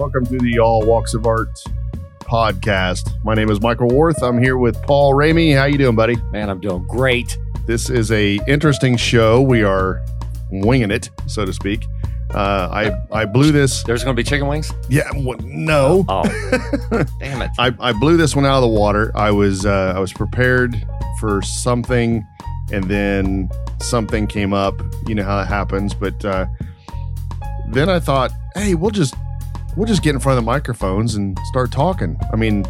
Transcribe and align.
Welcome 0.00 0.24
to 0.28 0.38
the 0.38 0.58
All 0.58 0.80
Walks 0.80 1.12
of 1.12 1.26
Art 1.26 1.62
podcast. 2.20 3.22
My 3.22 3.34
name 3.34 3.50
is 3.50 3.60
Michael 3.60 3.88
Worth. 3.88 4.22
I'm 4.22 4.42
here 4.42 4.56
with 4.56 4.80
Paul 4.84 5.12
Ramey. 5.12 5.54
How 5.54 5.66
you 5.66 5.76
doing, 5.76 5.94
buddy? 5.94 6.16
Man, 6.32 6.48
I'm 6.48 6.58
doing 6.58 6.86
great. 6.86 7.36
This 7.66 7.90
is 7.90 8.10
a 8.10 8.40
interesting 8.48 8.96
show. 8.96 9.42
We 9.42 9.62
are 9.62 10.02
winging 10.50 10.90
it, 10.90 11.10
so 11.26 11.44
to 11.44 11.52
speak. 11.52 11.84
Uh, 12.30 12.70
I 12.72 13.20
I 13.20 13.26
blew 13.26 13.52
this. 13.52 13.82
There's 13.82 14.02
going 14.02 14.16
to 14.16 14.18
be 14.18 14.26
chicken 14.26 14.48
wings? 14.48 14.72
Yeah, 14.88 15.10
no. 15.42 16.06
Oh, 16.08 16.22
damn 17.20 17.42
it. 17.42 17.50
I, 17.58 17.74
I 17.78 17.92
blew 17.92 18.16
this 18.16 18.34
one 18.34 18.46
out 18.46 18.56
of 18.56 18.62
the 18.62 18.68
water. 18.68 19.12
I 19.14 19.30
was 19.30 19.66
uh, 19.66 19.92
I 19.94 19.98
was 19.98 20.14
prepared 20.14 20.82
for 21.20 21.42
something, 21.42 22.26
and 22.72 22.84
then 22.84 23.50
something 23.82 24.26
came 24.26 24.54
up. 24.54 24.80
You 25.06 25.14
know 25.14 25.24
how 25.24 25.36
that 25.36 25.48
happens. 25.48 25.92
But 25.92 26.24
uh, 26.24 26.46
then 27.68 27.90
I 27.90 28.00
thought, 28.00 28.30
hey, 28.54 28.74
we'll 28.74 28.92
just 28.92 29.14
we'll 29.76 29.86
just 29.86 30.02
get 30.02 30.14
in 30.14 30.20
front 30.20 30.38
of 30.38 30.44
the 30.44 30.46
microphones 30.46 31.14
and 31.14 31.38
start 31.44 31.70
talking. 31.72 32.18
I 32.32 32.36
mean, 32.36 32.64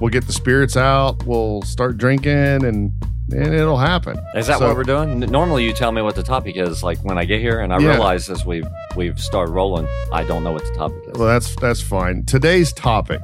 we'll 0.00 0.10
get 0.10 0.26
the 0.26 0.32
spirits 0.32 0.76
out. 0.76 1.24
We'll 1.26 1.62
start 1.62 1.98
drinking, 1.98 2.64
and 2.64 2.92
and 3.32 3.54
it'll 3.54 3.78
happen. 3.78 4.18
Is 4.34 4.46
that 4.48 4.58
So- 4.58 4.66
what 4.68 4.76
we're 4.76 4.82
doing? 4.82 5.20
Normally, 5.20 5.64
you 5.64 5.72
tell 5.72 5.90
me 5.92 6.02
what 6.02 6.14
the 6.16 6.22
topic 6.22 6.56
is, 6.56 6.82
like 6.82 6.98
when 6.98 7.16
I 7.16 7.24
get 7.24 7.40
here, 7.40 7.60
and 7.60 7.72
I 7.72 7.78
Yeah. 7.78 7.90
realize 7.90 8.28
as 8.28 8.44
we've 8.44 8.66
we've 8.96 9.18
started 9.18 9.52
rolling, 9.52 9.86
I 10.12 10.24
don't 10.24 10.44
know 10.44 10.52
what 10.52 10.64
the 10.64 10.74
topic 10.74 10.98
is. 11.08 11.18
Well, 11.18 11.28
that's 11.28 11.56
that's 11.56 11.80
fine. 11.80 12.24
Today's 12.26 12.72
topic. 12.72 13.20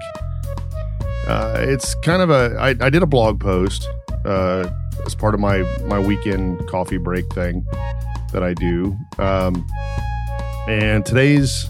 Uh, 1.27 1.57
it's 1.59 1.95
kind 1.97 2.23
of 2.23 2.31
a. 2.31 2.57
I, 2.59 2.69
I 2.81 2.89
did 2.91 3.03
a 3.03 3.07
blog 3.07 3.39
post 3.39 3.87
uh, 4.25 4.67
as 5.05 5.15
part 5.15 5.35
of 5.35 5.41
my 5.41 5.59
my 5.87 5.99
weekend 5.99 6.67
coffee 6.69 6.97
break 6.97 7.31
thing 7.35 7.67
that 8.33 8.43
I 8.43 8.55
do, 8.55 8.97
um, 9.19 9.67
and 10.69 11.05
today's 11.05 11.67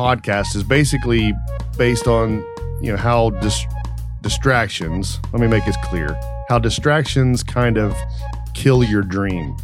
podcast 0.00 0.56
is 0.56 0.64
basically 0.64 1.34
based 1.76 2.06
on 2.06 2.42
you 2.80 2.90
know 2.90 2.96
how 2.96 3.28
dis- 3.28 3.66
distractions. 4.22 5.20
Let 5.30 5.42
me 5.42 5.46
make 5.46 5.66
this 5.66 5.76
clear: 5.84 6.18
how 6.48 6.58
distractions 6.58 7.42
kind 7.42 7.76
of 7.76 7.94
kill 8.54 8.82
your 8.82 9.02
dream, 9.02 9.54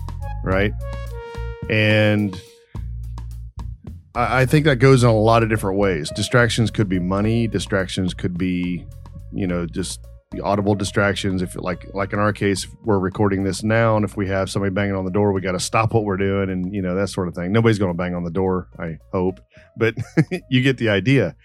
right? 0.44 0.74
And 1.70 2.38
I, 4.14 4.42
I 4.42 4.46
think 4.46 4.66
that 4.66 4.76
goes 4.76 5.04
in 5.04 5.08
a 5.08 5.18
lot 5.18 5.42
of 5.42 5.48
different 5.48 5.78
ways. 5.78 6.10
Distractions 6.14 6.70
could 6.70 6.88
be 6.88 6.98
money. 6.98 7.46
Distractions 7.46 8.12
could 8.12 8.36
be, 8.36 8.84
you 9.32 9.46
know, 9.46 9.64
just 9.64 10.00
audible 10.42 10.74
distractions. 10.74 11.42
If 11.42 11.54
like 11.56 11.86
like 11.94 12.12
in 12.12 12.18
our 12.18 12.32
case, 12.32 12.66
we're 12.84 12.98
recording 12.98 13.44
this 13.44 13.62
now, 13.62 13.96
and 13.96 14.04
if 14.04 14.16
we 14.16 14.28
have 14.28 14.50
somebody 14.50 14.72
banging 14.72 14.94
on 14.94 15.04
the 15.04 15.10
door, 15.10 15.32
we 15.32 15.40
got 15.40 15.52
to 15.52 15.60
stop 15.60 15.92
what 15.94 16.04
we're 16.04 16.16
doing, 16.16 16.50
and 16.50 16.74
you 16.74 16.82
know 16.82 16.94
that 16.94 17.08
sort 17.08 17.28
of 17.28 17.34
thing. 17.34 17.52
Nobody's 17.52 17.78
going 17.78 17.92
to 17.92 17.96
bang 17.96 18.14
on 18.14 18.24
the 18.24 18.30
door, 18.30 18.68
I 18.78 18.98
hope, 19.12 19.40
but 19.76 19.94
you 20.50 20.62
get 20.62 20.78
the 20.78 20.88
idea. 20.88 21.36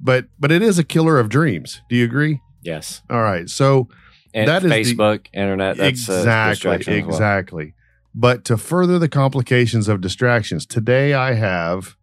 But 0.00 0.26
but 0.38 0.50
it 0.52 0.62
is 0.62 0.78
a 0.78 0.84
killer 0.84 1.18
of 1.18 1.28
dreams. 1.28 1.80
Do 1.88 1.96
you 1.96 2.04
agree? 2.04 2.40
yes. 2.62 3.02
All 3.10 3.22
right, 3.22 3.48
so 3.48 3.88
And 4.34 4.48
That 4.48 4.62
is 4.64 4.70
the- 4.70 4.94
Facebook, 4.94 5.26
internet, 5.32 5.76
that's 5.76 6.08
uh, 6.08 6.12
exactly 6.14 6.70
as 6.76 6.86
well. 6.86 6.96
exactly 7.08 7.74
but 8.14 8.44
to 8.44 8.58
further 8.58 8.98
the 8.98 9.08
complications 9.08 9.88
of 9.88 10.02
distractions 10.02 10.66
today 10.66 11.14
i 11.14 11.32
have 11.32 11.96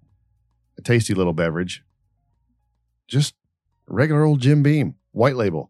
a 0.76 0.82
tasty 0.82 1.14
little 1.14 1.34
beverage 1.34 1.84
just 3.08 3.36
regular 3.88 4.24
old 4.24 4.40
jim 4.42 4.64
beam 4.64 4.96
white 5.12 5.36
label 5.36 5.70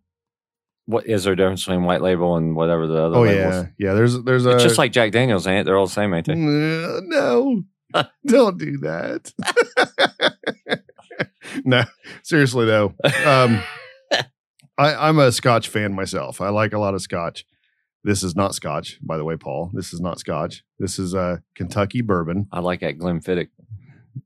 What 0.89 1.05
is 1.05 1.23
there 1.23 1.33
a 1.33 1.35
difference 1.35 1.65
between 1.65 1.83
white 1.83 2.01
label 2.01 2.35
and 2.35 2.55
whatever 2.55 2.87
the 2.87 2.99
other 2.99 3.17
oh 3.17 3.21
labels? 3.21 3.53
yeah 3.53 3.65
yeah 3.77 3.93
there's 3.93 4.23
there's 4.23 4.47
a 4.47 4.51
It's 4.51 4.63
just 4.63 4.79
like 4.79 4.91
Jack 4.91 5.11
Daniels, 5.11 5.45
ain't 5.45 5.61
it? 5.61 5.63
They're 5.65 5.77
all 5.77 5.85
the 5.85 5.91
same, 5.91 6.13
ain't 6.15 6.25
they? 6.25 6.33
No 6.35 7.63
don't 8.25 8.57
do 8.57 8.77
that 8.77 9.33
no 11.63 11.83
seriously 12.23 12.65
though 12.65 12.93
um 13.25 13.63
I, 14.77 15.07
i'm 15.07 15.17
a 15.17 15.31
scotch 15.31 15.67
fan 15.67 15.95
myself 15.95 16.39
i 16.39 16.49
like 16.49 16.73
a 16.73 16.79
lot 16.79 16.93
of 16.93 17.01
scotch 17.01 17.45
this 18.03 18.21
is 18.21 18.35
not 18.35 18.53
scotch 18.53 18.99
by 19.01 19.17
the 19.17 19.25
way 19.25 19.37
paul 19.37 19.71
this 19.73 19.91
is 19.91 19.99
not 19.99 20.19
scotch 20.19 20.63
this 20.77 20.99
is 20.99 21.15
uh 21.15 21.37
kentucky 21.55 22.01
bourbon 22.01 22.47
I 22.51 22.59
like 22.59 22.81
that 22.81 22.97
Glenfiddich. 22.99 23.49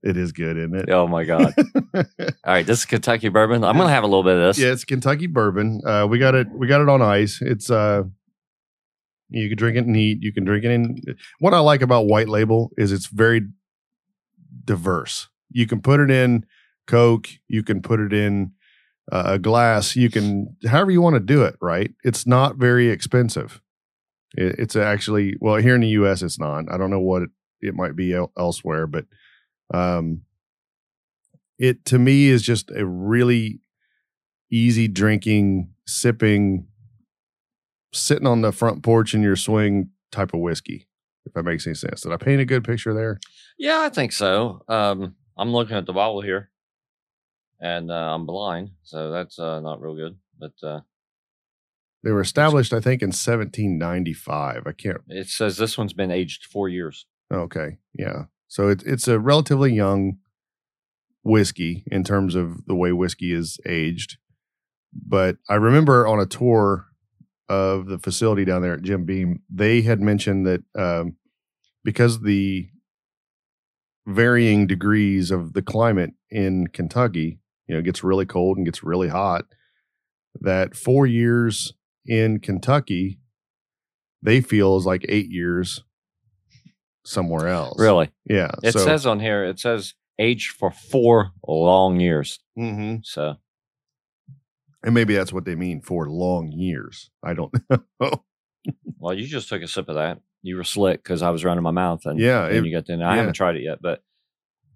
It 0.02 0.18
is 0.18 0.32
good 0.32 0.58
isn't 0.58 0.76
it? 0.76 0.90
Oh 0.90 1.08
my 1.08 1.24
god! 1.24 1.54
all 1.96 2.04
right, 2.46 2.66
this 2.66 2.80
is 2.80 2.86
Kentucky 2.86 3.30
bourbon. 3.30 3.64
I'm 3.64 3.78
gonna 3.78 3.90
have 3.90 4.04
a 4.04 4.08
little 4.08 4.24
bit 4.24 4.38
of 4.38 4.42
this. 4.42 4.58
yeah 4.58 4.72
it's 4.72 4.86
kentucky 4.86 5.28
bourbon. 5.28 5.82
Uh 5.86 6.08
we 6.10 6.18
got 6.20 6.36
it 6.36 6.48
we 6.52 6.68
got 6.68 6.82
it 6.82 6.90
on 6.90 7.02
ice. 7.02 7.40
It's 7.42 7.70
uh 7.70 8.04
you 9.30 9.50
can 9.50 9.58
drink 9.58 9.78
it 9.78 9.88
neat. 9.88 10.22
You 10.22 10.32
can 10.32 10.46
drink 10.46 10.64
it 10.64 10.72
in 10.72 10.98
what 11.40 11.54
i 11.54 11.60
like 11.60 11.82
about 11.82 12.06
white 12.08 12.30
label 12.30 12.72
is 12.78 12.92
it's 12.92 13.08
very 13.08 13.42
diverse. 14.66 15.28
You 15.52 15.68
can 15.68 15.82
put 15.82 16.00
it 16.00 16.10
in 16.12 16.46
coke. 16.88 17.28
You 17.48 17.64
can 17.64 17.82
put 17.82 18.00
it 18.00 18.14
in 18.14 18.52
uh, 19.12 19.24
a 19.26 19.40
glass. 19.40 19.96
You 19.96 20.10
can 20.10 20.56
however 20.68 20.92
you 20.92 21.02
want 21.02 21.16
to 21.16 21.20
do 21.20 21.44
it 21.44 21.56
right? 21.62 21.92
It's 22.04 22.26
not 22.26 22.58
very 22.58 22.90
expensive. 22.90 23.62
It, 24.36 24.56
it's 24.60 24.76
actually 24.76 25.36
well 25.40 25.56
here 25.56 25.76
in 25.76 25.82
the 25.82 25.88
us 25.90 26.22
it's 26.22 26.40
not. 26.40 26.72
I 26.72 26.78
don't 26.78 26.90
know 26.92 27.00
what 27.00 27.24
it, 27.24 27.30
it 27.62 27.74
might 27.76 27.96
be 27.96 28.14
el- 28.14 28.32
elsewhere 28.38 28.88
but 28.88 29.06
um 29.74 30.22
it 31.60 31.86
to 31.86 32.00
me 32.00 32.28
is 32.28 32.42
just 32.42 32.72
a 32.72 32.86
really 32.86 33.60
easy 34.52 34.88
drinking 34.88 35.70
sipping 35.88 36.68
sitting 37.94 38.28
on 38.28 38.42
the 38.42 38.52
front 38.52 38.84
porch 38.84 39.14
in 39.14 39.22
your 39.22 39.36
swing 39.36 39.90
type 40.12 40.34
of 40.34 40.40
whiskey 40.40 40.88
if 41.26 41.34
that 41.34 41.44
makes 41.44 41.66
any 41.68 41.76
sense 41.76 42.02
did 42.02 42.12
i 42.12 42.18
paint 42.18 42.42
a 42.42 42.46
good 42.46 42.64
picture 42.64 42.94
there 42.94 43.20
Yeah, 43.58 43.82
I 43.82 43.90
think 43.90 44.12
so. 44.12 44.62
Um, 44.68 45.16
I'm 45.38 45.52
looking 45.52 45.78
at 45.78 45.86
the 45.86 45.94
bottle 45.94 46.22
here, 46.22 46.50
and 47.60 47.92
uh, 47.92 48.16
I'm 48.16 48.26
blind, 48.26 48.72
so 48.82 49.12
that's 49.12 49.38
uh, 49.38 49.60
not 49.60 49.80
real 49.80 49.96
good. 49.96 50.18
But 50.40 50.54
uh, 50.68 50.82
They 52.04 52.12
were 52.12 52.22
established, 52.22 52.74
I 52.74 52.80
think, 52.80 53.04
in 53.04 53.10
1795. 53.10 54.64
I 54.66 54.72
can't. 54.72 55.02
it 55.08 55.28
says 55.30 55.58
this 55.58 55.78
one's 55.78 55.94
been 55.94 56.10
aged 56.12 56.46
four 56.46 56.68
years. 56.68 57.06
Okay, 57.32 57.78
yeah. 57.94 58.24
So 58.54 58.70
it's 58.70 58.84
it's 58.84 59.08
a 59.08 59.20
relatively 59.20 59.74
young 59.74 60.20
whiskey 61.24 61.84
in 61.88 62.04
terms 62.04 62.36
of 62.36 62.68
the 62.68 62.76
way 62.76 62.92
whiskey 62.92 63.34
is 63.34 63.58
aged. 63.66 64.18
But 64.94 65.38
I 65.50 65.56
remember 65.56 66.06
on 66.06 66.20
a 66.20 66.28
tour 66.28 66.86
of 67.50 67.88
the 67.88 67.98
facility 67.98 68.46
down 68.46 68.62
there 68.62 68.76
at 68.76 68.84
Jim 68.84 69.06
Beam, 69.06 69.42
they 69.50 69.82
had 69.82 70.02
mentioned 70.02 70.46
that 70.46 70.62
um, 70.78 71.16
because 71.84 72.22
the 72.22 72.70
varying 74.06 74.68
degrees 74.68 75.32
of 75.32 75.54
the 75.54 75.64
climate 75.64 76.12
in 76.30 76.68
Kentucky, 76.68 77.40
you 77.66 77.74
know, 77.74 77.82
gets 77.82 78.04
really 78.04 78.28
cold 78.28 78.58
and 78.58 78.68
gets 78.68 78.84
really 78.84 79.10
hot, 79.10 79.46
that 80.40 80.76
four 80.76 81.08
years 81.08 81.74
in 82.06 82.40
Kentucky, 82.40 83.20
they 84.22 84.42
feel 84.42 84.78
is 84.78 84.86
like 84.86 85.08
eight 85.10 85.32
years 85.32 85.84
somewhere 87.06 87.48
else. 87.48 87.80
Really, 87.80 88.10
Yeah. 88.30 88.52
it 88.64 88.74
so, 88.74 88.80
says 88.80 89.06
on 89.06 89.20
here 89.20 89.44
it 89.44 89.60
says 89.60 89.94
age 90.20 90.50
for 90.50 90.72
four 90.72 91.32
long 91.48 92.00
years. 92.00 92.40
Mhm. 92.58 93.06
So 93.06 93.36
and 94.84 94.94
maybe 94.94 95.14
that's 95.16 95.32
what 95.34 95.46
they 95.46 95.56
mean 95.56 95.82
for 95.82 96.10
long 96.10 96.52
years. 96.52 97.10
I 97.24 97.34
don't 97.34 97.54
know. 98.00 98.24
well, 99.00 99.14
you 99.14 99.26
just 99.26 99.50
took 99.50 99.62
a 99.62 99.68
sip 99.68 99.90
of 99.90 99.96
that. 99.96 100.20
You 100.42 100.58
were 100.58 100.64
slick 100.64 101.02
because 101.04 101.22
I 101.22 101.30
was 101.30 101.46
running 101.46 101.64
my 101.64 101.72
mouth, 101.72 102.06
and 102.06 102.20
Yeah, 102.20 102.46
and 102.46 102.58
it- 102.58 102.66
you 102.66 102.74
got 102.76 102.90
in. 102.90 103.02
I 103.02 103.12
yeah. 103.14 103.18
haven't 103.20 103.34
tried 103.34 103.56
it 103.56 103.64
yet, 103.64 103.80
but 103.82 104.02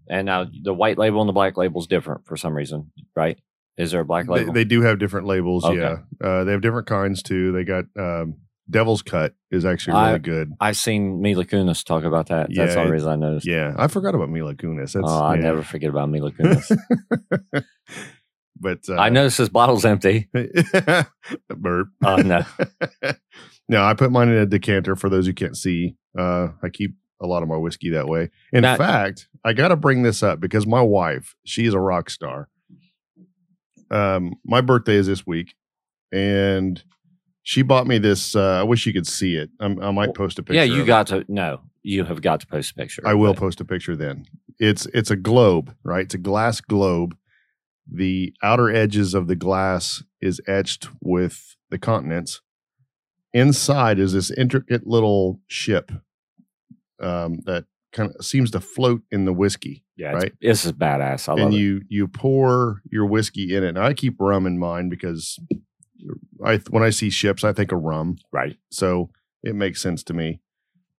and 0.09 0.25
now 0.25 0.45
the 0.63 0.73
white 0.73 0.97
label 0.97 1.19
and 1.21 1.27
the 1.27 1.33
black 1.33 1.57
label 1.57 1.81
is 1.81 1.87
different 1.87 2.25
for 2.25 2.37
some 2.37 2.53
reason, 2.55 2.91
right? 3.15 3.37
Is 3.77 3.91
there 3.91 3.99
a 4.01 4.05
black 4.05 4.25
they, 4.27 4.31
label? 4.33 4.53
they 4.53 4.63
do 4.63 4.81
have 4.81 4.97
different 4.97 5.27
labels. 5.27 5.65
Okay. 5.65 5.77
Yeah. 5.77 5.97
Uh, 6.21 6.43
they 6.45 6.53
have 6.53 6.61
different 6.61 6.87
kinds 6.87 7.21
too. 7.21 7.51
They 7.51 7.63
got 7.65 7.85
um, 7.99 8.37
Devil's 8.69 9.01
Cut 9.01 9.33
is 9.51 9.63
actually 9.65 9.93
really 9.93 10.13
I- 10.13 10.17
good. 10.17 10.51
I've 10.59 10.77
seen 10.77 11.21
Mila 11.21 11.45
Kunis 11.45 11.83
talk 11.85 12.03
about 12.03 12.27
that. 12.27 12.47
That's 12.47 12.57
Yeah, 12.57 12.65
the 12.65 12.79
only 12.79 12.89
it- 12.89 12.93
reason 12.93 13.09
I 13.09 13.15
noticed. 13.15 13.47
Yeah. 13.47 13.73
I 13.77 13.87
forgot 13.87 14.13
about 14.15 14.29
Mila 14.29 14.55
Kunis. 14.55 14.93
That's, 14.93 15.05
oh, 15.05 15.23
I 15.23 15.35
yeah. 15.35 15.41
never 15.41 15.63
forget 15.63 15.89
about 15.89 16.09
Mila 16.09 16.31
Kunis. 16.31 16.77
but 18.59 18.79
uh, 18.89 18.95
I 18.95 19.09
noticed 19.09 19.37
this 19.37 19.49
bottle's 19.49 19.85
empty. 19.85 20.27
burp. 21.49 21.87
Oh 22.03 22.17
no. 22.17 22.43
no, 23.69 23.83
I 23.83 23.93
put 23.93 24.11
mine 24.11 24.29
in 24.29 24.35
a 24.35 24.45
decanter 24.45 24.95
for 24.95 25.09
those 25.09 25.25
who 25.27 25.33
can't 25.33 25.55
see. 25.57 25.95
Uh, 26.17 26.49
I 26.63 26.69
keep 26.69 26.95
a 27.21 27.27
lot 27.27 27.43
of 27.43 27.49
my 27.49 27.57
whiskey 27.57 27.91
that 27.91 28.07
way. 28.07 28.29
In 28.51 28.61
Now- 28.63 28.75
fact, 28.77 29.27
I 29.45 29.53
got 29.53 29.69
to 29.69 29.75
bring 29.75 30.03
this 30.03 30.21
up 30.23 30.39
because 30.39 30.67
my 30.67 30.81
wife, 30.81 31.35
she 31.45 31.65
is 31.65 31.73
a 31.73 31.79
rock 31.79 32.09
star. 32.09 32.49
Um, 33.89 34.33
my 34.43 34.59
birthday 34.61 34.95
is 34.95 35.07
this 35.07 35.25
week, 35.25 35.55
and 36.11 36.83
she 37.47 37.61
bought 37.61 37.87
me 37.87 37.97
this. 37.97 38.35
Uh, 38.35 38.59
I 38.59 38.63
wish 38.63 38.85
you 38.85 38.91
could 38.91 39.07
see 39.07 39.35
it. 39.35 39.49
I'm, 39.61 39.81
I 39.81 39.89
might 39.91 40.13
post 40.13 40.37
a 40.37 40.43
picture. 40.43 40.55
Yeah, 40.55 40.63
you 40.63 40.81
it. 40.83 40.85
got 40.85 41.07
to 41.07 41.23
no. 41.29 41.61
You 41.81 42.03
have 42.03 42.21
got 42.21 42.41
to 42.41 42.47
post 42.47 42.71
a 42.71 42.73
picture. 42.73 43.01
I 43.05 43.13
will 43.13 43.33
post 43.33 43.61
a 43.61 43.65
picture 43.65 43.95
then. 43.95 44.25
It's 44.59 44.85
it's 44.87 45.09
a 45.11 45.15
globe, 45.15 45.73
right? 45.81 46.03
It's 46.03 46.13
a 46.13 46.17
glass 46.17 46.59
globe. 46.59 47.15
The 47.89 48.33
outer 48.43 48.69
edges 48.69 49.13
of 49.13 49.27
the 49.27 49.35
glass 49.37 50.03
is 50.19 50.41
etched 50.45 50.89
with 51.01 51.55
the 51.69 51.77
continents. 51.77 52.41
Inside 53.33 53.97
is 53.97 54.11
this 54.11 54.29
intricate 54.29 54.85
little 54.85 55.39
ship 55.47 55.89
um, 56.99 57.39
that 57.45 57.63
kind 57.93 58.11
of 58.13 58.25
seems 58.25 58.51
to 58.51 58.59
float 58.59 59.03
in 59.09 59.23
the 59.23 59.31
whiskey. 59.31 59.85
Yeah, 59.95 60.11
Right. 60.11 60.33
this 60.41 60.65
is 60.65 60.73
badass. 60.73 61.29
I 61.29 61.31
love 61.35 61.39
and 61.45 61.53
it. 61.53 61.57
you 61.57 61.81
you 61.87 62.09
pour 62.09 62.81
your 62.91 63.05
whiskey 63.05 63.55
in 63.55 63.63
it. 63.63 63.69
And 63.69 63.79
I 63.79 63.93
keep 63.93 64.19
rum 64.19 64.45
in 64.45 64.59
mind 64.59 64.89
because 64.89 65.39
I 66.47 66.57
when 66.69 66.83
I 66.83 66.89
see 66.89 67.09
ships, 67.09 67.43
I 67.43 67.53
think 67.53 67.71
of 67.71 67.81
rum. 67.81 68.17
Right. 68.31 68.57
So 68.71 69.09
it 69.43 69.55
makes 69.55 69.81
sense 69.81 70.03
to 70.03 70.13
me. 70.13 70.41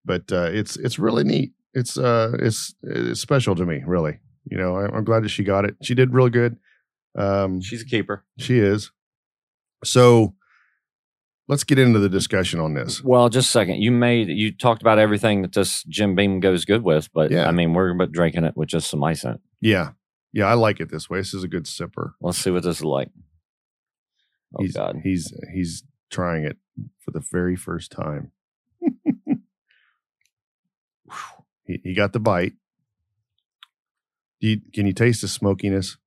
But 0.05 0.31
uh, 0.31 0.49
it's 0.51 0.77
it's 0.77 0.97
really 0.99 1.23
neat. 1.23 1.51
It's 1.73 1.97
uh 1.97 2.31
it's 2.39 2.73
it's 2.83 3.19
special 3.21 3.55
to 3.55 3.65
me, 3.65 3.83
really. 3.85 4.19
You 4.49 4.57
know, 4.57 4.75
I, 4.77 4.85
I'm 4.95 5.03
glad 5.03 5.23
that 5.23 5.29
she 5.29 5.43
got 5.43 5.65
it. 5.65 5.75
She 5.83 5.93
did 5.93 6.13
real 6.13 6.29
good. 6.29 6.57
Um, 7.17 7.61
She's 7.61 7.81
a 7.81 7.85
keeper. 7.85 8.23
she 8.37 8.59
is. 8.59 8.91
So 9.83 10.33
let's 11.47 11.63
get 11.63 11.79
into 11.79 11.99
the 11.99 12.09
discussion 12.09 12.59
on 12.59 12.73
this. 12.73 13.03
Well, 13.03 13.29
just 13.29 13.49
a 13.49 13.51
second. 13.51 13.81
You 13.81 13.91
made 13.91 14.29
you 14.29 14.51
talked 14.51 14.81
about 14.81 14.99
everything 14.99 15.41
that 15.41 15.53
this 15.53 15.83
Jim 15.83 16.15
Beam 16.15 16.39
goes 16.39 16.65
good 16.65 16.83
with, 16.83 17.09
but 17.13 17.31
Yeah. 17.31 17.47
I 17.47 17.51
mean 17.51 17.73
we're 17.73 17.93
but 17.93 18.11
drinking 18.11 18.43
it 18.45 18.55
with 18.55 18.69
just 18.69 18.89
some 18.89 19.03
ice 19.03 19.23
in 19.23 19.31
it. 19.31 19.41
Yeah, 19.61 19.91
yeah, 20.33 20.45
I 20.45 20.53
like 20.53 20.79
it 20.79 20.89
this 20.89 21.09
way. 21.09 21.19
This 21.19 21.33
is 21.33 21.43
a 21.43 21.47
good 21.47 21.65
sipper. 21.65 22.13
Let's 22.21 22.37
see 22.37 22.51
what 22.51 22.63
this 22.63 22.77
is 22.77 22.85
like. 22.85 23.09
Oh 24.57 24.63
he's 24.63 24.75
God. 24.75 24.97
he's 25.03 25.33
he's 25.53 25.83
trying 26.09 26.43
it 26.43 26.57
for 26.99 27.11
the 27.11 27.19
very 27.19 27.55
first 27.55 27.91
time. 27.91 28.31
he, 31.65 31.79
he 31.83 31.93
got 31.93 32.13
the 32.13 32.19
bite. 32.19 32.53
Do 34.41 34.47
you, 34.47 34.61
can 34.73 34.87
you 34.87 34.93
taste 34.93 35.21
the 35.21 35.27
smokiness? 35.27 35.97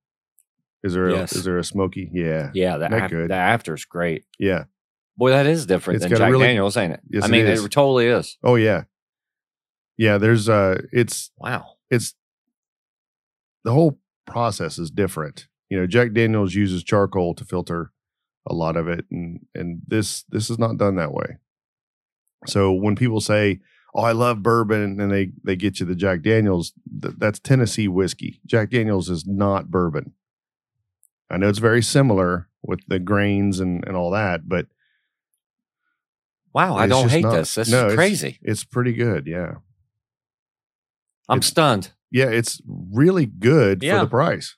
Is 0.83 0.93
there 0.95 1.09
Yes. 1.09 1.33
a, 1.35 1.37
is 1.37 1.43
there 1.45 1.57
a 1.57 1.63
smoky? 1.63 2.09
Yeah, 2.11 2.49
Yeah, 2.53 2.77
That 2.77 2.91
af- 2.91 3.11
good. 3.11 3.29
the 3.29 3.35
after's 3.35 3.85
great. 3.85 4.25
yeah. 4.39 4.65
Boy, 5.15 5.29
that 5.29 5.45
is 5.45 5.67
different 5.67 5.97
It's 5.97 6.09
than 6.09 6.17
Jack 6.17 6.31
really- 6.31 6.47
Daniels, 6.47 6.75
ain't 6.75 6.93
it? 6.93 7.01
Yes, 7.07 7.23
I 7.23 7.27
mean, 7.27 7.45
is. 7.45 7.63
it 7.63 7.69
totally 7.71 8.07
is. 8.07 8.37
Oh 8.43 8.55
yeah, 8.55 8.85
yeah. 9.95 10.17
There's 10.17 10.49
uh, 10.49 10.81
it's 10.91 11.29
Wow. 11.37 11.75
it's 11.91 12.15
the 13.63 13.71
whole 13.71 13.99
process 14.25 14.79
is 14.79 14.89
different. 14.89 15.47
You 15.69 15.79
know, 15.79 15.85
Jack 15.85 16.13
Daniels 16.13 16.55
uses 16.55 16.83
charcoal 16.83 17.35
to 17.35 17.45
filter 17.45 17.91
a 18.47 18.53
lot 18.53 18.75
of 18.77 18.87
it, 18.87 19.05
and 19.11 19.45
and 19.55 19.81
this 19.87 20.23
this 20.29 20.49
is 20.49 20.57
not 20.59 20.77
done 20.77 20.95
that 20.95 21.13
way. 21.13 21.37
So 22.47 22.71
when 22.73 22.95
people 22.95 23.21
say, 23.21 23.59
"Oh, 23.95 24.01
I 24.03 24.11
love 24.11 24.43
bourbon," 24.43 24.99
and 24.99 25.11
they 25.11 25.31
they 25.43 25.55
get 25.55 25.79
you 25.79 25.85
the 25.85 25.95
Jack 25.95 26.21
Daniels, 26.21 26.73
th- 27.01 27.15
that's 27.17 27.39
Tennessee 27.39 27.87
whiskey. 27.87 28.41
Jack 28.45 28.69
Daniels 28.71 29.09
is 29.09 29.25
not 29.25 29.71
bourbon. 29.71 30.13
I 31.29 31.37
know 31.37 31.47
it's 31.49 31.59
very 31.59 31.81
similar 31.81 32.49
with 32.61 32.81
the 32.87 32.99
grains 32.99 33.59
and 33.59 33.83
and 33.87 33.95
all 33.95 34.11
that, 34.11 34.47
but 34.49 34.67
Wow, 36.53 36.75
I 36.75 36.85
don't 36.85 37.09
hate 37.09 37.23
not- 37.23 37.31
this. 37.33 37.55
This 37.55 37.69
no, 37.71 37.87
is 37.87 37.93
it's- 37.93 37.95
crazy. 37.95 38.39
it's 38.43 38.63
pretty 38.63 38.93
good. 38.93 39.25
Yeah, 39.25 39.55
I'm 41.27 41.37
it's- 41.39 41.47
stunned. 41.49 41.91
yeah, 42.11 42.27
it's 42.29 42.61
really 42.67 43.25
good 43.25 43.81
Yeah. 43.81 43.99
for 43.99 44.05
the 44.05 44.09
price. 44.09 44.55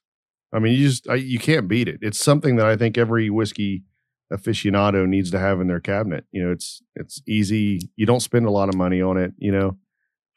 I 0.54 0.60
mean, 0.60 0.74
you 0.78 0.88
just 0.88 1.10
I, 1.10 1.16
you 1.16 1.40
can't 1.40 1.68
beat 1.68 1.88
it. 1.88 2.00
It's 2.02 2.20
something 2.24 2.56
that 2.58 2.66
I 2.66 2.76
think 2.78 2.98
every 2.98 3.30
whiskey 3.30 3.84
aficionado 4.32 5.08
needs 5.08 5.32
to 5.32 5.40
have 5.40 5.60
in 5.62 5.68
their 5.68 5.80
cabinet. 5.80 6.26
You 6.32 6.46
know, 6.46 6.52
it's 6.52 6.82
it's 6.96 7.22
easy. 7.28 7.90
You 7.96 8.06
don't 8.06 8.22
spend 8.22 8.46
a 8.46 8.52
lot 8.52 8.70
of 8.70 8.76
money 8.76 9.02
on 9.02 9.18
it. 9.18 9.34
You 9.38 9.52
know, 9.52 9.78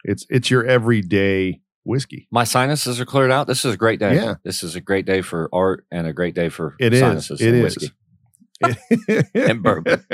it's 0.05 0.27
it's 0.29 0.51
your 0.51 0.65
everyday 0.67 1.61
whiskey. 1.85 2.29
My 2.31 2.45
sinuses 2.45 3.01
are 3.01 3.07
cleared 3.07 3.31
out. 3.31 3.47
This 3.47 3.65
is 3.65 3.75
a 3.75 3.77
great 3.79 3.99
day. 4.01 4.15
Yeah. 4.17 4.35
This 4.45 4.63
is 4.63 4.75
a 4.77 4.81
great 4.81 5.07
day 5.07 5.23
for 5.23 5.49
art 5.53 5.87
and 5.91 6.07
a 6.07 6.13
great 6.13 6.35
day 6.35 6.49
for 6.49 6.75
It 6.79 6.93
is. 6.93 7.01
sinuses 7.01 7.41
It 7.41 7.49
and 7.55 7.57
is. 7.57 7.63
whiskey. 7.63 7.95
and 9.35 9.63
bourbon. 9.63 10.05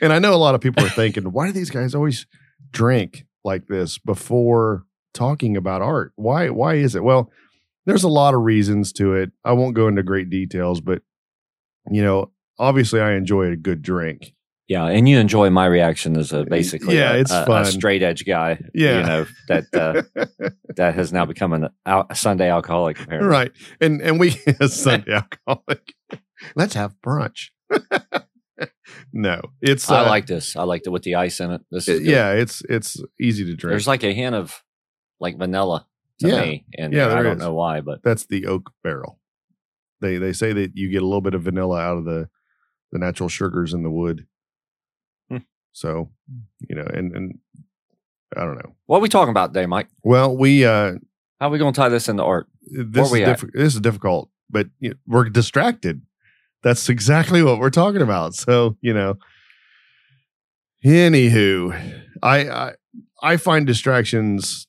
and 0.00 0.12
I 0.12 0.18
know 0.18 0.34
a 0.34 0.36
lot 0.36 0.54
of 0.56 0.60
people 0.60 0.84
are 0.84 0.88
thinking, 0.90 1.24
why 1.32 1.46
do 1.46 1.52
these 1.52 1.70
guys 1.70 1.94
always 1.94 2.26
drink 2.72 3.24
like 3.44 3.66
this 3.68 3.96
before 3.98 4.84
talking 5.14 5.56
about 5.56 5.82
art? 5.82 6.12
Why 6.16 6.50
why 6.50 6.74
is 6.74 6.94
it? 6.96 7.04
Well, 7.04 7.30
there's 7.86 8.04
a 8.04 8.08
lot 8.08 8.34
of 8.34 8.42
reasons 8.42 8.92
to 8.94 9.14
it. 9.14 9.30
I 9.44 9.52
won't 9.52 9.74
go 9.74 9.88
into 9.88 10.02
great 10.02 10.30
details, 10.30 10.80
but 10.80 11.02
you 11.90 12.02
know, 12.02 12.30
obviously 12.58 13.00
I 13.00 13.12
enjoy 13.12 13.46
a 13.46 13.56
good 13.56 13.82
drink. 13.82 14.34
Yeah, 14.68 14.86
and 14.86 15.08
you 15.08 15.18
enjoy 15.18 15.50
my 15.50 15.66
reaction 15.66 16.16
as 16.16 16.32
a 16.32 16.44
basically 16.44 16.96
Yeah, 16.96 17.12
a, 17.12 17.18
it's 17.18 17.32
a, 17.32 17.44
a 17.46 17.64
straight 17.66 18.02
edge 18.02 18.24
guy. 18.24 18.58
Yeah. 18.72 19.00
you 19.00 19.06
know 19.06 19.26
that 19.48 19.64
uh, 19.74 20.48
that 20.76 20.94
has 20.94 21.12
now 21.12 21.26
become 21.26 21.52
an 21.52 21.68
al- 21.84 22.06
Sunday 22.14 22.48
alcoholic. 22.48 23.00
Apparently, 23.00 23.28
right. 23.28 23.52
And 23.80 24.00
and 24.00 24.18
we 24.18 24.30
Sunday 24.66 25.12
alcoholic. 25.12 25.92
Let's 26.54 26.74
have 26.74 26.94
brunch. 27.04 27.48
no, 29.12 29.42
it's 29.60 29.90
I 29.90 30.04
uh, 30.04 30.08
like 30.08 30.26
this. 30.26 30.56
I 30.56 30.62
liked 30.62 30.86
it 30.86 30.90
with 30.90 31.02
the 31.02 31.16
ice 31.16 31.40
in 31.40 31.50
it. 31.50 31.60
This 31.70 31.88
is 31.88 32.00
good. 32.00 32.08
yeah, 32.08 32.32
it's 32.32 32.62
it's 32.68 33.02
easy 33.20 33.44
to 33.44 33.54
drink. 33.54 33.72
There's 33.72 33.88
like 33.88 34.04
a 34.04 34.14
hint 34.14 34.36
of 34.36 34.62
like 35.20 35.36
vanilla 35.36 35.86
to 36.22 36.28
Yeah. 36.28 36.40
me, 36.40 36.64
and 36.78 36.92
Yeah, 36.92 37.08
I 37.14 37.22
don't 37.22 37.36
is. 37.36 37.38
know 37.42 37.54
why, 37.54 37.80
but 37.80 38.02
that's 38.02 38.26
the 38.26 38.46
oak 38.46 38.70
barrel. 38.82 39.18
They 40.00 40.16
they 40.18 40.32
say 40.32 40.52
that 40.52 40.72
you 40.76 40.88
get 40.90 41.02
a 41.02 41.06
little 41.06 41.20
bit 41.20 41.34
of 41.34 41.42
vanilla 41.42 41.78
out 41.80 41.98
of 41.98 42.04
the 42.04 42.28
the 42.90 42.98
natural 42.98 43.28
sugars 43.28 43.72
in 43.74 43.82
the 43.82 43.90
wood. 43.90 44.26
Hmm. 45.30 45.38
So, 45.72 46.10
you 46.68 46.74
know, 46.76 46.84
and 46.92 47.14
and 47.16 47.38
I 48.36 48.40
don't 48.44 48.56
know. 48.56 48.74
what 48.86 48.98
are 48.98 49.02
we 49.02 49.08
talking 49.08 49.30
about 49.30 49.52
today, 49.54 49.66
Mike? 49.66 49.88
Well, 50.02 50.36
we 50.36 50.64
uh 50.64 50.94
How 51.40 51.48
are 51.48 51.50
we 51.50 51.58
going 51.58 51.72
to 51.72 51.80
tie 51.80 51.88
this 51.88 52.08
into 52.08 52.22
art? 52.24 52.48
this 52.70 53.12
is 53.12 53.18
diffi- 53.20 53.52
this 53.52 53.74
is 53.74 53.80
difficult, 53.80 54.30
but 54.50 54.68
you 54.80 54.90
know, 54.90 54.96
we're 55.06 55.28
distracted. 55.28 56.02
That's 56.62 56.88
exactly 56.88 57.42
what 57.42 57.58
we're 57.58 57.70
talking 57.70 58.02
about. 58.02 58.34
So, 58.34 58.76
you 58.80 58.94
know, 58.94 59.18
anywho, 60.84 61.72
I 62.22 62.48
I 62.48 62.72
I 63.22 63.36
find 63.36 63.66
distractions 63.66 64.66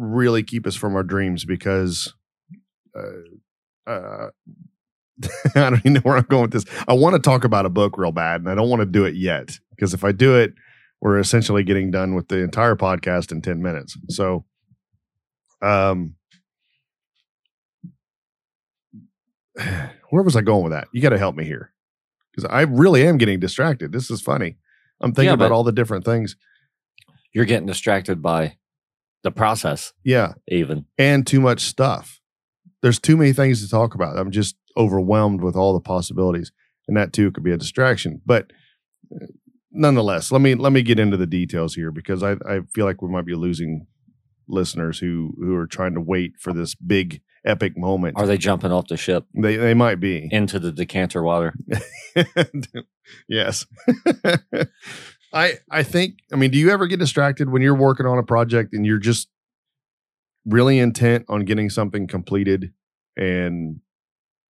really 0.00 0.42
keep 0.42 0.66
us 0.66 0.74
from 0.74 0.96
our 0.96 1.02
dreams 1.02 1.44
because 1.44 2.14
uh, 2.96 3.90
uh, 3.90 4.30
I 5.54 5.70
don't 5.70 5.78
even 5.80 5.92
know 5.94 6.00
where 6.00 6.16
I'm 6.16 6.24
going 6.24 6.42
with 6.42 6.52
this. 6.52 6.64
I 6.88 6.94
want 6.94 7.14
to 7.14 7.20
talk 7.20 7.44
about 7.44 7.66
a 7.66 7.70
book 7.70 7.98
real 7.98 8.12
bad, 8.12 8.40
and 8.40 8.48
I 8.50 8.54
don't 8.54 8.70
want 8.70 8.80
to 8.80 8.86
do 8.86 9.04
it 9.04 9.14
yet 9.14 9.58
because 9.70 9.92
if 9.94 10.02
I 10.04 10.12
do 10.12 10.36
it, 10.36 10.54
we're 11.00 11.18
essentially 11.18 11.62
getting 11.62 11.90
done 11.90 12.14
with 12.14 12.28
the 12.28 12.38
entire 12.38 12.76
podcast 12.76 13.32
in 13.32 13.42
10 13.42 13.62
minutes. 13.62 13.96
So, 14.08 14.44
um, 15.62 16.14
where 20.10 20.22
was 20.22 20.36
I 20.36 20.40
going 20.42 20.64
with 20.64 20.72
that? 20.72 20.88
You 20.92 21.00
got 21.02 21.10
to 21.10 21.18
help 21.18 21.36
me 21.36 21.44
here 21.44 21.72
because 22.32 22.48
I 22.50 22.62
really 22.62 23.06
am 23.06 23.18
getting 23.18 23.40
distracted. 23.40 23.92
This 23.92 24.10
is 24.10 24.20
funny. 24.20 24.56
I'm 25.00 25.12
thinking 25.12 25.28
Yeah, 25.28 25.34
about 25.34 25.52
all 25.52 25.64
the 25.64 25.72
different 25.72 26.04
things. 26.04 26.36
You're 27.32 27.44
getting 27.44 27.66
distracted 27.66 28.22
by 28.22 28.56
the 29.22 29.30
process, 29.30 29.92
Yeah. 30.04 30.32
even. 30.48 30.86
and 30.98 31.26
too 31.26 31.40
much 31.40 31.60
stuff. 31.62 32.20
There's 32.82 32.98
too 32.98 33.16
many 33.16 33.32
things 33.32 33.62
to 33.62 33.68
talk 33.70 33.94
about. 33.94 34.16
I'm 34.18 34.30
just 34.30 34.56
overwhelmed 34.76 35.42
with 35.42 35.56
all 35.56 35.74
the 35.74 35.80
possibilities, 35.80 36.50
and 36.88 36.96
that 36.96 37.12
too 37.12 37.30
could 37.30 37.44
be 37.44 37.52
a 37.52 37.56
distraction. 37.58 38.22
But 38.24 38.50
uh, 39.14 39.26
nonetheless, 39.70 40.32
let 40.32 40.40
me 40.40 40.54
let 40.54 40.72
me 40.72 40.82
get 40.82 40.98
into 40.98 41.16
the 41.18 41.26
details 41.26 41.74
here 41.74 41.90
because 41.90 42.22
I 42.22 42.32
I 42.48 42.60
feel 42.74 42.86
like 42.86 43.02
we 43.02 43.10
might 43.10 43.26
be 43.26 43.34
losing 43.34 43.86
listeners 44.48 44.98
who 44.98 45.34
who 45.38 45.54
are 45.56 45.66
trying 45.66 45.94
to 45.94 46.00
wait 46.00 46.32
for 46.40 46.52
this 46.54 46.74
big 46.74 47.20
epic 47.44 47.76
moment. 47.76 48.16
Are 48.16 48.26
they 48.26 48.38
jumping 48.38 48.72
off 48.72 48.88
the 48.88 48.96
ship 48.96 49.26
they 49.34 49.56
they 49.56 49.74
might 49.74 50.00
be. 50.00 50.28
into 50.32 50.58
the 50.58 50.72
decanter 50.72 51.22
water? 51.22 51.52
yes. 53.28 53.66
I 55.32 55.58
I 55.70 55.82
think 55.82 56.18
I 56.32 56.36
mean, 56.36 56.50
do 56.50 56.58
you 56.58 56.70
ever 56.70 56.86
get 56.86 56.98
distracted 56.98 57.50
when 57.50 57.62
you're 57.62 57.74
working 57.74 58.06
on 58.06 58.18
a 58.18 58.22
project 58.22 58.72
and 58.72 58.84
you're 58.84 58.98
just 58.98 59.28
really 60.44 60.78
intent 60.78 61.26
on 61.28 61.44
getting 61.44 61.70
something 61.70 62.06
completed 62.06 62.72
and 63.16 63.80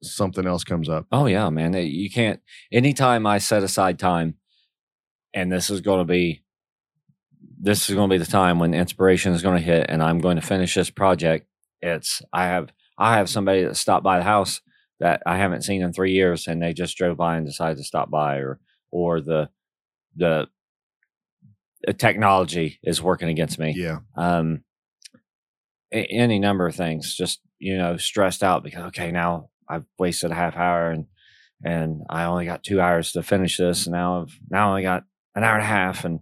something 0.03 0.47
else 0.47 0.65
comes 0.65 0.89
up? 0.89 1.07
Oh 1.13 1.27
yeah, 1.27 1.49
man. 1.51 1.75
You 1.75 2.11
can't. 2.11 2.41
Anytime 2.73 3.27
I 3.27 3.39
set 3.39 3.63
aside 3.63 3.99
time, 3.99 4.37
and 5.35 5.53
this 5.53 5.71
is 5.71 5.81
going 5.81 5.99
to 5.99 6.11
be, 6.11 6.43
this 7.61 7.89
is 7.89 7.95
going 7.95 8.09
to 8.09 8.15
be 8.15 8.19
the 8.19 8.31
time 8.31 8.59
when 8.59 8.75
inspiration 8.75 9.33
is 9.33 9.43
going 9.43 9.57
to 9.59 9.65
hit, 9.65 9.87
and 9.89 10.03
I'm 10.03 10.21
going 10.21 10.37
to 10.37 10.43
finish 10.43 10.75
this 10.75 10.91
project. 10.91 11.47
It's 11.83 12.23
I 12.33 12.45
have 12.45 12.73
I 12.99 13.17
have 13.17 13.29
somebody 13.29 13.65
that 13.65 13.77
stopped 13.77 14.05
by 14.05 14.19
the 14.19 14.25
house 14.25 14.61
that 14.99 15.23
I 15.27 15.37
haven't 15.39 15.63
seen 15.63 15.83
in 15.83 15.93
three 15.93 16.13
years, 16.13 16.47
and 16.47 16.63
they 16.63 16.73
just 16.73 16.97
drove 16.97 17.17
by 17.17 17.37
and 17.37 17.47
decided 17.47 17.79
to 17.79 17.85
stop 17.85 18.11
by, 18.11 18.37
or 18.37 18.61
or 18.91 19.21
the, 19.21 19.49
the 20.17 20.49
technology 21.97 22.79
is 22.83 23.03
working 23.03 23.29
against 23.29 23.59
me 23.59 23.75
Yeah. 23.77 23.99
um 24.17 24.63
a- 25.93 26.07
any 26.11 26.39
number 26.39 26.67
of 26.67 26.75
things 26.75 27.15
just 27.17 27.41
you 27.59 27.77
know 27.77 27.97
stressed 27.97 28.43
out 28.43 28.63
because 28.63 28.85
okay 28.87 29.11
now 29.11 29.49
i've 29.69 29.85
wasted 29.99 30.31
a 30.31 30.35
half 30.35 30.57
hour 30.57 30.91
and 30.91 31.07
and 31.65 32.03
i 32.11 32.25
only 32.25 32.45
got 32.45 32.63
two 32.63 32.81
hours 32.81 33.13
to 33.13 33.23
finish 33.23 33.57
this 33.57 33.87
and 33.87 33.93
now 33.95 34.23
i've 34.23 34.39
now 34.51 34.67
I 34.67 34.71
only 34.71 34.83
got 34.83 35.05
an 35.35 35.45
hour 35.45 35.55
and 35.55 35.63
a 35.63 35.67
half 35.67 36.05
and 36.05 36.21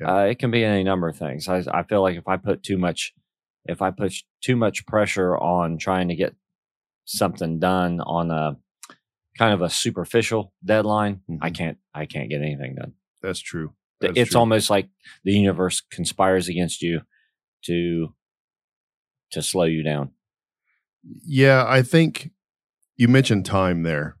Yeah. 0.00 0.14
uh, 0.14 0.24
it 0.24 0.38
can 0.38 0.50
be 0.50 0.64
any 0.64 0.82
number 0.84 1.08
of 1.08 1.16
things 1.16 1.48
I, 1.48 1.62
I 1.72 1.82
feel 1.84 2.02
like 2.02 2.16
if 2.16 2.26
i 2.28 2.36
put 2.36 2.62
too 2.62 2.78
much 2.78 3.12
if 3.66 3.80
i 3.82 3.90
put 3.90 4.12
too 4.40 4.56
much 4.56 4.84
pressure 4.86 5.36
on 5.36 5.78
trying 5.78 6.08
to 6.08 6.16
get 6.16 6.34
something 7.04 7.58
done 7.58 8.00
on 8.00 8.30
a 8.30 8.56
kind 9.38 9.54
of 9.54 9.62
a 9.62 9.70
superficial 9.70 10.52
deadline 10.64 11.20
i 11.40 11.50
Mhm. 11.50 11.54
can't 11.54 11.78
i 11.94 12.06
can't 12.06 12.28
get 12.30 12.42
anything 12.42 12.74
done 12.74 12.92
That's 13.22 13.40
true. 13.40 13.74
Th- 14.02 14.10
That's 14.14 14.20
it's 14.20 14.30
true. 14.32 14.40
almost 14.40 14.68
like 14.68 14.88
the 15.24 15.32
universe 15.32 15.80
conspires 15.90 16.48
against 16.48 16.82
you 16.82 17.00
to 17.64 18.14
to 19.30 19.42
slow 19.42 19.64
you 19.64 19.82
down. 19.82 20.10
Yeah, 21.24 21.64
I 21.66 21.82
think 21.82 22.30
you 22.96 23.08
mentioned 23.08 23.46
time 23.46 23.82
there, 23.82 24.16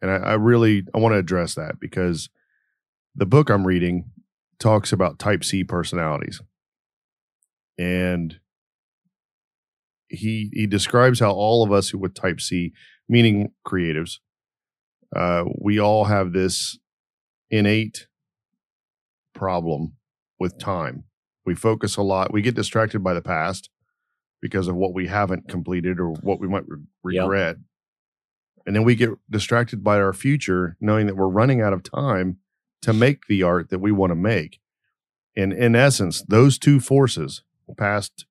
and 0.00 0.10
I, 0.10 0.16
I 0.16 0.34
really 0.34 0.84
I 0.94 0.98
want 0.98 1.12
to 1.12 1.18
address 1.18 1.54
that 1.54 1.78
because 1.80 2.28
the 3.14 3.26
book 3.26 3.50
I'm 3.50 3.66
reading 3.66 4.10
talks 4.58 4.92
about 4.92 5.18
Type 5.18 5.44
C 5.44 5.62
personalities, 5.64 6.40
and 7.78 8.40
he 10.08 10.50
he 10.52 10.66
describes 10.66 11.20
how 11.20 11.30
all 11.30 11.62
of 11.62 11.72
us 11.72 11.90
who 11.90 11.98
with 11.98 12.14
Type 12.14 12.40
C, 12.40 12.72
meaning 13.08 13.52
creatives, 13.66 14.18
uh, 15.14 15.44
we 15.60 15.78
all 15.78 16.04
have 16.06 16.32
this 16.32 16.78
innate 17.50 18.07
problem 19.38 19.94
with 20.38 20.58
time. 20.58 21.04
We 21.46 21.54
focus 21.54 21.96
a 21.96 22.02
lot. 22.02 22.32
We 22.32 22.42
get 22.42 22.54
distracted 22.56 23.02
by 23.02 23.14
the 23.14 23.22
past 23.22 23.70
because 24.42 24.68
of 24.68 24.76
what 24.76 24.92
we 24.94 25.06
haven't 25.06 25.48
completed 25.48 25.98
or 26.00 26.10
what 26.22 26.40
we 26.40 26.48
might 26.48 26.64
re- 26.68 27.14
Yep. 27.14 27.22
regret. 27.22 27.56
And 28.66 28.76
then 28.76 28.84
we 28.84 28.94
get 28.94 29.10
distracted 29.30 29.82
by 29.82 29.98
our 29.98 30.12
future, 30.12 30.76
knowing 30.80 31.06
that 31.06 31.16
we're 31.16 31.28
running 31.28 31.60
out 31.62 31.72
of 31.72 31.82
time 31.82 32.38
to 32.82 32.92
make 32.92 33.26
the 33.26 33.42
art 33.42 33.70
that 33.70 33.78
we 33.78 33.92
want 33.92 34.10
to 34.10 34.14
make. 34.14 34.60
And 35.36 35.52
in 35.52 35.74
essence, 35.74 36.22
those 36.22 36.58
two 36.58 36.80
forces, 36.80 37.42
past 37.76 38.26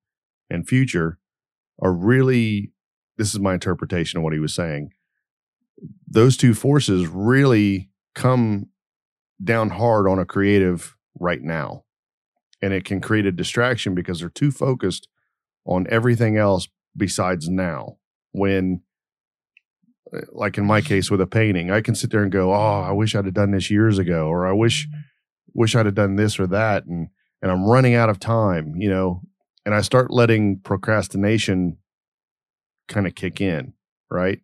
and 0.49 0.67
future, 0.67 1.17
are 1.81 1.93
really 1.93 2.71
this 3.17 3.33
is 3.33 3.39
my 3.39 3.53
interpretation 3.55 4.17
of 4.19 4.23
what 4.23 4.33
he 4.33 4.39
was 4.39 4.53
saying. 4.53 4.91
Those 6.07 6.37
two 6.37 6.53
forces 6.53 7.07
really 7.07 7.89
come 8.13 8.67
down 9.43 9.69
hard 9.71 10.07
on 10.07 10.19
a 10.19 10.25
creative 10.25 10.95
right 11.19 11.41
now. 11.41 11.83
And 12.61 12.73
it 12.73 12.85
can 12.85 13.01
create 13.01 13.25
a 13.25 13.31
distraction 13.31 13.93
because 13.93 14.19
they're 14.19 14.29
too 14.29 14.51
focused 14.51 15.07
on 15.65 15.85
everything 15.89 16.37
else 16.37 16.67
besides 16.95 17.47
now. 17.49 17.97
When, 18.31 18.81
uh, 20.13 20.21
like 20.31 20.57
in 20.57 20.65
my 20.65 20.81
case 20.81 21.11
with 21.11 21.21
a 21.21 21.27
painting, 21.27 21.71
I 21.71 21.81
can 21.81 21.95
sit 21.95 22.11
there 22.11 22.23
and 22.23 22.31
go, 22.31 22.53
"Oh, 22.53 22.81
I 22.81 22.91
wish 22.91 23.15
I'd 23.15 23.25
have 23.25 23.33
done 23.33 23.51
this 23.51 23.69
years 23.69 23.99
ago," 23.99 24.27
or 24.27 24.47
"I 24.47 24.53
wish, 24.53 24.87
wish 25.53 25.75
I'd 25.75 25.85
have 25.85 25.95
done 25.95 26.15
this 26.15 26.39
or 26.39 26.47
that," 26.47 26.85
and 26.85 27.09
and 27.41 27.51
I'm 27.51 27.65
running 27.65 27.93
out 27.93 28.09
of 28.09 28.19
time, 28.19 28.75
you 28.77 28.89
know. 28.89 29.21
And 29.65 29.75
I 29.75 29.81
start 29.81 30.11
letting 30.11 30.59
procrastination 30.59 31.77
kind 32.87 33.05
of 33.05 33.15
kick 33.15 33.41
in, 33.41 33.73
right? 34.09 34.39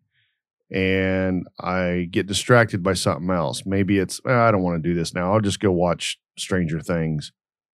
And 0.74 1.46
I 1.60 2.08
get 2.10 2.25
distracted 2.25 2.82
by 2.82 2.94
something 2.94 3.30
else. 3.30 3.63
Maybe 3.65 4.00
it's 4.00 4.20
"Ah, 4.25 4.48
I 4.48 4.51
don't 4.51 4.63
want 4.63 4.82
to 4.82 4.89
do 4.89 4.96
this 4.96 5.13
now. 5.13 5.32
I'll 5.34 5.39
just 5.42 5.60
go 5.60 5.72
watch 5.72 6.18
Stranger 6.38 6.80
Things 6.80 7.32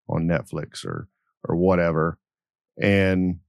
on 0.09 0.27
Netflix 0.27 0.85
or 0.85 1.07
or 1.47 1.55
whatever. 1.55 2.17
And 2.81 3.39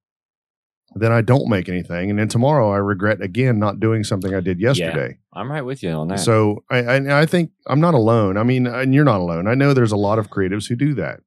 then 0.95 1.13
I 1.13 1.21
don't 1.21 1.49
make 1.49 1.69
anything. 1.69 2.11
And 2.11 2.19
then 2.19 2.29
tomorrow 2.29 2.71
I 2.73 2.77
regret 2.79 3.21
again 3.23 3.59
not 3.59 3.81
doing 3.81 4.05
something 4.05 4.35
I 4.35 4.41
did 4.41 4.61
yesterday. 4.61 5.19
I'm 5.33 5.51
right 5.51 5.63
with 5.65 5.83
you 5.83 5.91
on 5.91 6.09
that. 6.09 6.19
So 6.21 6.65
I, 6.71 6.79
I 6.79 7.21
I 7.23 7.27
think 7.27 7.51
I'm 7.67 7.81
not 7.81 7.95
alone. 7.95 8.37
I 8.37 8.43
mean, 8.45 8.67
and 8.67 8.95
you're 8.95 9.05
not 9.05 9.21
alone. 9.21 9.49
I 9.49 9.55
know 9.55 9.73
there's 9.75 9.93
a 9.93 9.97
lot 9.97 10.19
of 10.19 10.31
creatives 10.31 10.69
who 10.69 10.77
do 10.77 10.95
that. 10.95 11.21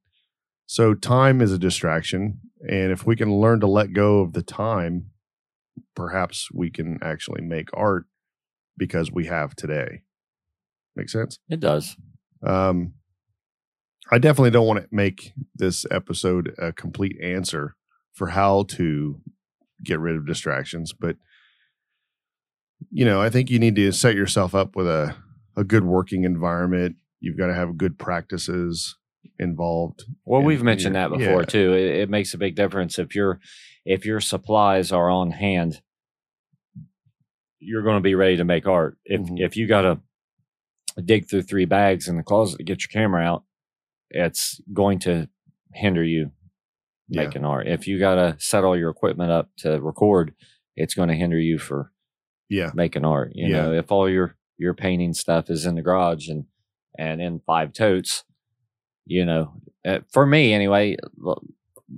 So 0.66 0.94
time 0.94 1.42
is 1.42 1.52
a 1.52 1.58
distraction, 1.58 2.40
and 2.66 2.90
if 2.90 3.06
we 3.06 3.16
can 3.16 3.38
learn 3.38 3.60
to 3.60 3.66
let 3.66 3.92
go 3.92 4.20
of 4.20 4.32
the 4.32 4.42
time, 4.42 5.10
perhaps 5.94 6.48
we 6.52 6.70
can 6.70 6.98
actually 7.02 7.42
make 7.42 7.68
art 7.74 8.06
because 8.76 9.10
we 9.12 9.26
have 9.26 9.54
today. 9.56 10.02
Make 10.96 11.08
sense? 11.08 11.38
it 11.48 11.60
does. 11.60 11.96
Um, 12.46 12.94
I 14.12 14.18
definitely 14.18 14.50
don't 14.50 14.66
want 14.66 14.80
to 14.82 14.88
make 14.94 15.32
this 15.54 15.86
episode 15.90 16.54
a 16.58 16.72
complete 16.72 17.16
answer 17.22 17.74
for 18.12 18.28
how 18.28 18.64
to 18.64 19.20
get 19.82 19.98
rid 19.98 20.14
of 20.16 20.26
distractions, 20.26 20.92
but 20.92 21.16
you 22.90 23.04
know, 23.04 23.20
I 23.20 23.30
think 23.30 23.50
you 23.50 23.58
need 23.58 23.76
to 23.76 23.92
set 23.92 24.14
yourself 24.14 24.54
up 24.54 24.76
with 24.76 24.86
a 24.86 25.16
a 25.56 25.64
good 25.64 25.84
working 25.84 26.24
environment. 26.24 26.96
You've 27.20 27.38
got 27.38 27.46
to 27.46 27.54
have 27.54 27.78
good 27.78 27.98
practices 27.98 28.96
involved. 29.38 30.04
Well, 30.24 30.40
And- 30.40 30.46
we've 30.46 30.62
mentioned 30.62 30.94
that 30.96 31.10
before 31.10 31.40
yeah. 31.40 31.44
too. 31.46 31.72
It, 31.72 32.00
it 32.02 32.10
makes 32.10 32.34
a 32.34 32.38
big 32.38 32.56
difference 32.56 32.98
if 32.98 33.14
your 33.14 33.40
if 33.84 34.04
your 34.04 34.20
supplies 34.20 34.92
are 34.92 35.08
on 35.10 35.30
hand. 35.30 35.80
You're 37.64 37.82
going 37.82 37.96
to 37.96 38.00
be 38.02 38.14
ready 38.14 38.36
to 38.36 38.44
make 38.44 38.66
art. 38.66 38.98
If 39.04 39.20
Mhm. 39.22 39.40
if 39.40 39.56
you 39.56 39.66
got 39.66 39.82
to 39.82 40.00
dig 41.04 41.28
through 41.28 41.42
three 41.42 41.64
bags 41.64 42.08
in 42.08 42.16
the 42.16 42.22
closet 42.22 42.58
to 42.58 42.64
get 42.64 42.82
your 42.82 42.88
camera 43.02 43.22
out, 43.22 43.44
it's 44.10 44.60
going 44.72 44.98
to 45.00 45.28
hinder 45.72 46.04
you 46.04 46.30
Yeah. 47.08 47.24
making 47.24 47.44
art. 47.44 47.66
If 47.66 47.86
you 47.88 47.98
got 47.98 48.14
to 48.16 48.36
set 48.38 48.64
all 48.64 48.76
your 48.76 48.90
equipment 48.90 49.30
up 49.30 49.50
to 49.58 49.80
record, 49.80 50.34
it's 50.76 50.94
going 50.94 51.08
to 51.08 51.14
hinder 51.16 51.38
you 51.38 51.58
for 51.58 51.90
Yeah. 52.48 52.70
making 52.74 53.04
art. 53.04 53.32
You 53.34 53.48
Yeah. 53.48 53.62
know, 53.62 53.72
if 53.72 53.90
all 53.90 54.08
your 54.08 54.36
your 54.56 54.72
painting 54.74 55.14
stuff 55.14 55.50
is 55.50 55.66
in 55.66 55.74
the 55.74 55.82
garage 55.82 56.28
and 56.28 56.44
and 56.96 57.20
in 57.20 57.40
five 57.40 57.72
totes, 57.72 58.24
you 59.04 59.24
know, 59.24 59.60
uh, 59.84 60.00
for 60.12 60.24
me 60.26 60.52
anyway. 60.52 60.96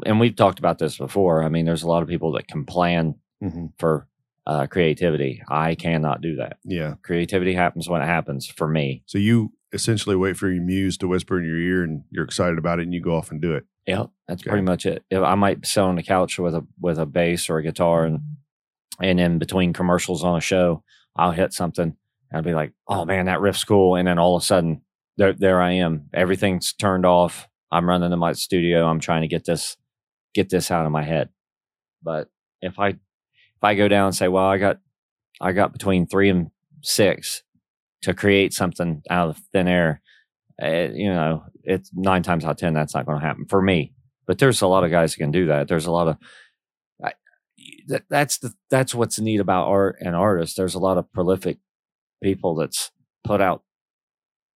And 0.04 0.18
we've 0.18 0.34
talked 0.34 0.58
about 0.58 0.78
this 0.78 0.96
before. 0.98 1.42
I 1.42 1.48
mean, 1.50 1.64
there's 1.66 1.82
a 1.82 1.88
lot 1.88 2.02
of 2.02 2.08
people 2.08 2.32
that 2.32 2.48
can 2.48 2.64
plan 2.64 3.16
hmm 3.40 3.66
for 3.78 4.08
uh, 4.46 4.66
creativity. 4.66 5.42
I 5.48 5.74
cannot 5.74 6.20
do 6.20 6.36
that. 6.36 6.58
Yeah. 6.64 6.94
Creativity 7.02 7.54
happens 7.54 7.88
when 7.88 8.02
it 8.02 8.06
happens 8.06 8.46
for 8.46 8.68
me. 8.68 9.02
So 9.06 9.18
you 9.18 9.52
essentially 9.72 10.16
wait 10.16 10.36
for 10.36 10.48
your 10.50 10.62
muse 10.62 10.96
to 10.98 11.08
whisper 11.08 11.38
in 11.38 11.44
your 11.44 11.58
ear, 11.58 11.82
and 11.82 12.04
you're 12.10 12.24
excited 12.24 12.58
about 12.58 12.78
it, 12.78 12.82
and 12.84 12.94
you 12.94 13.00
go 13.00 13.16
off 13.16 13.30
and 13.30 13.40
do 13.42 13.54
it. 13.54 13.64
Yeah, 13.86 14.04
that's 14.28 14.42
Okay. 14.42 14.50
pretty 14.50 14.64
much 14.64 14.86
it. 14.86 15.04
If 15.10 15.22
I 15.22 15.34
might 15.34 15.66
sit 15.66 15.80
on 15.80 15.96
the 15.96 16.02
couch 16.02 16.38
with 16.38 16.54
a 16.54 16.66
with 16.80 16.98
a 16.98 17.06
bass 17.06 17.48
or 17.50 17.58
a 17.58 17.62
guitar, 17.62 18.04
and 18.04 18.20
and 19.00 19.20
in 19.20 19.38
between 19.38 19.72
commercials 19.72 20.24
on 20.24 20.36
a 20.36 20.40
show, 20.40 20.82
I'll 21.16 21.32
hit 21.32 21.52
something. 21.52 21.96
And 22.30 22.36
I'll 22.36 22.42
be 22.42 22.54
like, 22.54 22.72
"Oh 22.88 23.04
man, 23.04 23.26
that 23.26 23.40
riff's 23.40 23.64
cool!" 23.64 23.96
And 23.96 24.08
then 24.08 24.18
all 24.18 24.36
of 24.36 24.42
a 24.42 24.46
sudden, 24.46 24.82
there 25.16 25.32
there 25.32 25.60
I 25.60 25.72
am. 25.72 26.08
Everything's 26.14 26.72
turned 26.72 27.04
off. 27.06 27.48
I'm 27.70 27.88
running 27.88 28.10
to 28.10 28.16
my 28.16 28.32
studio. 28.32 28.86
I'm 28.86 29.00
trying 29.00 29.22
to 29.22 29.28
get 29.28 29.44
this 29.44 29.76
get 30.34 30.48
this 30.50 30.70
out 30.70 30.86
of 30.86 30.92
my 30.92 31.02
head. 31.02 31.28
But 32.02 32.28
if 32.62 32.78
I 32.78 32.96
if 33.56 33.64
I 33.64 33.74
go 33.74 33.88
down 33.88 34.06
and 34.06 34.14
say, 34.14 34.28
"Well, 34.28 34.44
I 34.46 34.58
got 34.58 34.78
I 35.40 35.52
got 35.52 35.72
between 35.72 36.06
three 36.06 36.28
and 36.30 36.50
six 36.82 37.42
to 38.02 38.14
create 38.14 38.52
something 38.52 39.02
out 39.10 39.30
of 39.30 39.38
thin 39.52 39.68
air," 39.68 40.00
uh, 40.62 40.88
you 40.92 41.08
know, 41.12 41.44
it's 41.62 41.90
nine 41.94 42.22
times 42.22 42.44
out 42.44 42.52
of 42.52 42.56
ten 42.58 42.74
that's 42.74 42.94
not 42.94 43.06
going 43.06 43.20
to 43.20 43.26
happen 43.26 43.46
for 43.46 43.60
me. 43.62 43.92
But 44.26 44.38
there's 44.38 44.62
a 44.62 44.66
lot 44.66 44.84
of 44.84 44.90
guys 44.90 45.14
who 45.14 45.20
can 45.22 45.30
do 45.30 45.46
that. 45.46 45.68
There's 45.68 45.86
a 45.86 45.92
lot 45.92 46.08
of 46.08 46.16
I, 47.04 47.12
that, 47.88 48.04
that's 48.10 48.38
the 48.38 48.52
that's 48.70 48.94
what's 48.94 49.18
neat 49.20 49.40
about 49.40 49.68
art 49.68 49.96
and 50.00 50.14
artists. 50.16 50.56
There's 50.56 50.74
a 50.74 50.78
lot 50.80 50.98
of 50.98 51.10
prolific 51.12 51.58
people 52.22 52.54
that's 52.56 52.90
put 53.24 53.40
out, 53.40 53.62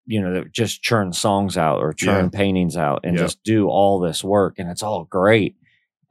you 0.05 0.21
know, 0.21 0.33
that 0.33 0.51
just 0.53 0.81
churn 0.81 1.11
songs 1.13 1.57
out 1.57 1.79
or 1.79 1.93
churn 1.93 2.25
Yeah. 2.31 2.37
paintings 2.37 2.77
out 2.77 3.01
and 3.03 3.15
Yeah. 3.15 3.23
just 3.23 3.43
do 3.43 3.67
all 3.67 3.99
this 3.99 4.23
work, 4.23 4.55
and 4.59 4.69
it's 4.69 4.83
all 4.83 5.03
great. 5.05 5.55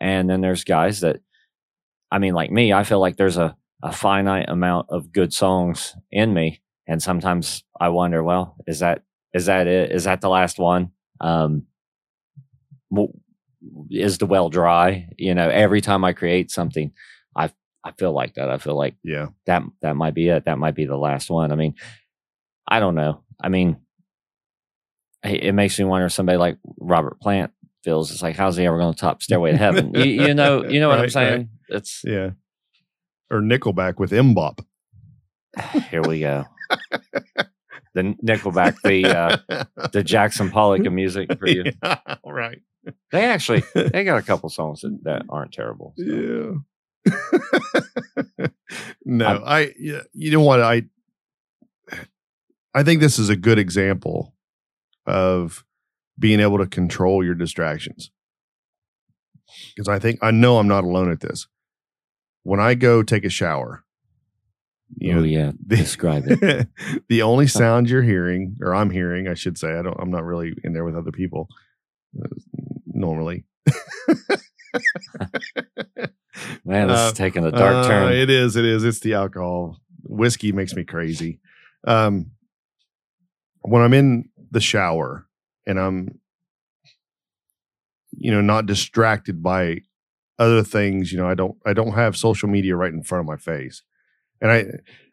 And 0.00 0.30
then 0.30 0.40
there's 0.40 0.62
guys 0.64 1.00
that, 1.00 1.20
I 2.10 2.18
mean, 2.18 2.34
like 2.34 2.50
me, 2.50 2.72
I 2.72 2.84
feel 2.84 3.00
like 3.00 3.16
there's 3.16 3.36
a 3.36 3.56
a 3.82 3.92
finite 3.92 4.48
amount 4.48 4.88
of 4.90 5.12
good 5.12 5.32
songs 5.32 5.94
in 6.10 6.34
me, 6.34 6.60
and 6.86 7.02
sometimes 7.02 7.62
I 7.80 7.90
wonder, 7.90 8.22
well, 8.24 8.56
is 8.66 8.80
that 8.80 9.02
is 9.34 9.46
that 9.46 9.66
it? 9.66 9.92
Is 9.92 10.04
that 10.04 10.20
the 10.20 10.28
last 10.28 10.58
one? 10.58 10.90
Um, 11.20 11.66
is 13.90 14.18
the 14.18 14.26
well 14.26 14.48
dry? 14.50 15.08
You 15.16 15.34
know, 15.34 15.48
every 15.48 15.80
time 15.80 16.04
I 16.04 16.12
create 16.12 16.50
something, 16.50 16.92
I 17.36 17.50
I 17.84 17.92
feel 17.92 18.12
like 18.12 18.34
that. 18.34 18.50
I 18.50 18.58
feel 18.58 18.76
like 18.76 18.96
Yeah. 19.04 19.28
that 19.46 19.62
that 19.82 19.96
might 19.96 20.14
be 20.14 20.28
it. 20.28 20.44
That 20.46 20.58
might 20.58 20.74
be 20.74 20.86
the 20.86 20.96
last 20.96 21.30
one. 21.30 21.52
I 21.52 21.54
mean, 21.56 21.74
I 22.66 22.80
don't 22.80 22.94
know. 22.94 23.22
I 23.40 23.48
mean, 23.48 23.76
it, 25.22 25.54
makes 25.54 25.78
me 25.78 25.84
wonder. 25.84 26.06
if 26.06 26.12
Somebody 26.12 26.38
like 26.38 26.58
Robert 26.78 27.20
Plant 27.20 27.52
feels 27.84 28.10
it's 28.10 28.22
like, 28.22 28.36
how's 28.36 28.56
he 28.56 28.66
ever 28.66 28.78
going 28.78 28.92
to 28.94 28.98
top 28.98 29.22
Stairway 29.22 29.52
to 29.52 29.56
Heaven? 29.58 29.92
you, 29.94 30.02
you 30.04 30.34
know, 30.34 30.64
you 30.64 30.80
know 30.80 30.88
what 30.88 30.98
I'm 30.98 31.02
Right, 31.04 31.12
saying? 31.12 31.48
It's 31.68 32.02
Yeah. 32.04 32.30
Or 33.30 33.40
Nickelback 33.40 33.98
with 33.98 34.10
MMMBop. 34.10 34.64
here 35.90 36.02
we 36.02 36.20
go. 36.20 36.44
the 37.94 38.14
Nickelback, 38.24 38.76
the 38.82 39.06
uh, 39.06 39.64
the 39.92 40.02
Jackson 40.02 40.50
Pollock 40.50 40.86
of 40.86 40.92
music 40.92 41.38
for 41.38 41.48
you. 41.48 41.64
Yeah, 41.82 42.16
right. 42.24 42.60
They 43.12 43.24
actually 43.24 43.62
they 43.74 44.04
got 44.04 44.18
a 44.18 44.22
couple 44.22 44.48
songs 44.48 44.80
that, 44.80 44.98
that 45.04 45.22
aren't 45.28 45.52
terrible. 45.52 45.94
so. 45.98 46.62
Yeah. 47.06 48.46
no, 49.04 49.42
I, 49.44 49.72
yeah, 49.78 50.02
you 50.12 50.30
know 50.30 50.42
what 50.42 50.60
I 50.62 50.82
I 52.74 52.82
think 52.82 53.00
this 53.00 53.18
is 53.18 53.28
a 53.28 53.36
good 53.36 53.58
example 53.58 54.34
of 55.06 55.64
being 56.18 56.40
able 56.40 56.58
to 56.58 56.66
control 56.66 57.24
your 57.24 57.34
distractions. 57.34 58.10
Because 59.74 59.88
I 59.88 59.98
think 59.98 60.18
I 60.22 60.30
know 60.30 60.58
I'm 60.58 60.68
not 60.68 60.84
alone 60.84 61.10
at 61.10 61.20
this. 61.20 61.46
When 62.42 62.60
I 62.60 62.74
go 62.74 63.02
take 63.02 63.24
a 63.24 63.30
shower, 63.30 63.84
you 64.96 65.12
oh 65.12 65.16
know, 65.16 65.24
yeah, 65.24 65.52
the, 65.66 65.76
describe 65.76 66.24
it. 66.26 66.68
the 67.08 67.22
only 67.22 67.46
sound 67.46 67.90
you're 67.90 68.02
hearing, 68.02 68.56
or 68.62 68.74
I'm 68.74 68.90
hearing, 68.90 69.28
I 69.28 69.34
should 69.34 69.58
say, 69.58 69.74
I 69.74 69.82
don't, 69.82 69.98
I'm 70.00 70.10
not 70.10 70.24
really 70.24 70.54
in 70.64 70.72
there 70.72 70.84
with 70.84 70.96
other 70.96 71.12
people 71.12 71.48
uh, 72.18 72.28
normally. 72.86 73.44
Man, 76.64 76.88
this 76.88 76.98
Uh, 76.98 77.06
is 77.08 77.12
taking 77.14 77.44
a 77.44 77.50
dark 77.50 77.84
Uh, 77.86 77.88
turn. 77.88 78.12
It 78.12 78.30
is. 78.30 78.56
It 78.56 78.64
is. 78.64 78.84
It's 78.84 79.00
the 79.00 79.14
alcohol. 79.14 79.80
Whiskey 80.04 80.52
makes 80.52 80.74
me 80.74 80.84
crazy. 80.84 81.40
Um, 81.86 82.30
when 83.62 83.82
I'm 83.82 83.92
in 83.94 84.28
the 84.50 84.60
shower 84.60 85.26
and 85.66 85.78
I'm, 85.78 86.20
you 88.12 88.30
know, 88.30 88.40
not 88.40 88.66
distracted 88.66 89.42
by 89.42 89.82
other 90.38 90.62
things, 90.62 91.12
you 91.12 91.18
know, 91.18 91.28
I 91.28 91.34
don't, 91.34 91.56
I 91.66 91.72
don't 91.72 91.92
have 91.92 92.16
social 92.16 92.48
media 92.48 92.76
right 92.76 92.92
in 92.92 93.02
front 93.02 93.20
of 93.20 93.26
my 93.26 93.36
face, 93.36 93.82
and 94.40 94.50
I, 94.50 94.66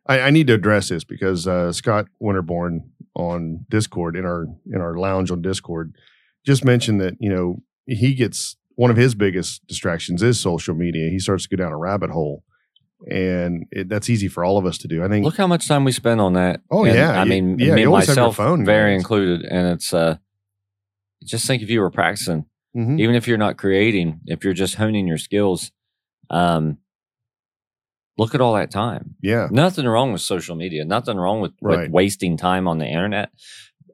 I, 0.07 0.27
I 0.27 0.29
need 0.29 0.47
to 0.47 0.53
address 0.53 0.89
this 0.89 1.03
because 1.03 1.47
uh, 1.47 1.71
Scott 1.71 2.07
Winterborn 2.21 2.81
on 3.15 3.65
Discord 3.69 4.15
in 4.15 4.25
our 4.25 4.45
in 4.71 4.81
our 4.81 4.97
lounge 4.97 5.31
on 5.31 5.41
Discord 5.41 5.95
just 6.45 6.63
mentioned 6.63 7.01
that 7.01 7.15
you 7.19 7.29
know 7.29 7.61
he 7.85 8.13
gets 8.13 8.57
one 8.75 8.91
of 8.91 8.97
his 8.97 9.15
biggest 9.15 9.65
distractions 9.67 10.21
is 10.21 10.39
social 10.39 10.75
media. 10.75 11.09
He 11.09 11.19
starts 11.19 11.47
to 11.47 11.55
go 11.55 11.61
down 11.63 11.71
a 11.71 11.77
rabbit 11.77 12.09
hole, 12.09 12.43
and 13.09 13.65
it, 13.71 13.89
that's 13.89 14.09
easy 14.09 14.27
for 14.27 14.43
all 14.43 14.57
of 14.57 14.65
us 14.65 14.77
to 14.79 14.87
do. 14.87 15.03
I 15.03 15.07
think. 15.07 15.25
Look 15.25 15.37
how 15.37 15.47
much 15.47 15.67
time 15.67 15.83
we 15.85 15.91
spend 15.91 16.21
on 16.21 16.33
that. 16.33 16.61
Oh, 16.69 16.85
And, 16.85 16.95
yeah, 16.95 17.19
I 17.19 17.25
mean, 17.25 17.57
yeah, 17.57 17.73
me 17.73 17.81
you 17.81 17.87
always 17.87 18.07
have 18.07 18.15
your 18.15 18.25
myself, 18.25 18.35
phone 18.35 18.65
very 18.65 18.95
included, 18.95 19.43
and 19.45 19.67
it's 19.73 19.93
uh, 19.93 20.17
just 21.23 21.47
think 21.47 21.63
if 21.63 21.69
you 21.69 21.79
were 21.81 21.91
practicing, 21.91 22.45
Mhm. 22.75 22.99
even 22.99 23.15
if 23.15 23.27
you're 23.27 23.37
not 23.37 23.57
creating, 23.57 24.19
if 24.25 24.43
you're 24.43 24.53
just 24.53 24.75
honing 24.75 25.07
your 25.07 25.17
skills, 25.17 25.71
um, 26.29 26.77
look 28.17 28.33
at 28.35 28.41
all 28.41 28.53
that 28.55 28.71
time. 28.71 29.15
yeah, 29.21 29.47
Nothing 29.51 29.85
wrong 29.85 30.11
with 30.11 30.21
social 30.21 30.55
media. 30.55 30.85
Nothing 30.85 31.17
wrong 31.17 31.41
with, 31.41 31.53
Right. 31.61 31.81
with 31.83 31.91
wasting 31.91 32.37
time 32.37 32.67
on 32.67 32.77
the 32.77 32.87
internet. 32.87 33.29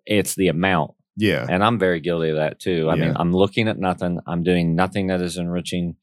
It's 0.05 0.35
the 0.35 0.47
amount, 0.47 0.91
yeah, 1.15 1.45
and 1.49 1.63
I'm 1.63 1.77
very 1.79 1.99
guilty 1.99 2.29
of 2.29 2.35
that 2.37 2.59
too. 2.59 2.89
I 2.89 2.95
mean, 2.95 3.13
I'm 3.15 3.31
looking 3.33 3.67
at 3.67 3.77
nothing. 3.77 4.19
I'm 4.25 4.41
doing 4.43 4.75
nothing 4.75 5.07
that 5.07 5.21
is 5.21 5.37
enriching. 5.37 5.95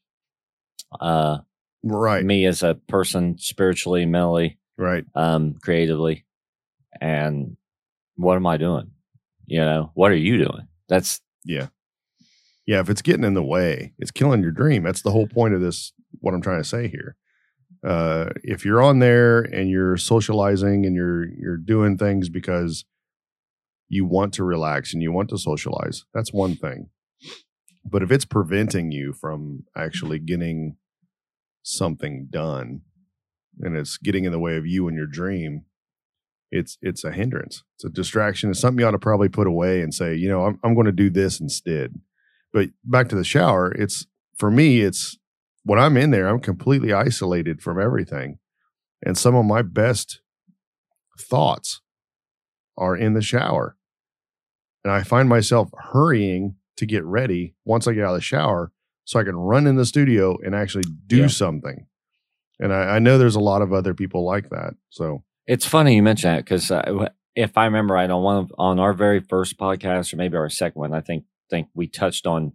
Uh, 0.99 1.39
right, 1.83 2.23
me 2.25 2.45
as 2.45 2.63
a 2.63 2.75
person, 2.75 3.37
spiritually, 3.37 4.05
mentally, 4.05 4.57
right, 4.77 5.05
um, 5.15 5.55
creatively. 5.61 6.25
And 7.01 7.57
what 8.15 8.35
am 8.37 8.47
I 8.47 8.57
doing? 8.57 8.91
You 9.47 9.59
know, 9.59 9.91
what 9.95 10.11
are 10.11 10.15
you 10.15 10.37
doing? 10.37 10.67
That's 10.87 11.21
yeah, 11.45 11.67
yeah. 12.69 12.79
If 12.81 12.87
it's 12.87 13.01
getting 13.01 13.23
in 13.23 13.33
the 13.33 13.41
way, 13.41 13.93
it's 13.97 14.11
killing 14.11 14.43
your 14.43 14.51
dream. 14.51 14.83
That's 14.83 15.01
the 15.01 15.09
whole 15.09 15.25
point 15.25 15.55
of 15.55 15.61
this. 15.61 15.91
What 16.19 16.35
I'm 16.35 16.41
trying 16.41 16.61
to 16.61 16.67
say 16.67 16.87
here. 16.87 17.15
Uh, 17.83 18.29
if 18.43 18.63
you're 18.63 18.81
on 18.81 18.99
there 18.99 19.39
and 19.39 19.71
you're 19.71 19.97
socializing 19.97 20.85
and 20.85 20.93
you're 20.93 21.25
you're 21.33 21.57
doing 21.57 21.97
things 21.97 22.29
because 22.29 22.85
you 23.87 24.05
want 24.05 24.35
to 24.35 24.43
relax 24.43 24.93
and 24.93 25.01
you 25.01 25.11
want 25.11 25.29
to 25.29 25.37
socialize, 25.39 26.05
that's 26.13 26.31
one 26.31 26.55
thing. 26.55 26.91
But 27.83 28.03
if 28.03 28.11
it's 28.11 28.25
preventing 28.25 28.91
you 28.91 29.13
from 29.13 29.63
actually 29.75 30.19
getting 30.19 30.77
something 31.63 32.27
done 32.29 32.81
and 33.61 33.75
it's 33.75 33.97
getting 33.97 34.25
in 34.25 34.31
the 34.31 34.37
way 34.37 34.57
of 34.57 34.67
you 34.67 34.87
and 34.87 34.95
your 34.95 35.07
dream, 35.07 35.65
it's 36.51 36.77
it's 36.83 37.03
a 37.03 37.11
hindrance. 37.11 37.63
It's 37.77 37.85
a 37.85 37.89
distraction. 37.89 38.51
It's 38.51 38.59
something 38.59 38.79
you 38.79 38.85
ought 38.85 38.91
to 38.91 38.99
probably 38.99 39.29
put 39.29 39.47
away 39.47 39.81
and 39.81 39.91
say, 39.91 40.13
you 40.13 40.29
know, 40.29 40.45
I'm 40.45 40.59
I'm 40.63 40.75
going 40.75 40.85
to 40.85 40.91
do 40.91 41.09
this 41.09 41.39
instead. 41.39 41.99
But 42.53 42.69
back 42.83 43.09
to 43.09 43.15
the 43.15 43.23
shower, 43.23 43.71
it's 43.71 44.05
for 44.37 44.49
me, 44.49 44.81
it's 44.81 45.17
when 45.63 45.79
I'm 45.79 45.97
in 45.97 46.11
there, 46.11 46.27
I'm 46.27 46.39
completely 46.39 46.93
isolated 46.93 47.61
from 47.61 47.79
everything. 47.79 48.39
And 49.05 49.17
some 49.17 49.35
of 49.35 49.45
my 49.45 49.61
best 49.61 50.21
thoughts 51.19 51.81
are 52.77 52.95
in 52.95 53.13
the 53.13 53.21
shower. 53.21 53.75
And 54.83 54.91
I 54.93 55.03
find 55.03 55.27
myself 55.27 55.69
hurrying 55.91 56.55
to 56.77 56.85
get 56.85 57.03
ready 57.03 57.55
once 57.65 57.87
I 57.87 57.93
get 57.93 58.05
out 58.05 58.11
of 58.11 58.17
the 58.17 58.21
shower 58.21 58.71
so 59.03 59.19
I 59.19 59.23
can 59.23 59.35
run 59.35 59.67
in 59.67 59.75
the 59.75 59.85
studio 59.85 60.37
and 60.43 60.55
actually 60.55 60.85
do 61.07 61.21
Yeah. 61.21 61.27
something. 61.27 61.85
And 62.59 62.73
I, 62.73 62.95
I 62.95 62.99
know 62.99 63.17
there's 63.17 63.35
a 63.35 63.39
lot 63.41 63.61
of 63.61 63.73
other 63.73 63.93
people 63.93 64.25
like 64.25 64.49
that. 64.49 64.73
So, 64.89 65.23
it's 65.47 65.65
funny 65.65 65.95
you 65.95 66.03
mention 66.03 66.31
that 66.31 66.45
because 66.45 66.69
uh, 66.71 67.09
if 67.35 67.57
I 67.57 67.65
remember 67.65 67.95
right 67.95 68.09
on 68.09 68.21
one 68.21 68.37
of, 68.37 68.51
on 68.57 68.79
our 68.79 68.93
very 68.93 69.19
first 69.19 69.57
podcast 69.57 70.13
or 70.13 70.17
maybe 70.17 70.37
our 70.37 70.49
second 70.49 70.79
one, 70.79 70.93
I 70.93 71.01
think 71.01 71.23
think 71.49 71.67
we 71.73 71.87
touched 71.87 72.25
on 72.27 72.53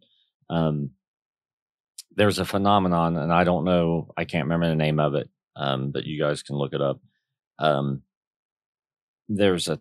um, 0.50 0.90
there's 2.16 2.38
a 2.38 2.44
phenomenon 2.44 3.16
and 3.16 3.32
I 3.32 3.44
don't 3.44 3.64
know 3.64 4.12
I 4.16 4.24
can't 4.24 4.44
remember 4.44 4.68
the 4.68 4.76
name 4.76 5.00
of 5.00 5.14
it, 5.14 5.28
um, 5.56 5.90
but 5.90 6.04
you 6.04 6.18
guys 6.20 6.42
can 6.42 6.56
look 6.56 6.72
it 6.74 6.80
up. 6.80 7.00
Um, 7.58 8.02
there's 9.28 9.68
a 9.68 9.80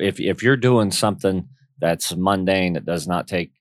if 0.00 0.20
if 0.20 0.42
you're 0.42 0.56
doing 0.56 0.90
something 0.90 1.48
that's 1.78 2.14
mundane 2.16 2.74
that 2.74 2.86
does 2.86 3.06
not 3.06 3.28
take 3.28 3.52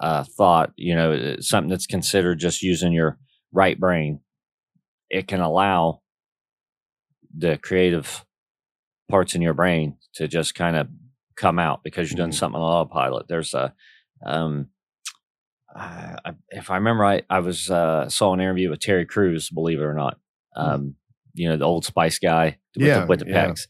uh, 0.00 0.24
thought, 0.24 0.72
you 0.76 0.94
know, 0.96 1.36
something 1.40 1.70
that's 1.70 1.86
considered 1.86 2.38
just 2.40 2.62
using 2.62 2.92
your 2.92 3.18
right 3.52 3.78
brain, 3.78 4.18
it 5.10 5.28
can 5.28 5.40
allow 5.40 6.00
the 7.36 7.56
creative 7.58 8.24
parts 9.08 9.34
in 9.34 9.42
your 9.42 9.54
brain 9.54 9.96
to 10.14 10.26
just 10.26 10.54
kind 10.54 10.76
of 10.76 10.88
come 11.36 11.58
out 11.58 11.82
because 11.84 12.10
you're 12.10 12.16
doing 12.16 12.30
Mhm. 12.30 12.34
something 12.34 12.60
on 12.60 12.72
autopilot. 12.84 13.28
There's 13.28 13.54
a, 13.54 13.74
um, 14.24 14.68
I- 15.74 16.34
if 16.50 16.70
I 16.70 16.76
remember 16.76 17.02
right, 17.02 17.24
I 17.30 17.38
was 17.40 17.70
uh, 17.70 18.08
saw 18.08 18.34
an 18.34 18.40
interview 18.40 18.70
with 18.70 18.80
Terry 18.80 19.06
Crews, 19.06 19.48
believe 19.50 19.80
it 19.80 19.84
or 19.84 19.94
not. 19.94 20.18
Um, 20.56 20.96
You 21.34 21.48
know, 21.48 21.56
the 21.56 21.64
old 21.64 21.86
Spice 21.86 22.18
guy 22.18 22.58
with 22.76 22.86
Yeah, 22.86 23.00
the, 23.00 23.06
with 23.06 23.20
the 23.20 23.26
yeah. 23.28 23.48
pecs. 23.48 23.66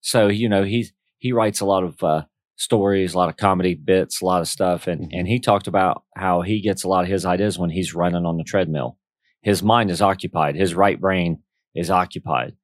So 0.00 0.26
you 0.26 0.48
know 0.48 0.64
he 0.64 0.86
he 1.18 1.32
writes 1.32 1.60
a 1.60 1.64
lot 1.64 1.84
of 1.84 2.02
uh, 2.02 2.24
stories, 2.56 3.14
a 3.14 3.18
lot 3.18 3.28
of 3.28 3.36
comedy 3.36 3.74
bits, 3.74 4.20
a 4.20 4.24
lot 4.24 4.40
of 4.40 4.48
stuff, 4.48 4.88
and 4.88 5.02
Mhm. 5.02 5.08
and 5.12 5.28
he 5.28 5.38
talked 5.38 5.68
about 5.68 6.02
how 6.16 6.40
he 6.42 6.60
gets 6.60 6.82
a 6.82 6.88
lot 6.88 7.04
of 7.04 7.10
his 7.10 7.24
ideas 7.24 7.56
when 7.58 7.70
he's 7.70 7.94
running 7.94 8.26
on 8.26 8.36
the 8.36 8.44
treadmill. 8.44 8.98
His 9.42 9.62
mind 9.62 9.90
is 9.90 10.02
occupied. 10.02 10.56
His 10.56 10.74
right 10.74 11.00
brain 11.00 11.42
is 11.74 11.88
occupied. 11.90 12.56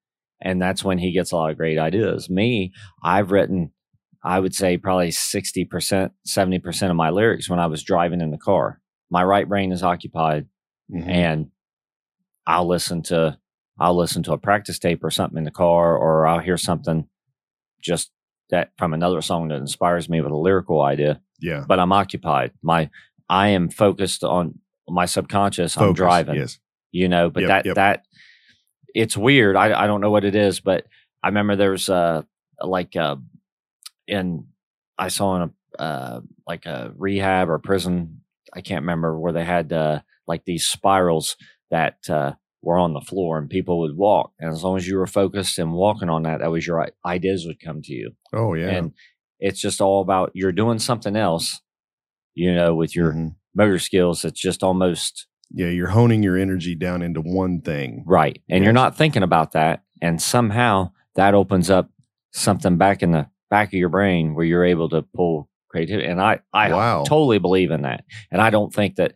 And 0.43 0.61
that's 0.61 0.83
when 0.83 0.99
he 0.99 1.13
gets 1.13 1.33
a 1.33 1.37
lot 1.37 1.51
of 1.51 1.59
great 1.59 1.79
ideas. 1.79 2.31
Me, 2.31 2.73
I've 3.05 3.31
written, 3.31 3.73
I 4.23 4.39
would 4.39 4.55
say 4.55 4.77
probably 4.77 5.09
60%, 5.09 6.11
70% 6.29 6.91
of 6.91 6.97
my 6.97 7.11
lyrics 7.11 7.49
when 7.49 7.59
I 7.59 7.67
was 7.67 7.83
driving 7.83 8.21
in 8.21 8.31
the 8.31 8.39
car. 8.39 8.81
My 9.11 9.25
right 9.25 9.49
brain 9.49 9.73
is 9.73 9.83
occupied 9.83 10.47
mhm. 10.93 11.09
and 11.09 11.51
I'll 12.47 12.67
listen 12.69 13.03
to, 13.05 13.39
I'll 13.79 13.97
listen 13.97 14.23
to 14.25 14.33
a 14.33 14.39
practice 14.39 14.79
tape 14.79 15.03
or 15.03 15.11
something 15.11 15.39
in 15.39 15.45
the 15.45 15.51
car, 15.51 15.97
or 15.97 16.27
I'll 16.27 16.39
hear 16.41 16.57
something 16.59 17.09
just 17.81 18.11
that 18.51 18.73
from 18.77 18.93
another 18.93 19.23
song 19.23 19.49
that 19.49 19.57
inspires 19.57 20.09
me 20.09 20.21
with 20.21 20.33
a 20.33 20.37
lyrical 20.37 20.83
idea, 20.83 21.21
yeah, 21.41 21.65
but 21.67 21.79
I'm 21.79 21.93
occupied. 21.93 22.53
My, 22.63 22.91
I 23.29 23.49
am 23.49 23.71
focused 23.71 24.25
on 24.25 24.59
my 24.89 25.07
subconscious. 25.07 25.77
I'm 25.79 25.93
driving 25.95 26.35
Yes. 26.35 26.59
you 26.91 27.09
know 27.09 27.31
but 27.31 27.43
Yep, 27.43 27.49
that 27.49 27.67
yep. 27.67 27.75
that 27.77 28.05
it's 28.95 29.17
weird 29.17 29.55
I, 29.57 29.85
I 29.85 29.87
don't 29.87 30.01
know 30.01 30.11
what 30.11 30.25
it 30.25 30.35
is 30.35 30.59
but 30.59 30.85
i 31.23 31.29
remember 31.29 31.55
there's 31.55 31.89
uh 31.89 32.23
like 32.61 32.97
uh 32.97 33.17
in 34.11 34.47
i 34.99 35.09
saw 35.09 35.37
in 35.37 35.43
a 35.79 35.83
uh 35.83 36.21
like 36.47 36.67
a 36.67 36.93
rehab 36.97 37.49
or 37.49 37.59
prison 37.59 38.21
i 38.53 38.61
can't 38.61 38.83
remember 38.83 39.19
where 39.19 39.33
they 39.33 39.45
had 39.45 39.73
uh 39.73 40.01
like 40.27 40.45
these 40.45 40.67
spirals 40.67 41.37
that 41.71 41.97
uh 42.11 42.33
were 42.63 42.77
on 42.79 42.93
the 42.93 43.01
floor 43.01 43.39
and 43.39 43.49
people 43.49 43.79
would 43.81 43.97
walk 43.97 44.33
and 44.39 44.53
as 44.53 44.63
long 44.63 44.77
as 44.77 44.87
you 44.87 44.97
were 44.99 45.07
focused 45.07 45.59
and 45.59 45.73
walking 45.73 46.11
on 46.11 46.25
that 46.25 46.41
that 46.41 46.51
was 46.51 46.67
your 46.67 46.87
ideas 47.07 47.47
would 47.47 47.61
come 47.61 47.81
to 47.83 47.93
you 47.93 48.11
Oh 48.35 48.55
yeah. 48.55 48.69
and 48.71 48.93
it's 49.39 49.61
just 49.61 49.81
all 49.81 50.03
about 50.03 50.33
you're 50.35 50.53
doing 50.53 50.79
something 50.79 51.17
else 51.17 51.61
you 52.35 52.55
know 52.55 52.75
with 52.75 52.95
your 52.95 53.13
Mhm. 53.13 53.35
motor 53.55 53.79
skills 53.79 54.25
it's 54.25 54.41
just 54.41 54.63
almost 54.63 55.27
yeah, 55.53 55.67
you're 55.67 55.89
honing 55.89 56.23
your 56.23 56.37
energy 56.39 56.77
down 56.77 57.03
into 57.03 57.21
one 57.21 57.61
thing. 57.61 58.05
Right. 58.07 58.41
And 58.49 58.63
you're 58.63 58.73
not 58.73 58.97
thinking 58.97 59.25
about 59.25 59.51
that. 59.51 59.83
And 60.01 60.23
somehow 60.23 60.93
that 61.17 61.35
opens 61.35 61.69
up 61.69 61.91
something 62.33 62.77
back 62.77 63.03
in 63.03 63.11
the 63.11 63.27
back 63.51 63.69
of 63.69 63.75
your 63.75 63.89
brain 63.89 64.35
where 64.35 64.45
you're 64.45 64.65
able 64.65 64.89
to 64.91 65.03
pull 65.15 65.49
creativity. 65.69 66.07
And 66.09 66.21
I, 66.21 66.41
I 66.53 66.71
Wow. 66.73 67.05
totally 67.05 67.39
believe 67.39 67.71
in 67.71 67.83
that. 67.83 68.05
And 68.31 68.41
I 68.41 68.51
don't 68.51 68.73
think 68.73 68.97
that 68.97 69.15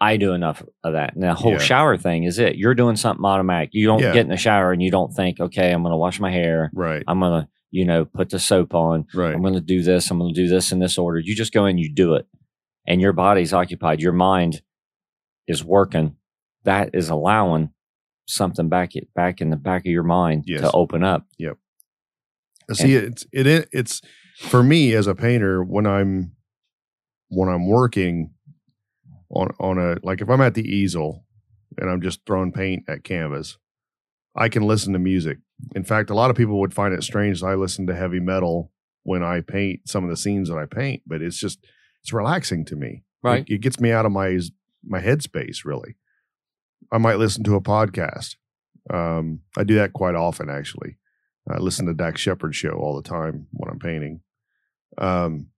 I 0.00 0.16
do 0.18 0.32
enough 0.32 0.62
of 0.84 0.92
that. 0.92 1.14
And 1.14 1.22
the 1.22 1.34
whole 1.34 1.52
Yeah. 1.52 1.58
shower 1.58 1.96
thing 1.96 2.24
is 2.24 2.38
it. 2.38 2.56
You're 2.56 2.74
doing 2.74 2.96
something 2.96 3.24
automatic. 3.24 3.70
You 3.72 3.86
don't 3.86 4.02
Yeah. 4.02 4.12
get 4.12 4.22
in 4.22 4.28
the 4.28 4.36
shower 4.36 4.72
and 4.72 4.82
you 4.82 4.90
don't 4.90 5.12
think, 5.12 5.40
okay, 5.40 5.72
I'm 5.72 5.82
going 5.82 5.92
to 5.92 5.96
wash 5.96 6.20
my 6.20 6.30
hair. 6.30 6.70
Right. 6.74 7.02
I'm 7.06 7.20
going 7.20 7.42
to, 7.42 7.48
you 7.70 7.84
know, 7.84 8.04
put 8.04 8.30
the 8.30 8.38
soap 8.38 8.74
on. 8.74 9.06
Right. 9.14 9.32
I'm 9.34 9.40
going 9.42 9.54
to 9.54 9.60
do 9.60 9.82
this. 9.82 10.10
I'm 10.10 10.18
going 10.18 10.34
to 10.34 10.40
do 10.40 10.48
this 10.48 10.70
in 10.72 10.80
this 10.80 10.98
order. 10.98 11.18
You 11.18 11.34
just 11.34 11.52
go 11.52 11.64
and 11.64 11.80
you 11.80 11.92
do 11.92 12.14
it. 12.14 12.26
And 12.86 13.00
your 13.00 13.12
body's 13.12 13.52
occupied. 13.52 14.00
Your 14.00 14.12
mind 14.12 14.62
is 15.48 15.64
working. 15.64 16.16
That 16.64 16.90
is 16.94 17.08
allowing 17.08 17.70
something 18.26 18.68
back 18.68 18.92
back 19.14 19.40
in 19.40 19.50
the 19.50 19.56
back 19.56 19.82
of 19.82 19.92
your 19.92 20.02
mind 20.02 20.44
Yes. 20.46 20.60
to 20.62 20.70
open 20.72 21.04
up. 21.04 21.24
See, 22.74 22.94
it's 22.94 23.26
it 23.32 23.46
i- 23.46 23.66
it's 23.72 24.02
for 24.38 24.62
me 24.62 24.92
as 24.94 25.06
a 25.06 25.14
painter 25.14 25.62
when 25.62 25.86
I'm 25.86 26.32
when 27.28 27.48
I'm 27.48 27.66
working 27.68 28.32
on 29.30 29.48
on 29.58 29.78
a 29.78 29.96
like 30.02 30.20
if 30.20 30.28
I'm 30.28 30.40
at 30.40 30.54
the 30.54 30.66
easel 30.66 31.24
and 31.78 31.90
I'm 31.90 32.00
just 32.00 32.20
throwing 32.26 32.52
paint 32.52 32.84
at 32.88 33.04
canvas, 33.04 33.58
I 34.34 34.48
can 34.48 34.62
listen 34.66 34.92
to 34.92 34.98
music. 34.98 35.38
In 35.74 35.84
fact, 35.84 36.10
a 36.10 36.14
lot 36.14 36.30
of 36.30 36.36
people 36.36 36.60
would 36.60 36.74
find 36.74 36.92
it 36.94 37.02
strange 37.02 37.40
that 37.40 37.46
I 37.48 37.54
listen 37.54 37.86
to 37.86 37.94
heavy 37.94 38.20
metal 38.20 38.72
when 39.04 39.22
I 39.22 39.40
paint 39.40 39.88
some 39.88 40.04
of 40.04 40.10
the 40.10 40.16
scenes 40.16 40.48
that 40.48 40.58
I 40.58 40.66
paint, 40.66 41.02
but 41.06 41.22
it's 41.22 41.38
just 41.38 41.64
it's 42.02 42.12
relaxing 42.12 42.64
to 42.66 42.76
me. 42.76 43.04
It, 43.48 43.54
it 43.54 43.60
gets 43.60 43.80
me 43.80 43.90
out 43.92 44.06
of 44.06 44.12
my 44.12 44.38
my 44.84 45.00
headspace 45.00 45.64
really. 45.64 45.96
I 46.92 46.98
might 46.98 47.18
listen 47.18 47.42
to 47.44 47.56
a 47.56 47.60
podcast. 47.60 48.36
Um, 48.92 49.40
I 49.56 49.64
do 49.64 49.74
that 49.76 49.92
quite 49.92 50.14
often 50.14 50.48
actually. 50.48 50.98
I 51.48 51.58
listen 51.58 51.86
to 51.86 51.94
Dax 51.94 52.20
Shepard 52.20 52.54
show 52.54 52.70
all 52.72 52.96
the 53.00 53.08
time 53.08 53.46
when 53.52 53.70
I'm 53.70 53.78
painting. 53.78 54.20
Um, 54.98 55.48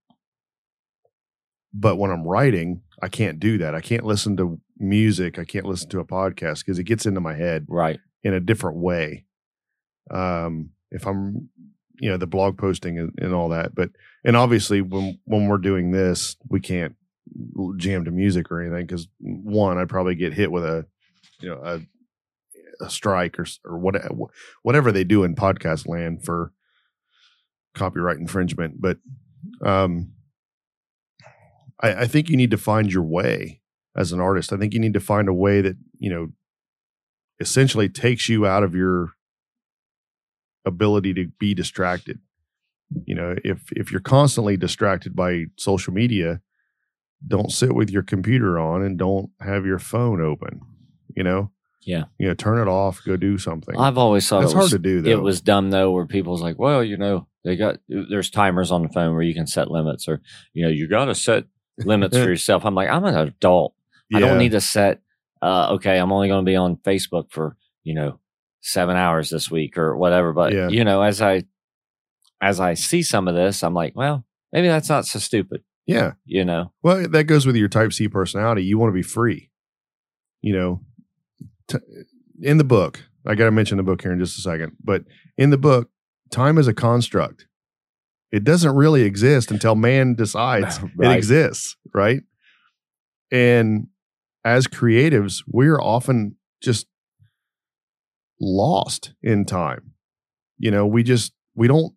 but 1.73 1.97
when 1.97 2.11
I'm 2.11 2.27
writing, 2.27 2.83
I 3.03 3.09
can't 3.09 3.39
do 3.41 3.59
that. 3.59 3.75
I 3.75 3.81
can't 3.81 4.05
listen 4.05 4.37
to 4.39 4.61
music. 4.79 5.39
I 5.39 5.45
can't 5.45 5.67
listen 5.67 5.89
to 5.91 6.01
a 6.01 6.05
podcast 6.05 6.61
because 6.61 6.79
it 6.79 6.85
gets 6.85 7.07
into 7.07 7.21
my 7.21 7.35
head 7.35 7.67
Right. 7.69 8.01
in 8.23 8.35
a 8.35 8.41
different 8.41 8.79
way. 8.79 9.25
Um, 10.11 10.71
if 10.91 11.07
I'm, 11.07 11.51
you 12.01 12.11
know, 12.11 12.17
the 12.17 12.27
blog 12.27 12.59
posting 12.59 12.99
and, 12.99 13.13
and 13.19 13.35
all 13.35 13.51
that, 13.51 13.75
but 13.75 13.91
and 14.25 14.37
obviously 14.37 14.81
when 14.81 15.19
when 15.25 15.47
we're 15.49 15.59
doing 15.59 15.91
this, 15.91 16.37
we 16.49 16.61
can't 16.61 16.97
jam 17.77 18.05
to 18.05 18.11
music 18.11 18.51
or 18.51 18.63
anything 18.63 18.87
because 18.87 19.07
one, 19.21 19.77
I'd 19.79 19.89
probably 19.91 20.15
get 20.15 20.33
hit 20.33 20.51
with 20.51 20.65
a, 20.65 20.87
you 21.41 21.51
know, 21.51 21.61
a, 21.63 21.81
a 22.81 22.91
strike 22.91 23.39
or 23.39 23.47
or 23.65 23.79
what 23.79 23.97
whatever 24.63 24.93
they 24.93 25.05
do 25.05 25.25
in 25.25 25.35
podcast 25.35 25.87
land 25.87 26.25
for 26.25 26.53
copyright 27.75 28.19
infringement. 28.19 28.81
But 28.81 28.99
um, 29.65 30.13
I, 31.81 31.95
I 32.03 32.07
think 32.07 32.29
you 32.29 32.37
need 32.37 32.51
to 32.51 32.59
find 32.59 32.93
your 32.93 33.03
way 33.03 33.61
as 33.97 34.13
an 34.13 34.21
artist. 34.21 34.53
I 34.53 34.57
think 34.57 34.75
you 34.75 34.81
need 34.81 34.95
to 34.95 35.01
find 35.01 35.29
a 35.29 35.35
way 35.35 35.61
that 35.61 35.77
you 35.99 36.11
know 36.11 36.29
essentially 37.41 37.89
takes 37.89 38.29
you 38.29 38.47
out 38.47 38.63
of 38.63 38.75
your 38.75 39.13
ability 40.65 41.15
to 41.15 41.29
be 41.39 41.55
distracted. 41.55 42.19
You 43.05 43.15
know, 43.15 43.37
if 43.45 43.71
if 43.73 43.91
you're 43.91 44.01
constantly 44.01 44.57
distracted 44.57 45.15
by 45.15 45.47
social 45.57 45.93
media, 45.93 46.41
don't 47.27 47.53
sit 47.53 47.75
with 47.75 47.91
your 47.91 48.03
computer 48.03 48.59
on 48.59 48.83
and 48.83 48.99
don't 48.99 49.31
have 49.41 49.67
your 49.67 49.79
phone 49.79 50.21
open. 50.21 50.61
You 51.15 51.25
know, 51.25 51.51
Yeah. 51.83 52.05
you 52.19 52.29
know, 52.29 52.35
turn 52.35 52.59
it 52.61 52.71
off, 52.71 53.03
go 53.05 53.17
do 53.17 53.39
something. 53.39 53.75
I've 53.79 53.97
always 53.99 54.29
thought 54.29 54.41
That's 54.43 54.53
it 54.53 54.57
was, 54.57 54.71
hard 54.73 54.83
to 54.83 54.89
do. 54.89 55.01
Though. 55.01 55.11
it 55.11 55.23
was 55.23 55.41
dumb 55.41 55.71
though, 55.71 55.91
where 55.91 56.07
people's 56.07 56.43
like, 56.43 56.59
well, 56.59 56.83
you 56.85 56.97
know, 56.97 57.27
they 57.45 57.57
got 57.57 57.79
there's 57.89 58.31
timers 58.31 58.71
on 58.71 58.83
the 58.83 58.89
phone 58.91 59.15
where 59.15 59.23
you 59.23 59.33
can 59.35 59.47
set 59.47 59.71
limits, 59.71 60.07
or 60.09 60.21
you 60.53 60.65
know, 60.65 60.71
you 60.71 60.89
got 60.89 61.07
to 61.07 61.15
set 61.15 61.45
limits 61.79 62.17
for 62.17 62.25
yourself. 62.29 62.65
I'm 62.67 62.75
like, 62.75 62.89
I'm 62.91 63.05
an 63.05 63.17
adult. 63.17 63.75
I 64.15 64.21
don't 64.21 64.39
need 64.39 64.53
to 64.53 64.61
set. 64.61 65.01
Uh, 65.41 65.75
okay, 65.75 65.99
I'm 65.99 66.13
only 66.13 66.29
going 66.29 66.45
to 66.45 66.51
be 66.51 66.57
on 66.57 66.77
Facebook 66.77 67.31
for 67.31 67.57
you 67.85 67.95
know 67.95 68.19
seven 68.61 68.97
hours 68.97 69.31
this 69.31 69.51
week 69.51 69.79
or 69.79 69.97
whatever. 69.97 70.33
But 70.33 70.53
Yeah. 70.53 70.69
you 70.69 70.83
know, 70.85 71.01
as 71.03 71.23
I 71.23 71.45
as 72.41 72.61
I 72.61 72.75
see 72.75 73.03
some 73.03 73.29
of 73.29 73.35
this, 73.35 73.63
I'm 73.63 73.75
like, 73.75 73.95
well, 73.97 74.25
maybe 74.53 74.67
that's 74.69 74.89
not 74.89 75.07
so 75.07 75.19
stupid. 75.21 75.63
Yeah. 75.87 76.13
You 76.27 76.45
know, 76.45 76.73
Well, 76.83 77.09
that 77.09 77.25
goes 77.25 77.47
with 77.47 77.57
your 77.57 77.69
Type 77.69 77.93
C 77.95 78.09
personality. 78.09 78.63
You 78.65 78.79
want 78.79 78.91
to 78.91 78.95
be 78.95 79.03
free. 79.03 79.51
You 80.43 80.53
know, 80.53 80.81
t- 81.69 81.79
in 82.43 82.59
the 82.59 82.65
book, 82.65 83.01
I 83.27 83.35
got 83.35 83.45
to 83.45 83.51
mention 83.51 83.77
the 83.77 83.83
book 83.83 84.03
here 84.03 84.13
in 84.13 84.19
just 84.19 84.39
a 84.39 84.43
second, 84.43 84.73
but 84.83 85.05
in 85.37 85.51
the 85.51 85.59
book, 85.59 85.91
time 86.31 86.59
is 86.59 86.67
a 86.67 86.75
construct. 86.75 87.47
It 88.31 88.45
doesn't 88.45 88.75
really 88.75 89.03
exist 89.03 89.51
until 89.51 89.75
man 89.75 90.15
decides 90.17 90.79
it 90.99 91.11
exists, 91.11 91.77
right? 91.95 92.23
And 93.31 93.89
as 94.45 94.67
creatives, 94.67 95.43
we're 95.47 95.81
often 95.81 96.37
just 96.63 96.87
lost 98.41 99.13
in 99.23 99.45
time. 99.45 99.93
You 100.59 100.71
know, 100.71 100.87
we 100.87 101.03
just, 101.03 101.33
we 101.55 101.69
don't, 101.69 101.93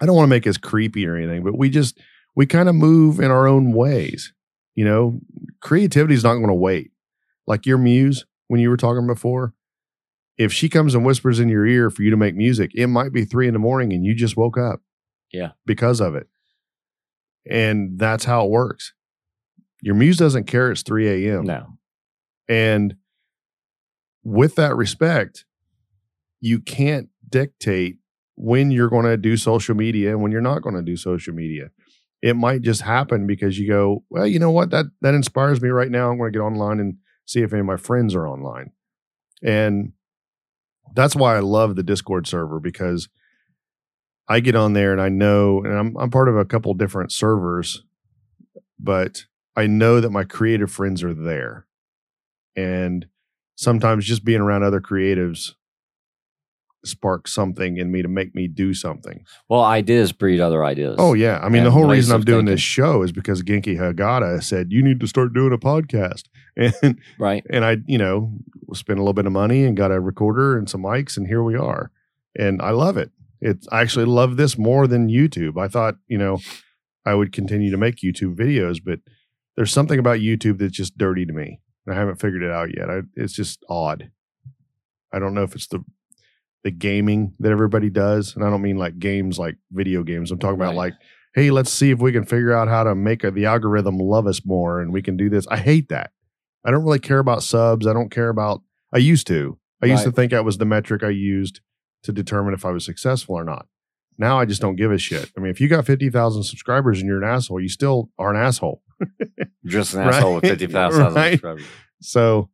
I 0.00 0.06
don't 0.06 0.16
want 0.16 0.26
to 0.26 0.30
make 0.30 0.46
us 0.46 0.56
creepy 0.56 1.06
or 1.06 1.16
anything, 1.16 1.44
but 1.44 1.56
we 1.56 1.70
just, 1.70 2.00
we 2.34 2.46
kind 2.46 2.68
of 2.68 2.74
move 2.74 3.20
in 3.20 3.30
our 3.30 3.46
own 3.46 3.72
ways. 3.72 4.32
You 4.74 4.84
know, 4.84 5.20
creativity 5.60 6.14
is 6.14 6.24
not 6.24 6.34
going 6.34 6.48
to 6.48 6.54
wait. 6.54 6.91
Like 7.46 7.66
your 7.66 7.78
muse, 7.78 8.24
when 8.48 8.60
you 8.60 8.70
were 8.70 8.76
talking 8.76 9.06
before, 9.06 9.54
if 10.38 10.52
she 10.52 10.68
comes 10.68 10.94
and 10.94 11.04
whispers 11.04 11.40
in 11.40 11.48
your 11.48 11.66
ear 11.66 11.90
for 11.90 12.02
you 12.02 12.10
to 12.10 12.16
make 12.16 12.34
music, 12.34 12.70
it 12.74 12.86
might 12.86 13.12
be 13.12 13.24
three 13.24 13.46
in 13.46 13.52
the 13.52 13.58
morning 13.58 13.92
and 13.92 14.04
you 14.04 14.14
just 14.14 14.36
woke 14.36 14.56
up. 14.56 14.80
Yeah. 15.32 15.50
Because 15.66 16.00
of 16.00 16.14
it. 16.14 16.28
And 17.48 17.98
that's 17.98 18.24
how 18.24 18.44
it 18.44 18.50
works. 18.50 18.92
Your 19.80 19.94
muse 19.94 20.16
doesn't 20.16 20.46
care 20.46 20.70
it's 20.70 20.82
3 20.82 21.26
a.m. 21.26 21.44
no, 21.44 21.78
And 22.48 22.94
with 24.22 24.54
that 24.54 24.76
respect, 24.76 25.44
you 26.40 26.60
can't 26.60 27.08
dictate 27.28 27.96
when 28.36 28.70
you're 28.70 28.88
going 28.88 29.06
to 29.06 29.16
do 29.16 29.36
social 29.36 29.74
media 29.74 30.10
and 30.10 30.22
when 30.22 30.30
you're 30.32 30.40
not 30.40 30.62
going 30.62 30.76
to 30.76 30.82
do 30.82 30.96
social 30.96 31.34
media. 31.34 31.70
It 32.20 32.36
might 32.36 32.62
just 32.62 32.82
happen 32.82 33.26
because 33.26 33.58
you 33.58 33.66
go, 33.66 34.04
well, 34.08 34.26
you 34.26 34.38
know 34.38 34.52
what? 34.52 34.70
That 34.70 34.86
that 35.00 35.14
inspires 35.14 35.60
me 35.60 35.70
right 35.70 35.90
now. 35.90 36.10
I'm 36.10 36.18
going 36.18 36.32
to 36.32 36.38
get 36.38 36.44
online 36.44 36.78
and 36.78 36.96
see 37.26 37.42
if 37.42 37.52
any 37.52 37.60
of 37.60 37.66
my 37.66 37.76
friends 37.76 38.14
are 38.14 38.26
online. 38.26 38.72
And 39.42 39.92
that's 40.94 41.16
why 41.16 41.36
I 41.36 41.40
love 41.40 41.76
the 41.76 41.82
Discord 41.82 42.26
server 42.26 42.60
because 42.60 43.08
I 44.28 44.40
get 44.40 44.54
on 44.54 44.72
there 44.72 44.92
and 44.92 45.00
I 45.00 45.08
know, 45.08 45.62
and 45.64 45.72
I'm 45.72 45.96
I'm 45.96 46.10
part 46.10 46.28
of 46.28 46.36
a 46.36 46.44
couple 46.44 46.72
different 46.74 47.12
servers, 47.12 47.82
but 48.78 49.26
I 49.56 49.66
know 49.66 50.00
that 50.00 50.10
my 50.10 50.24
creative 50.24 50.70
friends 50.70 51.02
are 51.02 51.14
there. 51.14 51.66
And 52.56 53.06
sometimes 53.56 54.06
just 54.06 54.24
being 54.24 54.40
around 54.40 54.62
other 54.62 54.80
creatives 54.80 55.52
sparks 56.84 57.32
something 57.32 57.76
in 57.76 57.92
me 57.92 58.02
to 58.02 58.08
make 58.08 58.34
me 58.34 58.48
do 58.48 58.74
something. 58.74 59.24
well, 59.48 59.62
ideas 59.62 60.12
breed 60.12 60.40
other 60.40 60.64
ideas. 60.64 60.96
Oh 60.98 61.14
yeah, 61.14 61.38
I 61.42 61.48
mean 61.48 61.58
And 61.58 61.66
the 61.66 61.70
whole 61.70 61.88
reason 61.88 62.14
I'm 62.14 62.22
doing 62.22 62.40
thinking. 62.40 62.54
this 62.54 62.60
show 62.60 63.02
is 63.02 63.12
because 63.12 63.42
Genki 63.42 63.76
Hagata 63.78 64.42
said 64.42 64.72
you 64.72 64.82
need 64.82 65.00
to 65.00 65.06
start 65.06 65.32
doing 65.32 65.52
a 65.52 65.58
podcast, 65.58 66.24
and 66.56 66.98
right. 67.18 67.44
and 67.50 67.64
I 67.64 67.78
you 67.86 67.98
know 67.98 68.32
spent 68.74 68.98
a 68.98 69.02
little 69.02 69.12
bit 69.12 69.26
of 69.26 69.32
money 69.32 69.64
and 69.64 69.76
got 69.76 69.92
a 69.92 70.00
recorder 70.00 70.58
and 70.58 70.68
some 70.68 70.82
mics, 70.82 71.16
and 71.16 71.26
here 71.26 71.42
we 71.42 71.56
are, 71.56 71.90
and 72.36 72.60
I 72.62 72.70
love 72.70 72.96
it. 72.96 73.10
It's 73.40 73.66
I 73.70 73.80
actually 73.80 74.06
love 74.06 74.36
this 74.36 74.58
more 74.58 74.86
than 74.86 75.08
YouTube. 75.08 75.60
I 75.60 75.68
thought 75.68 75.96
you 76.08 76.18
know 76.18 76.38
I 77.04 77.14
would 77.14 77.32
continue 77.32 77.70
to 77.70 77.76
make 77.76 77.96
YouTube 77.96 78.36
videos, 78.36 78.78
but 78.84 79.00
there's 79.56 79.72
something 79.72 79.98
about 79.98 80.18
YouTube 80.20 80.58
that's 80.58 80.76
just 80.76 80.96
dirty 80.96 81.26
to 81.26 81.32
me. 81.32 81.60
And 81.84 81.94
I 81.94 81.98
haven't 81.98 82.20
figured 82.20 82.42
it 82.42 82.50
out 82.50 82.68
yet. 82.76 82.88
I, 82.88 83.00
it's 83.16 83.32
just 83.32 83.64
odd. 83.68 84.10
I 85.12 85.18
don't 85.18 85.34
know 85.34 85.42
if 85.42 85.54
it's 85.54 85.66
the 85.66 85.84
the 86.64 86.70
gaming 86.70 87.34
that 87.40 87.50
everybody 87.52 87.90
does, 87.90 88.34
and 88.36 88.44
I 88.44 88.50
don't 88.50 88.62
mean 88.62 88.76
like 88.76 88.98
games 88.98 89.38
like 89.38 89.56
video 89.72 90.02
games. 90.02 90.30
I'm 90.30 90.38
talking 90.38 90.54
about 90.54 90.68
Right. 90.68 90.76
like, 90.76 90.94
hey, 91.34 91.50
let's 91.50 91.72
see 91.72 91.90
if 91.90 91.98
we 92.00 92.12
can 92.12 92.24
figure 92.24 92.52
out 92.52 92.68
how 92.68 92.84
to 92.84 92.94
make 92.94 93.24
a, 93.24 93.30
the 93.30 93.46
algorithm 93.46 93.98
love 93.98 94.26
us 94.26 94.44
more, 94.44 94.80
and 94.80 94.92
we 94.92 95.02
can 95.02 95.16
do 95.16 95.28
this. 95.28 95.46
I 95.48 95.56
hate 95.56 95.88
that. 95.88 96.12
I 96.64 96.70
don't 96.70 96.84
really 96.84 96.98
care 97.00 97.18
about 97.18 97.42
subs. 97.42 97.86
I 97.86 97.92
don't 97.92 98.10
care 98.10 98.28
about. 98.28 98.62
I 98.92 98.98
used 98.98 99.26
to. 99.28 99.58
I 99.82 99.86
used 99.86 100.04
to 100.04 100.12
think 100.12 100.30
that 100.30 100.44
was 100.44 100.58
the 100.58 100.64
metric 100.64 101.02
I 101.02 101.08
used 101.08 101.60
to 102.04 102.12
determine 102.12 102.54
if 102.54 102.64
I 102.64 102.70
was 102.70 102.84
successful 102.84 103.34
or 103.34 103.42
not. 103.42 103.66
Now 104.16 104.38
I 104.38 104.44
just 104.44 104.60
don't 104.60 104.76
give 104.76 104.92
a 104.92 104.98
shit. 104.98 105.28
I 105.36 105.40
mean, 105.40 105.50
if 105.50 105.60
you 105.60 105.66
got 105.66 105.84
fifty 105.86 106.08
thousand 106.10 106.44
subscribers 106.44 107.00
and 107.00 107.08
you're 107.08 107.20
an 107.20 107.28
asshole, 107.28 107.60
you 107.60 107.68
still 107.68 108.10
are 108.18 108.30
an 108.30 108.36
asshole. 108.36 108.80
Just 109.66 109.94
an 109.94 110.00
Right. 110.06 110.14
asshole 110.14 110.34
with 110.36 110.44
fifty 110.44 110.68
thousand 110.68 111.14
Right. 111.14 111.32
subscribers. 111.32 111.64
So 112.00 112.50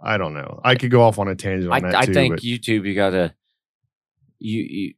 I 0.00 0.18
don't 0.18 0.34
know. 0.34 0.60
I 0.64 0.74
could 0.74 0.90
go 0.90 1.02
off 1.02 1.20
on 1.20 1.28
a 1.28 1.36
tangent 1.36 1.72
I, 1.72 1.76
on 1.76 1.82
that 1.82 1.94
I 1.96 2.06
too. 2.06 2.14
think 2.14 2.40
YouTube, 2.40 2.84
you 2.86 2.94
gotta 2.96 3.34
you, 4.42 4.62
you 4.68 4.94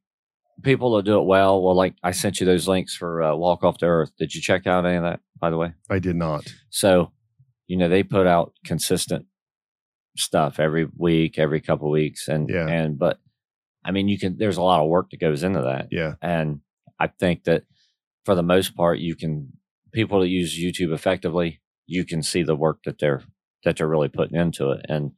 people 0.63 0.97
that 0.97 1.05
do 1.05 1.19
it 1.21 1.25
well. 1.27 1.63
Well, 1.63 1.75
like 1.75 1.95
I 2.03 2.13
sent 2.13 2.41
you 2.41 2.47
those 2.47 2.69
links 2.69 2.95
for 2.97 3.23
uh, 3.23 3.35
Walk 3.37 3.65
Off 3.65 3.79
the 3.79 3.87
Earth. 3.87 4.13
Did 4.19 4.35
you 4.35 4.41
check 4.41 4.67
out 4.67 4.87
any 4.87 4.97
of 4.97 5.03
that, 5.03 5.21
by 5.39 5.51
the 5.51 5.57
way? 5.57 5.73
I 5.91 5.99
did 5.99 6.17
not. 6.17 6.53
So, 6.71 7.13
you 7.67 7.77
know, 7.77 7.89
they 7.89 8.03
put 8.03 8.27
out 8.27 8.53
consistent 8.65 9.27
stuff 10.17 10.61
every 10.61 10.87
week, 10.97 11.39
every 11.39 11.61
couple 11.61 11.91
weeks, 11.91 12.29
and 12.29 12.49
Yeah. 12.49 12.69
and 12.69 12.99
but 12.99 13.19
I 13.85 13.91
mean, 13.91 14.09
you 14.09 14.19
can. 14.19 14.39
There's 14.39 14.57
a 14.57 14.63
lot 14.63 14.81
of 14.81 14.89
work 14.89 15.11
that 15.11 15.21
goes 15.21 15.43
into 15.43 15.61
that, 15.63 15.89
Yeah. 15.91 16.15
and 16.23 16.61
I 16.99 17.09
think 17.09 17.45
that 17.45 17.65
for 18.25 18.35
the 18.35 18.43
most 18.43 18.75
part, 18.77 18.99
you 19.01 19.15
can 19.17 19.53
people 19.93 20.21
that 20.21 20.29
use 20.29 20.59
YouTube 20.59 20.93
effectively, 20.95 21.61
you 21.87 22.05
can 22.05 22.23
see 22.23 22.43
the 22.43 22.57
work 22.57 22.79
that 22.85 22.99
they're 22.99 23.23
that 23.65 23.77
they're 23.77 23.89
really 23.89 24.09
putting 24.09 24.39
into 24.39 24.71
it, 24.71 24.87
and 24.89 25.13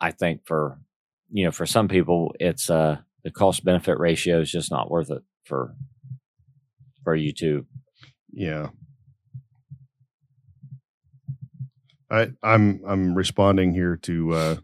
I 0.00 0.10
think 0.10 0.42
for 0.46 0.78
you 1.34 1.44
know 1.44 1.50
for 1.50 1.66
some 1.66 1.88
people, 1.88 2.34
it's 2.40 2.70
uh 2.70 2.98
the 3.24 3.30
cost 3.30 3.64
benefit 3.64 3.98
ratio 3.98 4.40
is 4.40 4.50
just 4.50 4.70
not 4.70 4.90
worth 4.90 5.10
it 5.10 5.22
for 5.44 5.74
for 7.02 7.16
YouTube. 7.16 7.66
Yeah. 8.32 8.68
I 12.10 12.30
I'm 12.42 12.80
I'm 12.86 13.14
responding 13.14 13.72
here 13.72 13.96
to 14.02 14.32
uh 14.32 14.56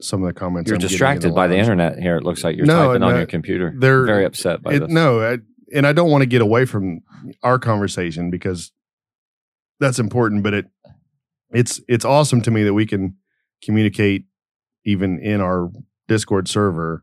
some 0.00 0.22
of 0.22 0.26
the 0.28 0.38
comments. 0.38 0.68
You're 0.68 0.76
I'm 0.76 0.80
distracted 0.80 1.34
by 1.34 1.46
the 1.46 1.56
internet 1.56 1.98
here. 1.98 2.16
It 2.16 2.24
looks 2.24 2.42
like 2.44 2.56
you're 2.56 2.66
No, 2.66 2.88
typing 2.88 3.02
on 3.02 3.16
your 3.16 3.26
computer. 3.26 3.72
they're- 3.78 4.04
very 4.04 4.24
upset 4.24 4.62
by 4.62 4.74
It, 4.74 4.78
this. 4.80 4.90
no, 4.90 5.20
I, 5.22 5.38
and 5.74 5.86
I 5.86 5.92
don't 5.92 6.10
want 6.10 6.22
to 6.22 6.26
get 6.26 6.42
away 6.42 6.64
from 6.66 7.00
our 7.42 7.58
conversation 7.58 8.30
because 8.30 8.72
that's 9.80 9.98
important. 9.98 10.42
But 10.42 10.54
it 10.54 10.66
it's 11.50 11.80
it's 11.88 12.04
awesome 12.04 12.42
to 12.42 12.50
me 12.50 12.64
that 12.64 12.74
we 12.74 12.86
can 12.86 13.16
communicate 13.62 14.24
even 14.84 15.18
in 15.18 15.40
our 15.40 15.70
Discord 16.08 16.48
server 16.48 17.02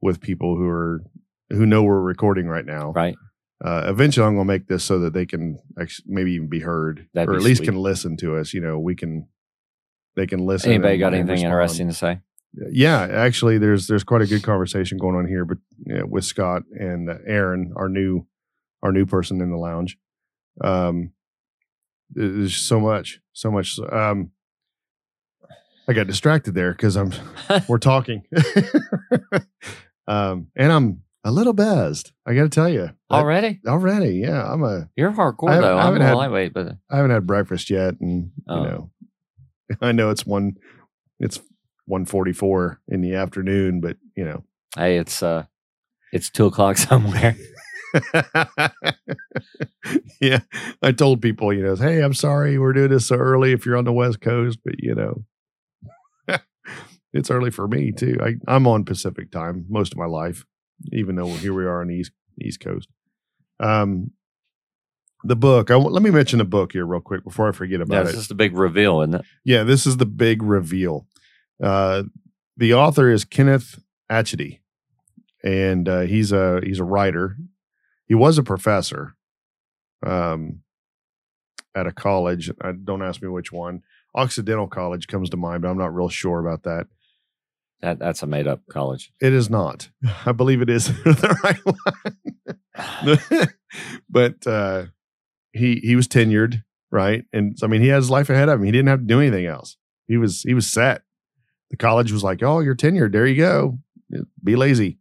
with 0.00 0.20
people 0.20 0.56
who 0.56 0.68
are 0.68 1.02
who 1.50 1.66
know 1.66 1.82
we're 1.82 2.00
recording 2.00 2.46
right 2.46 2.66
now. 2.66 2.92
Right. 2.92 3.16
uh, 3.64 3.84
eventually 3.86 4.26
I'm 4.26 4.34
going 4.34 4.46
to 4.46 4.52
make 4.52 4.68
this 4.68 4.84
so 4.84 4.98
that 5.00 5.12
they 5.14 5.26
can 5.26 5.58
actually 5.80 6.04
maybe 6.08 6.32
even 6.32 6.48
be 6.48 6.60
heard, 6.60 7.08
That'd 7.14 7.28
or 7.28 7.32
be 7.32 7.36
at 7.38 7.42
least 7.42 7.58
sweet. 7.58 7.66
can 7.68 7.76
listen 7.76 8.16
to 8.18 8.36
us. 8.36 8.52
You 8.52 8.60
know, 8.60 8.78
we 8.78 8.94
can 8.94 9.28
they 10.16 10.26
can 10.26 10.46
listen. 10.46 10.70
Anybody 10.70 10.98
got 10.98 11.14
anything 11.14 11.30
respond. 11.30 11.52
interesting 11.52 11.88
to 11.88 11.94
say? 11.94 12.20
Yeah, 12.72 13.00
actually, 13.10 13.58
there's 13.58 13.86
there's 13.86 14.04
quite 14.04 14.22
a 14.22 14.26
good 14.26 14.42
conversation 14.42 14.98
going 14.98 15.16
on 15.16 15.26
here, 15.26 15.44
but 15.44 15.58
yeah, 15.86 16.02
with 16.02 16.24
Scott 16.24 16.62
and 16.72 17.08
uh, 17.10 17.14
Aaron, 17.26 17.72
our 17.76 17.88
new 17.88 18.26
our 18.82 18.90
new 18.92 19.06
person 19.06 19.40
in 19.40 19.50
the 19.50 19.56
lounge. 19.56 19.98
Um, 20.62 21.12
there's 22.10 22.56
so 22.56 22.80
much, 22.80 23.20
so 23.32 23.50
much. 23.50 23.78
Um, 23.92 24.30
I 25.88 25.94
got 25.94 26.06
distracted 26.06 26.54
there 26.54 26.72
because 26.72 26.96
I'm 26.96 27.12
we're 27.68 27.78
talking, 27.78 28.24
um, 30.06 30.48
and 30.56 30.70
I'm 30.72 31.02
a 31.24 31.30
little 31.32 31.52
buzzed. 31.54 32.12
I 32.26 32.34
got 32.34 32.42
to 32.42 32.48
tell 32.48 32.68
you 32.68 32.90
Already? 33.10 33.60
already. 33.66 34.16
Yeah, 34.16 34.44
I'm 34.52 34.62
a 34.62 34.88
You're 34.96 35.12
hardcore 35.12 35.48
haven't- 35.48 35.62
though. 35.62 35.76
I 35.76 35.80
I'm 35.80 35.86
haven't 35.86 36.02
a 36.02 36.06
had- 36.06 36.14
lightweight, 36.16 36.52
but 36.54 36.76
I 36.90 36.96
haven't 36.96 37.10
had 37.12 37.26
breakfast 37.26 37.70
yet, 37.70 37.94
and 38.00 38.30
Oh. 38.48 38.56
you 38.62 38.68
know, 38.68 38.90
I 39.80 39.92
know 39.92 40.10
it's 40.10 40.26
one, 40.26 40.56
it's 41.18 41.40
one 41.86 42.04
forty 42.04 42.32
four 42.32 42.80
in 42.88 43.00
the 43.00 43.14
afternoon, 43.14 43.80
but 43.80 43.96
you 44.16 44.24
know. 44.24 44.44
hey, 44.76 44.98
it's 44.98 45.22
uh 45.22 45.44
it's 46.12 46.28
two 46.30 46.46
o'clock 46.46 46.76
somewhere. 46.76 47.34
yeah, 50.20 50.40
I 50.82 50.92
told 50.92 51.22
people, 51.22 51.52
you 51.52 51.62
know, 51.62 51.76
hey, 51.76 52.02
I'm 52.02 52.14
sorry 52.14 52.58
we're 52.58 52.72
doing 52.72 52.90
this 52.90 53.06
so 53.06 53.16
early 53.16 53.52
if 53.52 53.64
you're 53.64 53.76
on 53.76 53.84
the 53.84 53.92
West 53.92 54.20
Coast, 54.20 54.58
but 54.64 54.74
you 54.78 54.94
know, 54.94 55.24
it's 57.18 57.30
early 57.30 57.50
for 57.50 57.68
me 57.68 57.92
too. 57.92 58.18
I, 58.22 58.34
I'm 58.46 58.66
on 58.66 58.84
Pacific 58.84 59.30
time 59.30 59.66
most 59.68 59.92
of 59.92 59.98
my 59.98 60.06
life, 60.06 60.44
even 60.92 61.16
though 61.16 61.28
here 61.34 61.52
we 61.52 61.64
are 61.64 61.80
on 61.80 61.88
the 61.88 61.96
East 61.96 62.12
East 62.40 62.60
Coast. 62.60 62.88
Um, 63.60 64.12
the 65.24 65.36
book. 65.36 65.70
I 65.70 65.74
let 65.76 66.02
me 66.02 66.10
mention 66.10 66.38
the 66.38 66.44
book 66.44 66.72
here 66.72 66.86
real 66.86 67.00
quick 67.00 67.24
before 67.24 67.48
I 67.48 67.52
forget 67.52 67.80
yeah, 67.80 67.84
about 67.84 68.06
it's 68.06 68.14
it. 68.14 68.18
just 68.18 68.30
a 68.30 68.36
big 68.36 68.56
reveal, 68.56 69.00
isn't 69.02 69.14
it? 69.14 69.24
Yeah, 69.44 69.64
this 69.64 69.86
is 69.86 69.96
the 69.96 70.06
big 70.06 70.42
reveal. 70.42 71.06
Uh, 71.62 72.04
the 72.56 72.74
author 72.74 73.10
is 73.10 73.24
Kenneth 73.24 73.80
Atchity, 74.10 74.60
and 75.42 75.88
uh, 75.88 76.00
he's 76.00 76.32
a 76.32 76.60
he's 76.64 76.78
a 76.78 76.84
writer. 76.84 77.36
He 78.06 78.14
was 78.14 78.38
a 78.38 78.42
professor 78.42 79.16
um, 80.06 80.60
at 81.74 81.86
a 81.86 81.92
college. 81.92 82.50
I, 82.60 82.72
don't 82.72 83.02
ask 83.02 83.20
me 83.20 83.28
which 83.28 83.52
one. 83.52 83.82
Occidental 84.14 84.66
College 84.66 85.06
comes 85.06 85.28
to 85.30 85.36
mind, 85.36 85.62
but 85.62 85.68
I'm 85.68 85.78
not 85.78 85.94
real 85.94 86.08
sure 86.08 86.40
about 86.40 86.62
that. 86.62 86.86
That 87.80 87.98
that's 87.98 88.22
a 88.22 88.26
made 88.26 88.46
up 88.46 88.60
college. 88.70 89.12
It 89.20 89.32
is 89.32 89.48
not. 89.48 89.88
I 90.26 90.32
believe 90.32 90.62
it 90.62 90.70
is 90.70 90.86
the 91.04 91.38
right 91.44 91.60
one. 93.24 93.48
but 94.10 94.46
uh, 94.46 94.86
he 95.52 95.76
he 95.76 95.94
was 95.94 96.08
tenured, 96.08 96.62
right? 96.90 97.24
And 97.32 97.56
I 97.62 97.66
mean, 97.68 97.80
he 97.80 97.88
has 97.88 98.04
his 98.04 98.10
life 98.10 98.30
ahead 98.30 98.48
of 98.48 98.58
him. 98.60 98.64
He 98.66 98.72
didn't 98.72 98.88
have 98.88 99.00
to 99.00 99.06
do 99.06 99.20
anything 99.20 99.46
else. 99.46 99.76
He 100.08 100.16
was 100.16 100.42
he 100.42 100.54
was 100.54 100.66
set. 100.66 101.02
The 101.70 101.76
college 101.76 102.10
was 102.10 102.24
like, 102.24 102.42
"Oh, 102.42 102.60
you're 102.60 102.74
tenured. 102.74 103.12
There 103.12 103.26
you 103.26 103.36
go. 103.36 103.78
Be 104.42 104.56
lazy. 104.56 104.98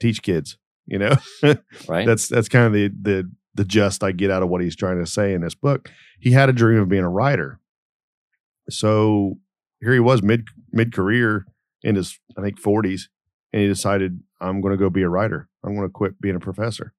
Teach 0.00 0.22
kids." 0.22 0.56
You 0.86 1.00
know, 1.00 1.16
Right? 1.88 2.06
that's 2.06 2.28
that's 2.28 2.48
kind 2.48 2.64
of 2.66 2.72
the 2.72 2.88
the 2.88 3.30
the 3.56 3.64
gist 3.64 4.04
I 4.04 4.12
get 4.12 4.30
out 4.30 4.42
of 4.42 4.48
what 4.48 4.60
he's 4.60 4.76
trying 4.76 5.00
to 5.00 5.06
say 5.06 5.34
in 5.34 5.40
this 5.40 5.54
book. 5.54 5.90
He 6.20 6.30
had 6.30 6.48
a 6.48 6.52
dream 6.52 6.80
of 6.80 6.88
being 6.88 7.02
a 7.02 7.10
writer. 7.10 7.58
So 8.70 9.38
here 9.80 9.92
he 9.92 10.00
was 10.00 10.22
mid 10.22 10.46
mid 10.72 10.92
career 10.94 11.44
in 11.82 11.96
his 11.96 12.18
I 12.36 12.42
think 12.42 12.60
40s 12.60 13.02
and 13.52 13.62
he 13.62 13.68
decided 13.68 14.20
I'm 14.40 14.60
going 14.60 14.72
to 14.72 14.78
go 14.78 14.90
be 14.90 15.02
a 15.02 15.08
writer. 15.08 15.48
I'm 15.64 15.74
going 15.74 15.88
to 15.88 15.92
quit 15.92 16.20
being 16.20 16.36
a 16.36 16.40
professor. 16.40 16.92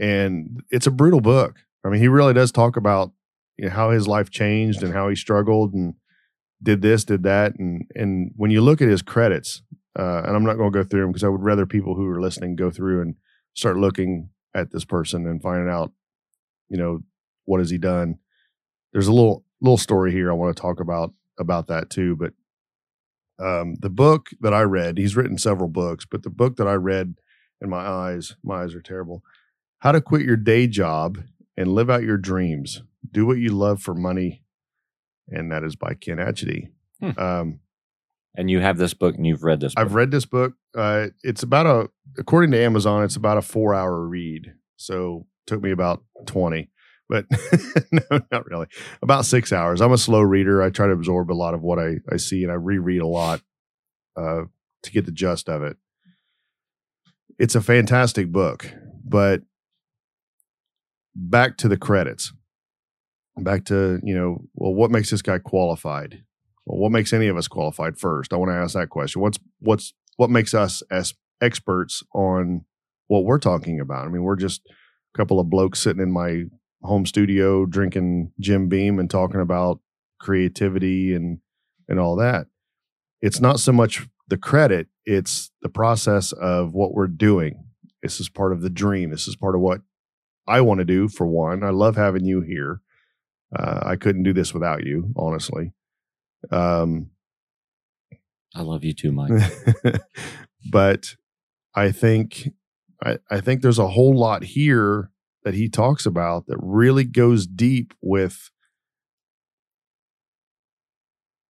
And 0.00 0.62
it's 0.70 0.86
a 0.86 0.90
brutal 0.90 1.20
book. 1.20 1.56
I 1.84 1.88
mean, 1.88 2.00
he 2.00 2.08
really 2.08 2.32
does 2.32 2.52
talk 2.52 2.76
about 2.76 3.12
you 3.56 3.66
know, 3.66 3.70
how 3.70 3.90
his 3.90 4.06
life 4.06 4.30
changed 4.30 4.82
and 4.82 4.94
how 4.94 5.08
he 5.08 5.16
struggled 5.16 5.74
and 5.74 5.94
did 6.62 6.80
this, 6.80 7.04
did 7.04 7.24
that, 7.24 7.58
and 7.58 7.90
and 7.94 8.30
when 8.36 8.50
you 8.50 8.60
look 8.60 8.80
at 8.80 8.88
his 8.88 9.02
credits, 9.02 9.62
uh, 9.98 10.22
and 10.24 10.36
I'm 10.36 10.44
not 10.44 10.56
going 10.56 10.72
to 10.72 10.78
go 10.78 10.88
through 10.88 11.02
them 11.02 11.10
because 11.10 11.24
I 11.24 11.28
would 11.28 11.42
rather 11.42 11.66
people 11.66 11.96
who 11.96 12.06
are 12.08 12.20
listening 12.20 12.56
go 12.56 12.70
through 12.70 13.02
and 13.02 13.16
start 13.54 13.76
looking 13.76 14.30
at 14.54 14.70
this 14.70 14.84
person 14.84 15.26
and 15.26 15.42
finding 15.42 15.68
out, 15.68 15.92
you 16.68 16.78
know, 16.78 17.00
what 17.44 17.58
has 17.58 17.70
he 17.70 17.78
done. 17.78 18.18
There's 18.92 19.08
a 19.08 19.12
little 19.12 19.44
little 19.60 19.78
story 19.78 20.12
here 20.12 20.30
I 20.30 20.34
want 20.34 20.56
to 20.56 20.60
talk 20.60 20.80
about 20.80 21.12
about 21.38 21.66
that 21.66 21.90
too, 21.90 22.14
but 22.16 22.32
um, 23.38 23.76
the 23.80 23.90
book 23.90 24.30
that 24.40 24.54
I 24.54 24.62
read, 24.62 24.98
he's 24.98 25.16
written 25.16 25.38
several 25.38 25.68
books, 25.68 26.04
but 26.04 26.22
the 26.22 26.30
book 26.30 26.56
that 26.56 26.68
I 26.68 26.74
read, 26.74 27.14
and 27.60 27.70
my 27.70 27.86
eyes, 27.86 28.36
my 28.42 28.62
eyes 28.62 28.74
are 28.74 28.82
terrible. 28.82 29.22
How 29.78 29.92
to 29.92 30.00
quit 30.00 30.22
your 30.22 30.36
day 30.36 30.66
job 30.66 31.18
and 31.56 31.74
live 31.74 31.90
out 31.90 32.02
your 32.02 32.18
dreams. 32.18 32.82
Do 33.10 33.26
what 33.26 33.38
you 33.38 33.50
love 33.50 33.82
for 33.82 33.94
money, 33.94 34.42
and 35.28 35.50
that 35.50 35.64
is 35.64 35.76
by 35.76 35.94
Ken 35.94 36.18
Atchity. 36.18 36.70
Hmm. 37.00 37.18
Um, 37.18 37.60
and 38.34 38.50
you 38.50 38.60
have 38.60 38.78
this 38.78 38.94
book 38.94 39.14
and 39.16 39.26
you've 39.26 39.42
read 39.42 39.60
this 39.60 39.74
book. 39.74 39.84
I've 39.84 39.94
read 39.94 40.10
this 40.10 40.24
book. 40.24 40.54
Uh, 40.74 41.08
it's 41.22 41.42
about 41.42 41.66
a, 41.66 41.90
according 42.18 42.52
to 42.52 42.60
Amazon, 42.60 43.04
it's 43.04 43.16
about 43.16 43.38
a 43.38 43.42
four 43.42 43.74
hour 43.74 44.06
read. 44.06 44.54
So 44.76 45.26
it 45.44 45.50
took 45.50 45.62
me 45.62 45.70
about 45.70 46.02
20, 46.26 46.70
but 47.12 47.26
no, 47.92 48.20
not 48.32 48.46
really. 48.46 48.66
About 49.02 49.26
six 49.26 49.52
hours. 49.52 49.82
I'm 49.82 49.92
a 49.92 49.98
slow 49.98 50.22
reader. 50.22 50.62
I 50.62 50.70
try 50.70 50.86
to 50.86 50.94
absorb 50.94 51.30
a 51.30 51.34
lot 51.34 51.52
of 51.52 51.60
what 51.60 51.78
I, 51.78 51.96
I 52.10 52.16
see 52.16 52.42
and 52.42 52.50
I 52.50 52.54
reread 52.54 53.02
a 53.02 53.06
lot 53.06 53.42
uh, 54.16 54.44
to 54.82 54.90
get 54.90 55.04
the 55.04 55.12
gist 55.12 55.50
of 55.50 55.62
it. 55.62 55.76
It's 57.38 57.54
a 57.54 57.60
fantastic 57.60 58.32
book, 58.32 58.72
but 59.04 59.42
back 61.14 61.58
to 61.58 61.68
the 61.68 61.76
credits. 61.76 62.32
Back 63.36 63.66
to, 63.66 64.00
you 64.02 64.14
know, 64.14 64.44
well, 64.54 64.72
what 64.72 64.90
makes 64.90 65.10
this 65.10 65.22
guy 65.22 65.38
qualified? 65.38 66.24
Well, 66.64 66.78
what 66.78 66.92
makes 66.92 67.12
any 67.12 67.28
of 67.28 67.36
us 67.36 67.46
qualified 67.46 67.98
first? 67.98 68.32
I 68.32 68.36
want 68.36 68.50
to 68.50 68.56
ask 68.56 68.72
that 68.72 68.88
question. 68.88 69.20
What's 69.20 69.38
what's 69.58 69.92
what 70.16 70.30
makes 70.30 70.54
us 70.54 70.82
as 70.90 71.12
experts 71.42 72.02
on 72.14 72.64
what 73.08 73.24
we're 73.24 73.38
talking 73.38 73.80
about? 73.80 74.06
I 74.06 74.08
mean, 74.08 74.22
we're 74.22 74.36
just 74.36 74.62
a 74.66 75.18
couple 75.18 75.40
of 75.40 75.50
blokes 75.50 75.80
sitting 75.80 76.02
in 76.02 76.10
my 76.10 76.44
home 76.82 77.06
studio 77.06 77.66
drinking 77.66 78.32
Jim 78.40 78.68
Beam 78.68 78.98
and 78.98 79.10
talking 79.10 79.40
about 79.40 79.80
creativity 80.18 81.14
and 81.14 81.38
and 81.88 81.98
all 81.98 82.16
that. 82.16 82.46
It's 83.20 83.40
not 83.40 83.60
so 83.60 83.72
much 83.72 84.06
the 84.28 84.36
credit, 84.36 84.88
it's 85.04 85.50
the 85.62 85.68
process 85.68 86.32
of 86.32 86.74
what 86.74 86.94
we're 86.94 87.06
doing. 87.06 87.64
This 88.02 88.18
is 88.18 88.28
part 88.28 88.52
of 88.52 88.62
the 88.62 88.70
dream. 88.70 89.10
This 89.10 89.28
is 89.28 89.36
part 89.36 89.54
of 89.54 89.60
what 89.60 89.80
I 90.46 90.60
want 90.60 90.78
to 90.78 90.84
do 90.84 91.08
for 91.08 91.26
one. 91.26 91.62
I 91.62 91.70
love 91.70 91.96
having 91.96 92.24
you 92.24 92.40
here. 92.40 92.80
Uh, 93.54 93.80
I 93.82 93.96
couldn't 93.96 94.24
do 94.24 94.32
this 94.32 94.52
without 94.52 94.84
you, 94.84 95.12
honestly. 95.16 95.72
Um, 96.50 97.10
I 98.54 98.62
love 98.62 98.84
you 98.84 98.92
too, 98.92 99.12
Mike. 99.12 99.30
but 100.70 101.14
I 101.74 101.92
think 101.92 102.48
I, 103.02 103.18
I 103.30 103.40
think 103.40 103.62
there's 103.62 103.78
a 103.78 103.88
whole 103.88 104.18
lot 104.18 104.42
here 104.42 105.11
that 105.44 105.54
he 105.54 105.68
talks 105.68 106.06
about 106.06 106.46
that 106.46 106.58
really 106.60 107.04
goes 107.04 107.46
deep 107.46 107.94
with 108.00 108.50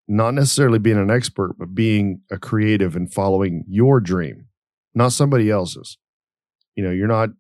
not 0.07 0.35
necessarily 0.35 0.79
being 0.79 0.99
an 0.99 1.11
expert, 1.11 1.55
but 1.57 1.75
being 1.75 2.21
a 2.31 2.39
creative 2.39 2.97
and 2.97 3.13
following 3.13 3.65
your 3.69 4.01
dream, 4.01 4.47
not 4.95 5.13
somebody 5.13 5.51
else's. 5.51 5.99
You 6.75 6.85
know, 6.85 6.91
you're 6.91 7.07
not 7.07 7.31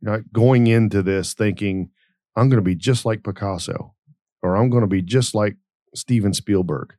you're 0.00 0.12
not 0.12 0.32
going 0.32 0.66
into 0.66 1.02
this 1.02 1.34
thinking, 1.34 1.90
I'm 2.36 2.48
going 2.48 2.62
to 2.62 2.64
be 2.64 2.74
just 2.74 3.04
like 3.04 3.24
Picasso 3.24 3.94
or 4.42 4.56
I'm 4.56 4.70
going 4.70 4.82
to 4.82 4.86
be 4.86 5.02
just 5.02 5.34
like 5.34 5.56
Steven 5.94 6.34
Spielberg. 6.34 6.94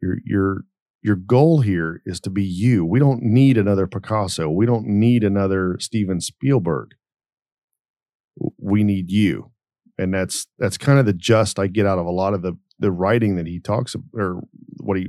Your 0.00 0.18
your 0.24 0.64
your 1.02 1.16
goal 1.16 1.60
here 1.60 2.02
is 2.04 2.20
to 2.20 2.30
be 2.30 2.44
you. 2.44 2.84
We 2.84 2.98
don't 2.98 3.22
need 3.22 3.56
another 3.56 3.86
Picasso. 3.86 4.48
We 4.48 4.66
don't 4.66 4.86
need 4.86 5.24
another 5.24 5.76
Steven 5.80 6.20
Spielberg. 6.20 6.94
We 8.66 8.82
need 8.84 9.10
you. 9.10 9.52
And 9.98 10.12
that's 10.12 10.46
that's 10.58 10.76
kind 10.76 10.98
of 10.98 11.06
the 11.06 11.12
just 11.12 11.58
I 11.58 11.68
get 11.68 11.86
out 11.86 11.98
of 11.98 12.06
a 12.06 12.10
lot 12.10 12.34
of 12.34 12.42
the 12.42 12.58
the 12.78 12.90
writing 12.90 13.36
that 13.36 13.46
he 13.46 13.60
talks 13.60 13.96
or 14.12 14.42
what 14.78 14.98
he 14.98 15.08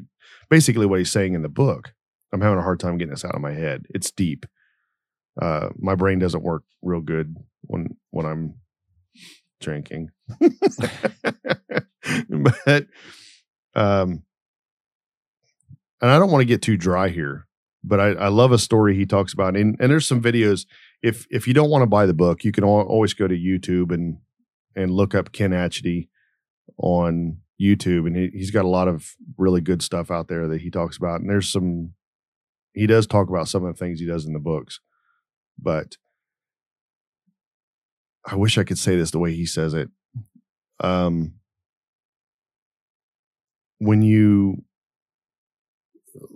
basically 0.50 0.86
what 0.86 1.00
he's 1.00 1.12
saying 1.12 1.34
in 1.34 1.41
the 1.41 1.50
book. 1.50 1.93
I'm 2.32 2.41
having 2.41 2.60
a 2.60 2.63
hard 2.63 2.80
time 2.80 2.98
getting 2.98 3.13
this 3.13 3.26
out 3.26 3.36
of 3.36 3.41
my 3.41 3.54
head. 3.54 3.86
It's 3.89 4.12
deep. 4.12 4.46
Uh, 5.41 5.70
my 5.78 5.96
brain 5.96 6.20
doesn't 6.20 6.43
work 6.43 6.63
real 6.82 7.02
good 7.02 7.36
when 7.62 7.98
when 8.12 8.26
I'm 8.26 8.56
drinking. 9.60 10.12
but 12.30 12.86
um 13.76 14.24
and 16.02 16.12
I 16.12 16.20
don't 16.20 16.32
want 16.32 16.41
to 16.41 16.46
get 16.46 16.62
too 16.62 16.78
dry 16.78 17.10
here, 17.10 17.48
but 17.84 18.00
I, 18.00 18.10
I 18.10 18.28
love 18.28 18.52
a 18.52 18.58
story 18.58 18.96
he 18.96 19.06
talks 19.06 19.34
about. 19.34 19.56
And, 19.56 19.76
and 19.80 19.91
there's 19.91 20.08
some 20.08 20.22
videos. 20.22 20.65
If 21.01 21.27
if 21.29 21.47
you 21.47 21.53
don't 21.53 21.69
want 21.69 21.83
to 21.83 21.88
buy 21.88 22.05
the 22.05 22.13
book, 22.13 22.43
you 22.43 22.51
can 22.51 22.63
always 22.63 23.13
go 23.13 23.27
to 23.27 23.36
YouTube 23.36 23.91
and 23.93 24.17
and 24.75 24.91
look 24.91 25.15
up 25.15 25.31
Ken 25.31 25.51
Atchity 25.51 26.10
on 26.77 27.38
YouTube, 27.60 28.07
and 28.07 28.15
he, 28.15 28.29
he's 28.33 28.51
got 28.51 28.65
a 28.65 28.69
lot 28.69 28.88
of 28.88 29.15
really 29.38 29.62
good 29.62 29.81
stuff 29.81 30.12
out 30.12 30.27
there 30.27 30.47
that 30.47 30.62
he 30.62 30.69
talks 30.69 30.97
about. 30.97 31.21
And 31.21 31.29
there's 31.29 31.49
some 31.49 31.93
he 32.73 32.88
does 32.88 33.07
talk 33.07 33.29
about 33.29 33.47
some 33.47 33.65
of 33.65 33.73
the 33.73 33.79
things 33.79 33.99
he 33.99 34.05
does 34.05 34.25
in 34.25 34.33
the 34.33 34.39
books, 34.39 34.79
but 35.60 35.97
I 38.25 38.36
wish 38.36 38.57
I 38.57 38.63
could 38.63 38.77
say 38.77 38.95
this 38.95 39.12
the 39.12 39.19
way 39.19 39.33
he 39.33 39.45
says 39.45 39.73
it. 39.73 39.89
Um, 40.79 41.36
when 43.79 44.01
you 44.01 44.63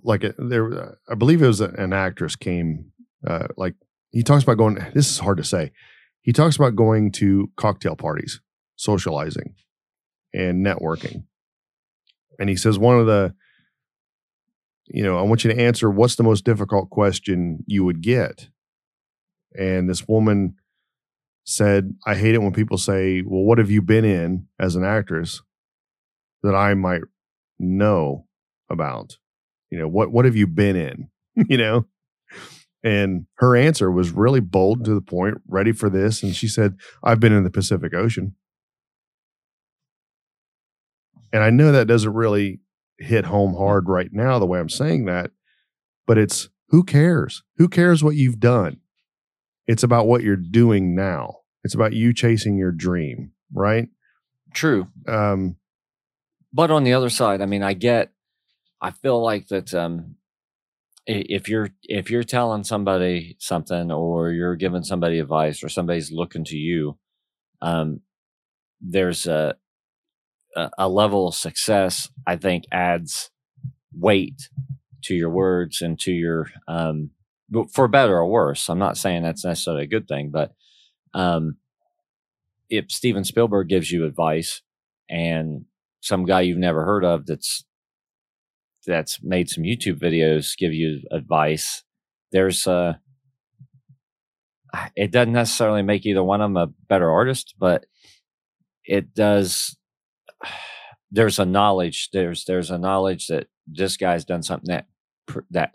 like 0.04 0.24
it, 0.24 0.36
there, 0.38 0.98
I 1.10 1.16
believe 1.16 1.42
it 1.42 1.48
was 1.48 1.62
an 1.62 1.94
actress 1.94 2.36
came, 2.36 2.92
uh, 3.28 3.48
like 3.58 3.76
he 4.12 4.24
talks 4.24 4.44
about 4.44 4.58
going. 4.58 4.76
This 4.94 5.10
is 5.10 5.20
hard 5.20 5.38
to 5.38 5.44
say. 5.44 5.72
He 6.22 6.34
talks 6.34 6.56
about 6.56 6.76
going 6.76 7.12
to 7.14 7.50
cocktail 7.58 7.96
parties, 7.96 8.42
socializing, 8.76 9.56
and 10.34 10.66
networking. 10.66 11.24
And 12.40 12.50
he 12.50 12.56
says 12.56 12.78
one 12.78 13.00
of 13.00 13.08
the, 13.08 13.34
you 14.88 15.04
know, 15.04 15.18
I 15.18 15.24
want 15.24 15.44
you 15.44 15.52
to 15.52 15.60
answer 15.60 15.90
what's 15.90 16.16
the 16.16 16.24
most 16.24 16.46
difficult 16.46 16.90
question 16.90 17.64
you 17.66 17.84
would 17.86 18.02
get. 18.02 18.50
And 19.58 19.90
this 19.90 20.08
woman 20.08 20.56
said, 21.44 21.94
I 22.06 22.16
hate 22.16 22.36
it 22.36 22.42
when 22.42 22.54
people 22.54 22.78
say, 22.78 23.22
Well, 23.22 23.44
what 23.44 23.58
have 23.58 23.72
you 23.72 23.82
been 23.82 24.06
in 24.06 24.48
as 24.60 24.76
an 24.76 24.84
actress 24.84 25.42
that 26.44 26.56
I 26.56 26.74
might 26.74 27.02
know 27.60 28.26
about? 28.70 29.18
You 29.70 29.80
know, 29.80 29.88
what 29.88 30.12
what 30.12 30.26
have 30.26 30.36
you 30.36 30.48
been 30.48 30.76
in? 30.76 31.10
you 31.50 31.58
know? 31.58 31.86
And 32.84 33.28
her 33.36 33.56
answer 33.56 33.92
was 33.92 34.12
really 34.12 34.40
bold 34.40 34.80
and 34.80 34.86
to 34.86 34.96
the 34.96 35.02
point, 35.02 35.38
ready 35.48 35.72
for 35.72 35.90
this. 35.90 36.24
And 36.24 36.36
she 36.36 36.48
said, 36.48 36.78
I've 37.04 37.20
been 37.20 37.34
in 37.34 37.44
the 37.44 37.52
Pacific 37.52 37.94
Ocean. 37.94 38.36
And 41.32 41.44
I 41.44 41.50
know 41.50 41.72
that 41.72 41.88
doesn't 41.88 42.14
really 42.14 42.60
hit 42.98 43.26
home 43.26 43.56
hard 43.56 43.88
right 43.88 44.12
now, 44.12 44.40
the 44.40 44.46
way 44.46 44.60
I'm 44.60 44.70
saying 44.70 45.06
that, 45.06 45.32
but 46.06 46.18
it's 46.18 46.50
who 46.70 46.84
cares? 46.84 47.44
Who 47.58 47.68
cares 47.68 48.04
what 48.04 48.16
you've 48.16 48.40
done? 48.40 48.78
It's 49.68 49.84
about 49.84 50.08
what 50.08 50.24
you're 50.24 50.36
doing 50.36 50.96
now. 50.96 51.38
It's 51.64 51.76
about 51.76 51.94
you 51.94 52.14
chasing 52.14 52.58
your 52.58 52.72
dream, 52.72 53.32
right? 53.54 53.90
True. 54.54 54.88
Um, 55.08 55.58
But 56.52 56.72
on 56.72 56.84
the 56.84 56.94
other 56.94 57.10
side, 57.10 57.42
I 57.42 57.46
mean, 57.46 57.64
I 57.64 57.74
get, 57.74 58.12
I 58.82 58.92
feel 58.92 59.22
like 59.24 59.48
that 59.48 59.74
um, 59.74 60.16
if 61.08 61.50
you're 61.50 61.70
if 61.84 62.10
you're 62.12 62.24
telling 62.24 62.64
somebody 62.64 63.36
something 63.40 63.92
or 63.92 64.32
you're 64.32 64.56
giving 64.56 64.84
somebody 64.84 65.20
advice 65.20 65.64
or 65.64 65.70
somebody's 65.70 66.12
looking 66.12 66.44
to 66.46 66.58
you, 66.58 66.98
um, 67.62 68.02
there's 68.80 69.26
a, 69.26 69.56
a 70.78 70.90
level 70.90 71.28
of 71.28 71.36
success 71.36 72.10
I 72.28 72.38
think 72.38 72.66
adds 72.72 73.32
weight 73.94 74.50
to 75.04 75.16
your 75.16 75.30
words 75.30 75.82
and 75.82 76.00
to 76.00 76.12
your 76.12 76.48
um, 76.68 77.12
for 77.74 77.88
better 77.88 78.18
or 78.18 78.28
worse. 78.28 78.70
I'm 78.70 78.80
not 78.80 78.98
saying 78.98 79.24
that's 79.24 79.46
necessarily 79.46 79.84
a 79.84 79.88
good 79.88 80.08
thing, 80.08 80.30
but 80.32 80.54
um, 81.14 81.58
if 82.70 82.92
Steven 82.92 83.24
Spielberg 83.24 83.68
gives 83.68 83.92
you 83.92 84.06
advice 84.06 84.62
and 85.10 85.66
some 86.00 86.26
guy 86.26 86.42
you've 86.42 86.58
never 86.58 86.86
heard 86.86 87.04
of 87.04 87.26
that's 87.26 87.66
that's 88.86 89.20
made 89.24 89.50
some 89.50 89.64
YouTube 89.64 90.00
videos 90.00 90.58
give 90.58 90.74
you 90.74 91.02
advice. 91.12 91.84
There's 92.32 92.68
a 92.68 93.00
it 94.96 95.12
doesn't 95.12 95.34
necessarily 95.34 95.82
make 95.82 96.06
either 96.06 96.24
one 96.24 96.42
of 96.42 96.46
them 96.50 96.58
a 96.58 96.68
better 96.88 97.10
artist, 97.12 97.56
but 97.60 97.86
it 98.86 99.14
does 99.14 99.78
there's 101.12 101.40
a 101.40 101.46
knowledge 101.46 102.10
there's 102.14 102.46
there's 102.46 102.72
a 102.72 102.78
knowledge 102.78 103.28
that 103.28 103.48
this 103.68 103.98
guy's 103.98 104.24
done 104.26 104.44
something 104.44 104.74
that 104.74 104.86
that 105.50 105.74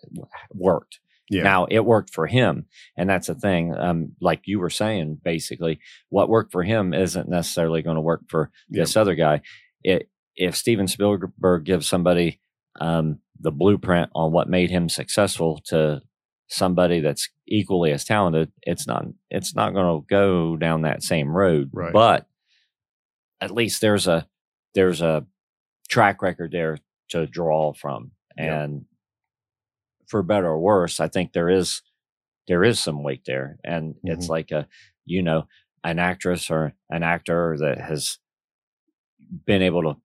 worked. 0.52 0.98
yeah. 1.30 1.42
Now 1.42 1.66
it 1.70 1.84
worked 1.84 2.12
for 2.12 2.26
him, 2.26 2.66
and 2.96 3.08
that's 3.08 3.26
the 3.28 3.34
thing. 3.34 3.74
Um, 3.76 4.12
like 4.20 4.42
you 4.46 4.58
were 4.60 4.70
saying, 4.70 5.20
basically, 5.24 5.78
what 6.08 6.28
worked 6.28 6.52
for 6.52 6.62
him 6.62 6.92
isn't 6.94 7.28
necessarily 7.28 7.82
going 7.82 7.96
to 7.96 8.00
work 8.02 8.22
for 8.28 8.50
Yep. 8.70 8.82
this 8.82 8.96
other 8.96 9.14
guy. 9.14 9.40
It 9.82 10.08
if 10.36 10.56
Steven 10.56 10.88
Spielberg 10.88 11.64
gives 11.64 11.86
somebody 11.86 12.40
um, 12.80 13.18
the 13.40 13.52
blueprint 13.52 14.10
on 14.14 14.32
what 14.32 14.48
made 14.48 14.70
him 14.70 14.88
successful 14.88 15.60
to 15.66 16.00
somebody 16.48 17.00
that's 17.00 17.28
equally 17.48 17.92
as 17.92 18.04
talented, 18.04 18.52
it's 18.62 18.86
not 18.86 19.04
it's 19.30 19.54
not 19.54 19.72
going 19.74 20.00
to 20.00 20.06
go 20.08 20.56
down 20.56 20.82
that 20.82 21.02
same 21.02 21.36
road. 21.36 21.70
Right. 21.72 21.92
But 21.92 22.26
at 23.40 23.50
least 23.50 23.80
there's 23.80 24.06
a 24.06 24.26
there's 24.74 25.00
a 25.02 25.26
track 25.88 26.22
record 26.22 26.52
there 26.52 26.78
to 27.10 27.26
draw 27.26 27.72
from, 27.72 28.12
and 28.36 28.84
for 30.08 30.22
better 30.22 30.46
or 30.46 30.58
worse, 30.58 31.00
I 31.00 31.08
think 31.08 31.32
there 31.32 31.50
is 31.50 31.82
there 32.48 32.62
is 32.64 32.78
some 32.78 33.02
weight 33.02 33.22
there, 33.26 33.58
and 33.64 33.96
it's 34.04 34.26
Mhm. 34.26 34.30
like 34.30 34.50
a 34.52 34.68
you 35.04 35.22
know 35.22 35.46
an 35.84 35.98
actress 35.98 36.50
or 36.50 36.74
an 36.90 37.02
actor 37.02 37.56
that 37.60 37.78
has 37.80 38.18
been 39.44 39.62
able 39.62 39.82
to 39.82 40.00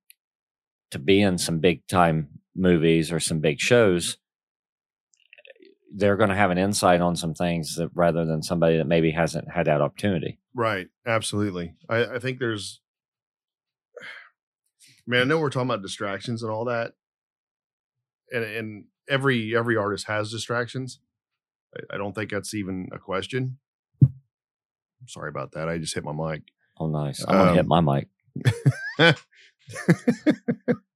to 0.91 0.99
be 0.99 1.21
in 1.21 1.37
some 1.37 1.59
big 1.59 1.85
time 1.87 2.40
movies 2.55 3.11
or 3.11 3.19
some 3.19 3.39
big 3.39 3.59
shows 3.59 4.17
they're 5.93 6.15
going 6.15 6.29
to 6.29 6.35
have 6.35 6.51
an 6.51 6.57
insight 6.57 7.01
on 7.01 7.17
some 7.17 7.33
things 7.33 7.75
that 7.75 7.89
rather 7.93 8.23
than 8.25 8.41
somebody 8.41 8.77
that 8.77 8.87
maybe 8.87 9.11
hasn't 9.11 9.51
had 9.51 9.67
that 9.67 9.81
opportunity 9.81 10.37
Right. 10.53 10.87
Absolutely. 11.05 11.75
I, 11.89 12.05
I 12.15 12.19
think 12.19 12.39
there's, 12.39 12.81
man, 15.07 15.21
I 15.21 15.23
know 15.23 15.39
we're 15.39 15.49
talking 15.49 15.69
about 15.69 15.81
distractions 15.81 16.43
and 16.43 16.51
all 16.51 16.65
that. 16.65 16.91
And, 18.31 18.43
and 18.43 18.83
every, 19.09 19.55
every 19.55 19.77
artist 19.77 20.07
has 20.07 20.29
distractions. 20.29 20.99
I, 21.75 21.95
I 21.95 21.97
don't 21.97 22.13
think 22.13 22.31
that's 22.31 22.53
even 22.53 22.89
a 22.91 22.99
question. 22.99 23.59
Sorry 25.07 25.29
about 25.29 25.53
that. 25.53 25.69
I 25.69 25.77
just 25.77 25.93
hit 25.95 26.03
my 26.03 26.11
mic. 26.33 26.41
oh 26.79 26.87
nice 26.87 27.23
i'm 27.27 27.35
going 27.35 27.47
to 27.47 27.53
hit 27.53 27.67
Um, 27.71 27.83
my 27.85 27.97
mic 28.99 29.15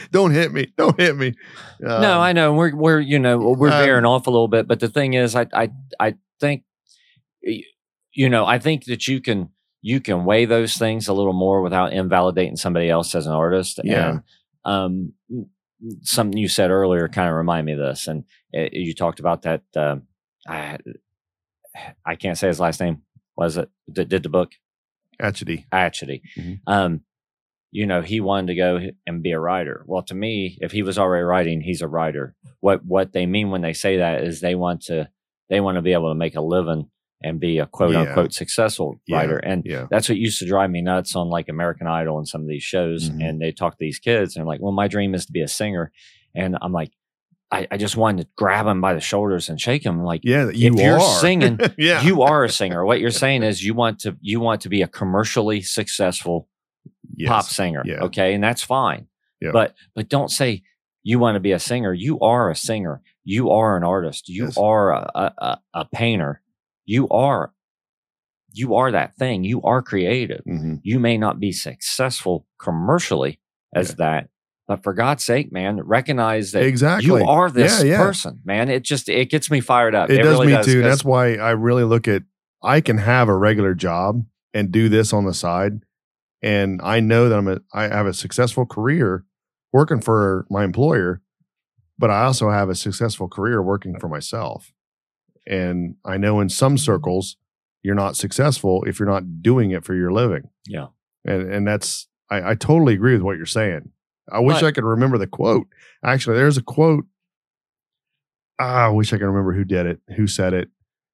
don't 0.10 0.30
hit 0.32 0.52
me. 0.52 0.72
Don't 0.76 0.98
hit 1.00 1.16
me. 1.16 1.34
no, 1.80 1.96
Um, 1.96 2.20
I 2.20 2.32
know 2.32 2.52
we're 2.54 2.74
we're 2.74 3.00
you 3.00 3.18
know 3.18 3.38
we're 3.38 3.70
um, 3.70 3.82
veering 3.84 4.04
off 4.04 4.26
a 4.26 4.30
little 4.30 4.48
bit, 4.48 4.66
but 4.68 4.80
the 4.80 4.88
thing 4.88 5.14
is, 5.14 5.34
I 5.36 5.46
I 5.52 5.70
I 5.98 6.14
think 6.40 6.64
you 8.12 8.28
know 8.28 8.44
I 8.46 8.58
think 8.58 8.84
that 8.86 9.06
you 9.08 9.20
can 9.20 9.50
you 9.82 10.00
can 10.00 10.24
weigh 10.24 10.44
those 10.44 10.76
things 10.76 11.08
a 11.08 11.12
little 11.12 11.32
more 11.32 11.62
without 11.62 11.92
invalidating 11.92 12.56
somebody 12.56 12.90
else 12.90 13.14
as 13.14 13.26
an 13.26 13.32
artist. 13.32 13.80
Yeah. 13.82 14.10
And, 14.10 14.22
um, 14.64 15.12
something 16.02 16.36
you 16.36 16.48
said 16.48 16.70
earlier 16.70 17.08
kind 17.08 17.28
of 17.30 17.34
remind 17.34 17.64
me 17.66 17.72
of 17.72 17.78
this, 17.78 18.06
and 18.06 18.24
uh 18.56 18.68
you 18.72 18.94
talked 18.94 19.20
about 19.20 19.42
that. 19.42 19.62
Um, 19.76 20.02
I 20.46 20.78
I 22.04 22.16
can't 22.16 22.36
say 22.36 22.48
his 22.48 22.60
last 22.60 22.80
name. 22.80 23.02
Was 23.36 23.56
it 23.56 23.70
that 23.88 24.08
did 24.08 24.22
the 24.22 24.28
book? 24.28 24.52
Actually, 25.18 25.66
Actually, 25.72 26.22
Mhm. 26.38 26.60
um, 26.66 27.00
you 27.72 27.86
know, 27.86 28.02
he 28.02 28.20
wanted 28.20 28.48
to 28.48 28.54
go 28.56 28.80
and 29.06 29.22
be 29.22 29.32
a 29.32 29.38
writer. 29.40 29.84
Well, 29.86 30.02
to 30.04 30.14
me, 30.14 30.58
if 30.60 30.72
he 30.72 30.82
was 30.82 30.98
already 30.98 31.22
writing, 31.24 31.60
he's 31.60 31.82
a 31.82 31.88
writer. 31.88 32.34
What 32.60 32.84
what 32.84 33.12
they 33.12 33.26
mean 33.26 33.50
when 33.50 33.62
they 33.62 33.72
say 33.72 33.98
that 33.98 34.24
is 34.24 34.40
they 34.40 34.54
want 34.54 34.82
to 34.82 35.08
they 35.48 35.60
want 35.60 35.76
to 35.76 35.82
be 35.82 35.92
able 35.92 36.10
to 36.10 36.14
make 36.14 36.36
a 36.36 36.40
living 36.40 36.88
and 37.22 37.38
be 37.38 37.58
a 37.58 37.66
quote 37.66 37.92
Yeah. 37.92 38.00
unquote 38.02 38.32
successful 38.32 38.96
Yeah. 39.06 39.16
writer. 39.18 39.36
And 39.38 39.62
yeah. 39.66 39.86
that's 39.90 40.08
what 40.08 40.16
used 40.18 40.38
to 40.38 40.46
drive 40.46 40.70
me 40.70 40.80
nuts 40.80 41.14
on 41.14 41.28
like 41.28 41.48
American 41.48 41.86
Idol 41.86 42.18
and 42.18 42.26
some 42.26 42.40
of 42.40 42.48
these 42.48 42.62
shows. 42.62 43.10
Mhm. 43.10 43.22
And 43.28 43.40
they 43.42 43.52
talk 43.52 43.72
to 43.74 43.78
these 43.84 43.98
kids 43.98 44.36
and 44.36 44.46
like, 44.46 44.60
well, 44.62 44.72
my 44.72 44.88
dream 44.88 45.14
is 45.14 45.26
to 45.26 45.32
be 45.32 45.42
a 45.42 45.48
singer. 45.48 45.92
And 46.34 46.56
I'm 46.62 46.72
like, 46.72 46.92
I, 47.52 47.66
I 47.70 47.76
just 47.78 47.96
wanted 47.96 48.22
to 48.24 48.28
grab 48.36 48.66
him 48.66 48.80
by 48.80 48.94
the 48.94 49.00
shoulders 49.00 49.48
and 49.48 49.60
shake 49.60 49.84
him. 49.84 50.02
Like, 50.02 50.20
Yeah. 50.24 50.50
You 50.50 50.72
if 50.72 50.80
you're 50.80 51.00
are. 51.00 51.20
singing, 51.20 51.58
yeah. 51.78 52.00
you 52.02 52.22
are 52.22 52.44
a 52.44 52.48
singer. 52.48 52.84
What 52.86 53.00
you're 53.00 53.10
saying 53.10 53.42
is 53.42 53.62
you 53.64 53.74
want 53.74 53.98
to 54.00 54.16
you 54.20 54.40
want 54.40 54.60
to 54.62 54.68
be 54.68 54.80
a 54.82 54.88
commercially 54.88 55.60
successful 55.60 56.48
Yes. 57.20 57.28
pop 57.28 57.44
singer. 57.44 57.82
Yeah. 57.84 58.00
Okay. 58.04 58.34
And 58.34 58.42
that's 58.42 58.62
fine. 58.62 59.06
Yeah. 59.40 59.50
But 59.52 59.74
but 59.94 60.08
don't 60.08 60.30
say 60.30 60.62
you 61.02 61.18
want 61.18 61.36
to 61.36 61.40
be 61.40 61.52
a 61.52 61.58
singer. 61.58 61.92
You 61.94 62.20
are 62.20 62.50
a 62.50 62.54
singer. 62.56 63.00
You 63.24 63.50
are 63.50 63.76
an 63.76 63.84
artist. 63.84 64.28
You 64.28 64.44
Yes. 64.46 64.56
are 64.58 64.92
a, 64.92 65.32
a, 65.38 65.58
a, 65.74 65.84
painter. 65.86 66.42
You 66.84 67.08
are 67.08 67.52
you 68.52 68.74
are 68.74 68.90
that 68.90 69.14
thing. 69.16 69.44
You 69.44 69.62
are 69.62 69.80
creative. 69.82 70.42
Mhm. 70.46 70.80
You 70.82 70.98
may 70.98 71.16
not 71.16 71.38
be 71.38 71.52
successful 71.52 72.46
commercially 72.58 73.38
as 73.74 73.90
Yeah. 73.90 73.94
that, 73.98 74.28
but 74.66 74.82
for 74.82 74.92
God's 74.92 75.24
sake, 75.24 75.52
man, 75.52 75.80
recognize 75.80 76.50
that 76.52 76.64
Exactly. 76.64 77.06
you 77.06 77.16
are 77.28 77.48
this 77.50 77.82
Yeah, 77.84 77.90
yeah. 77.90 77.98
person, 78.04 78.40
man. 78.44 78.68
It 78.68 78.82
just 78.82 79.08
it 79.08 79.30
gets 79.30 79.50
me 79.50 79.60
fired 79.60 79.94
up. 79.94 80.10
It, 80.10 80.16
does 80.18 80.26
really 80.26 80.48
me 80.48 80.52
does, 80.54 80.66
too. 80.66 80.82
That's 80.82 81.04
why 81.04 81.36
I 81.36 81.50
really 81.52 81.84
look 81.84 82.08
at 82.08 82.24
I 82.62 82.80
can 82.80 82.98
have 82.98 83.28
a 83.28 83.36
regular 83.36 83.74
job 83.74 84.24
and 84.52 84.70
do 84.72 84.88
this 84.88 85.12
on 85.12 85.24
the 85.24 85.32
side. 85.34 85.80
And 86.42 86.80
I 86.82 87.00
know 87.00 87.28
that 87.28 87.36
I'm 87.38 87.48
a 87.48 87.60
I 87.72 87.84
have 87.84 88.06
a 88.06 88.14
successful 88.14 88.64
career 88.66 89.24
working 89.72 90.00
for 90.00 90.46
my 90.50 90.64
employer, 90.64 91.20
but 91.98 92.10
I 92.10 92.24
also 92.24 92.50
have 92.50 92.68
a 92.70 92.74
successful 92.74 93.28
career 93.28 93.62
working 93.62 93.98
for 94.00 94.08
myself. 94.08 94.72
And 95.46 95.96
I 96.04 96.16
know 96.16 96.40
in 96.40 96.48
some 96.48 96.78
circles 96.78 97.36
you're 97.82 97.94
not 97.94 98.16
successful 98.16 98.84
if 98.84 98.98
you're 98.98 99.08
not 99.08 99.42
doing 99.42 99.70
it 99.70 99.84
for 99.84 99.94
your 99.94 100.12
living. 100.12 100.48
yeah. 100.66 100.88
And 101.24 101.52
and 101.52 101.66
that's 101.68 102.08
I, 102.30 102.50
I 102.50 102.54
totally 102.54 102.94
agree 102.94 103.12
with 103.12 103.22
what 103.22 103.36
you're 103.36 103.44
saying. 103.46 103.90
I 104.32 104.38
wish 104.40 104.60
But- 104.60 104.66
I 104.68 104.72
could 104.72 104.84
remember 104.84 105.18
the 105.18 105.26
quote. 105.26 105.66
Actually, 106.04 106.36
there's 106.36 106.56
a 106.56 106.62
quote. 106.62 107.04
Ah, 108.58 108.86
I 108.86 108.88
wish 108.88 109.12
I 109.12 109.18
could 109.18 109.26
remember 109.26 109.52
who 109.54 109.64
did 109.64 109.86
it, 109.86 110.00
who 110.16 110.26
said 110.26 110.52
it. 110.54 110.68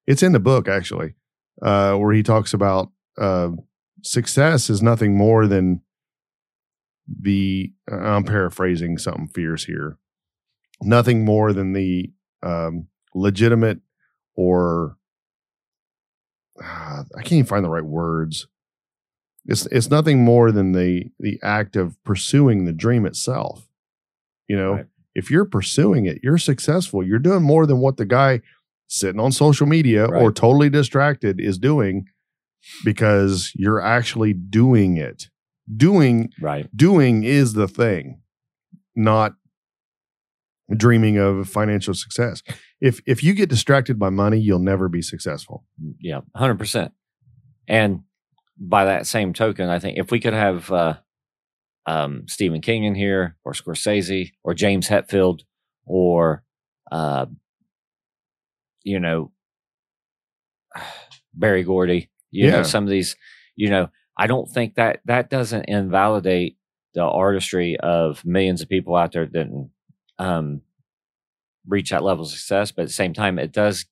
It's 0.07 0.23
in 0.23 0.33
the 0.33 0.41
book 0.41 0.69
actually, 0.69 1.15
uh, 1.63 1.95
where 1.97 2.13
he 2.13 2.23
talks 2.23 2.53
about 2.55 2.91
uh, 3.19 3.51
success 4.07 4.71
is 4.71 4.83
nothing 4.83 5.17
more 5.17 5.47
than 5.47 5.83
the 7.09 7.73
I'm 7.91 8.25
paraphrasing 8.25 8.99
something 8.99 9.29
fierce 9.29 9.65
here. 9.65 9.99
Nothing 10.83 11.25
more 11.25 11.53
than 11.53 11.73
the 11.73 12.13
um, 12.43 12.89
legitimate 13.15 13.81
or 14.35 14.97
uh, 16.63 17.03
I 17.17 17.21
can't 17.23 17.33
even 17.33 17.47
find 17.47 17.65
the 17.65 17.69
right 17.71 17.85
words. 17.85 18.47
It's 19.47 19.67
it's 19.67 19.91
nothing 19.91 20.25
more 20.25 20.51
than 20.51 20.73
the 20.73 21.11
the 21.21 21.39
act 21.43 21.77
of 21.77 22.03
pursuing 22.05 22.65
the 22.65 22.73
dream 22.73 23.07
itself. 23.07 23.69
You 24.49 24.57
know, 24.57 24.73
Right. 24.73 24.87
if 25.15 25.31
you're 25.31 25.45
pursuing 25.45 26.07
it, 26.07 26.21
you're 26.23 26.39
successful. 26.39 27.05
You're 27.07 27.19
doing 27.19 27.43
more 27.43 27.67
than 27.67 27.79
what 27.79 27.97
the 27.97 28.05
guy 28.07 28.41
sitting 28.89 29.21
on 29.21 29.33
social 29.33 29.67
media 29.67 30.05
or 30.07 30.33
totally 30.33 30.71
distracted 30.71 31.41
is 31.41 31.59
doing 31.59 32.07
because 32.85 33.53
you're 33.55 33.81
actually 33.81 34.33
doing 34.33 34.97
it. 34.97 35.29
Doing 35.75 36.31
Right. 36.41 36.69
doing 36.77 37.25
is 37.25 37.55
the 37.55 37.67
thing, 37.67 38.21
not 38.95 39.35
dreaming 40.77 41.19
of 41.19 41.49
financial 41.49 41.93
success. 41.95 42.43
If 42.81 43.01
if 43.05 43.25
you 43.25 43.35
get 43.35 43.49
distracted 43.49 43.99
by 43.99 44.11
money, 44.11 44.39
you'll 44.39 44.61
never 44.61 44.89
be 44.89 45.03
successful. 45.03 45.65
Yeah, 45.99 46.21
hundred 46.37 46.59
percent. 46.59 46.93
And 47.67 48.03
by 48.59 48.85
that 48.85 49.07
same 49.09 49.33
token, 49.33 49.69
I 49.69 49.81
think 49.81 49.99
if 49.99 50.13
we 50.13 50.21
could 50.21 50.35
have 50.35 50.71
uh, 50.71 50.95
um, 51.87 52.27
Stephen 52.29 52.61
King 52.61 52.85
in 52.85 52.95
here, 52.95 53.37
or 53.45 53.53
Scorsese, 53.53 54.33
or 54.45 54.55
James 54.55 54.89
Hetfield, 54.89 55.41
or 55.85 56.45
uh, 56.93 57.27
you 58.85 59.01
know 59.01 59.33
Berry 61.35 61.65
Gordy, 61.65 62.09
you 62.37 62.51
know 62.51 62.63
some 62.63 62.85
of 62.85 62.91
these, 62.91 63.17
you 63.57 63.71
know, 63.71 63.89
I 64.17 64.27
don't 64.27 64.51
think 64.51 64.75
that 64.77 65.01
that 65.07 65.31
doesn't 65.31 65.65
invalidate 65.67 66.57
the 66.95 67.03
artistry 67.03 67.77
of 67.81 68.25
millions 68.25 68.63
of 68.63 68.69
people 68.69 68.97
out 68.97 69.13
there 69.13 69.27
that 69.27 69.69
um, 70.19 70.63
reach 71.67 71.91
that 71.91 72.03
level 72.03 72.25
of 72.25 72.31
success, 72.31 72.71
but 72.73 72.83
at 72.83 72.89
the 72.89 72.95
same 72.95 73.13
time, 73.15 73.39
it 73.39 73.53
does 73.53 73.87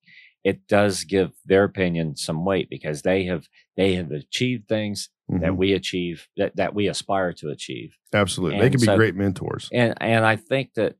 it 0.44 0.66
does 0.68 1.04
give 1.04 1.32
their 1.46 1.64
opinion 1.64 2.16
some 2.16 2.44
weight 2.44 2.68
because 2.68 3.02
they 3.02 3.24
have 3.24 3.48
they 3.76 3.94
have 3.94 4.10
achieved 4.10 4.68
things 4.68 5.08
that 5.28 5.52
Mhm. 5.52 5.56
we 5.56 5.72
achieve 5.72 6.28
that, 6.36 6.54
that 6.56 6.74
we 6.74 6.86
aspire 6.86 7.32
to 7.32 7.48
achieve 7.48 7.96
Absolutely, 8.12 8.58
they 8.58 8.66
and 8.66 8.72
can 8.74 8.80
be 8.80 8.84
so- 8.86 8.96
great 8.96 9.14
mentors. 9.16 9.70
and 9.72 9.94
and 10.02 10.22
i 10.26 10.36
think 10.36 10.74
that 10.74 10.96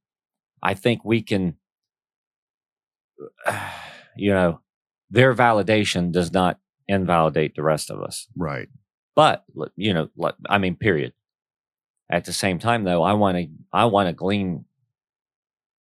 i 0.62 0.72
think 0.72 1.04
we 1.04 1.20
can 1.20 1.58
you 4.16 4.32
know 4.32 4.60
their 5.10 5.34
validation 5.34 6.10
does 6.12 6.32
not 6.32 6.58
invalidate 6.88 7.54
the 7.54 7.62
rest 7.62 7.90
of 7.90 8.00
us 8.02 8.28
Right. 8.36 8.68
but 9.16 9.44
you 9.76 9.94
know 9.94 10.08
i 10.48 10.58
mean 10.58 10.76
period 10.76 11.12
at 12.10 12.24
the 12.26 12.32
same 12.32 12.58
time 12.58 12.84
though 12.84 13.02
i 13.02 13.12
want 13.14 13.36
to 13.38 13.48
i 13.72 13.84
want 13.86 14.08
to 14.08 14.12
glean 14.12 14.64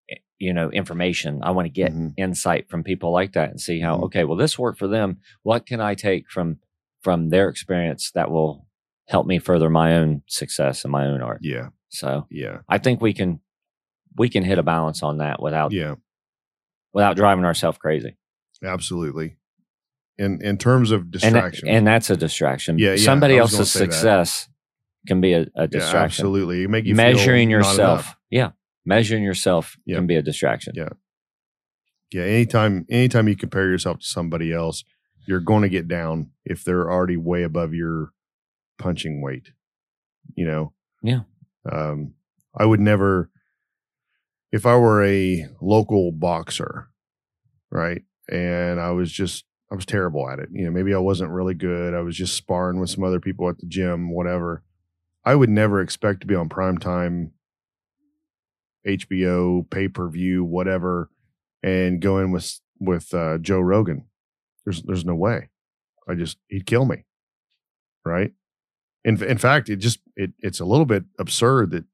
eh, 0.09 0.15
you 0.39 0.53
know 0.53 0.69
information 0.71 1.41
i 1.43 1.51
want 1.51 1.65
to 1.65 1.69
get 1.71 1.91
Mhm. 1.91 2.13
insight 2.17 2.69
from 2.69 2.83
people 2.83 3.11
like 3.11 3.33
that 3.33 3.49
and 3.49 3.59
see 3.59 3.79
how 3.79 3.97
Mhm. 3.97 4.03
okay 4.03 4.23
well 4.23 4.37
this 4.37 4.57
worked 4.59 4.79
for 4.79 4.87
them 4.87 5.19
what 5.43 5.65
can 5.65 5.79
i 5.81 5.93
take 5.95 6.29
from 6.29 6.59
from 7.01 7.29
their 7.29 7.49
experience 7.49 8.11
that 8.11 8.31
will 8.31 8.65
help 9.09 9.27
me 9.27 9.37
further 9.39 9.69
my 9.69 9.95
own 9.97 10.21
success 10.27 10.85
in 10.85 10.91
my 10.91 11.05
own 11.05 11.21
art 11.21 11.39
Yeah. 11.41 11.69
so 11.89 12.27
Yeah. 12.29 12.61
i 12.69 12.77
think 12.77 13.01
we 13.01 13.13
can 13.13 13.41
we 14.15 14.29
can 14.29 14.43
hit 14.43 14.59
a 14.59 14.63
balance 14.63 15.03
on 15.03 15.17
that 15.17 15.41
without 15.41 15.71
Yeah. 15.73 15.95
without 16.93 17.15
driving 17.17 17.45
ourselves 17.45 17.77
crazy 17.77 18.17
Absolutely. 18.63 19.35
In 20.17 20.41
in 20.43 20.57
terms 20.57 20.91
of 20.91 21.09
distraction. 21.09 21.67
and 21.67 21.87
that's 21.87 22.09
a 22.11 22.15
distraction 22.17 22.77
Yeah, 22.77 22.91
yeah, 22.91 22.95
somebody 22.97 23.39
I 23.39 23.41
was 23.41 23.51
gonna 23.51 23.61
else's 23.61 23.71
say 23.73 23.85
that. 23.87 23.93
success 23.93 24.47
can 25.07 25.21
be 25.21 25.33
a, 25.33 25.41
a 25.41 25.47
yeah, 25.61 25.65
distraction 25.67 26.03
absolutely. 26.25 26.61
You 26.61 26.69
make 26.69 26.85
you 26.85 26.93
measuring 26.95 27.49
yourself 27.49 28.15
yeah 28.29 28.51
measuring 28.85 29.23
yourself 29.23 29.75
Yeah. 29.85 29.95
can 29.97 30.07
be 30.07 30.15
a 30.15 30.21
distraction 30.21 30.73
Yeah. 30.75 30.89
Yeah. 32.11 32.23
Anytime 32.23 32.85
anytime 32.91 33.27
you 33.27 33.35
compare 33.35 33.67
yourself 33.69 33.99
to 33.99 34.05
somebody 34.05 34.53
else, 34.53 34.83
you're 35.27 35.39
going 35.39 35.63
to 35.63 35.69
get 35.69 35.87
down 35.87 36.29
if 36.45 36.63
they're 36.63 36.91
already 36.91 37.17
way 37.17 37.41
above 37.43 37.73
your 37.73 38.11
punching 38.77 39.21
weight. 39.21 39.51
You 40.35 40.45
know? 40.45 40.73
Yeah. 41.01 41.21
Um, 41.71 42.13
I 42.55 42.65
would 42.65 42.79
never 42.79 43.31
if 44.51 44.67
I 44.67 44.75
were 44.77 45.03
a 45.03 45.47
local 45.59 46.11
boxer, 46.11 46.89
right? 47.71 48.03
And 48.29 48.79
I 48.79 48.91
was 48.91 49.11
just 49.11 49.45
I 49.71 49.75
was 49.75 49.85
terrible 49.85 50.29
at 50.29 50.39
it. 50.39 50.49
You 50.51 50.65
know, 50.65 50.71
maybe 50.71 50.93
I 50.93 50.99
wasn't 50.99 51.31
really 51.31 51.53
good. 51.53 51.93
I 51.93 52.01
was 52.01 52.15
just 52.15 52.35
sparring 52.35 52.79
with 52.79 52.89
some 52.89 53.03
other 53.03 53.19
people 53.19 53.49
at 53.49 53.57
the 53.57 53.65
gym, 53.65 54.11
whatever. 54.11 54.63
I 55.25 55.35
would 55.35 55.49
never 55.49 55.81
expect 55.81 56.21
to 56.21 56.27
be 56.27 56.35
on 56.35 56.49
primetime 56.49 57.31
HBO, 58.87 59.69
pay 59.69 59.87
per 59.87 60.09
view, 60.09 60.43
whatever, 60.43 61.09
and 61.61 62.01
go 62.01 62.19
in 62.19 62.31
with 62.31 62.59
with 62.79 63.13
uh, 63.13 63.37
Joe 63.37 63.61
Rogan. 63.61 64.05
There's 64.65 64.83
there's 64.83 65.05
no 65.05 65.15
way. 65.15 65.49
I 66.07 66.15
just 66.15 66.37
he'd 66.49 66.65
kill 66.65 66.85
me, 66.85 67.05
right? 68.05 68.33
In 69.05 69.21
in 69.23 69.37
fact, 69.37 69.69
it 69.69 69.77
just 69.77 69.99
it 70.15 70.31
it's 70.39 70.59
a 70.59 70.65
little 70.65 70.85
bit 70.85 71.03
absurd 71.17 71.71
that 71.71 71.85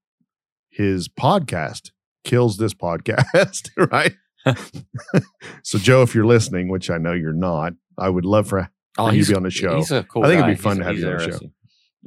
his 0.70 1.08
podcast 1.08 1.92
kills 2.24 2.58
this 2.58 2.74
podcast, 2.74 3.70
right? 3.92 4.16
so 5.64 5.78
Joe, 5.78 6.02
if 6.02 6.16
you're 6.16 6.26
listening, 6.26 6.70
which 6.70 6.90
I 6.90 6.98
know 6.98 7.14
you're 7.14 7.34
not, 7.34 7.74
I 7.98 8.10
would 8.10 8.26
love 8.26 8.48
for 8.48 8.70
oh 8.98 9.12
you 9.12 9.24
to 9.24 9.30
be 9.32 9.36
on 9.36 9.44
the 9.44 9.50
show. 9.52 9.78
he's 9.78 9.92
a 9.92 10.04
cool 10.04 10.24
I 10.24 10.28
think 10.28 10.44
it'd 10.44 10.58
be 10.58 10.62
fun 10.62 10.78
He's- 10.78 10.86
to 10.86 10.90
have 10.92 10.98
you 11.00 11.08
on 11.10 11.18
the 11.18 11.40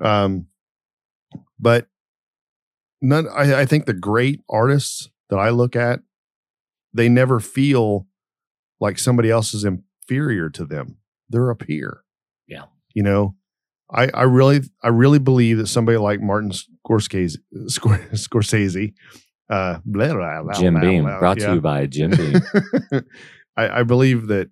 show. 0.00 0.06
Um, 0.06 0.46
but 1.60 1.86
none. 3.00 3.28
I, 3.28 3.60
I 3.60 3.66
think 3.66 3.86
the 3.86 3.92
great 3.92 4.40
artists 4.48 5.10
that 5.30 5.36
I 5.38 5.50
look 5.50 5.76
at, 5.76 6.00
they 6.94 7.08
never 7.08 7.40
feel 7.40 8.06
like 8.80 8.98
somebody 8.98 9.30
else 9.30 9.54
is 9.54 9.64
inferior 9.64 10.48
to 10.50 10.64
them. 10.64 10.96
They're 11.28 11.50
a 11.50 11.56
peer. 11.56 12.00
Yeah. 12.48 12.64
You 12.94 13.02
know, 13.02 13.36
I 13.90 14.08
I 14.12 14.22
really 14.22 14.62
I 14.82 14.88
really 14.88 15.18
believe 15.18 15.58
that 15.58 15.66
somebody 15.68 15.98
like 15.98 16.20
Martin 16.20 16.52
Scorsese 16.86 17.36
Scorsese, 17.68 18.94
uh, 19.50 19.78
blah, 19.84 20.14
blah, 20.14 20.42
blah, 20.42 20.52
Jim 20.54 20.80
Beam 20.80 21.04
brought 21.04 21.38
to 21.38 21.54
you 21.54 21.60
by 21.60 21.86
Jim 21.86 22.10
Beam 22.16 22.40
I, 23.56 23.80
I 23.80 23.82
believe 23.82 24.28
that 24.28 24.50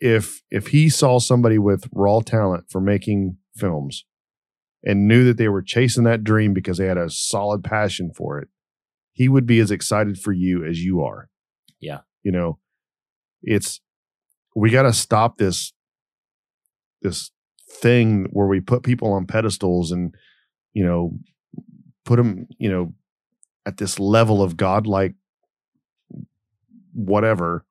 if 0.00 0.42
if 0.50 0.68
he 0.68 0.88
saw 0.88 1.18
somebody 1.18 1.58
with 1.58 1.88
raw 1.92 2.20
talent 2.20 2.64
for 2.68 2.80
making 2.80 3.36
films 3.56 4.04
and 4.84 5.06
knew 5.06 5.24
that 5.24 5.36
they 5.36 5.48
were 5.48 5.62
chasing 5.62 6.04
that 6.04 6.24
dream 6.24 6.52
because 6.52 6.78
they 6.78 6.86
had 6.86 6.98
a 6.98 7.08
solid 7.08 7.62
passion 7.62 8.10
for 8.14 8.38
it, 8.38 8.48
he 9.12 9.28
would 9.28 9.46
be 9.46 9.60
as 9.60 9.70
excited 9.70 10.18
for 10.18 10.32
you 10.32 10.64
as 10.64 10.82
you 10.82 11.02
are. 11.02 11.28
Yeah. 11.80 12.00
You 12.22 12.32
know, 12.32 12.58
it's 13.42 13.80
we 14.54 14.70
got 14.70 14.82
to 14.82 14.92
stop 14.92 15.38
this 15.38 15.72
this 17.00 17.30
thing 17.70 18.26
where 18.32 18.46
we 18.46 18.60
put 18.60 18.82
people 18.82 19.12
on 19.12 19.26
pedestals 19.26 19.92
and 19.92 20.14
you 20.72 20.84
know 20.84 21.12
put 22.04 22.16
them 22.16 22.46
you 22.58 22.70
know 22.70 22.92
at 23.64 23.76
this 23.76 23.98
level 23.98 24.42
of 24.42 24.56
godlike 24.56 25.14
whatever 26.92 27.64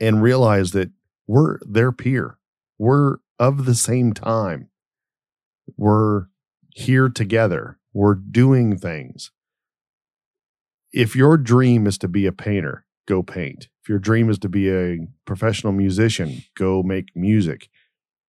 and 0.00 0.22
realize 0.22 0.72
that 0.72 0.90
we're 1.26 1.58
their 1.62 1.92
peer. 1.92 2.38
We're 2.78 3.16
of 3.38 3.64
the 3.64 3.74
same 3.74 4.12
time. 4.12 4.70
We're 5.76 6.26
here 6.74 7.08
together. 7.08 7.78
We're 7.92 8.14
doing 8.14 8.78
things. 8.78 9.30
If 10.92 11.14
your 11.14 11.36
dream 11.36 11.86
is 11.86 11.98
to 11.98 12.08
be 12.08 12.26
a 12.26 12.32
painter, 12.32 12.86
go 13.06 13.22
paint. 13.22 13.68
If 13.82 13.88
your 13.88 13.98
dream 13.98 14.30
is 14.30 14.38
to 14.40 14.48
be 14.48 14.70
a 14.70 14.98
professional 15.26 15.72
musician, 15.72 16.44
go 16.56 16.82
make 16.82 17.08
music. 17.14 17.68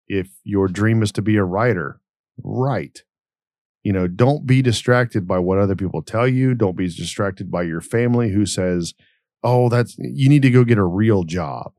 If 0.07 0.31
your 0.43 0.69
dream 0.69 1.03
is 1.03 1.13
to 1.13 1.23
be 1.23 1.37
a 1.37 1.45
writer, 1.45 2.01
write. 2.43 3.05
You 3.83 3.93
know, 3.93 4.07
don't 4.07 4.47
be 4.47 4.61
distracted 4.61 5.27
by 5.27 5.39
what 5.39 5.59
other 5.59 5.77
people 5.77 6.03
tell 6.03 6.27
you. 6.27 6.55
Don't 6.55 6.77
be 6.77 6.89
distracted 6.89 7.51
by 7.51 7.63
your 7.63 7.81
family 7.81 8.31
who 8.31 8.45
says, 8.45 8.95
oh, 9.43 9.69
that's 9.69 9.97
you 9.99 10.29
need 10.29 10.43
to 10.43 10.51
go 10.51 10.65
get 10.65 10.79
a 10.79 10.85
real 10.85 11.25
job. 11.25 11.73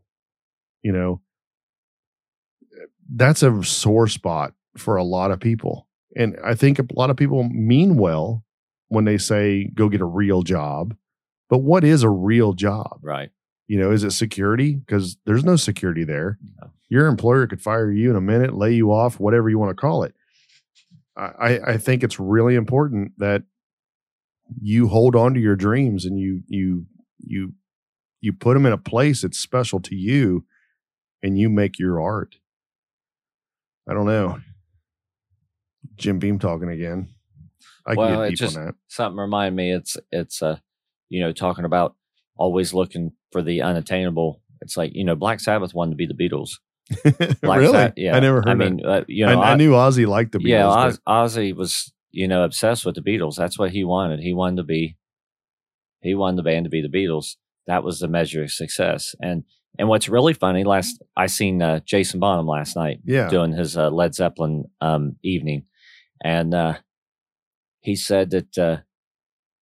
You 0.82 0.94
know, 0.94 1.22
that's 3.14 3.44
a 3.44 3.64
sore 3.64 4.08
spot 4.08 4.54
for 4.78 4.96
a 4.96 5.04
lot 5.04 5.32
of 5.32 5.40
people. 5.40 5.88
And 6.16 6.38
I 6.44 6.56
think 6.56 6.80
a 6.80 6.86
lot 6.94 7.10
of 7.10 7.18
people 7.18 7.44
mean 7.44 7.98
well 7.98 8.44
when 8.88 9.06
they 9.06 9.18
say 9.18 9.70
go 9.74 9.90
get 9.90 10.02
a 10.02 10.06
real 10.06 10.42
job. 10.42 10.96
But 11.50 11.60
what 11.60 11.84
is 11.84 12.04
a 12.04 12.10
real 12.10 12.54
job? 12.54 13.00
right 13.02 13.30
You 13.68 13.80
know, 13.80 13.92
is 13.92 14.04
it 14.04 14.12
security? 14.12 14.76
Because 14.76 15.18
there's 15.26 15.44
no 15.44 15.56
security 15.56 16.04
there. 16.04 16.38
No. 16.62 16.72
Your 16.90 17.08
employer 17.08 17.46
could 17.46 17.62
fire 17.62 17.92
you 17.92 18.10
in 18.10 18.16
a 18.16 18.22
minute, 18.22 18.56
lay 18.56 18.74
you 18.74 18.92
off, 18.92 19.20
whatever 19.20 19.50
you 19.50 19.60
want 19.60 19.70
to 19.70 19.80
call 19.80 20.04
it. 20.04 20.16
I, 21.20 21.60
I- 21.74 21.78
think 21.78 22.04
it's 22.04 22.20
really 22.20 22.56
important 22.56 23.14
that 23.18 23.44
you 24.62 24.88
hold 24.88 25.16
on 25.16 25.34
to 25.34 25.40
your 25.40 25.56
dreams 25.56 26.06
and 26.06 26.20
you 26.20 26.42
you 26.48 26.86
you 27.20 27.54
you 28.22 28.34
put 28.34 28.54
them 28.54 28.66
in 28.66 28.74
a 28.74 28.78
place 28.78 29.22
that's 29.22 29.38
special 29.40 29.80
to 29.82 29.96
you 29.96 30.46
and 31.22 31.38
you 31.38 31.50
make 31.50 31.78
your 31.80 32.02
art. 32.02 32.36
I 33.90 33.94
don't 33.94 34.06
know. 34.06 34.40
Jim 35.96 36.20
Beam 36.20 36.40
talking 36.40 36.70
again. 36.70 37.10
I 37.86 37.94
Well, 37.96 38.24
it 38.24 38.36
just- 38.36 38.58
on 38.58 38.66
that. 38.68 38.76
Something 38.88 39.20
remind 39.20 39.56
me. 39.56 39.74
It's 39.74 39.98
it's 40.12 40.42
uh, 40.42 40.58
you 41.10 41.22
know, 41.22 41.32
talking 41.32 41.66
about 41.66 41.96
always 42.38 42.74
looking 42.74 43.12
for 43.32 43.42
the 43.42 43.62
unattainable. 43.62 44.42
It's 44.62 44.78
like 44.78 44.92
you 44.94 45.04
know, 45.04 45.16
Black 45.16 45.40
Sabbath 45.40 45.74
wanted 45.74 45.92
to 45.92 45.96
be 45.96 46.06
the 46.06 46.14
Beatles. 46.14 46.52
Black 47.42 47.60
really? 47.60 47.72
Sabbath- 47.74 47.94
yeah. 47.98 48.16
I 48.16 48.20
never 48.20 48.38
heard 48.38 48.50
I 48.50 48.54
that. 48.54 48.58
mean, 48.58 48.86
uh, 48.86 49.04
you 49.08 49.26
know, 49.26 49.42
I, 49.42 49.52
I 49.52 49.56
knew 49.56 49.72
Ozzy 49.72 50.08
liked 50.08 50.32
the 50.32 50.40
Beatles. 50.40 50.48
yeah, 50.48 50.68
Oz, 50.68 51.00
Ozzy 51.08 51.56
was 51.56 51.94
you 52.12 52.28
know 52.28 52.44
obsessed 52.44 52.86
with 52.86 52.96
the 52.96 53.02
Beatles. 53.02 53.36
That's 53.36 53.60
what 53.60 53.72
he 53.72 53.84
wanted. 53.84 54.20
He 54.20 54.34
wanted 54.34 54.58
to 54.58 54.64
be. 54.64 54.98
He 56.02 56.16
wanted 56.16 56.38
the 56.38 56.44
band 56.44 56.66
to 56.66 56.70
be 56.70 56.82
the 56.82 56.88
Beatles. 56.88 57.36
That 57.68 57.84
was 57.84 58.00
the 58.00 58.08
measure 58.08 58.44
of 58.44 58.52
success. 58.52 59.16
And 59.22 59.44
and 59.78 59.88
what's 59.88 60.10
really 60.10 60.34
funny, 60.34 60.64
last 60.64 61.02
I 61.16 61.28
seen 61.28 61.62
uh, 61.62 61.82
Jason 61.86 62.20
Bonham 62.20 62.48
last 62.48 62.76
night 62.76 63.00
yeah. 63.06 63.30
doing 63.30 63.54
his 63.54 63.78
uh, 63.78 63.90
Led 63.90 64.16
Zeppelin 64.16 64.66
um, 64.82 65.18
evening, 65.24 65.66
and 66.24 66.54
uh, 66.54 66.78
he 67.82 67.96
said 67.96 68.32
that 68.32 68.58
uh, 68.58 68.78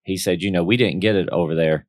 he 0.03 0.17
said, 0.17 0.41
you 0.41 0.51
know, 0.51 0.63
we 0.63 0.77
didn't 0.77 1.01
get 1.01 1.15
it 1.15 1.29
over 1.29 1.53
there 1.53 1.85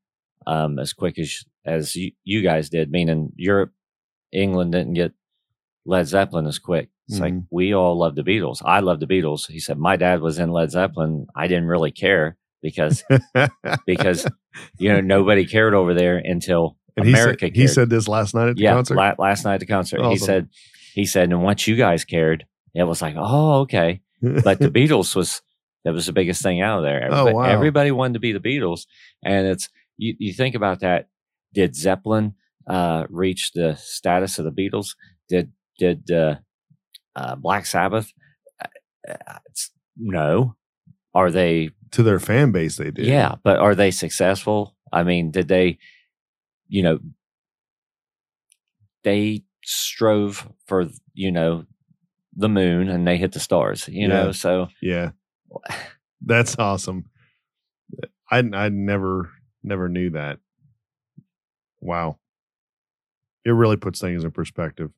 um, 0.46 0.78
as 0.78 0.92
quick 0.92 1.18
as 1.18 1.44
as 1.64 1.94
you, 1.94 2.12
you 2.24 2.42
guys 2.42 2.68
did. 2.68 2.90
Meaning 2.90 3.32
Europe, 3.36 3.72
England 4.32 4.72
didn't 4.72 4.94
get 4.94 5.12
Led 5.86 6.06
Zeppelin 6.06 6.46
is 6.46 6.58
quick. 6.58 6.88
It's 7.08 7.18
like 7.20 7.32
Mhm. 7.32 7.46
we 7.50 7.72
all 7.74 7.98
love 7.98 8.14
the 8.16 8.22
Beatles. 8.22 8.60
I 8.64 8.80
love 8.80 9.00
the 9.00 9.06
Beatles. 9.06 9.50
He 9.50 9.58
said 9.60 9.78
my 9.78 9.96
dad 9.96 10.20
was 10.20 10.38
in 10.38 10.50
Led 10.50 10.70
Zeppelin. 10.70 11.26
I 11.34 11.46
didn't 11.48 11.66
really 11.68 11.90
care 11.90 12.36
because 12.62 13.02
because 13.86 14.26
you 14.78 14.92
know 14.92 15.00
nobody 15.00 15.46
cared 15.46 15.74
over 15.74 15.94
there 15.94 16.18
until 16.18 16.76
and 16.96 17.06
he 17.06 17.12
America 17.12 17.46
said, 17.46 17.56
he 17.56 17.66
said 17.66 17.90
this 17.90 18.08
last 18.08 18.34
night 18.34 18.48
at 18.48 18.56
the 18.56 18.62
yeah, 18.62 18.74
concert. 18.74 18.96
la- 18.96 19.14
last 19.18 19.44
night 19.44 19.54
at 19.54 19.60
the 19.60 19.66
concert, 19.66 20.04
he 20.06 20.16
said, 20.16 20.48
he 20.94 21.06
said, 21.06 21.30
and 21.30 21.42
once 21.42 21.66
you 21.66 21.76
guys 21.76 22.04
cared, 22.04 22.44
it 22.74 22.82
was 22.82 23.00
like, 23.00 23.14
oh, 23.16 23.60
okay. 23.60 24.00
But 24.20 24.58
the 24.58 24.68
Beatles 24.70 25.14
was 25.14 25.40
that 25.84 25.94
was 25.94 26.06
the 26.06 26.12
biggest 26.12 26.42
thing 26.42 26.60
out 26.60 26.78
of 26.78 26.84
there. 26.84 27.08
Oh, 27.10 27.32
wow. 27.32 27.42
everybody 27.44 27.90
wanted 27.92 28.14
to 28.14 28.20
be 28.20 28.32
the 28.32 28.40
Beatles, 28.40 28.86
and 29.24 29.46
it's 29.46 29.68
you. 29.96 30.14
You 30.18 30.32
think 30.34 30.54
about 30.56 30.80
that. 30.80 31.08
Did 31.54 31.74
Zeppelin 31.76 32.34
uh, 32.68 33.04
reach 33.08 33.52
the 33.52 33.76
status 33.76 34.38
of 34.38 34.44
the 34.44 34.50
Beatles? 34.50 34.88
Did 35.28 35.52
did 35.78 36.10
uh, 36.10 36.36
uh, 37.16 37.36
Black 37.36 37.66
Sabbath? 37.66 38.12
Uh, 38.62 39.12
uh, 39.12 39.38
no. 39.96 40.56
Are 41.14 41.30
they 41.30 41.70
to 41.92 42.02
their 42.02 42.20
fan 42.20 42.52
base, 42.52 42.76
they 42.76 42.90
did. 42.90 43.06
yeah, 43.06 43.36
but 43.42 43.58
are 43.58 43.74
they 43.74 43.90
successful? 43.90 44.76
I 44.92 45.02
mean, 45.02 45.30
did 45.30 45.48
they, 45.48 45.78
you 46.68 46.82
know, 46.82 46.98
they 49.04 49.44
strove 49.64 50.48
for, 50.66 50.88
you 51.14 51.32
know, 51.32 51.64
the 52.36 52.48
moon 52.48 52.88
and 52.88 53.06
they 53.06 53.16
hit 53.16 53.32
the 53.32 53.40
stars, 53.40 53.88
you 53.88 54.06
know? 54.06 54.32
So, 54.32 54.68
Yeah. 54.80 55.10
That's 56.20 56.58
awesome. 56.58 57.06
I 58.30 58.38
I 58.38 58.68
never 58.68 59.30
never 59.62 59.88
knew 59.88 60.10
that. 60.10 60.40
Wow. 61.80 62.18
It 63.44 63.50
really 63.50 63.76
puts 63.76 64.00
things 64.00 64.24
in 64.24 64.30
perspective. 64.30 64.90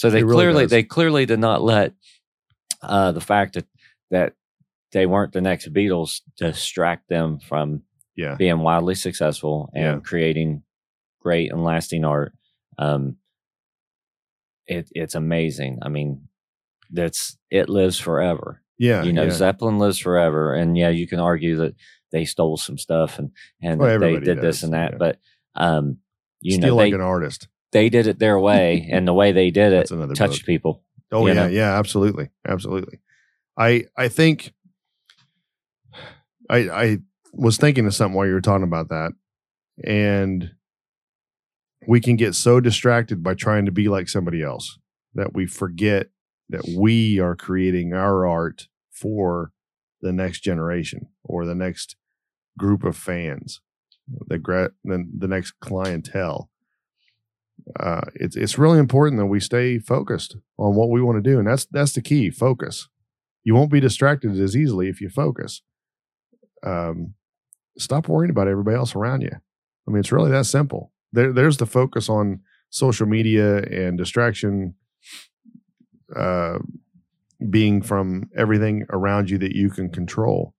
So 0.00 0.10
they 0.10 0.22
really 0.22 0.34
clearly, 0.36 0.64
does. 0.64 0.70
they 0.70 0.82
clearly 0.82 1.26
did 1.26 1.38
not 1.40 1.62
let 1.62 1.92
uh, 2.82 3.12
the 3.12 3.20
fact 3.20 3.54
that, 3.54 3.66
that 4.10 4.32
they 4.92 5.06
weren't 5.06 5.32
the 5.32 5.40
next 5.40 5.72
Beatles 5.72 6.20
distract 6.36 7.08
them 7.08 7.38
from 7.38 7.82
Yeah. 8.16 8.34
being 8.36 8.58
wildly 8.60 8.94
successful 8.94 9.70
and 9.74 9.84
Yeah. 9.84 10.00
creating 10.00 10.62
great 11.20 11.52
and 11.52 11.62
lasting 11.64 12.04
art. 12.04 12.32
Um, 12.78 13.16
it, 14.66 14.88
it's 14.92 15.14
amazing. 15.14 15.78
I 15.82 15.88
mean, 15.88 16.28
that's 16.90 17.36
it 17.50 17.68
lives 17.68 17.98
forever. 17.98 18.62
Yeah. 18.78 19.02
you 19.02 19.12
know, 19.12 19.24
yeah. 19.24 19.30
Zeppelin 19.30 19.78
lives 19.78 19.98
forever, 19.98 20.54
and 20.54 20.76
yeah, 20.76 20.88
you 20.88 21.06
can 21.06 21.20
argue 21.20 21.56
that 21.56 21.74
they 22.12 22.24
stole 22.24 22.56
some 22.56 22.78
stuff 22.78 23.18
and 23.18 23.30
and 23.62 23.78
Well, 23.80 23.98
they 24.00 24.14
did 24.18 24.36
does, 24.36 24.42
this 24.42 24.62
and 24.62 24.72
that, 24.72 24.98
but 24.98 25.18
um, 25.54 25.98
you 26.40 26.52
Steal 26.52 26.68
know, 26.68 26.76
like 26.76 26.90
they 26.92 26.94
an 26.94 27.00
artist. 27.02 27.46
They 27.72 27.88
did 27.88 28.06
it 28.06 28.18
their 28.18 28.38
way, 28.38 28.88
and 28.92 29.06
the 29.06 29.14
way 29.14 29.32
they 29.32 29.50
did 29.50 29.72
it 29.72 29.88
touched 30.14 30.40
book. 30.42 30.46
people. 30.46 30.84
Oh 31.12 31.26
yeah, 31.26 31.34
know? 31.34 31.46
yeah, 31.46 31.78
absolutely, 31.78 32.30
absolutely. 32.46 33.00
I 33.56 33.86
I 33.96 34.08
think 34.08 34.52
I 36.48 36.58
I 36.70 36.98
was 37.32 37.56
thinking 37.56 37.86
of 37.86 37.94
something 37.94 38.16
while 38.16 38.26
you 38.26 38.32
were 38.34 38.40
talking 38.40 38.64
about 38.64 38.88
that, 38.88 39.12
and 39.84 40.52
we 41.86 42.00
can 42.00 42.16
get 42.16 42.34
so 42.34 42.60
distracted 42.60 43.22
by 43.22 43.34
trying 43.34 43.66
to 43.66 43.72
be 43.72 43.88
like 43.88 44.08
somebody 44.08 44.42
else 44.42 44.78
that 45.14 45.34
we 45.34 45.46
forget 45.46 46.08
that 46.48 46.64
we 46.76 47.18
are 47.18 47.34
creating 47.34 47.92
our 47.92 48.26
art 48.26 48.68
for 48.90 49.52
the 50.00 50.12
next 50.12 50.40
generation 50.40 51.08
or 51.24 51.46
the 51.46 51.54
next 51.54 51.96
group 52.58 52.84
of 52.84 52.96
fans, 52.96 53.60
the 54.26 54.38
gra- 54.38 54.72
the, 54.84 55.08
the 55.16 55.28
next 55.28 55.52
clientele 55.60 56.49
uh, 57.78 58.02
it's 58.14 58.36
it's 58.36 58.58
really 58.58 58.78
important 58.78 59.18
that 59.18 59.26
we 59.26 59.40
stay 59.40 59.78
focused 59.78 60.36
on 60.58 60.74
what 60.74 60.90
we 60.90 61.02
want 61.02 61.22
to 61.22 61.30
do, 61.30 61.38
and 61.38 61.46
that's 61.46 61.66
that's 61.66 61.92
the 61.92 62.02
key. 62.02 62.30
Focus. 62.30 62.88
You 63.44 63.54
won't 63.54 63.70
be 63.70 63.80
distracted 63.80 64.38
as 64.38 64.56
easily 64.56 64.88
if 64.88 65.00
you 65.00 65.08
focus. 65.08 65.62
Um, 66.64 67.14
stop 67.78 68.08
worrying 68.08 68.30
about 68.30 68.48
everybody 68.48 68.76
else 68.76 68.94
around 68.94 69.22
you. 69.22 69.32
I 69.32 69.90
mean, 69.90 70.00
it's 70.00 70.12
really 70.12 70.30
that 70.30 70.46
simple. 70.46 70.92
There, 71.12 71.32
there's 71.32 71.56
the 71.56 71.66
focus 71.66 72.08
on 72.08 72.40
social 72.68 73.06
media 73.06 73.62
and 73.62 73.96
distraction, 73.96 74.74
uh, 76.14 76.58
being 77.48 77.80
from 77.82 78.28
everything 78.36 78.84
around 78.90 79.30
you 79.30 79.38
that 79.38 79.56
you 79.56 79.70
can 79.70 79.90
control. 79.90 80.54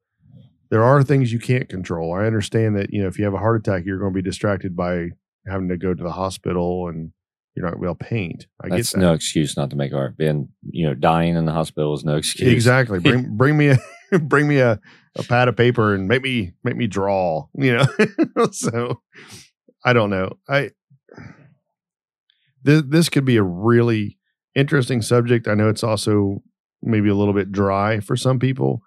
There 0.70 0.84
are 0.84 1.04
things 1.04 1.32
you 1.32 1.40
can't 1.40 1.70
control. 1.70 2.14
I 2.14 2.26
understand 2.26 2.76
that 2.78 2.94
you 2.94 3.02
know 3.02 3.08
if 3.08 3.20
you 3.20 3.26
have 3.26 3.34
a 3.34 3.40
heart 3.40 3.60
attack, 3.60 3.86
you're 3.86 4.00
going 4.00 4.14
to 4.14 4.18
be 4.18 4.28
distracted 4.28 4.76
by 4.76 5.10
having 5.48 5.70
to 5.70 5.78
go 5.78 5.94
to 5.94 6.04
the 6.04 6.12
hospital 6.12 6.88
and 6.88 7.12
you're 7.56 7.66
not 7.66 7.80
well 7.80 7.96
paint. 7.96 8.48
I 8.64 8.70
That's 8.70 8.92
get 8.92 9.00
that. 9.00 9.06
no 9.06 9.14
excuse 9.14 9.58
not 9.58 9.70
to 9.72 9.76
make 9.76 9.94
art. 9.94 10.18
Being 10.18 10.50
you 10.70 10.88
know 10.88 10.94
dying 10.94 11.36
in 11.36 11.46
the 11.46 11.52
hospital 11.52 11.94
is 11.94 12.04
no 12.04 12.16
excuse. 12.18 12.52
Exactly. 12.52 13.00
Bring 13.02 13.36
bring 13.36 13.58
me 13.58 13.70
a 13.70 13.78
bring 14.20 14.48
me 14.48 14.60
a, 14.60 14.80
a 15.16 15.24
pad 15.24 15.48
of 15.48 15.58
paper 15.58 15.94
and 15.94 16.08
make 16.08 16.22
me 16.22 16.54
make 16.64 16.78
me 16.78 16.88
draw. 16.88 17.48
You 17.56 17.78
know. 17.78 18.48
so 18.52 19.02
I 19.84 19.94
don't 19.94 20.10
know. 20.10 20.38
I 20.48 20.72
this 22.64 22.84
this 22.88 23.10
could 23.10 23.26
be 23.26 23.38
a 23.38 23.44
really 23.44 24.18
interesting 24.56 25.02
subject. 25.02 25.48
I 25.48 25.56
know 25.56 25.70
it's 25.70 25.84
also 25.84 26.44
maybe 26.82 27.10
a 27.10 27.16
little 27.16 27.34
bit 27.34 27.52
dry 27.52 28.00
for 28.00 28.16
some 28.16 28.40
people. 28.40 28.82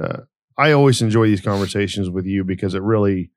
Uh, 0.00 0.22
I 0.58 0.72
always 0.72 1.00
enjoy 1.00 1.26
these 1.26 1.40
conversations 1.40 2.10
with 2.10 2.26
you 2.26 2.44
because 2.44 2.74
it 2.74 2.82
really 2.82 3.30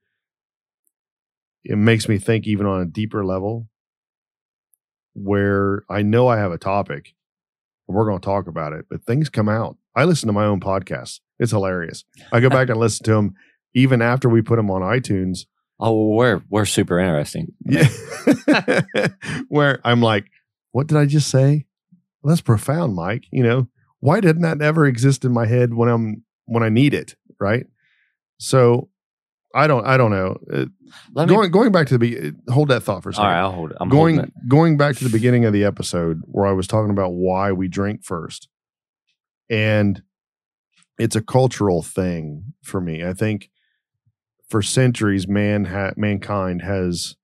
it 1.64 1.78
makes 1.78 2.08
me 2.08 2.18
think 2.18 2.48
even 2.48 2.66
on 2.66 2.82
a 2.82 2.86
deeper 2.86 3.26
level 3.26 3.68
where 5.14 5.84
I 5.90 6.02
know 6.02 6.28
I 6.28 6.38
have 6.38 6.52
a 6.52 6.58
topic 6.58 7.14
and 7.88 7.96
we're 7.96 8.06
going 8.06 8.20
to 8.20 8.26
talk 8.26 8.48
about 8.48 8.74
it, 8.74 8.86
but 8.90 9.04
things 9.04 9.30
come 9.30 9.50
out. 9.50 9.78
I 9.96 10.06
listen 10.06 10.28
to 10.28 10.34
my 10.34 10.46
own 10.46 10.60
podcasts. 10.60 11.20
It's 11.40 11.52
hilarious. 11.52 12.04
I 12.32 12.40
go 12.40 12.50
back 12.50 12.70
and 12.70 12.80
listen 12.80 13.06
to 13.06 13.12
them 13.12 13.36
even 13.74 14.02
after 14.02 14.30
we 14.30 14.42
put 14.42 14.56
them 14.56 14.72
on 14.72 14.82
iTunes. 14.82 15.46
Oh, 15.80 15.92
well, 15.92 16.18
we're 16.18 16.42
we're 16.50 16.66
super 16.66 17.00
interesting. 17.00 17.48
Yeah. 17.66 17.90
where 19.50 19.80
I'm 19.84 20.02
like, 20.02 20.26
what 20.72 20.88
did 20.88 20.98
I 20.98 21.06
just 21.06 21.30
say? 21.30 21.66
Well, 22.22 22.30
that's 22.30 22.42
profound, 22.42 22.96
Mike. 22.96 23.26
You 23.32 23.44
know, 23.44 23.68
why 24.00 24.22
didn't 24.22 24.44
that 24.44 24.62
ever 24.62 24.86
exist 24.86 25.26
in 25.26 25.34
my 25.34 25.46
head 25.46 25.74
when 25.74 25.90
I'm 25.90 26.24
when 26.46 26.64
I 26.64 26.70
need 26.70 26.94
it, 26.94 27.16
right? 27.40 27.66
So 28.38 28.90
I 29.54 29.68
don't 29.68 29.86
I 29.86 29.98
don't 29.98 30.12
know. 30.12 30.38
Uh, 30.52 30.66
Let 31.14 31.28
me. 31.30 31.36
going 31.36 31.52
going 31.52 31.72
back 31.72 31.88
to 31.88 31.98
the 31.98 32.00
be- 32.00 32.52
hold 32.52 32.70
that 32.70 32.82
thought 32.82 33.04
for 33.04 33.10
a 33.10 33.14
second. 33.14 33.28
right, 33.30 33.40
I'll 33.40 33.52
hold 33.52 33.72
it. 33.72 33.78
I'm 33.80 33.90
going 33.90 34.20
it. 34.20 34.32
going 34.48 34.78
back 34.78 34.96
to 34.98 35.04
the 35.04 35.10
beginning 35.12 35.46
of 35.46 35.54
the 35.54 35.64
episode 35.64 36.22
where 36.26 36.46
I 36.48 36.52
was 36.52 36.68
talking 36.68 36.90
about 36.92 37.10
why 37.14 37.52
we 37.52 37.68
drink 37.68 38.04
first, 38.04 38.48
and 39.50 40.02
it's 40.98 41.16
a 41.16 41.22
cultural 41.22 41.82
thing 41.84 42.54
for 42.64 42.80
me. 42.82 43.04
I 43.04 43.14
think 43.14 43.50
for 44.50 44.62
centuries, 44.62 45.28
man 45.28 45.66
ha- 45.66 45.94
mankind 45.98 46.62
has 46.64 47.16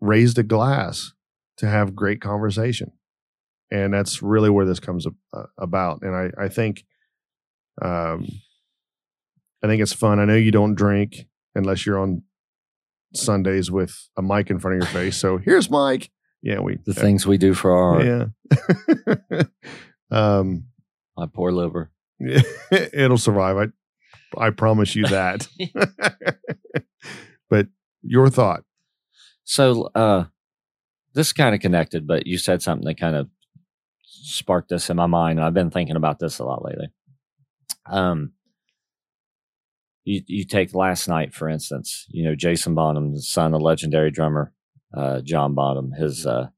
raised 0.00 0.38
a 0.38 0.42
glass 0.42 1.12
to 1.56 1.66
have 1.68 1.94
great 1.94 2.20
conversation, 2.20 2.92
and 3.70 3.92
that's 3.92 4.22
really 4.22 4.50
where 4.50 4.66
this 4.66 4.80
comes 4.80 5.06
ab- 5.06 5.16
uh, 5.32 5.44
about. 5.58 6.02
And 6.02 6.14
I 6.14 6.30
I 6.44 6.48
think, 6.48 6.84
um, 7.82 8.26
I 9.64 9.66
think 9.66 9.80
it's 9.80 9.94
fun. 9.94 10.20
I 10.20 10.26
know 10.26 10.36
you 10.36 10.50
don't 10.50 10.74
drink 10.74 11.26
unless 11.54 11.86
you're 11.86 11.98
on 11.98 12.22
Sundays 13.14 13.70
with 13.70 14.10
a 14.14 14.20
mic 14.20 14.50
in 14.50 14.58
front 14.58 14.76
of 14.76 14.82
your 14.82 15.02
face. 15.02 15.16
So 15.16 15.38
here's 15.38 15.70
Mike. 15.70 16.10
Yeah, 16.42 16.60
we 16.60 16.78
The 16.84 16.92
things 16.92 17.26
we 17.26 17.38
do 17.38 17.54
for 17.54 17.74
our. 17.74 18.04
Yeah. 18.04 19.44
um, 20.10 20.66
My 21.16 21.24
poor 21.32 21.50
liver. 21.50 21.90
it'll 22.70 23.16
survive. 23.16 23.56
I 23.56 24.46
I 24.46 24.50
promise 24.50 24.94
you 24.94 25.06
that. 25.06 25.48
but 27.48 27.68
your 28.02 28.28
thought. 28.28 28.64
So, 29.44 29.90
uh, 29.94 30.24
this 31.14 31.32
kind 31.32 31.54
of 31.54 31.62
connected, 31.62 32.06
but 32.06 32.26
you 32.26 32.36
said 32.36 32.60
something 32.60 32.86
that 32.86 32.98
kind 32.98 33.16
of 33.16 33.28
sparked 34.02 34.68
this 34.68 34.90
in 34.90 34.96
my 34.96 35.06
mind. 35.06 35.40
I've 35.40 35.54
been 35.54 35.70
thinking 35.70 35.96
about 35.96 36.18
this 36.18 36.38
a 36.38 36.44
lot 36.44 36.64
lately. 36.64 36.88
Um, 37.86 38.32
you 40.04 40.22
you 40.26 40.44
take 40.44 40.74
last 40.74 41.08
night 41.08 41.34
for 41.34 41.48
instance. 41.48 42.06
You 42.08 42.24
know, 42.24 42.34
Jason 42.34 42.74
Bonham, 42.74 43.14
the 43.14 43.22
son 43.22 43.54
of 43.54 43.62
legendary 43.62 44.10
drummer 44.10 44.52
uh, 44.96 45.20
John 45.20 45.54
Bonham. 45.54 45.92
His 45.92 46.26
uh, 46.26 46.48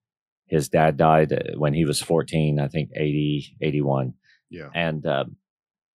his 0.47 0.69
dad 0.69 0.97
died 0.97 1.33
uh, 1.33 1.57
when 1.57 1.75
he 1.75 1.85
was 1.85 2.01
14, 2.01 2.61
I 2.61 2.69
think 2.69 2.91
80, 2.95 3.57
81. 3.61 4.15
Yeah. 4.51 4.69
And 4.75 5.05
uh, 5.05 5.25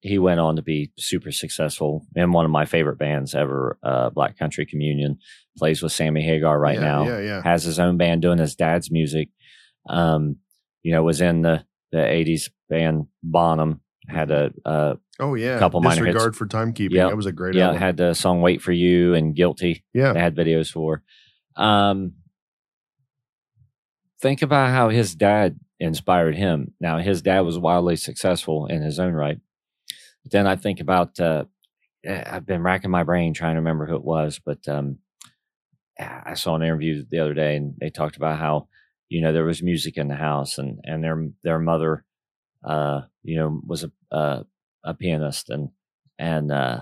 he 0.02 0.18
went 0.18 0.40
on 0.40 0.58
to 0.58 0.62
be 0.62 0.92
super 0.98 1.32
successful 1.32 2.06
in 2.16 2.32
one 2.32 2.44
of 2.44 2.52
my 2.52 2.66
favorite 2.66 2.98
bands 2.98 3.34
ever, 3.34 3.78
uh, 3.84 4.10
Black 4.10 4.38
Country 4.38 4.66
Communion. 4.66 5.20
Plays 5.58 5.82
with 5.82 5.92
Sammy 5.92 6.22
Hagar 6.22 6.60
right 6.60 6.80
yeah, 6.80 6.82
now. 6.82 7.04
Yeah, 7.06 7.20
yeah. 7.20 7.42
Has 7.44 7.64
his 7.64 7.80
own 7.80 7.98
band 7.98 8.22
doing 8.22 8.40
his 8.40 8.56
dad's 8.56 8.92
music. 8.92 9.30
Um, 9.90 10.38
you 10.84 10.92
know, 10.92 11.04
was 11.04 11.22
in 11.22 11.42
the 11.42 11.66
the 11.92 11.98
'80s 11.98 12.50
band 12.70 13.08
Bonham. 13.22 13.82
Had 14.12 14.32
a, 14.32 14.52
a 14.66 14.98
Oh 15.20 15.36
yeah. 15.36 15.60
couple 15.60 15.82
minor 15.82 16.06
hits. 16.06 16.16
Disregard 16.16 16.36
for 16.36 16.48
timekeeping. 16.48 16.94
Yep. 16.94 17.10
That 17.10 17.16
was 17.18 17.26
a 17.26 17.32
great 17.32 17.56
yeah 17.56 17.74
had 17.74 17.98
the 17.98 18.14
song 18.14 18.42
"Wait 18.42 18.62
for 18.62 18.72
You" 18.72 19.14
and 19.14 19.36
"Guilty." 19.36 19.84
yeah. 19.94 20.14
they 20.14 20.20
had 20.20 20.36
videos 20.36 20.72
for. 20.72 21.04
Um, 21.56 22.14
think 24.22 24.42
about 24.42 24.70
how 24.70 24.90
his 24.90 25.16
dad 25.16 25.60
inspired 25.80 26.36
him. 26.36 26.74
Now, 26.80 27.00
his 27.00 27.22
dad 27.22 27.42
was 27.42 27.58
wildly 27.58 27.96
successful 27.96 28.68
in 28.68 28.82
his 28.82 29.00
own 29.00 29.14
right. 29.14 29.40
But 30.24 30.32
then 30.32 30.48
I 30.48 30.56
think 30.56 30.80
about, 30.80 31.20
uh, 31.20 31.46
eh, 32.06 32.24
I've 32.26 32.46
been 32.46 32.62
racking 32.62 32.92
my 32.92 33.04
brain 33.04 33.34
trying 33.34 33.56
to 33.56 33.62
remember 33.62 33.88
who 33.88 33.96
it 33.96 34.04
was, 34.04 34.40
but 34.44 34.68
um, 34.68 35.00
I 36.00 36.36
saw 36.36 36.56
an 36.56 36.62
interview 36.62 37.04
the 37.10 37.20
other 37.20 37.34
day 37.34 37.56
and 37.56 37.74
they 37.80 37.90
talked 37.90 38.16
about 38.16 38.38
how, 38.38 38.68
you 39.10 39.22
know, 39.22 39.34
there 39.34 39.44
was 39.44 39.64
music 39.64 39.98
in 39.98 40.08
the 40.08 40.16
house 40.16 40.58
and, 40.58 40.80
and 40.84 41.04
their, 41.04 41.28
their 41.44 41.60
mother, 41.60 42.06
uh, 42.64 43.02
you 43.24 43.36
know, 43.38 43.62
was 43.66 43.84
a, 43.84 43.92
uh, 44.16 44.44
a 44.84 44.94
pianist 44.94 45.50
and, 45.50 45.70
and, 46.18 46.52
uh, 46.52 46.82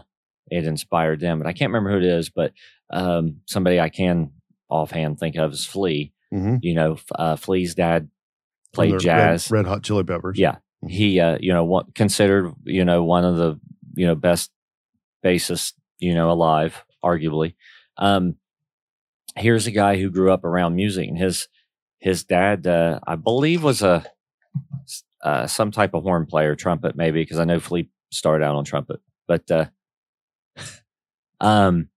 it 0.51 0.65
inspired 0.65 1.19
them. 1.19 1.37
But 1.37 1.47
I 1.47 1.53
can't 1.53 1.71
remember 1.71 1.91
who 1.91 1.97
it 1.97 2.03
is, 2.19 2.29
but 2.29 2.53
um, 2.89 3.41
somebody 3.45 3.79
I 3.79 3.89
can 3.89 4.31
offhand 4.69 5.19
think 5.19 5.35
of 5.35 5.53
is 5.53 5.65
Flea. 5.65 6.11
hmm 6.31 6.55
You 6.61 6.73
know, 6.73 6.97
uh, 7.13 7.35
Flea's 7.35 7.75
dad 7.75 8.09
played 8.73 8.99
jazz. 8.99 9.51
Red, 9.51 9.59
Red 9.59 9.67
Hot 9.67 9.83
Chili 9.83 10.03
Peppers. 10.03 10.39
Yeah. 10.39 10.57
He, 10.87 11.19
uh, 11.19 11.37
you 11.39 11.53
know, 11.53 11.65
what 11.65 11.93
considered, 11.93 12.53
you 12.63 12.85
know, 12.85 13.03
one 13.03 13.25
of 13.25 13.35
the, 13.35 13.59
you 13.95 14.07
know, 14.07 14.15
best 14.15 14.49
bassists, 15.23 15.73
you 15.99 16.13
know, 16.15 16.31
alive, 16.31 16.83
arguably. 17.03 17.55
Um, 17.97 18.35
here's 19.35 19.67
a 19.67 19.71
guy 19.71 19.97
who 19.97 20.09
grew 20.09 20.31
up 20.31 20.45
around 20.45 20.75
music, 20.75 21.07
and 21.09 21.17
his 21.17 21.47
his 21.99 22.23
dad, 22.23 22.65
uh, 22.65 22.99
I 23.05 23.15
believe, 23.15 23.61
was 23.61 23.81
a 23.81 24.05
uh, 25.23 25.47
some 25.47 25.71
type 25.71 25.93
of 25.93 26.03
horn 26.03 26.25
player, 26.25 26.55
trumpet, 26.55 26.95
maybe, 26.95 27.21
because 27.21 27.39
I 27.39 27.45
know 27.45 27.59
Flea 27.59 27.89
started 28.11 28.45
out 28.45 28.55
on 28.55 28.63
trumpet, 28.63 28.99
but 29.27 29.49
uh, 29.51 29.65
um, 31.41 31.89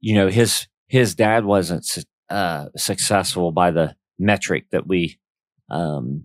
you 0.00 0.14
know, 0.14 0.28
his 0.28 0.68
his 0.88 1.14
dad 1.14 1.44
wasn't 1.44 1.86
uh, 2.30 2.66
successful 2.76 3.52
by 3.52 3.70
the 3.70 3.96
metric 4.18 4.66
that 4.70 4.86
we 4.86 5.18
um, 5.70 6.24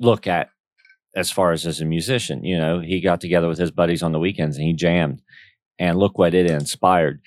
look 0.00 0.26
at 0.26 0.48
as 1.14 1.30
far 1.30 1.52
as 1.52 1.66
as 1.66 1.80
a 1.80 1.84
musician. 1.84 2.44
You 2.44 2.58
know, 2.58 2.80
he 2.80 3.00
got 3.00 3.20
together 3.20 3.48
with 3.48 3.58
his 3.58 3.70
buddies 3.70 4.02
on 4.02 4.12
the 4.12 4.18
weekends 4.18 4.56
and 4.56 4.66
he 4.66 4.72
jammed, 4.72 5.22
and 5.78 5.98
look 5.98 6.18
what 6.18 6.34
it 6.34 6.50
inspired. 6.50 7.20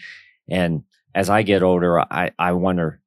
And 0.49 0.83
as 1.13 1.29
I 1.29 1.43
get 1.43 1.63
older, 1.63 1.99
I 1.99 2.31
I 2.37 2.53
wonder, 2.53 3.01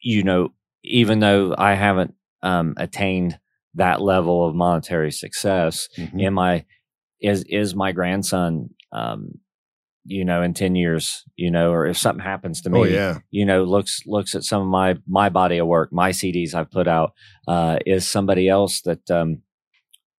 you 0.00 0.22
know, 0.22 0.52
even 0.84 1.18
though 1.20 1.54
I 1.56 1.74
haven't 1.74 2.14
um, 2.42 2.74
attained 2.76 3.38
that 3.74 4.00
level 4.00 4.46
of 4.46 4.54
monetary 4.54 5.10
success, 5.10 5.88
Mhm. 5.98 6.22
am 6.22 6.38
I 6.38 6.64
is 7.20 7.44
is 7.48 7.74
my 7.74 7.92
grandson 7.92 8.68
um 8.92 9.38
you 10.04 10.24
know 10.24 10.42
in 10.42 10.52
10 10.52 10.74
years 10.74 11.24
you 11.36 11.50
know 11.50 11.70
or 11.72 11.86
if 11.86 11.96
something 11.96 12.22
happens 12.22 12.60
to 12.60 12.68
me 12.70 12.78
Oh 12.80 12.84
yeah. 12.84 13.18
you 13.30 13.46
know 13.46 13.64
looks 13.64 14.02
looks 14.04 14.34
at 14.34 14.42
some 14.44 14.60
of 14.60 14.68
my 14.68 14.96
my 15.08 15.30
body 15.30 15.56
of 15.58 15.66
work 15.66 15.90
my 15.92 16.10
cds 16.10 16.54
i've 16.54 16.70
put 16.70 16.86
out 16.86 17.12
uh 17.48 17.78
is 17.86 18.06
somebody 18.06 18.48
else 18.48 18.82
that 18.82 19.10
um 19.10 19.40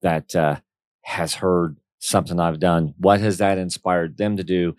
that 0.01 0.35
uh 0.35 0.55
has 1.03 1.35
heard 1.35 1.77
something 1.99 2.39
i've 2.39 2.59
done 2.59 2.93
what 2.97 3.19
has 3.19 3.37
that 3.37 3.57
inspired 3.59 4.17
them 4.17 4.37
to 4.37 4.43
do 4.43 4.75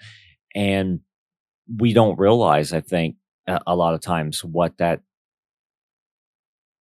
and 0.54 1.00
we 1.78 1.92
don't 1.92 2.18
realize 2.18 2.72
i 2.72 2.80
think 2.80 3.14
a, 3.46 3.60
a 3.68 3.76
lot 3.76 3.94
of 3.94 4.00
times 4.00 4.42
what 4.42 4.76
that 4.78 5.00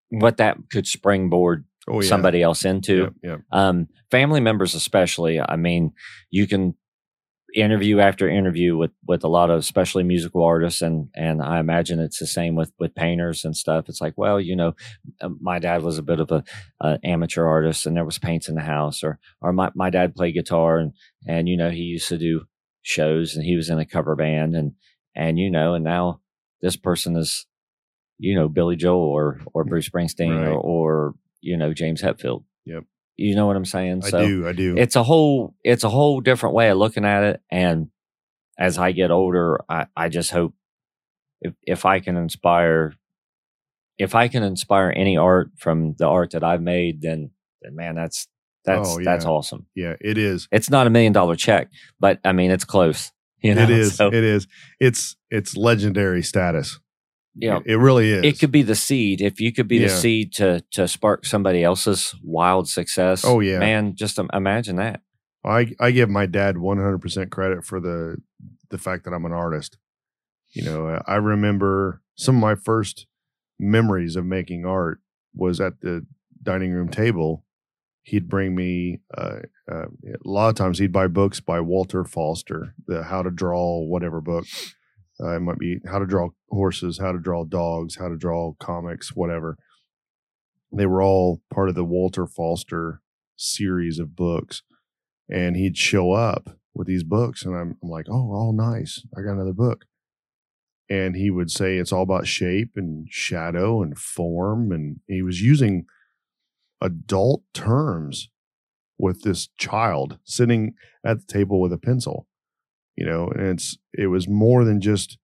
what 0.09 0.37
that 0.37 0.57
could 0.71 0.87
springboard 0.87 1.65
Oh 1.87 2.01
yeah. 2.01 2.07
somebody 2.09 2.41
else 2.41 2.65
into 2.65 2.95
Yep, 2.97 3.13
yep. 3.23 3.41
um, 3.51 3.87
family 4.09 4.39
members 4.39 4.73
especially 4.73 5.39
i 5.39 5.55
mean 5.55 5.91
you 6.31 6.47
can 6.47 6.73
interview 7.53 7.99
after 7.99 8.27
interview 8.27 8.75
with 8.75 8.91
with 9.07 9.23
a 9.23 9.29
lot 9.29 9.49
of 9.49 9.59
especially 9.59 10.03
musical 10.03 10.43
artists 10.43 10.81
and 10.81 11.07
and 11.15 11.41
i 11.41 11.57
imagine 11.59 11.99
it's 11.99 12.19
the 12.19 12.27
same 12.27 12.55
with 12.55 12.73
with 12.79 12.93
painters 12.95 13.45
and 13.45 13.55
stuff 13.55 13.87
it's 13.87 14.01
like 14.01 14.13
well 14.17 14.41
you 14.41 14.55
know 14.55 14.73
uh, 15.21 15.29
my 15.39 15.57
dad 15.59 15.81
was 15.81 15.97
a 15.97 16.03
bit 16.03 16.19
of 16.19 16.31
a, 16.31 16.43
a 16.81 16.99
amateur 17.05 17.45
artist 17.45 17.85
and 17.85 17.95
there 17.95 18.03
was 18.03 18.17
paints 18.19 18.49
in 18.49 18.55
the 18.55 18.61
house 18.61 19.03
or 19.03 19.19
or 19.41 19.53
my, 19.53 19.69
my 19.73 19.89
dad 19.89 20.15
played 20.15 20.33
guitar 20.33 20.77
and 20.79 20.91
and 21.27 21.47
you 21.47 21.55
know 21.55 21.69
he 21.69 21.83
used 21.83 22.09
to 22.09 22.17
do 22.17 22.41
shows 22.81 23.35
and 23.35 23.45
he 23.45 23.55
was 23.55 23.69
in 23.69 23.79
a 23.79 23.85
cover 23.85 24.15
band 24.17 24.53
and 24.55 24.73
and 25.15 25.39
you 25.39 25.49
know 25.49 25.75
and 25.75 25.83
now 25.85 26.19
this 26.61 26.75
person 26.75 27.15
is 27.15 27.45
you 28.17 28.35
know 28.35 28.47
billy 28.47 28.75
joel 28.75 29.01
or 29.01 29.41
or 29.53 29.65
mm. 29.65 29.69
bruce 29.69 29.89
springsteen 29.89 30.37
Right. 30.39 30.47
or, 30.47 30.59
or 30.59 31.13
you 31.41 31.57
know 31.57 31.73
james 31.73 32.01
hetfield 32.01 32.43
Yep. 32.65 32.83
you 33.17 33.35
know 33.35 33.45
what 33.47 33.55
i'm 33.55 33.65
saying 33.65 34.01
I 34.05 34.09
do. 34.11 34.47
I 34.47 34.53
do. 34.53 34.75
it's 34.77 34.95
a 34.95 35.03
whole 35.03 35.53
it's 35.63 35.83
a 35.83 35.89
whole 35.89 36.21
different 36.21 36.55
way 36.55 36.69
of 36.69 36.77
looking 36.77 37.05
at 37.05 37.23
it 37.23 37.41
and 37.51 37.89
as 38.57 38.77
i 38.77 38.91
get 38.91 39.11
older 39.11 39.59
i 39.69 39.85
i 39.95 40.09
just 40.09 40.31
hope 40.31 40.53
if 41.41 41.53
if 41.63 41.85
i 41.85 41.99
can 41.99 42.15
inspire 42.17 42.93
if 43.97 44.15
i 44.15 44.27
can 44.27 44.43
inspire 44.43 44.91
any 44.95 45.17
art 45.17 45.51
from 45.57 45.93
the 45.97 46.07
art 46.07 46.31
that 46.31 46.43
i've 46.43 46.61
made 46.61 47.01
then 47.01 47.31
then 47.61 47.75
man 47.75 47.95
that's 47.95 48.27
that's 48.63 48.89
Oh, 48.89 49.03
that's 49.03 49.25
awesome 49.25 49.67
yeah, 49.75 49.93
it 50.01 50.17
is. 50.17 50.47
it's 50.51 50.69
not 50.71 50.87
a 50.87 50.89
million 50.89 51.13
dollar 51.13 51.35
check 51.35 51.69
but 51.99 52.19
i 52.23 52.31
mean 52.31 52.49
it's 52.49 52.65
close 52.65 53.11
you 53.45 53.53
know 53.53 53.61
it 53.61 53.69
is. 53.69 53.95
so, 53.95 54.07
It 54.07 54.23
is. 54.23 54.47
It's 54.79 55.15
it's 55.29 55.55
legendary 55.55 56.23
status. 56.23 56.79
Yeah 57.35 57.57
It, 57.57 57.73
it 57.73 57.77
really 57.77 58.09
is. 58.11 58.23
it 58.23 58.39
could 58.39 58.51
be 58.51 58.61
the 58.63 58.75
seed 58.75 59.21
if 59.21 59.39
you 59.41 59.51
could 59.53 59.67
be 59.67 59.77
the 59.79 59.89
seed 59.89 60.33
to 60.33 60.63
to 60.71 60.87
spark 60.87 61.25
somebody 61.25 61.63
else's 61.63 62.15
wild 62.23 62.67
success 62.69 63.23
Oh, 63.25 63.39
yeah. 63.41 63.59
man 63.59 63.95
just 63.95 64.19
imagine 64.33 64.77
that 64.77 65.01
I 65.43 65.73
I 65.79 65.91
give 65.91 66.09
my 66.09 66.25
dad 66.25 66.55
100% 66.55 67.29
credit 67.29 67.63
for 67.65 67.79
the 67.79 68.17
the 68.69 68.77
fact 68.79 69.03
that 69.05 69.11
I'm 69.13 69.25
an 69.25 69.31
artist. 69.31 69.77
You 70.53 70.63
know, 70.65 71.01
I 71.05 71.15
remember 71.17 72.01
some 72.15 72.37
of 72.37 72.41
my 72.41 72.55
first 72.55 73.05
memories 73.59 74.15
of 74.15 74.25
making 74.25 74.65
art 74.65 75.01
was 75.35 75.61
at 75.61 75.81
the 75.81 76.05
dining 76.41 76.71
room 76.71 76.89
table. 76.89 77.45
He'd 78.03 78.27
bring 78.29 78.55
me 78.55 79.01
uh, 79.15 79.39
uh, 79.71 79.85
a 79.85 80.17
lot 80.23 80.49
of 80.49 80.55
times 80.55 80.79
he'd 80.79 80.91
buy 80.91 81.07
books 81.07 81.39
by 81.41 81.59
Walter 81.59 82.03
Foster, 82.03 82.73
the 82.87 83.03
How 83.03 83.21
to 83.21 83.29
Draw 83.31 83.81
whatever 83.85 84.21
book. 84.21 84.45
Uh, 85.21 85.35
it 85.35 85.39
might 85.39 85.57
be 85.57 85.79
How 85.87 85.99
to 85.99 86.05
Draw 86.05 86.29
Horses, 86.49 86.97
How 86.97 87.11
to 87.11 87.19
Draw 87.19 87.45
Dogs, 87.45 87.95
How 87.95 88.09
to 88.09 88.17
Draw 88.17 88.53
Comics, 88.59 89.15
whatever. 89.15 89.57
They 90.71 90.85
were 90.85 91.01
all 91.01 91.41
part 91.53 91.69
of 91.69 91.75
the 91.75 91.85
Walter 91.85 92.27
Foster 92.27 93.01
series 93.37 93.99
of 93.99 94.15
books 94.15 94.63
and 95.29 95.55
he'd 95.55 95.77
show 95.77 96.11
up 96.11 96.57
with 96.73 96.87
these 96.87 97.03
books 97.03 97.43
and 97.43 97.55
I'm, 97.55 97.77
I'm 97.81 97.89
like 97.89 98.07
oh 98.09 98.31
all 98.33 98.53
nice. 98.53 99.05
I 99.17 99.21
got 99.21 99.33
another 99.33 99.53
book. 99.53 99.85
And 100.89 101.15
he 101.15 101.31
would 101.31 101.49
say 101.49 101.77
it's 101.77 101.91
all 101.91 102.03
about 102.03 102.27
shape 102.27 102.71
and 102.75 103.07
shadow 103.09 103.81
and 103.81 103.97
form 103.97 104.71
and 104.71 104.99
he 105.07 105.21
was 105.21 105.41
using 105.41 105.85
adult 106.81 107.43
terms 107.53 108.29
with 108.97 109.23
this 109.23 109.49
child 109.57 110.19
sitting 110.23 110.73
at 111.03 111.19
the 111.19 111.33
table 111.33 111.59
with 111.59 111.73
a 111.73 111.77
pencil 111.77 112.27
you 112.95 113.05
know 113.05 113.27
and 113.27 113.47
it's 113.47 113.77
it 113.93 114.07
was 114.07 114.27
more 114.27 114.63
than 114.63 114.81
just 114.81 115.17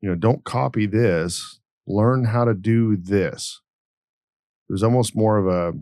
you 0.00 0.08
know 0.08 0.14
don't 0.14 0.44
copy 0.44 0.86
this 0.86 1.60
learn 1.86 2.24
how 2.24 2.44
to 2.44 2.54
do 2.54 2.96
this. 2.96 3.60
It 4.68 4.72
was 4.72 4.82
almost 4.82 5.16
more 5.16 5.38
of 5.38 5.46
a 5.46 5.78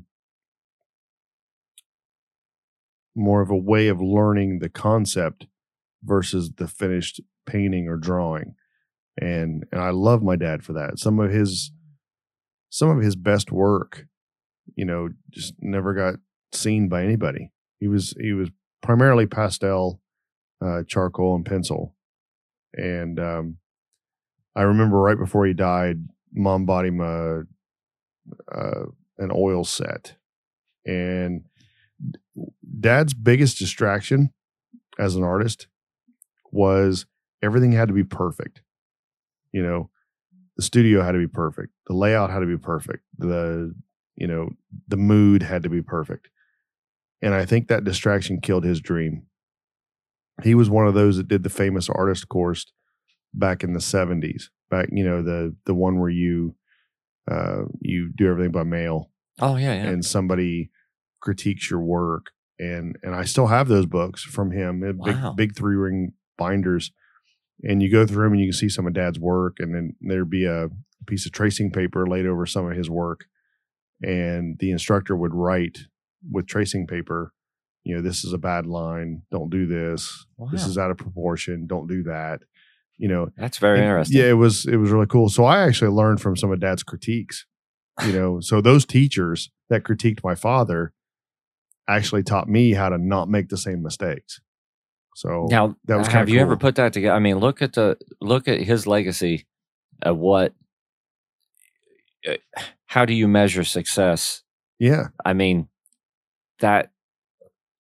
more 3.15 3.43
of 3.43 3.51
a 3.51 3.57
way 3.57 3.89
of 3.89 4.01
learning 4.01 4.59
the 4.59 4.71
concept 4.71 5.47
versus 6.03 6.53
the 6.57 6.67
finished 6.67 7.21
painting 7.47 7.89
or 7.89 7.97
drawing. 7.97 8.55
And 9.21 9.65
and 9.71 9.81
I 9.81 9.91
love 9.91 10.23
my 10.23 10.37
dad 10.37 10.65
for 10.65 10.73
that. 10.73 10.99
Some 10.99 11.21
of 11.21 11.31
his 11.31 11.73
some 12.71 12.89
of 12.89 13.03
his 13.03 13.17
best 13.17 13.53
work 13.53 14.07
you 14.77 14.85
know 14.85 15.11
just 15.31 15.55
never 15.61 15.95
got 15.95 16.15
seen 16.53 16.89
by 16.89 17.05
anybody. 17.05 17.53
He 17.79 17.89
was 17.89 18.15
he 18.21 18.33
was 18.33 18.51
primarily 18.83 19.27
pastel 19.27 20.01
uh 20.65 20.83
charcoal 20.87 21.35
and 21.35 21.45
pencil. 21.45 21.95
And 22.75 23.19
um 23.19 23.57
I 24.55 24.63
remember 24.63 24.99
right 24.99 25.19
before 25.19 25.47
he 25.47 25.55
died 25.55 25.99
mom 26.33 26.65
bought 26.67 26.87
him 26.87 27.01
a, 27.01 27.43
uh, 28.51 28.85
an 29.19 29.31
oil 29.35 29.65
set, 29.65 30.17
and 30.87 31.45
dad's 32.81 33.15
biggest 33.15 33.59
distraction 33.59 34.33
as 34.99 35.15
an 35.15 35.23
artist 35.23 35.67
was 36.51 37.07
everything 37.43 37.73
had 37.73 37.89
to 37.89 37.95
be 37.95 38.05
perfect. 38.05 38.63
You 39.53 39.63
know, 39.63 39.91
the 40.57 40.63
studio 40.63 41.03
had 41.03 41.13
to 41.13 41.19
be 41.19 41.29
perfect, 41.29 41.73
the 41.87 41.95
layout 41.95 42.31
had 42.31 42.41
to 42.41 42.47
be 42.47 42.59
perfect, 42.59 43.05
the 43.19 43.75
you 44.17 44.27
know 44.27 44.51
the 44.89 44.97
mood 44.97 45.43
had 45.43 45.63
to 45.63 45.69
be 45.69 45.83
perfect, 45.83 46.29
and 47.21 47.35
I 47.35 47.45
think 47.45 47.69
that 47.69 47.85
distraction 47.85 48.41
killed 48.41 48.65
his 48.65 48.81
dream. 48.81 49.27
He 50.43 50.55
was 50.55 50.71
one 50.71 50.87
of 50.87 50.95
those 50.95 51.17
that 51.19 51.29
did 51.29 51.43
the 51.43 51.51
famous 51.51 51.89
artist 51.89 52.29
course 52.29 52.67
back 53.35 53.63
in 53.65 53.73
the 53.73 53.81
70s 53.81 54.45
back 54.71 54.89
you 54.93 55.03
know 55.05 55.23
the 55.23 55.55
the 55.65 55.75
one 55.75 55.99
where 55.99 56.11
you 56.11 56.55
uh 57.31 57.63
you 57.81 58.11
do 58.15 58.29
everything 58.29 58.53
by 58.53 58.63
mail 58.63 59.11
Oh 59.41 59.57
yeah, 59.57 59.73
yeah. 59.75 59.89
and 59.89 60.05
somebody 60.05 60.71
critiques 61.21 61.71
your 61.71 61.81
work 61.81 62.27
and 62.59 62.97
and 63.03 63.15
I 63.15 63.25
still 63.25 63.47
have 63.47 63.69
those 63.69 63.87
books 63.87 64.23
from 64.23 64.51
him 64.51 64.83
uh, 64.83 64.93
big 65.05 65.17
Wow. 65.17 65.33
big 65.33 65.57
three 65.57 65.77
ring 65.77 66.13
binders 66.37 66.93
and 67.63 67.83
you 67.83 67.91
go 67.91 68.07
through 68.07 68.25
them 68.25 68.33
and 68.33 68.41
you 68.43 68.49
can 68.49 68.53
see 68.59 68.69
some 68.69 68.87
of 68.87 68.93
dad's 68.93 69.19
work 69.19 69.57
and 69.61 69.75
then 69.75 69.95
there'd 70.03 70.29
be 70.29 70.45
a 70.45 70.69
piece 71.07 71.25
of 71.25 71.33
tracing 71.33 71.71
paper 71.71 72.07
laid 72.07 72.27
over 72.27 72.45
some 72.45 72.71
of 72.71 72.77
his 72.77 72.91
work 72.91 73.25
and 74.03 74.59
the 74.59 74.71
instructor 74.71 75.17
would 75.17 75.35
write 75.35 75.79
with 76.31 76.47
tracing 76.47 76.87
paper 76.87 77.33
you 77.85 77.95
know 77.97 78.03
this 78.03 78.25
is 78.25 78.33
a 78.33 78.39
bad 78.39 78.67
line 78.67 79.23
don't 79.31 79.51
do 79.51 79.67
this 79.67 80.27
this 80.53 80.67
is 80.67 80.79
out 80.79 80.91
of 80.91 80.97
proportion 80.97 81.67
don't 81.67 81.87
do 81.89 82.03
that 82.05 82.41
you 82.99 83.09
know 83.09 83.31
That's 83.37 83.59
very 83.59 83.79
and, 83.79 83.87
interesting. 83.87 84.19
Yeah, 84.19 84.29
it 84.29 84.35
was 84.35 84.65
it 84.65 84.77
was 84.77 84.91
really 84.91 85.07
cool. 85.07 85.29
So 85.29 85.45
I 85.45 85.63
actually 85.63 85.91
learned 85.91 86.21
from 86.21 86.37
some 86.37 86.53
of 86.53 86.61
Dad's 86.61 86.85
critiques. 86.85 87.47
You 88.07 88.13
know, 88.19 88.41
so 88.41 88.61
those 88.61 88.87
teachers 88.87 89.51
that 89.71 89.83
critiqued 89.83 90.21
my 90.23 90.37
father 90.37 90.93
actually 91.89 92.23
taught 92.23 92.49
me 92.49 92.75
how 92.75 92.91
to 92.91 92.99
not 92.99 93.29
make 93.29 93.49
the 93.49 93.57
same 93.57 93.83
mistakes. 93.83 94.41
So 95.17 95.49
Now, 95.51 95.77
that 95.87 95.97
was 95.97 96.07
have 96.09 96.29
you 96.29 96.39
ever 96.39 96.57
put 96.57 96.77
that 96.77 96.93
together? 96.93 97.15
I 97.15 97.19
mean, 97.19 97.39
look 97.39 97.61
at 97.61 97.73
the 97.73 97.97
look 98.21 98.47
at 98.47 98.61
his 98.61 98.87
legacy 98.87 99.47
of 100.03 100.19
what. 100.19 100.55
uh, 102.29 102.35
How 102.87 103.05
do 103.05 103.15
you 103.15 103.27
measure 103.27 103.65
success? 103.65 104.45
yeah, 104.79 105.09
I 105.25 105.33
mean, 105.33 105.67
that 106.61 106.92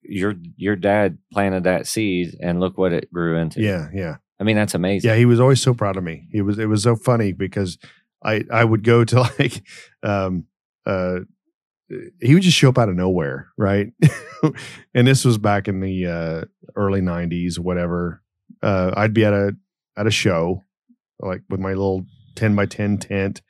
your 0.02 0.34
your 0.56 0.76
dad 0.76 1.18
planted 1.32 1.64
that 1.64 1.86
seed, 1.86 2.36
and 2.40 2.60
look 2.60 2.76
what 2.78 2.92
it 2.92 3.12
grew 3.12 3.36
into. 3.36 3.60
yeah, 3.60 3.88
yeah, 3.94 4.16
I 4.40 4.44
mean, 4.44 4.56
that's 4.56 4.74
amazing. 4.74 5.08
yeah. 5.08 5.16
He 5.16 5.24
was 5.24 5.40
always 5.40 5.60
so 5.60 5.74
proud 5.74 5.96
of 5.96 6.04
me. 6.04 6.28
He 6.32 6.42
was 6.42 6.58
it 6.58 6.66
was 6.66 6.82
so 6.82 6.96
funny 6.96 7.32
because 7.32 7.78
I 8.24 8.44
I 8.50 8.64
would 8.64 8.84
go 8.84 9.04
to 9.04 9.20
like 9.38 9.62
um 10.02 10.46
uh 10.86 11.20
he 12.20 12.32
would 12.34 12.42
just 12.42 12.56
show 12.56 12.70
up 12.70 12.78
out 12.78 12.88
of 12.88 12.96
nowhere, 12.96 13.48
right? 13.58 13.88
and 14.94 15.06
this 15.06 15.24
was 15.24 15.38
back 15.38 15.68
in 15.68 15.80
the 15.80 16.06
uh 16.06 16.44
early 16.74 17.00
90s 17.00 17.58
whatever. 17.58 18.22
Uh 18.62 18.92
I'd 18.96 19.14
be 19.14 19.24
at 19.24 19.32
a 19.34 19.56
at 19.96 20.06
a 20.06 20.10
show 20.10 20.64
like 21.20 21.42
with 21.50 21.60
my 21.60 21.70
little 21.70 22.06
10 22.36 22.56
by 22.56 22.64
10 22.66 22.98
tent 22.98 23.42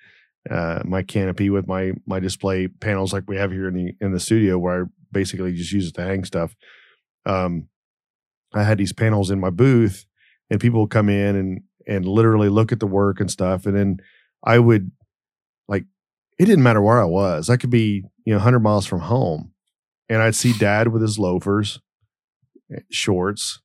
uh 0.50 0.82
my 0.84 1.03
canopy 1.03 1.48
with 1.50 1.68
my 1.68 1.92
my 2.05 2.18
display 2.18 2.66
panels 2.66 3.12
like 3.12 3.22
we 3.28 3.36
have 3.36 3.53
here 3.53 3.68
in 3.68 3.74
the 3.74 3.92
in 4.00 4.12
the 4.12 4.18
studio 4.18 4.59
where 4.59 4.82
I 4.82 4.86
basically 5.13 5.53
just 5.53 5.73
use 5.73 5.89
it 5.89 5.95
to 5.95 6.03
hang 6.03 6.25
stuff. 6.25 6.55
Um 7.27 7.69
I 8.55 8.65
had 8.65 8.79
these 8.79 8.93
panels 8.93 9.31
in 9.31 9.41
my 9.41 9.51
booth 9.51 10.05
and 10.51 10.61
people 10.61 10.81
would 10.81 10.91
come 10.91 11.09
in 11.09 11.37
and 11.37 11.61
and 11.87 12.07
literally 12.07 12.49
look 12.49 12.73
at 12.73 12.81
the 12.81 12.87
work 12.87 13.21
and 13.21 13.31
stuff 13.31 13.67
and 13.67 13.77
then 13.77 13.99
I 14.45 14.59
would 14.59 14.91
like 15.69 15.85
it 16.39 16.47
didn't 16.47 16.63
matter 16.63 16.83
where 16.83 17.01
I 17.01 17.05
was. 17.05 17.51
I 17.51 17.57
could 17.57 17.71
be, 17.71 18.05
you 18.25 18.33
know, 18.33 18.39
100 18.39 18.61
miles 18.61 18.87
from 18.87 19.01
home 19.01 19.53
and 20.09 20.21
I'd 20.21 20.35
see 20.35 20.53
dad 20.53 20.89
with 20.89 21.03
his 21.03 21.19
loafers, 21.19 21.81
eh, 22.73 22.81
shorts, 22.91 23.61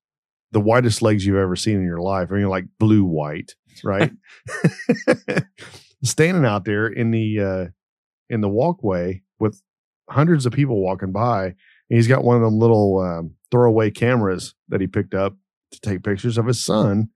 the 0.51 0.61
whitest 0.61 1.01
legs 1.01 1.25
you've 1.25 1.35
ever 1.35 1.55
seen 1.55 1.75
in 1.75 1.83
your 1.83 1.99
life. 1.99 2.29
I 2.31 2.35
mean, 2.35 2.47
like 2.47 2.65
blue 2.79 3.03
white, 3.03 3.55
right? 3.83 4.11
Standing 6.03 6.45
out 6.45 6.65
there 6.65 6.87
in 6.87 7.11
the 7.11 7.39
uh, 7.39 7.65
in 8.29 8.41
the 8.41 8.49
walkway 8.49 9.23
with 9.39 9.61
hundreds 10.09 10.45
of 10.45 10.53
people 10.53 10.81
walking 10.81 11.11
by, 11.11 11.45
and 11.45 11.55
he's 11.89 12.07
got 12.07 12.23
one 12.23 12.35
of 12.37 12.41
them 12.41 12.59
little 12.59 12.99
um, 12.99 13.31
throwaway 13.51 13.91
cameras 13.91 14.53
that 14.69 14.81
he 14.81 14.87
picked 14.87 15.13
up 15.13 15.35
to 15.71 15.79
take 15.81 16.03
pictures 16.03 16.37
of 16.37 16.45
his 16.45 16.63
son 16.63 17.09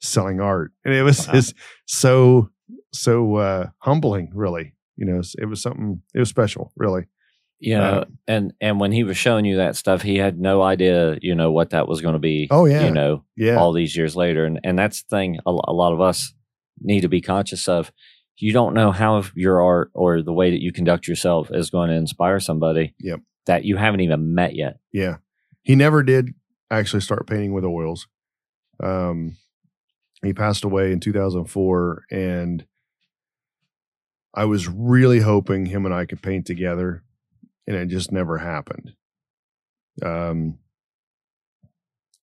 selling 0.00 0.40
art, 0.40 0.72
and 0.84 0.94
it 0.94 1.02
was 1.02 1.26
Wow. 1.26 1.34
just 1.34 1.54
so 1.86 2.50
so 2.92 3.36
uh, 3.36 3.66
humbling, 3.78 4.30
really. 4.34 4.74
You 4.96 5.06
know, 5.06 5.20
it 5.38 5.44
was 5.46 5.62
something. 5.62 6.02
It 6.14 6.18
was 6.18 6.28
special, 6.28 6.72
really. 6.76 7.04
you 7.60 7.76
know, 7.76 8.00
Uh, 8.00 8.04
and 8.26 8.52
and 8.60 8.80
when 8.80 8.92
he 8.92 9.04
was 9.04 9.16
showing 9.16 9.44
you 9.44 9.56
that 9.56 9.76
stuff, 9.76 10.02
he 10.02 10.16
had 10.16 10.38
no 10.40 10.62
idea, 10.62 11.18
you 11.22 11.34
know, 11.34 11.50
what 11.52 11.70
that 11.70 11.86
was 11.88 12.00
going 12.00 12.14
to 12.14 12.18
be. 12.20 12.48
Oh, 12.50 12.66
yeah. 12.66 12.84
you 12.84 12.90
know, 12.92 13.24
Yeah, 13.36 13.56
all 13.56 13.72
these 13.72 13.96
years 13.96 14.16
later, 14.16 14.44
and 14.44 14.58
and 14.64 14.78
that's 14.78 15.02
the 15.02 15.16
thing. 15.16 15.38
A, 15.46 15.50
a 15.50 15.72
lot 15.72 15.92
of 15.92 16.00
us 16.00 16.32
need 16.80 17.00
to 17.02 17.08
be 17.08 17.20
conscious 17.20 17.68
of. 17.68 17.92
You 18.38 18.52
don't 18.52 18.74
know 18.74 18.92
how 18.92 19.22
your 19.34 19.60
art 19.62 19.90
or 19.94 20.22
the 20.22 20.32
way 20.32 20.50
that 20.50 20.62
you 20.62 20.72
conduct 20.72 21.08
yourself 21.08 21.50
is 21.52 21.70
going 21.70 21.90
to 21.90 21.96
inspire 21.96 22.38
somebody. 22.40 22.94
Yep. 23.00 23.20
That 23.46 23.64
you 23.64 23.76
haven't 23.76 24.00
even 24.00 24.34
met 24.34 24.54
yet. 24.54 24.78
Yeah. 24.92 25.16
He 25.62 25.74
never 25.74 26.02
did 26.02 26.34
actually 26.70 27.00
start 27.00 27.26
painting 27.26 27.52
with 27.52 27.64
oils. 27.64 28.06
Um, 28.82 29.36
he 30.22 30.32
passed 30.32 30.64
away 30.64 30.92
in 30.92 31.00
2004, 31.00 32.04
and 32.10 32.64
I 34.34 34.44
was 34.44 34.68
really 34.68 35.20
hoping 35.20 35.66
him 35.66 35.84
and 35.84 35.94
I 35.94 36.04
could 36.06 36.22
paint 36.22 36.46
together, 36.46 37.02
and 37.66 37.76
it 37.76 37.86
just 37.88 38.12
never 38.12 38.38
happened. 38.38 38.94
Um, 40.04 40.58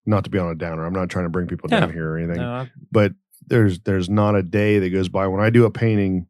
not 0.06 0.24
to 0.26 0.30
be 0.30 0.38
on 0.38 0.50
a 0.52 0.56
downer, 0.56 0.86
I'm 0.86 0.94
not 0.94 1.10
trying 1.10 1.26
to 1.26 1.30
bring 1.30 1.48
people 1.48 1.68
down 1.68 1.92
here 1.92 2.12
or 2.12 2.18
anything, 2.18 2.38
No, 2.38 2.52
I- 2.52 2.72
but 2.92 3.14
there's 3.48 3.80
there's 3.80 4.10
not 4.10 4.36
a 4.36 4.44
day 4.44 4.80
that 4.80 4.90
goes 4.90 5.10
by 5.10 5.28
when 5.28 5.42
I 5.42 5.50
do 5.50 5.66
a 5.66 5.72
painting. 5.72 6.28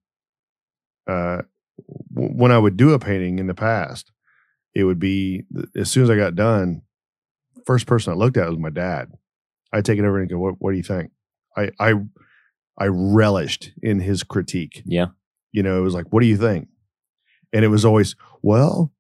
Uh, 1.08 1.44
w- 2.14 2.34
when 2.34 2.52
I 2.52 2.58
would 2.58 2.78
do 2.78 2.94
a 2.94 3.00
painting 3.00 3.40
in 3.40 3.48
the 3.48 3.54
past, 3.54 4.12
it 4.74 4.84
would 4.84 5.00
be 5.00 5.44
as 5.76 5.92
soon 5.92 6.04
as 6.04 6.10
I 6.10 6.16
got 6.16 6.36
done, 6.36 6.82
first 7.66 7.86
person 7.88 8.14
I 8.14 8.16
looked 8.16 8.38
at 8.38 8.50
was 8.50 8.58
my 8.60 8.70
dad. 8.70 9.12
I'd 9.74 9.86
take 9.86 10.00
it 10.00 10.06
over 10.06 10.20
and 10.20 10.30
go, 10.30 10.38
"What? 10.40 10.56
What 10.60 10.72
do 10.72 10.78
you 10.78 10.84
think?" 10.84 11.12
I 11.56 11.72
I 11.80 11.94
I 12.78 12.88
relished 12.88 13.72
in 13.82 14.00
his 14.00 14.24
critique. 14.24 14.84
yeah. 14.86 15.08
You 15.52 15.64
know, 15.64 15.78
it 15.78 15.82
was 15.84 15.94
like, 15.94 16.12
"What 16.12 16.22
do 16.22 16.28
you 16.28 16.38
think?" 16.38 16.68
And 17.54 17.64
it 17.64 17.70
was 17.70 17.86
always, 17.86 18.16
"Well, 18.42 18.92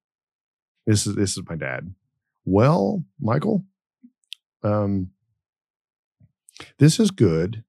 this 0.86 1.05
is 1.07 1.16
this 1.16 1.38
is 1.38 1.43
my 1.49 1.55
dad." 1.55 1.93
Well, 2.45 3.03
Michael, 3.20 3.66
um, 4.63 5.11
this 6.78 6.99
is 6.99 7.11
good. 7.11 7.63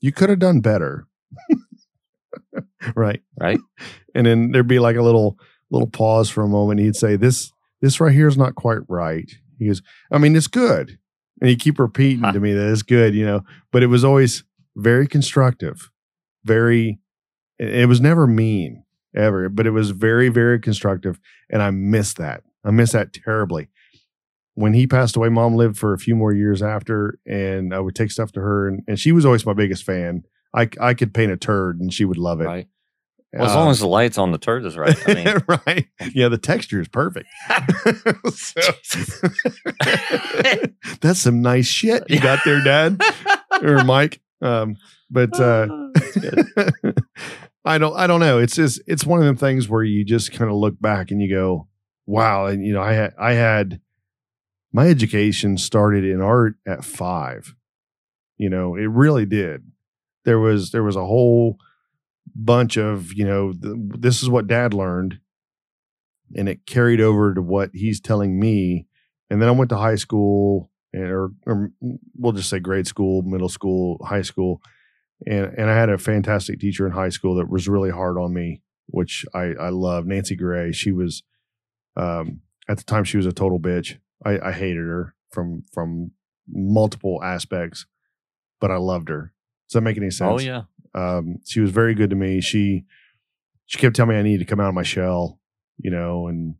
You 0.00 0.12
could 0.12 0.28
have 0.30 0.38
done 0.38 0.60
better, 0.60 1.06
right? 2.94 3.22
Right. 3.40 3.60
And 4.14 4.26
then 4.26 4.52
there'd 4.52 4.68
be 4.68 4.78
like 4.78 4.96
a 4.96 5.02
little 5.02 5.38
little 5.70 5.88
pause 5.88 6.30
for 6.30 6.42
a 6.44 6.48
moment. 6.48 6.80
He'd 6.80 6.96
say, 6.96 7.16
"This 7.16 7.52
this 7.80 8.00
right 8.00 8.12
here 8.12 8.28
is 8.28 8.36
not 8.36 8.54
quite 8.54 8.80
right." 8.88 9.30
He 9.58 9.66
goes, 9.66 9.82
"I 10.10 10.18
mean, 10.18 10.36
it's 10.36 10.46
good," 10.46 10.98
and 11.40 11.48
he'd 11.50 11.60
keep 11.60 11.78
repeating 11.78 12.20
Huh. 12.24 12.32
to 12.32 12.40
me 12.40 12.52
that 12.52 12.70
it's 12.70 12.82
good, 12.82 13.14
you 13.14 13.24
know. 13.26 13.42
But 13.72 13.82
it 13.82 13.88
was 13.88 14.04
always 14.04 14.44
very 14.76 15.06
constructive, 15.06 15.90
very. 16.44 16.98
It 17.58 17.68
it 17.74 17.88
was 17.88 18.00
never 18.00 18.26
mean 18.26 18.84
ever, 19.14 19.48
but 19.48 19.66
it 19.66 19.70
was 19.70 19.90
very 19.90 20.28
very 20.28 20.60
constructive, 20.60 21.18
and 21.50 21.62
I 21.62 21.70
miss 21.70 22.14
that. 22.14 22.42
I 22.64 22.70
miss 22.70 22.92
that 22.92 23.12
terribly. 23.12 23.68
When 24.56 24.74
he 24.74 24.86
passed 24.86 25.16
away, 25.16 25.28
mom 25.28 25.54
lived 25.54 25.78
for 25.78 25.92
a 25.94 25.98
few 25.98 26.16
more 26.16 26.32
years 26.32 26.62
after, 26.62 27.18
and 27.26 27.72
I 27.74 27.78
would 27.78 27.94
take 27.94 28.10
stuff 28.10 28.32
to 28.32 28.40
her, 28.40 28.66
and, 28.68 28.82
and 28.88 28.98
she 28.98 29.12
was 29.12 29.24
always 29.24 29.46
my 29.46 29.52
biggest 29.52 29.84
fan. 29.84 30.24
I 30.54 30.68
I 30.80 30.94
could 30.94 31.12
paint 31.14 31.30
a 31.30 31.36
turd, 31.36 31.78
and 31.80 31.92
she 31.92 32.04
would 32.04 32.16
love 32.18 32.40
it. 32.40 32.44
Right. 32.46 32.66
Well, 33.32 33.44
as 33.44 33.54
long 33.54 33.66
Um, 33.66 33.70
as 33.72 33.80
the 33.80 33.86
lights 33.88 34.16
on 34.18 34.32
the 34.32 34.38
turd 34.38 34.64
is 34.64 34.78
right. 34.78 34.96
I 35.06 35.14
mean, 35.14 35.36
right. 35.66 35.86
Yeah, 36.14 36.28
the 36.28 36.38
texture 36.38 36.80
is 36.80 36.88
perfect. 36.88 37.28
So- 38.32 38.60
that's 41.00 41.20
some 41.20 41.42
nice 41.42 41.66
shit 41.66 42.04
you 42.08 42.20
got 42.20 42.38
there, 42.44 42.62
Dad 42.62 43.00
or 43.62 43.84
Mike. 43.84 44.20
Um, 44.40 44.76
but 45.10 45.38
uh, 45.38 45.66
I 47.64 47.78
don't. 47.78 47.96
I 47.96 48.06
don't 48.06 48.20
know. 48.20 48.38
It's 48.38 48.54
just. 48.56 48.80
It's 48.86 49.04
one 49.04 49.20
of 49.20 49.26
them 49.26 49.36
things 49.36 49.68
where 49.68 49.82
you 49.84 50.04
just 50.04 50.32
kind 50.32 50.50
of 50.50 50.56
look 50.56 50.80
back 50.80 51.10
and 51.10 51.20
you 51.20 51.28
go, 51.30 51.68
"Wow!" 52.06 52.46
And 52.46 52.64
you 52.64 52.72
know, 52.72 52.80
I 52.82 52.92
had. 52.92 53.14
I 53.18 53.32
had 53.34 53.80
my 54.76 54.88
education 54.88 55.56
started 55.56 56.04
in 56.04 56.20
art 56.20 56.56
at 56.66 56.84
five. 56.84 57.54
You 58.36 58.50
know, 58.50 58.76
it 58.76 58.90
really 58.90 59.24
did. 59.24 59.62
There 60.24 60.38
was 60.38 60.70
there 60.70 60.82
was 60.82 60.96
a 60.96 61.06
whole 61.06 61.56
bunch 62.34 62.76
of 62.76 63.12
you 63.14 63.24
know 63.24 63.52
th- 63.52 63.74
this 63.98 64.22
is 64.22 64.28
what 64.28 64.46
dad 64.46 64.74
learned 64.74 65.20
and 66.36 66.48
it 66.48 66.66
carried 66.66 67.00
over 67.00 67.32
to 67.32 67.40
what 67.40 67.70
he's 67.72 68.00
telling 68.00 68.38
me 68.38 68.84
and 69.30 69.40
then 69.40 69.48
i 69.48 69.52
went 69.52 69.70
to 69.70 69.76
high 69.76 69.94
school 69.94 70.68
or, 70.92 71.30
or 71.46 71.70
we'll 72.16 72.32
just 72.32 72.50
say 72.50 72.58
grade 72.58 72.86
school 72.86 73.22
middle 73.22 73.48
school 73.48 74.04
high 74.04 74.22
school 74.22 74.60
and 75.24 75.46
and 75.56 75.70
I 75.70 75.76
had 75.76 75.88
a 75.88 75.98
fantastic 75.98 76.60
teacher 76.60 76.86
in 76.86 76.92
high 76.92 77.08
school 77.08 77.36
that 77.36 77.48
was 77.48 77.68
really 77.68 77.90
hard 77.90 78.18
on 78.18 78.34
me, 78.34 78.62
which 78.86 79.24
I 79.32 79.54
I 79.58 79.68
love. 79.70 80.06
Nancy 80.06 80.36
Gray. 80.36 80.72
She 80.72 80.92
was, 80.92 81.22
um, 81.96 82.40
at 82.68 82.76
the 82.76 82.84
time 82.84 83.04
she 83.04 83.16
was 83.16 83.26
a 83.26 83.32
total 83.32 83.60
bitch. 83.60 83.98
I, 84.24 84.38
I 84.48 84.52
hated 84.52 84.78
her 84.86 85.14
from 85.30 85.62
from 85.72 86.12
multiple 86.48 87.22
aspects, 87.22 87.86
but 88.60 88.70
I 88.70 88.76
loved 88.76 89.08
her. 89.08 89.32
Does 89.68 89.74
that 89.74 89.80
make 89.82 89.96
any 89.96 90.10
sense? 90.10 90.42
Oh 90.42 90.44
yeah. 90.44 90.62
um, 90.94 91.38
she 91.44 91.60
was 91.60 91.70
very 91.70 91.94
good 91.94 92.10
to 92.10 92.16
me. 92.16 92.40
She 92.40 92.84
she 93.66 93.78
kept 93.78 93.96
telling 93.96 94.10
me 94.10 94.18
I 94.18 94.22
needed 94.22 94.46
to 94.46 94.50
come 94.50 94.60
out 94.60 94.68
of 94.68 94.74
my 94.74 94.82
shell, 94.84 95.40
you 95.78 95.90
know, 95.90 96.28
and 96.28 96.54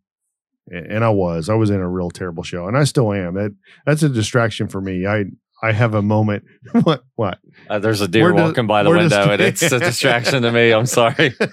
and 0.68 1.04
I 1.04 1.10
was. 1.10 1.48
I 1.48 1.54
was 1.54 1.70
in 1.70 1.80
a 1.80 1.88
real 1.88 2.10
terrible 2.10 2.42
shell, 2.42 2.66
and 2.66 2.76
I 2.76 2.84
still 2.84 3.12
am. 3.12 3.34
That 3.34 3.54
that's 3.86 4.02
a 4.02 4.08
distraction 4.08 4.66
for 4.66 4.80
me. 4.80 5.06
I 5.06 5.26
I 5.66 5.72
have 5.72 5.94
a 5.94 6.02
moment. 6.02 6.44
what 6.82 7.02
what? 7.16 7.38
Uh, 7.68 7.80
there's 7.80 8.00
a 8.00 8.06
deer 8.06 8.22
We're 8.22 8.34
walking 8.34 8.66
by 8.66 8.84
the 8.84 8.90
window, 8.90 9.30
and 9.30 9.42
it's 9.42 9.62
a 9.62 9.80
distraction 9.80 10.42
to 10.42 10.52
me. 10.52 10.72
I'm 10.72 10.86
sorry. 10.86 11.34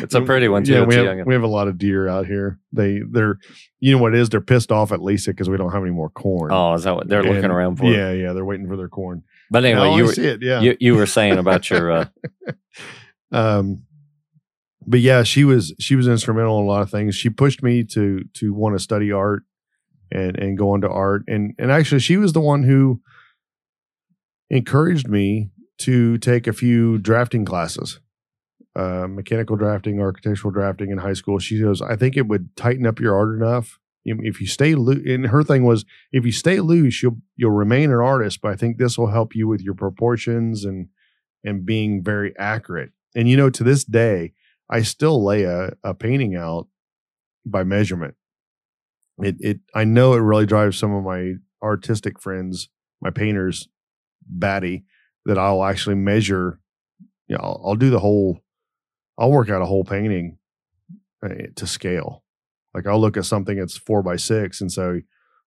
It's 0.00 0.14
a 0.14 0.20
pretty 0.20 0.48
one 0.48 0.64
too. 0.64 0.74
Yeah, 0.74 0.84
we 0.84 0.94
have, 0.94 1.26
we 1.26 1.34
have 1.34 1.42
a 1.42 1.48
lot 1.48 1.66
of 1.68 1.78
deer 1.78 2.08
out 2.08 2.26
here. 2.26 2.58
They 2.72 3.00
they're 3.10 3.38
you 3.80 3.92
know 3.92 4.02
what 4.02 4.14
it 4.14 4.20
is? 4.20 4.28
They're 4.28 4.40
pissed 4.40 4.70
off 4.70 4.92
at 4.92 5.02
Lisa 5.02 5.30
because 5.30 5.48
we 5.48 5.56
don't 5.56 5.72
have 5.72 5.82
any 5.82 5.90
more 5.90 6.10
corn. 6.10 6.50
Oh, 6.52 6.74
is 6.74 6.84
that 6.84 6.94
what 6.94 7.08
they're 7.08 7.22
looking 7.22 7.50
around 7.50 7.76
for? 7.76 7.86
Yeah, 7.86 8.12
yeah, 8.12 8.32
they're 8.32 8.44
waiting 8.44 8.68
for 8.68 8.76
their 8.76 8.88
corn. 8.88 9.22
But 9.50 9.64
anyway, 9.64 9.96
you 9.96 10.04
were 10.04 10.12
see 10.12 10.26
it. 10.26 10.42
Yeah. 10.42 10.60
you, 10.60 10.76
you 10.78 10.94
were 10.94 11.06
saying 11.06 11.38
about 11.38 11.70
your 11.70 11.90
uh, 11.90 12.04
um 13.32 13.82
but 14.86 15.00
yeah 15.00 15.22
she 15.22 15.44
was 15.44 15.74
she 15.78 15.94
was 15.94 16.08
instrumental 16.08 16.58
in 16.58 16.64
a 16.64 16.66
lot 16.66 16.80
of 16.80 16.90
things 16.90 17.14
she 17.14 17.28
pushed 17.28 17.62
me 17.62 17.84
to 17.84 18.24
to 18.32 18.54
want 18.54 18.74
to 18.74 18.82
study 18.82 19.12
art 19.12 19.42
and 20.10 20.36
and 20.38 20.56
go 20.56 20.74
into 20.74 20.88
art 20.88 21.22
and 21.28 21.54
and 21.58 21.70
actually 21.70 22.00
she 22.00 22.16
was 22.16 22.32
the 22.32 22.40
one 22.40 22.62
who 22.62 23.00
encouraged 24.50 25.08
me 25.08 25.50
to 25.78 26.18
take 26.18 26.46
a 26.46 26.52
few 26.52 26.98
drafting 26.98 27.44
classes 27.44 28.00
uh 28.76 29.06
mechanical 29.08 29.56
drafting 29.56 30.00
architectural 30.00 30.52
drafting 30.52 30.90
in 30.90 30.98
high 30.98 31.14
school. 31.14 31.38
She 31.38 31.60
goes 31.60 31.80
i 31.82 31.96
think 31.96 32.16
it 32.16 32.26
would 32.28 32.54
tighten 32.56 32.86
up 32.86 33.00
your 33.00 33.16
art 33.16 33.34
enough. 33.36 33.78
If- 34.04 34.40
you 34.40 34.46
stay 34.46 34.74
loose 34.74 35.06
and 35.06 35.26
her 35.26 35.42
thing 35.42 35.64
was 35.64 35.84
if 36.12 36.24
you 36.24 36.32
stay 36.32 36.60
loose 36.60 37.02
you'll 37.02 37.18
you'll 37.36 37.50
remain 37.50 37.90
an 37.90 37.98
artist 37.98 38.40
but 38.40 38.50
i 38.52 38.56
think 38.56 38.78
this 38.78 38.96
will 38.96 39.10
help 39.10 39.34
you 39.34 39.46
with 39.48 39.60
your 39.60 39.74
proportions 39.74 40.64
and 40.64 40.88
and 41.44 41.64
being 41.64 42.02
very 42.02 42.34
accurate. 42.38 42.90
And 43.14 43.28
you 43.28 43.36
know, 43.36 43.50
to 43.50 43.64
this 43.64 43.84
day, 43.84 44.32
I 44.70 44.82
still 44.82 45.24
lay 45.24 45.44
a, 45.44 45.70
a 45.82 45.94
painting 45.94 46.36
out 46.36 46.68
by 47.44 47.64
measurement. 47.64 48.14
It 49.18 49.36
it 49.40 49.60
I 49.74 49.84
know 49.84 50.12
it 50.12 50.18
really 50.18 50.46
drives 50.46 50.78
some 50.78 50.94
of 50.94 51.04
my 51.04 51.34
artistic 51.62 52.20
friends, 52.20 52.68
my 53.00 53.10
painters, 53.10 53.68
batty, 54.28 54.84
that 55.24 55.38
I'll 55.38 55.64
actually 55.64 55.96
measure. 55.96 56.60
You 57.26 57.36
know, 57.36 57.42
I'll, 57.44 57.62
I'll 57.66 57.74
do 57.76 57.90
the 57.90 57.98
whole. 58.00 58.40
I'll 59.18 59.30
work 59.32 59.50
out 59.50 59.62
a 59.62 59.66
whole 59.66 59.84
painting 59.84 60.38
uh, 61.24 61.28
to 61.56 61.66
scale. 61.66 62.22
Like 62.74 62.86
I'll 62.86 63.00
look 63.00 63.16
at 63.16 63.24
something 63.24 63.58
that's 63.58 63.76
four 63.76 64.02
by 64.02 64.16
six 64.16 64.60
and 64.60 64.70
say, 64.70 65.02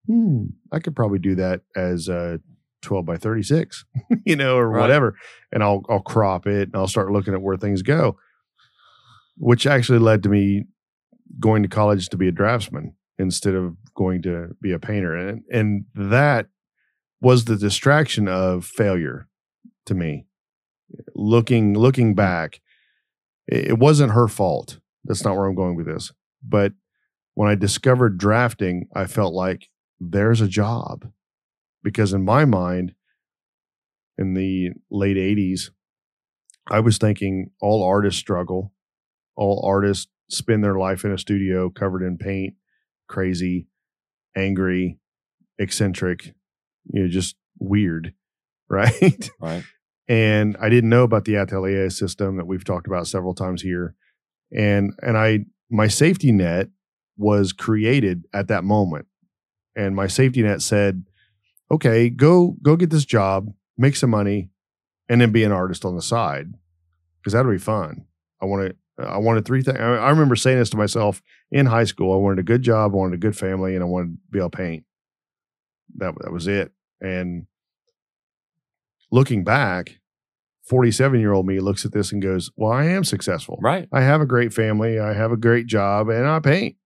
hmm, 0.08 0.46
I 0.72 0.80
could 0.80 0.96
probably 0.96 1.20
do 1.20 1.36
that 1.36 1.62
as 1.76 2.10
uh 2.10 2.38
12 2.82 3.06
by 3.06 3.16
36, 3.16 3.86
you 4.26 4.36
know, 4.36 4.58
or 4.58 4.68
Right. 4.70 4.82
whatever. 4.82 5.16
And 5.52 5.64
I'll 5.64 5.84
I'll 5.88 6.02
crop 6.02 6.48
it 6.48 6.64
and 6.70 6.76
I'll 6.76 6.88
start 6.88 7.12
looking 7.12 7.34
at 7.34 7.42
where 7.42 7.56
things 7.58 7.82
go. 7.84 8.18
Which 9.38 9.66
actually 9.66 10.00
led 10.00 10.24
to 10.24 10.30
me 10.30 10.66
going 11.40 11.64
to 11.64 11.70
college 11.70 12.10
to 12.10 12.18
be 12.18 12.28
a 12.28 12.32
draftsman 12.32 12.94
instead 13.18 13.56
of 13.56 13.76
going 13.96 14.22
to 14.24 14.50
be 14.62 14.72
a 14.74 14.80
painter. 14.80 15.16
And 15.16 15.44
and 15.52 15.86
that 15.96 16.48
was 17.22 17.46
the 17.46 17.56
distraction 17.56 18.28
of 18.28 18.66
failure 18.66 19.28
to 19.86 19.94
me. 19.94 20.26
Looking 21.16 21.74
looking 21.78 22.16
back, 22.16 22.60
it 23.48 23.80
wasn't 23.80 24.14
her 24.14 24.28
fault. 24.28 24.80
That's 25.06 25.24
not 25.24 25.36
where 25.36 25.46
I'm 25.46 25.56
going 25.56 25.76
with 25.76 25.86
this. 25.86 26.12
But 26.44 26.74
when 27.36 27.50
I 27.50 27.56
discovered 27.56 28.18
drafting, 28.18 28.88
I 28.94 29.06
felt 29.06 29.34
like 29.34 29.70
there's 30.02 30.42
a 30.42 30.48
job 30.48 31.08
because 31.84 32.12
in 32.12 32.26
my 32.26 32.44
mind 32.44 32.94
in 34.18 34.34
the 34.34 34.72
late 34.90 35.16
80s 35.16 35.70
i 36.70 36.80
was 36.80 36.98
thinking 36.98 37.52
all 37.62 37.84
artists 37.84 38.20
struggle 38.20 38.74
all 39.36 39.64
artists 39.66 40.08
spend 40.30 40.64
their 40.64 40.78
life 40.78 41.06
in 41.06 41.12
a 41.12 41.18
studio 41.18 41.70
covered 41.70 42.02
in 42.02 42.18
paint 42.18 42.56
crazy 43.08 43.68
angry 44.36 44.98
eccentric 45.60 46.34
you 46.86 47.04
know 47.04 47.08
just 47.08 47.36
weird 47.60 48.14
right 48.70 49.30
right. 49.40 49.64
and 50.08 50.56
I 50.62 50.70
didn't 50.70 50.90
know 50.90 51.04
about 51.04 51.26
the 51.26 51.36
atelier 51.36 51.90
system 51.90 52.38
that 52.38 52.48
we've 52.48 52.64
talked 52.64 52.88
about 52.88 53.08
several 53.08 53.34
times 53.34 53.62
here. 53.62 53.96
And 54.52 54.94
and 55.02 55.18
I 55.18 55.46
my 55.70 55.88
safety 55.88 56.32
net 56.32 56.70
was 57.18 57.54
created 57.54 58.26
at 58.34 58.48
that 58.50 58.64
moment. 58.64 59.08
And 59.76 59.96
my 59.96 60.08
safety 60.08 60.42
net 60.42 60.62
said, 60.62 61.06
"Okay, 61.70 62.10
go 62.10 62.58
go 62.62 62.76
get 62.76 62.90
this 62.90 63.06
job, 63.06 63.54
make 63.78 63.96
some 63.96 64.10
money, 64.10 64.50
and 65.08 65.22
then 65.22 65.32
be 65.32 65.44
an 65.44 65.52
artist 65.54 65.86
on 65.86 65.96
the 65.96 66.02
side 66.02 66.48
because 67.20 67.34
that'll 67.34 67.52
be 67.52 67.58
fun." 67.58 68.06
I 68.42 68.46
wanted 68.46 68.76
I 68.98 69.18
wanted 69.18 69.46
three 69.46 69.64
things. 69.64 69.80
I 69.80 69.84
I 69.84 70.10
remember 70.10 70.36
saying 70.36 70.60
this 70.60 70.70
to 70.72 70.78
myself 70.78 71.22
in 71.52 71.68
high 71.68 71.86
school. 71.86 72.14
I 72.14 72.18
wanted 72.18 72.40
a 72.40 72.44
good 72.44 72.64
job, 72.64 72.92
I 72.92 72.98
wanted 72.98 73.16
a 73.16 73.20
good 73.20 73.38
family, 73.38 73.76
and 73.76 73.84
I 73.84 73.88
wanted 73.88 74.14
to 74.14 74.18
be 74.30 74.40
able 74.40 74.50
to 74.50 74.58
paint. 74.58 74.84
That 75.98 76.14
that 76.22 76.32
was 76.32 76.48
it. 76.48 76.72
And 77.00 77.48
looking 79.12 79.44
back, 79.44 80.00
47 80.66 81.20
year 81.20 81.34
old 81.34 81.46
me 81.46 81.60
looks 81.60 81.86
at 81.86 81.92
this 81.92 82.12
and 82.12 82.22
goes, 82.22 82.52
Well, 82.56 82.72
I 82.72 82.86
am 82.86 83.04
successful. 83.04 83.60
Right. 83.62 83.88
I 83.92 84.02
have 84.02 84.22
a 84.22 84.26
great 84.26 84.54
family. 84.54 85.00
I 85.00 85.14
have 85.14 85.32
a 85.32 85.38
great 85.38 85.68
job 85.68 86.10
and 86.10 86.28
I 86.28 86.40
paint. 86.40 86.78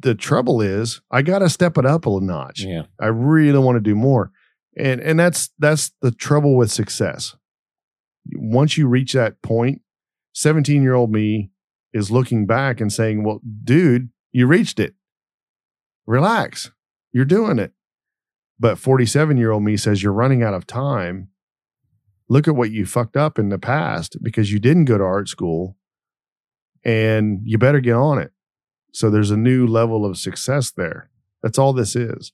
The 0.00 0.14
trouble 0.14 0.60
is, 0.60 1.00
I 1.10 1.22
got 1.22 1.38
to 1.38 1.48
step 1.48 1.78
it 1.78 1.86
up 1.86 2.06
a 2.06 2.20
notch. 2.20 2.62
Yeah. 2.62 2.82
I 3.00 3.06
really 3.06 3.58
want 3.58 3.76
to 3.76 3.80
do 3.80 3.94
more. 3.94 4.32
And 4.76 5.00
and 5.00 5.18
that's 5.18 5.50
that's 5.58 5.92
the 6.02 6.10
trouble 6.10 6.56
with 6.56 6.70
success. 6.70 7.36
Once 8.34 8.76
you 8.76 8.88
reach 8.88 9.12
that 9.12 9.40
point, 9.42 9.82
17 10.34 10.82
year 10.82 10.94
old 10.94 11.12
me 11.12 11.50
is 11.92 12.10
looking 12.10 12.46
back 12.46 12.80
and 12.80 12.92
saying, 12.92 13.22
Well, 13.22 13.40
dude, 13.64 14.10
you 14.32 14.46
reached 14.46 14.80
it. 14.80 14.94
Relax. 16.06 16.72
You're 17.12 17.24
doing 17.24 17.58
it. 17.58 17.72
But 18.58 18.78
47 18.78 19.36
year 19.36 19.50
old 19.50 19.62
me 19.62 19.76
says, 19.76 20.02
You're 20.02 20.12
running 20.12 20.42
out 20.42 20.54
of 20.54 20.66
time. 20.66 21.28
Look 22.28 22.48
at 22.48 22.56
what 22.56 22.70
you 22.70 22.86
fucked 22.86 23.16
up 23.16 23.38
in 23.38 23.50
the 23.50 23.58
past 23.58 24.16
because 24.22 24.50
you 24.50 24.58
didn't 24.58 24.86
go 24.86 24.98
to 24.98 25.04
art 25.04 25.28
school 25.28 25.76
and 26.84 27.40
you 27.44 27.58
better 27.58 27.80
get 27.80 27.94
on 27.94 28.18
it. 28.18 28.32
So 28.92 29.10
there's 29.10 29.30
a 29.30 29.36
new 29.36 29.66
level 29.66 30.04
of 30.04 30.18
success 30.18 30.70
there. 30.70 31.10
That's 31.42 31.58
all 31.58 31.72
this 31.72 31.94
is. 31.94 32.32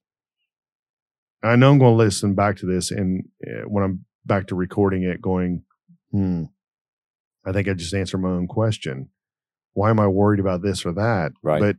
I 1.42 1.56
know 1.56 1.72
I'm 1.72 1.78
going 1.78 1.92
to 1.92 2.04
listen 2.04 2.34
back 2.34 2.56
to 2.58 2.66
this 2.66 2.90
and 2.90 3.28
uh, 3.46 3.68
when 3.68 3.84
I'm 3.84 4.04
back 4.24 4.46
to 4.46 4.54
recording 4.54 5.02
it, 5.02 5.20
going, 5.20 5.64
hmm, 6.10 6.44
I 7.44 7.52
think 7.52 7.68
I 7.68 7.74
just 7.74 7.94
answered 7.94 8.18
my 8.18 8.30
own 8.30 8.46
question. 8.46 9.08
Why 9.74 9.90
am 9.90 9.98
I 9.98 10.06
worried 10.06 10.40
about 10.40 10.62
this 10.62 10.86
or 10.86 10.92
that? 10.92 11.32
Right. 11.42 11.60
But 11.60 11.76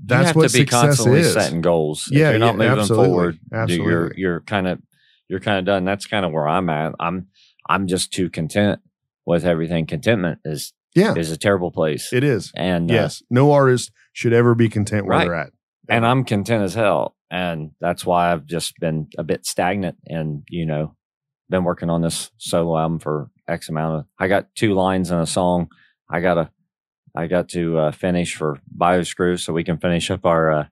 you 0.00 0.06
that's 0.06 0.26
have 0.28 0.36
what 0.36 0.50
to 0.50 0.58
be 0.58 0.64
constantly 0.64 1.20
is. 1.20 1.32
setting 1.32 1.60
goals. 1.60 2.08
If 2.10 2.18
Yeah, 2.18 2.30
you're 2.30 2.38
not 2.38 2.54
yeah, 2.54 2.68
moving 2.68 2.78
absolutely. 2.80 3.06
forward. 3.08 3.38
Absolutely. 3.52 3.86
You're 3.92 4.12
you're 4.16 4.40
kind 4.40 4.66
of 4.68 4.80
you're 5.28 5.40
kind 5.40 5.58
of 5.58 5.64
done. 5.64 5.84
That's 5.84 6.06
kind 6.06 6.24
of 6.24 6.32
where 6.32 6.48
I'm 6.48 6.68
at. 6.70 6.94
I'm 7.00 7.26
I'm 7.68 7.86
just 7.86 8.12
too 8.12 8.30
content 8.30 8.80
with 9.26 9.44
everything. 9.44 9.86
Contentment 9.86 10.38
is 10.44 10.72
Yeah, 10.94 11.14
is 11.14 11.30
a 11.30 11.36
terrible 11.36 11.70
place. 11.70 12.12
it 12.12 12.24
is. 12.24 12.50
and 12.56 12.90
uh, 12.90 12.94
Yes. 12.94 13.22
No 13.30 13.52
artist 13.52 13.90
should 14.12 14.32
ever 14.32 14.54
be 14.54 14.68
content 14.68 15.06
where 15.06 15.18
Right. 15.18 15.24
they're 15.24 15.34
at. 15.34 15.52
and 15.88 16.06
I'm 16.06 16.24
content 16.24 16.62
as 16.64 16.74
hell. 16.74 17.14
And 17.30 17.72
that's 17.80 18.06
why 18.06 18.32
I've 18.32 18.46
just 18.46 18.74
been 18.80 19.08
a 19.18 19.22
bit 19.24 19.44
stagnant 19.44 19.96
and, 20.06 20.44
you 20.48 20.64
know, 20.64 20.94
been 21.50 21.62
working 21.64 21.90
on 21.90 22.00
this 22.00 22.30
solo 22.38 22.78
album 22.78 22.98
for 23.00 23.30
X 23.46 23.68
amount 23.68 23.98
of, 24.00 24.04
I 24.18 24.28
got 24.28 24.54
two 24.54 24.72
lines 24.74 25.10
in 25.10 25.18
a 25.18 25.26
song. 25.26 25.68
I 26.10 26.20
got 26.20 26.34
to, 26.34 26.50
I 27.14 27.26
got 27.26 27.48
to 27.50 27.78
uh, 27.78 27.92
finish 27.92 28.34
for 28.36 28.60
Bioscrew 28.76 29.38
so 29.38 29.52
we 29.52 29.64
can 29.64 29.78
finish 29.78 30.10
up 30.10 30.24
our, 30.26 30.52
uh, 30.52 30.66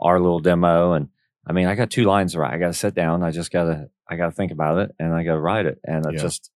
our 0.00 0.20
little 0.20 0.40
demo. 0.40 0.92
And 0.92 1.08
I 1.46 1.52
mean, 1.52 1.66
I 1.66 1.74
got 1.74 1.90
two 1.90 2.04
lines 2.04 2.36
right. 2.36 2.52
I 2.52 2.58
got 2.58 2.68
to 2.68 2.72
sit 2.74 2.94
down. 2.94 3.22
I 3.22 3.30
just 3.30 3.50
got 3.50 3.64
to, 3.64 3.88
I 4.08 4.16
got 4.16 4.26
to 4.26 4.32
think 4.32 4.52
about 4.52 4.78
it 4.78 4.94
and 4.98 5.12
I 5.14 5.22
got 5.24 5.34
to 5.34 5.40
write 5.40 5.66
it. 5.66 5.78
And 5.84 6.04
Yeah. 6.12 6.18
just, 6.20 6.50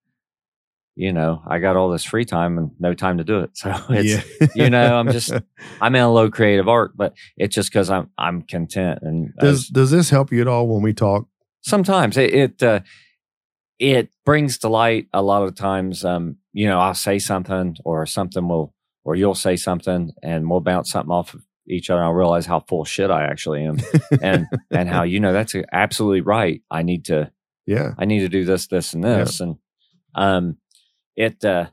you 0.95 1.13
know, 1.13 1.43
I 1.47 1.59
got 1.59 1.77
all 1.77 1.89
this 1.91 2.05
free 2.05 2.25
time 2.27 2.59
and 2.59 2.71
no 2.79 2.93
time 2.95 3.19
to 3.19 3.25
do 3.25 3.41
it. 3.41 3.51
So 3.57 3.73
it's, 3.91 4.27
yeah. 4.41 4.47
you 4.55 4.69
know, 4.71 4.97
I'm 4.99 5.11
just- 5.11 5.33
I'm 5.81 5.95
in 5.95 6.03
a 6.03 6.13
low 6.13 6.31
creative 6.31 6.69
art, 6.69 6.93
but 6.97 7.15
it's 7.37 7.55
just 7.55 7.71
because 7.71 7.89
I'm 7.91 8.11
I'm 8.19 8.43
content. 8.43 8.99
And 9.03 9.33
does 9.39 9.61
as- 9.65 9.69
does 9.69 9.91
this 9.91 10.11
help 10.11 10.31
you 10.33 10.41
at 10.43 10.49
all 10.49 10.69
when 10.69 10.83
we 10.83 10.93
talk? 10.93 11.27
sometimes 11.65 12.17
it 12.17 12.35
it, 12.35 12.63
uh, 12.63 12.81
it 13.79 14.11
brings 14.25 14.59
to 14.59 14.69
light 14.69 15.07
a 15.13 15.23
lot 15.23 15.43
of 15.45 15.55
times. 15.55 16.05
Um, 16.05 16.37
you 16.53 16.67
know, 16.69 16.79
I'll 16.79 16.95
say 16.95 17.19
something 17.19 17.77
or 17.85 18.05
something 18.07 18.47
will, 18.49 18.75
or 19.05 19.15
you'll 19.17 19.35
say 19.35 19.57
something, 19.57 20.13
and 20.23 20.49
we'll 20.51 20.61
bounce 20.61 20.91
something 20.91 21.11
off 21.13 21.35
of 21.35 21.43
each 21.69 21.91
other. 21.91 22.01
And 22.01 22.07
I'll 22.07 22.13
realize 22.15 22.47
how 22.47 22.61
full 22.61 22.85
shit 22.85 23.11
I 23.11 23.25
actually 23.25 23.65
am, 23.65 23.79
and 24.23 24.47
and 24.71 24.89
how 24.89 25.03
you 25.03 25.21
know 25.21 25.33
that's 25.33 25.55
absolutely 25.73 26.21
right. 26.23 26.63
I 26.71 26.83
need 26.83 27.05
to 27.07 27.31
Yeah. 27.67 27.95
I 27.99 28.05
need 28.05 28.21
to 28.21 28.29
do 28.29 28.45
this, 28.45 28.67
this, 28.69 28.93
and 28.95 29.03
Yeah. 29.05 29.17
this, 29.19 29.41
and 29.41 29.57
um, 30.15 30.57
it 31.17 31.45
uh, 31.45 31.67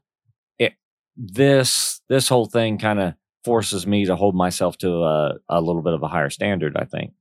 it 0.57 0.73
this 1.15 2.01
this 2.09 2.27
whole 2.29 2.45
thing 2.45 2.77
kind 2.77 2.99
of 2.99 3.13
forces 3.45 3.87
me 3.87 4.05
to 4.05 4.15
hold 4.15 4.35
myself 4.35 4.77
to 4.79 4.89
a, 5.03 5.33
a 5.47 5.61
little 5.61 5.81
bit 5.81 5.93
of 5.93 6.03
a 6.03 6.07
higher 6.07 6.29
standard. 6.29 6.75
I 6.77 6.83
think 6.85 7.13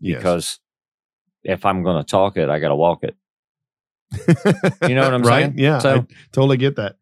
Yes. 0.00 0.18
because 0.18 0.60
if 1.42 1.64
I'm 1.66 1.82
going 1.82 2.02
to 2.02 2.08
talk 2.08 2.36
it, 2.36 2.48
I 2.48 2.58
got 2.58 2.68
to 2.68 2.76
walk 2.76 3.02
it. 3.04 3.16
You 4.88 4.94
know 4.94 5.02
what 5.02 5.14
I'm 5.14 5.22
right? 5.24 5.42
saying? 5.46 5.54
Yeah. 5.58 5.78
So- 5.78 5.96
I 6.00 6.06
totally 6.32 6.56
get 6.56 6.76
that. 6.76 6.96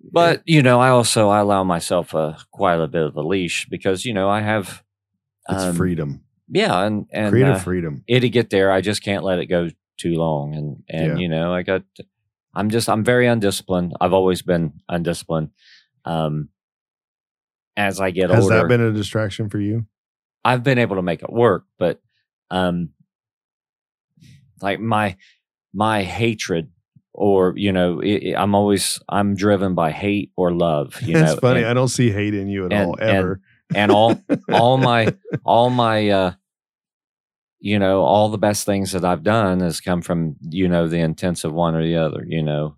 But 0.00 0.42
you 0.46 0.62
know, 0.62 0.80
I 0.80 0.88
also 0.90 1.28
I 1.28 1.40
allow 1.40 1.64
myself 1.64 2.14
a 2.14 2.38
quite 2.52 2.80
a 2.80 2.86
bit 2.86 3.02
of 3.02 3.16
a 3.16 3.22
leash 3.22 3.66
because 3.68 4.04
you 4.04 4.14
know 4.14 4.28
I 4.28 4.40
have 4.40 4.82
it's 5.48 5.64
um, 5.64 5.76
freedom. 5.76 6.24
Yeah, 6.48 6.82
and 6.84 7.06
and 7.12 7.30
Creative 7.30 7.56
uh, 7.56 7.60
freedom. 7.60 8.04
it'll 8.06 8.30
get 8.30 8.50
there. 8.50 8.70
I 8.72 8.80
just 8.80 9.02
can't 9.02 9.24
let 9.24 9.38
it 9.38 9.46
go 9.46 9.70
too 9.98 10.14
long. 10.14 10.54
And 10.54 10.82
and 10.88 11.06
Yeah. 11.18 11.22
you 11.22 11.28
know, 11.28 11.52
I 11.52 11.62
got 11.62 11.82
I'm 12.54 12.70
just 12.70 12.88
I'm 12.88 13.04
very 13.04 13.26
undisciplined. 13.26 13.94
I've 14.00 14.12
always 14.12 14.42
been 14.42 14.80
undisciplined. 14.88 15.50
Um 16.04 16.48
as 17.76 18.00
I 18.00 18.10
get 18.10 18.30
Has 18.30 18.44
older, 18.44 18.54
Has 18.54 18.62
that 18.62 18.68
been 18.68 18.80
a 18.80 18.92
distraction 18.92 19.48
for 19.50 19.60
you? 19.60 19.86
I've 20.44 20.62
been 20.62 20.78
able 20.78 20.96
to 20.96 21.02
make 21.02 21.22
it 21.22 21.32
work, 21.32 21.64
but 21.78 22.00
um 22.50 22.90
like 24.62 24.80
my 24.80 25.16
my 25.74 26.02
hatred 26.02 26.70
or 27.20 27.52
you 27.56 27.72
know, 27.72 28.00
it, 28.00 28.34
I'm 28.34 28.54
always 28.54 29.00
I'm 29.08 29.34
driven 29.34 29.74
by 29.74 29.90
hate 29.90 30.30
or 30.36 30.52
love, 30.52 31.00
you 31.02 31.16
It's 31.18 31.34
know. 31.34 31.36
funny. 31.40 31.60
and- 31.60 31.68
I 31.68 31.74
don't 31.74 31.88
see 31.88 32.10
hate 32.10 32.34
in 32.34 32.48
you 32.48 32.66
at 32.66 32.72
and- 32.72 32.86
all, 32.88 32.96
ever. 33.00 33.40
and 33.74 33.90
all 33.92 34.20
all 34.52 34.78
my 34.78 35.14
all 35.44 35.68
my 35.70 36.08
uh 36.08 36.32
you 37.60 37.78
know 37.78 38.02
all 38.02 38.28
the 38.28 38.38
best 38.38 38.64
things 38.64 38.92
that 38.92 39.04
i've 39.04 39.24
done 39.24 39.58
has 39.60 39.80
come 39.80 40.00
from 40.00 40.36
you 40.48 40.68
know 40.68 40.86
the 40.86 41.00
intense 41.00 41.42
of 41.44 41.52
one 41.52 41.74
or 41.74 41.82
the 41.82 41.96
other 41.96 42.24
you 42.26 42.40
know 42.42 42.76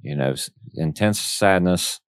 you 0.00 0.16
know 0.16 0.34
intense 0.74 1.20
sadness 1.20 2.00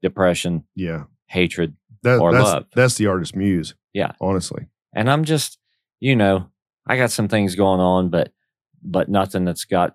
depression 0.00 0.64
yeah. 0.74 1.04
hatred 1.26 1.76
That, 2.02 2.20
Or 2.20 2.32
that's, 2.32 2.44
love. 2.44 2.64
That's 2.74 2.94
the 2.96 3.06
artist 3.06 3.36
muse. 3.36 3.74
Yeah. 3.92 4.12
Honestly. 4.20 4.66
and 4.94 5.10
i'm 5.10 5.24
just 5.24 5.58
you 6.00 6.16
know 6.16 6.48
i 6.86 6.96
got 6.96 7.10
some 7.10 7.28
things 7.28 7.54
going 7.54 7.80
on 7.80 8.08
but 8.08 8.32
but 8.82 9.08
nothing 9.08 9.44
that's 9.44 9.66
got 9.66 9.94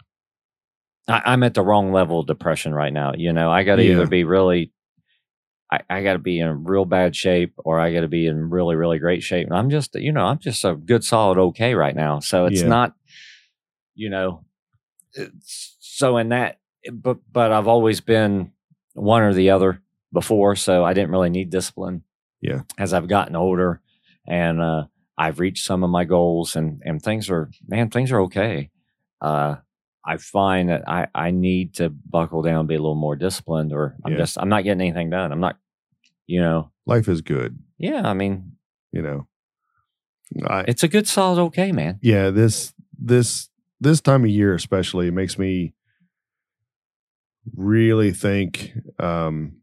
I, 1.08 1.22
i'm 1.26 1.44
at 1.44 1.54
the 1.54 1.62
wrong 1.64 1.92
level 1.92 2.20
of 2.20 2.28
depression 2.28 2.74
right 2.74 2.94
now 2.94 3.14
you 3.16 3.34
know 3.34 3.52
i 3.52 3.64
gotta 3.64 3.84
Yeah. 3.84 3.94
either 3.94 4.08
be 4.08 4.24
really 4.24 4.72
I, 5.70 5.82
I 5.90 6.02
got 6.02 6.14
to 6.14 6.20
be 6.20 6.40
in 6.40 6.64
real 6.64 6.86
bad 6.86 7.14
shape 7.14 7.54
or 7.58 7.78
I 7.78 7.92
got 7.94 8.00
to 8.00 8.08
be 8.08 8.26
in 8.26 8.50
really, 8.50 8.78
really 8.78 9.00
great 9.00 9.22
shape. 9.22 9.48
And 9.48 9.54
I'm 9.58 9.70
just, 9.70 9.96
you 9.96 10.14
know, 10.14 10.24
I'm 10.24 10.40
just 10.40 10.64
a 10.64 10.76
good, 10.76 11.04
solid, 11.04 11.38
okay 11.38 11.74
right 11.76 11.94
now. 11.94 12.20
So 12.22 12.46
it's 12.46 12.62
Yeah. 12.62 12.70
not, 12.70 12.94
you 13.94 14.10
know, 14.10 14.46
it's, 15.14 15.76
so 15.82 16.16
in 16.20 16.30
that, 16.30 16.60
but, 16.94 17.18
but 17.30 17.52
I've 17.52 17.68
always 17.68 18.00
been 18.00 18.54
one 18.94 19.24
or 19.24 19.34
the 19.34 19.50
other 19.50 19.82
before. 20.14 20.56
So 20.56 20.86
I 20.86 20.94
didn't 20.94 21.12
really 21.12 21.30
need 21.30 21.50
discipline. 21.50 22.04
Yeah. 22.40 22.62
As 22.78 22.94
I've 22.94 23.10
gotten 23.10 23.36
older 23.36 23.82
and, 24.26 24.62
uh, 24.62 24.86
I've 25.18 25.42
reached 25.42 25.66
some 25.66 25.84
of 25.84 25.90
my 25.90 26.06
goals 26.06 26.56
and, 26.56 26.82
and 26.86 27.02
things 27.02 27.30
are, 27.30 27.50
man, 27.68 27.90
things 27.90 28.14
are 28.14 28.22
okay. 28.22 28.70
Uh, 29.20 29.56
I 30.08 30.16
find 30.18 30.70
that 30.70 30.88
I, 30.88 31.08
I 31.14 31.32
need 31.32 31.76
to 31.76 31.90
buckle 31.90 32.42
down, 32.42 32.66
be 32.66 32.76
a 32.76 32.80
little 32.80 32.96
more 32.96 33.18
disciplined, 33.18 33.74
or 33.74 33.96
I'm 34.06 34.14
Yeah. 34.14 34.20
just 34.20 34.38
I'm 34.40 34.48
not 34.50 34.64
getting 34.64 34.80
anything 34.82 35.10
done. 35.10 35.32
I'm 35.34 35.42
not, 35.42 35.58
you 36.26 36.40
know. 36.40 36.72
Life 36.86 37.10
is 37.10 37.22
good. 37.22 37.60
Yeah, 37.78 38.02
I 38.08 38.14
mean, 38.14 38.54
You 38.94 39.02
know. 39.02 39.28
I 40.48 40.62
it's 40.68 40.84
a 40.84 40.88
good, 40.88 41.08
solid, 41.08 41.42
okay, 41.48 41.72
man. 41.74 42.00
yeah, 42.02 42.30
this 42.30 42.74
this 42.98 43.50
this 43.82 44.00
time 44.02 44.24
of 44.24 44.30
year 44.30 44.54
especially 44.56 45.12
makes 45.12 45.38
me 45.38 45.74
really 47.56 48.12
think 48.12 48.72
um 49.00 49.58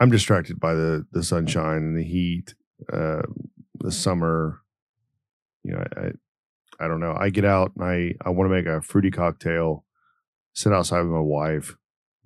I'm 0.00 0.10
distracted 0.10 0.58
by 0.58 0.74
the 0.74 1.06
the 1.12 1.22
sunshine 1.22 1.78
and 1.78 1.96
the 1.96 2.02
heat, 2.02 2.54
uh, 2.92 3.22
the 3.78 3.92
summer. 3.92 4.60
You 5.62 5.72
know, 5.74 5.84
I 5.96 6.10
I 6.80 6.88
don't 6.88 7.00
know. 7.00 7.14
I 7.18 7.30
get 7.30 7.44
out 7.44 7.72
and 7.76 7.84
I 7.84 8.14
I 8.24 8.30
want 8.30 8.50
to 8.50 8.54
make 8.54 8.66
a 8.66 8.80
fruity 8.82 9.10
cocktail, 9.10 9.84
sit 10.54 10.72
outside 10.72 11.02
with 11.02 11.12
my 11.12 11.20
wife, 11.20 11.76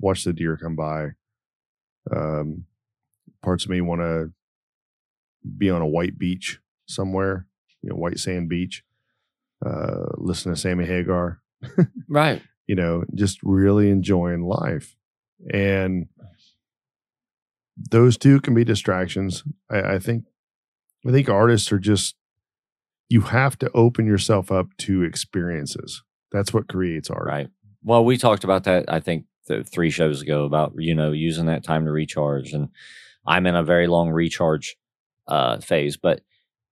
watch 0.01 0.25
the 0.25 0.33
deer 0.33 0.57
come 0.57 0.77
by. 0.77 1.09
Um, 2.15 2.65
parts 3.43 3.65
of 3.65 3.71
me 3.71 3.81
want 3.81 4.01
to 4.01 4.33
be 5.57 5.71
on 5.71 5.83
a 5.83 5.87
white 5.87 6.19
beach 6.19 6.61
somewhere, 6.87 7.47
you 7.83 7.91
know, 7.91 7.97
white 7.97 8.19
sand 8.19 8.49
beach. 8.49 8.83
Uh, 9.65 10.07
listen 10.17 10.53
to 10.53 10.59
Sammy 10.61 10.87
Hagar 10.87 11.41
Right. 12.09 12.41
you 12.67 12.75
know, 12.77 13.05
just 13.15 13.41
really 13.43 13.91
enjoying 13.91 14.43
life. 14.43 14.95
And 15.53 16.07
those 17.91 18.17
two 18.17 18.41
can 18.41 18.55
be 18.55 18.65
distractions. 18.65 19.45
I, 19.71 19.95
I 19.95 19.99
think 19.99 20.25
I 21.07 21.11
think 21.13 21.29
artists 21.29 21.71
are 21.73 21.79
just 21.79 22.17
you 23.09 23.23
have 23.23 23.59
to 23.59 23.71
open 23.73 24.07
yourself 24.07 24.51
up 24.53 24.69
to 24.79 25.03
experiences. 25.03 26.03
That's 26.33 26.53
what 26.53 26.69
creates 26.69 27.09
art. 27.11 27.27
Right. 27.27 27.49
Well, 27.83 28.05
we 28.05 28.17
talked 28.19 28.45
about 28.45 28.65
that. 28.65 28.85
I 28.93 29.01
think 29.01 29.25
th- 29.47 29.67
three 29.67 29.91
shows 29.91 30.21
ago 30.23 30.45
about 30.45 30.73
you 30.77 30.95
know 30.95 31.13
using 31.13 31.47
that 31.47 31.65
time 31.65 31.85
to 31.87 31.91
recharge, 31.91 32.53
and 32.53 32.69
I'm 33.27 33.47
in 33.47 33.55
a 33.55 33.63
very 33.63 33.87
long 33.87 34.11
recharge 34.11 34.77
uh, 35.27 35.59
phase. 35.59 35.97
But 35.97 36.21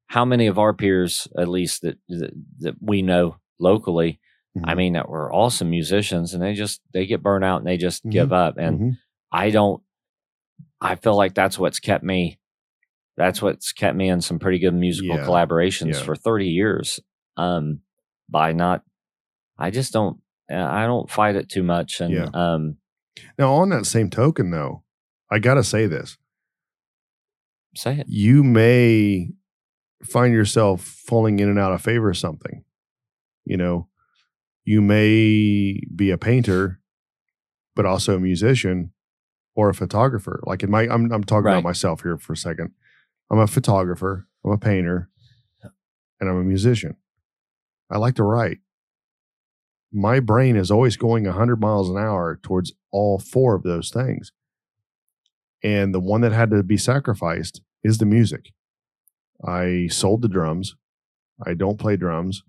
how 0.08 0.24
many 0.24 0.46
of 0.46 0.58
our 0.58 0.72
peers, 0.74 1.26
at 1.38 1.48
least 1.48 1.82
that 1.82 1.98
that, 2.08 2.30
that 2.60 2.74
we 2.80 3.02
know 3.02 3.36
locally, 3.58 4.20
I 4.64 4.72
Mhm. 4.72 4.76
mean, 4.76 4.92
that 4.94 5.08
were 5.08 5.32
awesome 5.32 5.70
musicians, 5.70 6.34
and 6.34 6.42
they 6.42 6.52
just 6.54 6.80
they 6.92 7.06
get 7.06 7.22
burnt 7.22 7.44
out 7.44 7.58
and 7.58 7.66
they 7.66 7.76
just 7.78 8.04
Mhm. 8.04 8.10
give 8.12 8.32
up. 8.32 8.56
And 8.58 8.80
Mhm. 8.80 8.98
I 9.32 9.50
don't. 9.50 9.82
I 10.80 10.96
feel 10.96 11.16
like 11.16 11.34
that's 11.34 11.58
what's 11.58 11.80
kept 11.80 12.04
me. 12.04 12.38
That's 13.16 13.40
what's 13.40 13.72
kept 13.72 13.96
me 13.96 14.08
in 14.10 14.20
some 14.20 14.38
pretty 14.38 14.58
good 14.58 14.74
musical 14.74 15.16
Yeah. 15.16 15.24
collaborations 15.26 15.94
Yeah. 15.94 16.02
for 16.02 16.14
thirty 16.16 16.48
years. 16.48 17.00
Um, 17.36 17.80
by 18.28 18.52
not, 18.52 18.82
I 19.58 19.70
just 19.70 19.92
don't. 19.92 20.20
I 20.50 20.86
don't 20.86 21.10
fight 21.10 21.34
it 21.36 21.48
too 21.48 21.62
much, 21.62 22.00
and 22.00 22.12
Yeah. 22.12 22.28
um, 22.34 22.76
Now, 23.38 23.54
on 23.54 23.70
that 23.70 23.86
same 23.86 24.10
token, 24.10 24.50
though, 24.50 24.84
I 25.30 25.38
got 25.38 25.54
to 25.54 25.64
say 25.64 25.86
this: 25.86 26.18
say 27.74 27.98
it. 28.00 28.06
you 28.08 28.44
may 28.44 29.32
find 30.04 30.32
yourself 30.34 30.82
falling 30.82 31.38
in 31.40 31.48
and 31.48 31.58
out 31.58 31.72
of 31.72 31.82
favor 31.82 32.10
of 32.10 32.16
something. 32.16 32.64
You 33.44 33.56
know, 33.56 33.88
you 34.64 34.80
may 34.82 35.80
be 35.94 36.10
a 36.10 36.18
painter, 36.18 36.80
but 37.74 37.86
also 37.86 38.16
a 38.16 38.20
musician 38.20 38.92
or 39.54 39.68
a 39.70 39.74
photographer. 39.74 40.40
Like 40.44 40.62
in 40.62 40.70
my, 40.70 40.82
I'm, 40.82 41.10
I'm 41.12 41.24
talking 41.24 41.44
Right. 41.46 41.52
about 41.54 41.64
myself 41.64 42.02
here 42.02 42.18
for 42.18 42.34
a 42.34 42.36
second. 42.36 42.72
I'm 43.30 43.38
a 43.38 43.46
photographer, 43.46 44.26
I'm 44.44 44.52
a 44.52 44.58
painter, 44.58 45.10
and 46.20 46.28
I'm 46.28 46.36
a 46.36 46.44
musician. 46.44 46.96
I 47.90 47.98
like 47.98 48.14
to 48.16 48.24
write. 48.24 48.58
My 49.92 50.20
brain 50.20 50.56
is 50.56 50.70
always 50.70 50.96
going 50.96 51.24
100 51.24 51.60
miles 51.60 51.88
an 51.88 51.96
hour 51.96 52.38
towards 52.42 52.72
all 52.90 53.18
four 53.18 53.54
of 53.54 53.62
those 53.62 53.90
things. 53.90 54.32
And 55.62 55.94
the 55.94 56.00
one 56.00 56.20
that 56.20 56.32
had 56.32 56.50
to 56.50 56.62
be 56.62 56.76
sacrificed 56.76 57.62
is 57.82 57.98
the 57.98 58.06
music. 58.06 58.52
I 59.44 59.88
sold 59.90 60.22
the 60.22 60.28
drums. 60.28 60.76
I 61.44 61.54
don't 61.54 61.78
play 61.78 61.96
drums. 61.96 62.42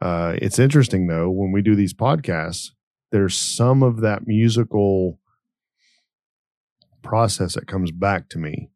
Uh, 0.00 0.34
it's 0.40 0.58
interesting 0.58 1.06
though, 1.06 1.30
when 1.30 1.52
we 1.52 1.62
do 1.62 1.74
these 1.74 1.94
podcasts, 1.94 2.70
there's 3.12 3.38
some 3.38 3.82
of 3.82 4.00
that 4.00 4.26
musical 4.26 5.20
process 7.02 7.54
that 7.54 7.68
comes 7.68 7.92
back 7.92 8.28
to 8.30 8.38
me. 8.38 8.70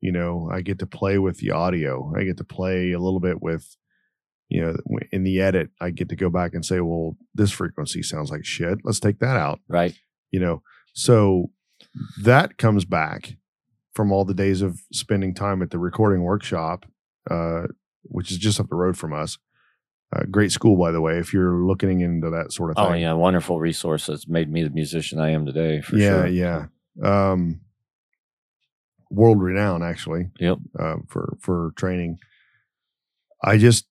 You 0.00 0.12
know, 0.12 0.48
I 0.52 0.60
get 0.60 0.78
to 0.80 0.86
play 0.86 1.18
with 1.18 1.38
the 1.38 1.50
audio. 1.50 2.12
I 2.16 2.24
get 2.24 2.36
to 2.38 2.44
play 2.44 2.92
a 2.92 2.98
little 3.00 3.20
bit 3.20 3.42
with, 3.42 3.76
you 4.48 4.60
know, 4.62 4.76
in 5.12 5.24
the 5.24 5.40
edit, 5.40 5.70
I 5.80 5.90
get 5.90 6.08
to 6.10 6.16
go 6.16 6.30
back 6.30 6.54
and 6.54 6.64
say, 6.64 6.80
well, 6.80 7.16
this 7.34 7.50
frequency 7.50 8.02
sounds 8.02 8.30
like 8.30 8.44
shit. 8.44 8.78
Let's 8.84 9.00
take 9.00 9.18
that 9.18 9.36
out 9.36 9.60
Right. 9.68 9.94
you 10.30 10.40
know 10.40 10.62
so 10.94 11.50
that 12.22 12.58
comes 12.58 12.84
back 12.84 13.36
from 13.94 14.10
all 14.12 14.24
the 14.24 14.34
days 14.34 14.62
of 14.62 14.80
spending 14.92 15.34
time 15.34 15.62
at 15.62 15.70
the 15.70 15.78
recording 15.78 16.22
workshop 16.22 16.86
uh, 17.30 17.64
which 18.02 18.30
is 18.30 18.38
just 18.38 18.58
up 18.60 18.68
the 18.68 18.74
road 18.76 18.96
from 18.96 19.12
us 19.12 19.38
uh, 20.14 20.22
great 20.30 20.50
school 20.52 20.76
by 20.76 20.90
the 20.90 21.00
way 21.00 21.18
if 21.18 21.32
you're 21.34 21.62
looking 21.64 22.00
into 22.00 22.30
that 22.30 22.52
sort 22.52 22.70
of 22.70 22.76
thing. 22.76 22.86
Oh 22.86 22.94
yeah, 22.94 23.12
wonderful 23.12 23.58
resource 23.60 24.06
that's 24.06 24.26
made 24.26 24.50
me 24.50 24.62
the 24.62 24.70
musician 24.70 25.20
I 25.20 25.30
am 25.30 25.44
today. 25.44 25.82
For 25.82 25.96
yeah 25.96 26.22
sure. 26.22 26.26
yeah 26.28 26.66
um, 27.02 27.60
world 29.10 29.40
renowned 29.40 29.82
actually 29.84 30.30
Yep. 30.38 30.58
uh, 30.78 30.96
for 31.08 31.36
for 31.40 31.72
training. 31.76 32.18
I 33.42 33.56
just 33.58 33.86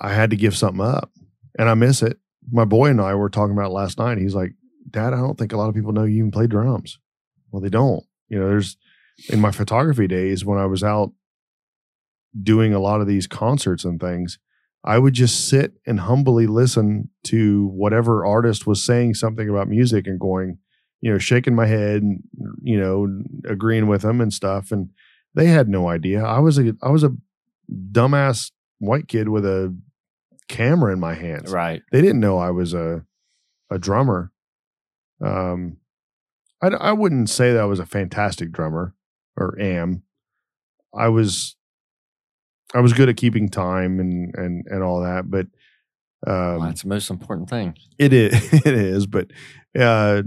i 0.00 0.12
had 0.12 0.30
to 0.30 0.36
give 0.36 0.56
something 0.56 0.84
up 0.84 1.10
and 1.58 1.68
i 1.68 1.74
miss 1.74 2.02
it. 2.02 2.18
My 2.50 2.64
boy 2.64 2.90
and 2.90 3.00
i 3.00 3.14
were 3.14 3.28
talking 3.30 3.52
about 3.52 3.66
it 3.70 3.74
last 3.74 3.98
night. 3.98 4.18
He's 4.18 4.34
like 4.34 4.52
dad 4.90 5.12
i 5.12 5.16
don't 5.18 5.38
think 5.38 5.52
a 5.52 5.56
lot 5.56 5.68
of 5.68 5.74
people 5.74 5.92
know 5.92 6.04
you 6.04 6.18
even 6.18 6.30
play 6.30 6.46
drums. 6.46 6.98
Well 7.50 7.62
they 7.62 7.68
don't. 7.68 8.04
You 8.28 8.38
know 8.40 8.48
there's 8.48 8.76
in 9.28 9.40
my 9.40 9.50
photography 9.50 10.06
days 10.06 10.44
when 10.44 10.58
i 10.58 10.64
was 10.66 10.82
out 10.82 11.12
doing 12.42 12.72
a 12.72 12.80
lot 12.80 13.00
of 13.00 13.06
these 13.06 13.26
concerts 13.26 13.84
and 13.84 14.00
things 14.00 14.38
I 14.84 14.98
would 14.98 15.14
just 15.14 15.48
sit 15.48 15.74
and 15.86 16.00
humbly 16.00 16.48
listen 16.48 17.08
to 17.26 17.66
whatever 17.68 18.26
artist 18.26 18.66
was 18.66 18.84
saying 18.84 19.14
something 19.14 19.48
about 19.48 19.68
music 19.68 20.08
and 20.08 20.18
going, 20.18 20.58
you 21.02 21.12
know, 21.12 21.18
shaking 21.18 21.54
my 21.54 21.66
head 21.66 22.02
and 22.02 22.22
you 22.62 22.80
know, 22.80 23.06
agreeing 23.44 23.86
with 23.88 24.00
them 24.02 24.20
and 24.22 24.32
stuff. 24.32 24.72
And 24.72 24.88
they 25.34 25.46
had 25.46 25.68
no 25.68 25.88
idea. 25.88 26.24
I 26.24 26.38
was 26.38 26.58
a 26.58 26.74
I 26.82 26.88
was 26.88 27.04
a 27.04 27.14
dumbass 27.92 28.50
white 28.78 29.08
kid 29.08 29.28
with 29.28 29.44
a 29.44 29.76
camera 30.48 30.92
in 30.92 31.00
my 31.00 31.14
hands. 31.14 31.50
Right. 31.52 31.82
They 31.92 32.00
didn't 32.00 32.20
know 32.20 32.38
I 32.38 32.50
was 32.50 32.72
a 32.72 33.04
a 33.70 33.78
drummer. 33.78 34.32
Um, 35.24 35.76
I 36.62 36.68
I 36.68 36.92
wouldn't 36.92 37.28
say 37.30 37.52
that 37.52 37.60
I 37.60 37.66
was 37.66 37.80
a 37.80 37.86
fantastic 37.86 38.52
drummer 38.52 38.94
or 39.36 39.58
am. 39.60 40.02
I 40.94 41.08
was 41.08 41.56
I 42.74 42.80
was 42.80 42.92
good 42.92 43.08
at 43.08 43.16
keeping 43.16 43.48
time 43.48 43.98
and 44.00 44.34
and 44.36 44.66
and 44.66 44.82
all 44.82 45.00
that, 45.02 45.30
but 45.30 45.46
um, 46.26 46.58
Well, 46.58 46.60
that's 46.60 46.82
the 46.82 46.88
most 46.88 47.10
important 47.10 47.50
thing. 47.50 47.74
it 47.98 48.12
is 48.12 48.52
it 48.66 48.74
is, 48.74 49.06
but 49.06 49.30
uh, 49.78 50.22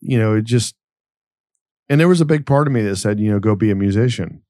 you 0.00 0.18
know, 0.18 0.34
it 0.36 0.44
just 0.44 0.74
and 1.88 2.00
there 2.00 2.08
was 2.08 2.20
a 2.20 2.26
big 2.26 2.46
part 2.46 2.66
of 2.66 2.72
me 2.72 2.82
that 2.82 2.96
said, 2.96 3.18
you 3.18 3.30
know, 3.30 3.40
go 3.40 3.56
be 3.56 3.70
a 3.70 3.74
musician. 3.74 4.42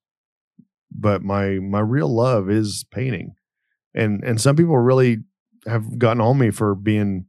But 0.92 1.22
my 1.22 1.58
my 1.58 1.80
real 1.80 2.14
love 2.14 2.50
is 2.50 2.84
painting. 2.90 3.34
And 3.94 4.22
and 4.22 4.40
some 4.40 4.56
people 4.56 4.76
really 4.76 5.18
have 5.66 5.98
gotten 5.98 6.20
on 6.20 6.38
me 6.38 6.50
for 6.50 6.74
being 6.74 7.26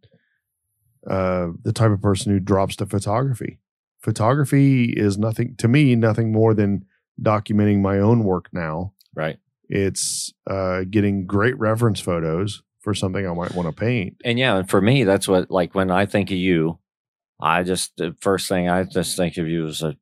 uh 1.10 1.48
the 1.64 1.74
type 1.74 1.92
of 1.92 2.02
person 2.02 2.32
who 2.32 2.40
drops 2.40 2.76
to 2.78 2.86
photography. 2.86 3.60
Photography 4.02 4.86
is 4.86 5.18
nothing 5.18 5.56
to 5.58 5.68
me, 5.68 5.96
nothing 5.96 6.32
more 6.32 6.54
than 6.54 6.86
documenting 7.22 7.82
my 7.82 8.00
own 8.00 8.24
work 8.24 8.50
now. 8.52 8.94
Right. 9.16 9.38
It's 9.70 10.34
uh 10.50 10.82
getting 10.90 11.26
great 11.26 11.58
reference 11.58 12.00
photos 12.00 12.64
for 12.82 12.94
something 12.94 13.26
I 13.26 13.34
might 13.34 13.54
want 13.54 13.70
to 13.70 13.80
paint. 13.80 14.18
And 14.26 14.38
yeah, 14.38 14.58
and 14.58 14.70
for 14.70 14.82
me, 14.82 15.04
that's 15.04 15.28
what 15.28 15.50
like 15.50 15.74
when 15.74 15.90
I 15.90 16.06
think 16.06 16.32
of 16.32 16.38
you, 16.38 16.80
I 17.42 17.64
just 17.64 17.96
the 17.98 18.16
first 18.22 18.48
thing 18.48 18.70
I 18.70 18.84
just 18.84 19.18
think 19.18 19.38
of 19.38 19.48
you 19.48 19.68
as 19.68 19.82
a 19.82 19.96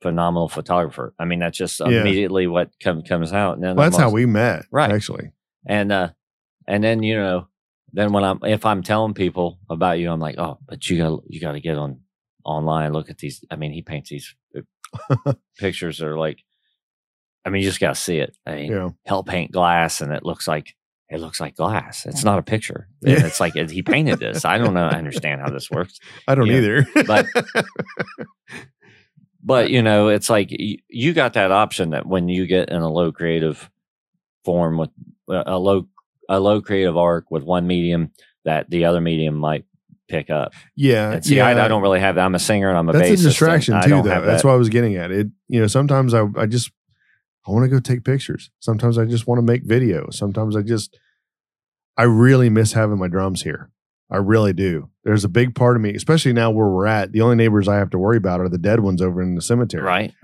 phenomenal 0.00 0.48
photographer. 0.48 1.14
I 1.18 1.24
mean, 1.24 1.38
that's 1.38 1.56
just 1.56 1.80
Yeah. 1.80 2.00
immediately 2.00 2.46
what 2.46 2.70
come, 2.82 3.02
comes 3.02 3.32
out. 3.32 3.54
And 3.54 3.62
Well, 3.62 3.74
that's 3.74 3.96
I'm 3.96 4.02
how 4.02 4.10
we 4.10 4.26
met, 4.26 4.64
Right. 4.70 4.90
Actually, 4.90 5.30
and 5.66 5.92
uh 5.92 6.10
and 6.66 6.82
then 6.82 7.02
you 7.02 7.16
know 7.16 7.46
then 7.92 8.12
when 8.12 8.24
i'm 8.24 8.38
if 8.44 8.64
i'm 8.64 8.82
telling 8.82 9.14
people 9.14 9.58
about 9.68 9.98
you 9.98 10.10
i'm 10.10 10.20
like 10.20 10.38
oh 10.38 10.58
but 10.66 10.88
you 10.88 10.98
got 10.98 11.20
you 11.28 11.40
got 11.40 11.52
to 11.52 11.60
get 11.60 11.76
on 11.76 12.00
online 12.44 12.92
look 12.92 13.10
at 13.10 13.18
these 13.18 13.44
i 13.50 13.56
mean 13.56 13.72
he 13.72 13.82
paints 13.82 14.10
these 14.10 14.34
uh, 14.56 15.32
pictures 15.58 15.98
that 15.98 16.06
are 16.06 16.18
like 16.18 16.38
i 17.44 17.50
mean 17.50 17.62
you 17.62 17.68
just 17.68 17.80
got 17.80 17.94
to 17.94 18.00
see 18.00 18.18
it 18.18 18.36
i 18.46 18.54
mean 18.54 18.72
yeah. 18.72 18.88
he'll 19.06 19.22
paint 19.22 19.52
glass 19.52 20.00
and 20.00 20.12
it 20.12 20.24
looks 20.24 20.48
like 20.48 20.74
it 21.12 21.20
looks 21.20 21.40
like 21.40 21.54
glass 21.56 22.06
it's 22.06 22.24
not 22.24 22.38
a 22.38 22.42
picture 22.42 22.88
Yeah. 23.02 23.26
It's 23.26 23.38
like 23.38 23.54
he 23.54 23.82
painted 23.82 24.18
this 24.18 24.44
i 24.44 24.58
don't 24.58 24.74
know 24.74 24.86
i 24.86 24.96
understand 24.96 25.40
how 25.40 25.50
this 25.50 25.70
works 25.70 26.00
I 26.28 26.34
don't 26.34 26.48
either. 26.50 26.86
but- 27.06 27.26
but 29.42 29.70
you 29.70 29.82
know 29.82 30.08
it's 30.08 30.30
like 30.30 30.48
you, 30.50 31.12
got 31.12 31.34
that 31.34 31.50
option 31.50 31.90
that 31.90 32.06
when 32.06 32.28
you 32.28 32.46
get 32.46 32.70
in 32.70 32.80
a 32.80 32.90
low 32.90 33.12
creative 33.12 33.70
form 34.44 34.78
with 34.78 34.90
uh, 35.28 35.42
a 35.46 35.58
low 35.58 35.88
a 36.28 36.38
low 36.40 36.60
creative 36.62 36.96
arc 36.96 37.30
with 37.30 37.42
one 37.42 37.66
medium 37.66 38.12
that 38.44 38.70
the 38.70 38.84
other 38.84 39.00
medium 39.00 39.34
might 39.34 39.64
pick 40.08 40.30
up 40.30 40.52
yeah, 40.76 41.12
and 41.12 41.24
see 41.24 41.36
yeah. 41.36 41.46
I, 41.46 41.64
I 41.64 41.68
don't 41.68 41.82
really 41.82 42.00
have 42.00 42.14
that 42.16 42.24
i'm 42.24 42.34
a 42.34 42.38
singer 42.38 42.68
and 42.68 42.78
i'm 42.78 42.88
a 42.88 42.92
That's 42.92 43.08
bassist 43.08 43.20
a 43.20 43.28
distraction 43.28 43.82
too, 43.82 43.90
though. 43.90 44.02
That's 44.02 44.42
that. 44.42 44.48
what 44.48 44.54
I 44.54 44.56
was 44.56 44.68
getting 44.68 44.96
at. 44.96 45.10
It, 45.10 45.28
you 45.48 45.60
know, 45.60 45.66
sometimes 45.66 46.12
I, 46.14 46.26
I 46.36 46.46
just, 46.46 46.70
I 47.46 47.50
want 47.50 47.64
to 47.64 47.68
go 47.68 47.80
take 47.80 48.04
pictures. 48.04 48.50
Sometimes 48.60 48.98
I 48.98 49.04
just 49.04 49.26
want 49.26 49.38
to 49.38 49.42
make 49.42 49.66
videos. 49.66 50.14
Sometimes 50.14 50.56
I 50.56 50.62
just, 50.62 50.98
I 51.96 52.04
really 52.04 52.48
miss 52.48 52.72
having 52.72 52.98
my 52.98 53.08
drums 53.08 53.42
here. 53.42 53.70
I 54.10 54.18
really 54.18 54.52
do. 54.52 54.90
There's 55.04 55.24
a 55.24 55.28
big 55.28 55.54
part 55.54 55.74
of 55.74 55.82
me, 55.82 55.94
especially 55.94 56.34
now 56.34 56.50
where 56.50 56.68
we're 56.68 56.86
at. 56.86 57.12
The 57.12 57.22
only 57.22 57.36
neighbors 57.36 57.66
I 57.66 57.76
have 57.76 57.90
to 57.90 57.98
worry 57.98 58.18
about 58.18 58.40
are 58.40 58.48
the 58.48 58.58
dead 58.58 58.80
ones 58.80 59.00
over 59.00 59.22
in 59.22 59.34
the 59.34 59.42
cemetery. 59.42 59.82
right 59.82 60.14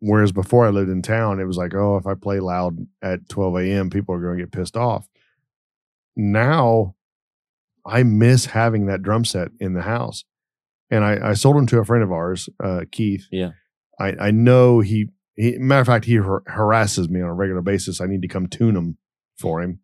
Whereas 0.00 0.30
before 0.30 0.64
I 0.64 0.70
lived 0.70 0.90
in 0.90 1.02
town, 1.02 1.40
it 1.40 1.44
was 1.44 1.56
like, 1.56 1.74
oh, 1.74 1.96
if 1.96 2.06
I 2.06 2.14
play 2.14 2.38
loud 2.38 2.86
at 3.02 3.28
12 3.28 3.56
a.m., 3.56 3.90
people 3.90 4.14
are 4.14 4.20
going 4.20 4.38
to 4.38 4.42
get 4.42 4.52
pissed 4.52 4.76
off. 4.76 5.08
Now 6.14 6.94
I 7.84 8.02
miss 8.04 8.46
having 8.46 8.86
that 8.86 9.02
drum 9.02 9.24
set 9.24 9.48
in 9.58 9.72
the 9.74 9.82
house. 9.82 10.24
And 10.90 11.04
I, 11.04 11.30
I 11.30 11.32
sold 11.34 11.56
them 11.56 11.66
to 11.68 11.78
a 11.78 11.84
friend 11.84 12.04
of 12.04 12.12
ours, 12.12 12.48
uh, 12.62 12.82
Keith. 12.90 13.26
Yeah. 13.32 13.52
I, 13.98 14.14
I 14.20 14.30
know 14.30 14.80
he, 14.80 15.08
he, 15.38 15.56
matter 15.56 15.80
of 15.80 15.86
fact, 15.86 16.04
he 16.04 16.16
har- 16.16 16.42
harasses 16.46 17.08
me 17.08 17.22
on 17.22 17.28
a 17.28 17.34
regular 17.34 17.62
basis. 17.62 18.00
I 18.00 18.06
need 18.06 18.22
to 18.22 18.28
come 18.28 18.48
tune 18.48 18.76
him 18.76 18.98
for 19.38 19.62
him. 19.62 19.78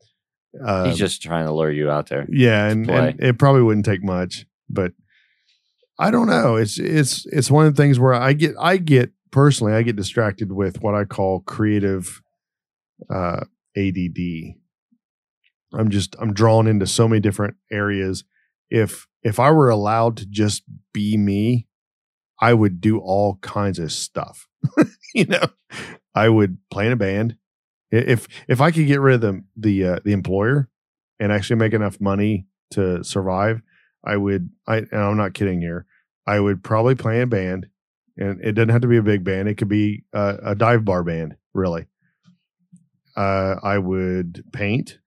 Uh, 0.62 0.88
he's 0.88 0.98
just 0.98 1.22
trying 1.22 1.46
to 1.46 1.52
lure 1.52 1.70
you 1.70 1.90
out 1.90 2.08
there 2.08 2.26
yeah, 2.28 2.68
and, 2.68 2.88
and 2.88 3.20
it 3.20 3.38
probably 3.38 3.62
wouldn't 3.62 3.86
take 3.86 4.04
much, 4.04 4.46
but 4.68 4.92
I 5.98 6.10
don't 6.10 6.26
know. 6.26 6.56
It's 6.56 6.78
it's 6.78 7.26
it's 7.26 7.50
one 7.50 7.66
of 7.66 7.74
the 7.74 7.82
things 7.82 7.98
where 7.98 8.14
I 8.14 8.32
get 8.32 8.54
I 8.60 8.76
get 8.76 9.12
personally 9.30 9.72
I 9.72 9.82
get 9.82 9.96
distracted 9.96 10.52
with 10.52 10.80
what 10.80 10.94
I 10.94 11.04
call 11.04 11.40
creative 11.40 12.20
uh 13.12 13.40
ADD. 13.76 14.54
I'm 15.72 15.90
just 15.90 16.14
I'm 16.20 16.32
drawn 16.32 16.66
into 16.66 16.86
so 16.86 17.08
many 17.08 17.20
different 17.20 17.56
areas. 17.70 18.24
If 18.70 19.06
if 19.22 19.40
I 19.40 19.50
were 19.50 19.70
allowed 19.70 20.16
to 20.18 20.26
just 20.26 20.62
be 20.92 21.16
me, 21.16 21.66
I 22.40 22.54
would 22.54 22.80
do 22.80 22.98
all 22.98 23.36
kinds 23.36 23.78
of 23.78 23.92
stuff. 23.92 24.48
you 25.14 25.26
know, 25.26 25.46
I 26.14 26.28
would 26.28 26.58
play 26.70 26.86
in 26.86 26.92
a 26.92 26.96
band. 26.96 27.36
If 27.90 28.26
if 28.48 28.60
I 28.60 28.70
could 28.70 28.86
get 28.86 29.00
rid 29.00 29.16
of 29.16 29.20
the 29.20 29.44
the 29.56 29.84
uh, 29.84 29.98
the 30.04 30.12
employer 30.12 30.68
and 31.20 31.30
actually 31.30 31.56
make 31.56 31.72
enough 31.72 32.00
money 32.00 32.46
to 32.72 33.04
survive, 33.04 33.62
I 34.04 34.16
would. 34.16 34.50
I 34.66 34.78
and 34.78 34.94
I'm 34.94 35.16
not 35.16 35.34
kidding 35.34 35.60
here. 35.60 35.86
I 36.26 36.40
would 36.40 36.64
probably 36.64 36.94
play 36.94 37.16
in 37.16 37.22
a 37.22 37.26
band, 37.26 37.66
and 38.16 38.40
it 38.42 38.52
doesn't 38.52 38.70
have 38.70 38.82
to 38.82 38.88
be 38.88 38.96
a 38.96 39.02
big 39.02 39.24
band. 39.24 39.48
It 39.48 39.56
could 39.56 39.68
be 39.68 40.04
a, 40.12 40.38
a 40.42 40.54
dive 40.54 40.84
bar 40.84 41.04
band, 41.04 41.36
really. 41.52 41.86
Uh, 43.16 43.56
I 43.62 43.78
would 43.78 44.44
paint. 44.52 44.98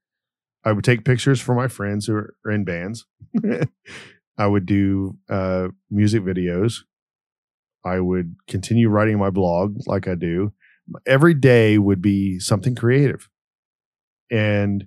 I 0.64 0.72
would 0.72 0.84
take 0.84 1.04
pictures 1.04 1.40
for 1.40 1.54
my 1.54 1.68
friends 1.68 2.06
who 2.06 2.14
are 2.14 2.50
in 2.50 2.64
bands. 2.64 3.06
I 4.38 4.46
would 4.46 4.66
do 4.66 5.18
uh, 5.28 5.68
music 5.90 6.22
videos. 6.22 6.84
I 7.88 8.00
would 8.00 8.36
continue 8.46 8.88
writing 8.88 9.18
my 9.18 9.30
blog 9.30 9.78
like 9.86 10.06
I 10.06 10.14
do. 10.14 10.52
Every 11.06 11.34
day 11.34 11.78
would 11.78 12.00
be 12.00 12.38
something 12.38 12.74
creative. 12.74 13.28
And 14.30 14.86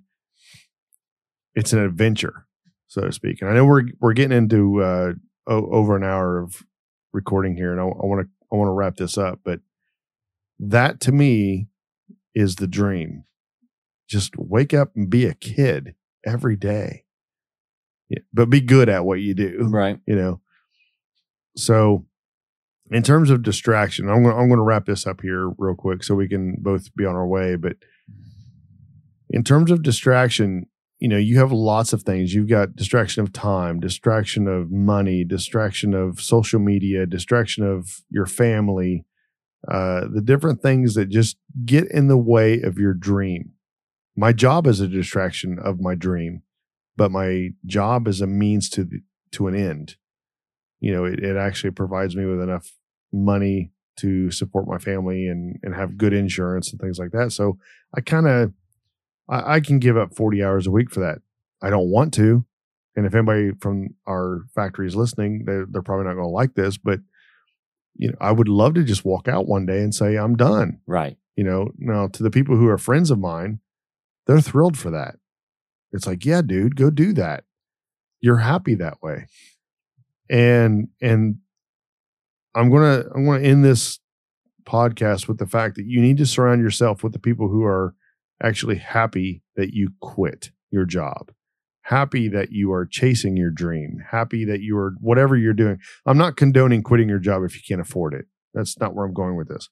it's 1.56 1.74
an 1.74 1.80
adventure, 1.80 2.48
so 2.88 3.02
to 3.02 3.12
speak. 3.12 3.42
And 3.42 3.50
I 3.50 3.54
know 3.54 3.66
we're 3.66 3.86
we're 4.00 4.14
getting 4.14 4.38
into 4.38 4.82
uh, 4.82 5.14
o- 5.48 5.72
over 5.72 5.96
an 5.96 6.04
hour 6.04 6.40
of 6.40 6.64
recording 7.14 7.56
here, 7.56 7.72
and 7.72 7.82
I 7.82 7.84
want 7.84 8.26
to 8.26 8.30
I 8.52 8.56
want 8.56 8.68
to 8.70 8.74
wrap 8.74 8.96
this 8.98 9.18
up. 9.18 9.40
But 9.44 9.60
that 10.60 11.00
to 11.02 11.12
me 11.12 11.68
is 12.34 12.56
the 12.56 12.68
dream. 12.68 13.26
Just 14.08 14.38
wake 14.38 14.74
up 14.74 14.92
and 14.96 15.10
be 15.10 15.26
a 15.26 15.34
kid 15.34 15.96
every 16.26 16.56
day, 16.56 17.06
yeah, 18.10 18.20
but 18.34 18.50
be 18.50 18.62
good 18.62 18.90
at 18.90 19.06
what 19.06 19.22
you 19.22 19.34
do 19.34 19.68
right 19.70 20.00
you 20.06 20.16
know. 20.16 20.42
So, 21.58 22.06
in 22.92 23.04
terms 23.04 23.30
of 23.30 23.42
distraction, 23.42 24.10
I'm 24.10 24.24
going 24.24 24.36
I'm 24.36 24.50
to 24.50 24.62
wrap 24.62 24.86
this 24.86 25.08
up 25.08 25.22
here 25.22 25.50
real 25.58 25.76
quick 25.76 26.04
so 26.04 26.14
we 26.14 26.28
can 26.28 26.58
both 26.60 26.94
be 26.96 27.06
on 27.06 27.16
our 27.16 27.28
way. 27.28 27.56
But 27.56 27.78
in 29.30 29.44
terms 29.44 29.72
of 29.72 29.82
distraction, 29.82 30.66
you 31.00 31.08
know, 31.08 31.18
you 31.18 31.40
have 31.40 31.54
lots 31.54 31.94
of 31.94 32.04
things. 32.04 32.34
You've 32.34 32.50
got 32.50 32.76
distraction 32.76 33.24
of 33.24 33.32
time, 33.32 33.80
distraction 33.80 34.48
of 34.48 34.72
money, 34.72 35.24
distraction 35.24 35.94
of 35.94 36.20
social 36.20 36.60
media, 36.60 37.06
distraction 37.06 37.66
of 37.66 38.02
your 38.10 38.26
family, 38.26 39.06
uh, 39.72 40.02
the 40.14 40.22
different 40.22 40.62
things 40.62 40.94
that 40.96 41.08
just 41.08 41.38
get 41.66 41.90
in 41.92 42.08
the 42.08 42.18
way 42.18 42.62
of 42.62 42.78
your 42.78 42.94
dream. 42.94 43.54
My 44.18 44.34
job 44.34 44.68
is 44.68 44.82
a 44.82 44.88
distraction 44.88 45.58
of 45.64 45.80
my 45.80 45.96
dream, 45.96 46.44
but 46.98 47.10
my 47.10 47.52
job 47.66 48.08
is 48.10 48.20
a 48.20 48.28
means 48.28 48.70
to 48.72 48.84
the, 48.84 49.00
to 49.32 49.48
an 49.48 49.56
end. 49.56 49.96
You 50.82 50.94
know, 50.94 51.06
it, 51.06 51.24
it 51.24 51.38
actually 51.38 51.72
provides 51.72 52.18
me 52.18 52.26
with 52.26 52.42
enough 52.42 52.72
money 53.12 53.72
to 53.98 54.32
support 54.32 54.68
my 54.68 54.78
family 54.78 55.28
and 55.28 55.60
and 55.64 55.76
have 55.76 55.98
good 55.98 56.14
insurance 56.14 56.72
and 56.72 56.80
things 56.80 56.98
like 56.98 57.12
that. 57.12 57.32
So 57.32 57.58
I 57.96 58.02
kind 58.02 58.28
of 58.28 58.54
I, 59.30 59.56
I 59.56 59.60
can 59.60 59.80
give 59.80 59.98
up 59.98 60.16
40 60.16 60.44
hours 60.44 60.68
a 60.68 60.72
week 60.72 60.92
for 60.92 61.00
that. 61.02 61.20
I 61.62 61.70
don't 61.70 61.92
want 61.92 62.14
to. 62.16 62.46
And 62.96 63.06
if 63.06 63.16
anybody 63.16 63.52
from 63.60 63.96
our 64.08 64.46
factory 64.54 64.88
is 64.88 64.96
listening, 64.96 65.44
they're, 65.46 65.66
they're 65.70 65.82
probably 65.82 66.06
not 66.06 66.16
going 66.16 66.26
to 66.26 66.30
like 66.30 66.56
this, 66.56 66.78
but 66.78 67.00
you 67.96 68.10
know, 68.10 68.18
I 68.20 68.32
would 68.32 68.48
love 68.48 68.74
to 68.76 68.84
just 68.84 69.06
walk 69.06 69.28
out 69.28 69.48
one 69.48 69.66
day 69.66 69.80
and 69.80 69.94
say, 69.94 70.18
I'm 70.18 70.36
done. 70.36 70.80
right 70.88 71.18
You 71.36 71.44
know, 71.44 71.72
now 71.78 72.08
to 72.08 72.24
the 72.24 72.32
people 72.32 72.58
who 72.58 72.68
are 72.68 72.78
friends 72.78 73.12
of 73.12 73.20
mine, 73.20 73.60
they're 74.28 74.42
thrilled 74.42 74.78
for 74.78 74.92
that. 74.92 75.16
It's 75.92 76.08
like, 76.08 76.26
yeah, 76.26 76.42
dude, 76.42 76.76
go 76.76 76.90
do 76.90 77.14
that. 77.14 77.44
You're 78.20 78.38
happy 78.38 78.76
that 78.76 79.02
way. 79.02 79.28
And 80.30 80.90
and 81.02 81.38
I'm 82.56 82.70
gonna 82.70 83.04
I'm 83.16 83.26
gonna 83.26 83.44
end 83.44 83.64
this 83.64 84.00
podcast 84.66 85.28
with 85.28 85.38
the 85.38 85.48
fact 85.48 85.76
that 85.76 85.86
you 85.86 86.02
need 86.02 86.18
to 86.18 86.26
surround 86.26 86.62
yourself 86.62 87.04
with 87.04 87.14
the 87.14 87.20
people 87.20 87.48
who 87.48 87.64
are 87.64 87.96
actually 88.44 88.78
happy 88.78 89.42
that 89.56 89.74
you 89.74 89.90
quit 90.02 90.52
your 90.70 90.86
job, 90.86 91.32
happy 91.84 92.28
that 92.28 92.52
you 92.52 92.72
are 92.72 92.86
chasing 92.86 93.38
your 93.38 93.52
dream, 93.52 94.00
happy 94.12 94.46
that 94.46 94.62
you 94.62 94.78
are 94.78 94.94
whatever 95.00 95.38
you're 95.38 95.54
doing. 95.54 95.80
I'm 96.06 96.18
not 96.18 96.38
condoning 96.38 96.84
quitting 96.84 97.10
your 97.10 97.20
job 97.20 97.44
if 97.44 97.56
you 97.56 97.62
can't 97.68 97.82
afford 97.82 98.14
it. 98.14 98.26
That's 98.54 98.80
not 98.80 98.94
where 98.94 99.06
I'm 99.06 99.14
going 99.14 99.38
with 99.38 99.48
this. 99.48 99.70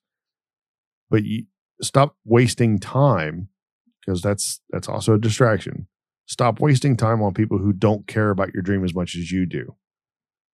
But 1.10 1.24
you 1.24 1.44
stop 1.82 2.16
wasting 2.24 2.78
time 2.78 3.48
because 4.00 4.22
that's 4.22 4.60
that's 4.70 4.88
also 4.88 5.14
a 5.14 5.18
distraction. 5.18 5.86
Stop 6.26 6.60
wasting 6.60 6.96
time 6.96 7.22
on 7.22 7.34
people 7.34 7.58
who 7.58 7.72
don't 7.72 8.06
care 8.06 8.30
about 8.30 8.54
your 8.54 8.62
dream 8.62 8.84
as 8.84 8.94
much 8.94 9.16
as 9.16 9.32
you 9.32 9.46
do 9.46 9.74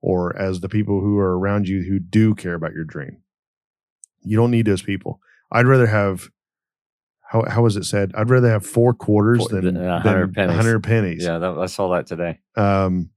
or 0.07 0.37
as 0.37 0.61
the 0.61 0.69
people 0.69 1.01
who 1.01 1.17
are 1.19 1.39
around 1.39 1.67
you 1.67 1.83
who 1.83 1.99
do 1.99 2.35
care 2.35 2.53
about 2.53 2.75
your 2.75 2.85
dream. 2.85 3.17
You 4.23 4.37
don't 4.37 4.51
need 4.51 4.67
those 4.67 4.83
people. 4.83 5.19
I'd 5.51 5.67
rather 5.67 5.87
have 5.87 6.29
how 7.31 7.45
how 7.49 7.63
was 7.63 7.77
it 7.77 7.85
said? 7.85 8.13
I'd 8.15 8.29
rather 8.29 8.51
have 8.51 8.67
four 8.67 8.93
quarters 8.93 9.39
Four- 9.49 9.61
than, 9.63 9.75
than 9.75 10.01
hundred 10.03 10.35
pennies. 10.35 10.57
100 10.57 10.83
pennies. 10.85 11.25
Yeah, 11.25 11.39
that, 11.39 11.59
I 11.59 11.67
saw 11.67 11.89
that 11.95 12.07
today 12.07 12.41
Um 12.55 13.11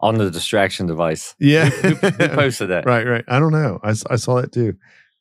on 0.00 0.16
the 0.16 0.30
distraction 0.30 0.86
device. 0.86 1.34
yeah. 1.40 1.66
Who, 1.68 1.94
who 1.94 2.28
posted 2.30 2.70
that? 2.70 2.86
right, 2.86 3.06
right. 3.06 3.24
I 3.28 3.38
don't 3.38 3.52
know. 3.52 3.78
I, 3.82 3.90
I 4.10 4.16
saw 4.16 4.40
that 4.40 4.50
too. 4.52 4.74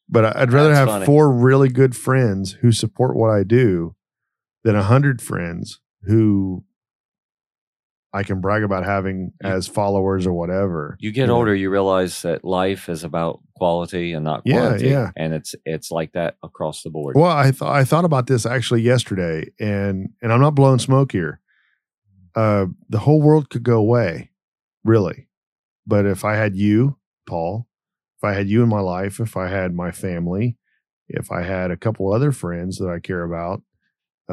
But 0.10 0.26
I- 0.26 0.42
I'd 0.44 0.54
rather 0.54 0.70
That's 0.70 0.80
have 0.80 0.88
funny. 0.90 1.06
four 1.06 1.32
really 1.34 1.68
good 1.70 1.96
friends 1.98 2.54
who 2.62 2.72
support 2.72 3.16
what 3.18 3.30
I 3.30 3.44
do 3.44 3.96
than 4.64 4.76
a 4.78 4.84
hundred 4.84 5.22
friends 5.22 5.82
who 6.04 6.64
I 8.14 8.22
can 8.24 8.42
brag 8.42 8.64
about 8.64 8.86
having 8.86 9.34
as 9.44 9.68
followers 9.68 10.28
or 10.28 10.34
whatever. 10.34 10.96
You 11.00 11.12
get 11.12 11.28
know? 11.28 11.38
older, 11.38 11.56
you 11.56 11.70
realize 11.72 12.22
that 12.22 12.46
life 12.46 12.88
is 12.88 13.04
about 13.04 13.40
quality 13.56 14.14
and 14.14 14.24
not 14.24 14.44
Yeah, 14.46 14.60
quantity. 14.68 14.90
yeah. 14.90 15.12
And 15.16 15.34
it's 15.34 15.56
it's 15.66 15.90
like 15.90 16.12
that 16.14 16.36
across 16.44 16.84
the 16.84 16.92
board. 16.92 17.16
Well, 17.16 17.32
I 17.32 17.52
thought 17.52 17.76
I 17.76 17.84
thought 17.84 18.06
about 18.06 18.28
this 18.28 18.46
actually 18.46 18.82
yesterday, 18.84 19.50
and 19.60 20.10
and 20.22 20.32
I'm 20.32 20.42
not 20.42 20.54
blowing 20.56 20.80
smoke 20.80 21.12
here. 21.12 21.40
Uh, 22.36 22.68
the 22.90 23.00
whole 23.00 23.22
world 23.22 23.50
could 23.50 23.64
go 23.64 23.78
away, 23.78 24.32
really, 24.84 25.28
but 25.88 26.06
if 26.06 26.24
I 26.26 26.36
had 26.36 26.56
you, 26.56 26.98
Paul, 27.28 27.68
if 28.18 28.24
I 28.24 28.34
had 28.34 28.48
you 28.48 28.64
in 28.64 28.70
my 28.70 28.80
life, 28.80 29.20
if 29.20 29.36
I 29.38 29.48
had 29.50 29.74
my 29.76 29.92
family, 29.92 30.58
if 31.08 31.32
I 31.32 31.44
had 31.44 31.70
a 31.72 31.78
couple 31.78 32.12
other 32.12 32.32
friends 32.32 32.78
that 32.80 32.90
I 32.90 33.00
care 33.00 33.24
about, 33.24 33.62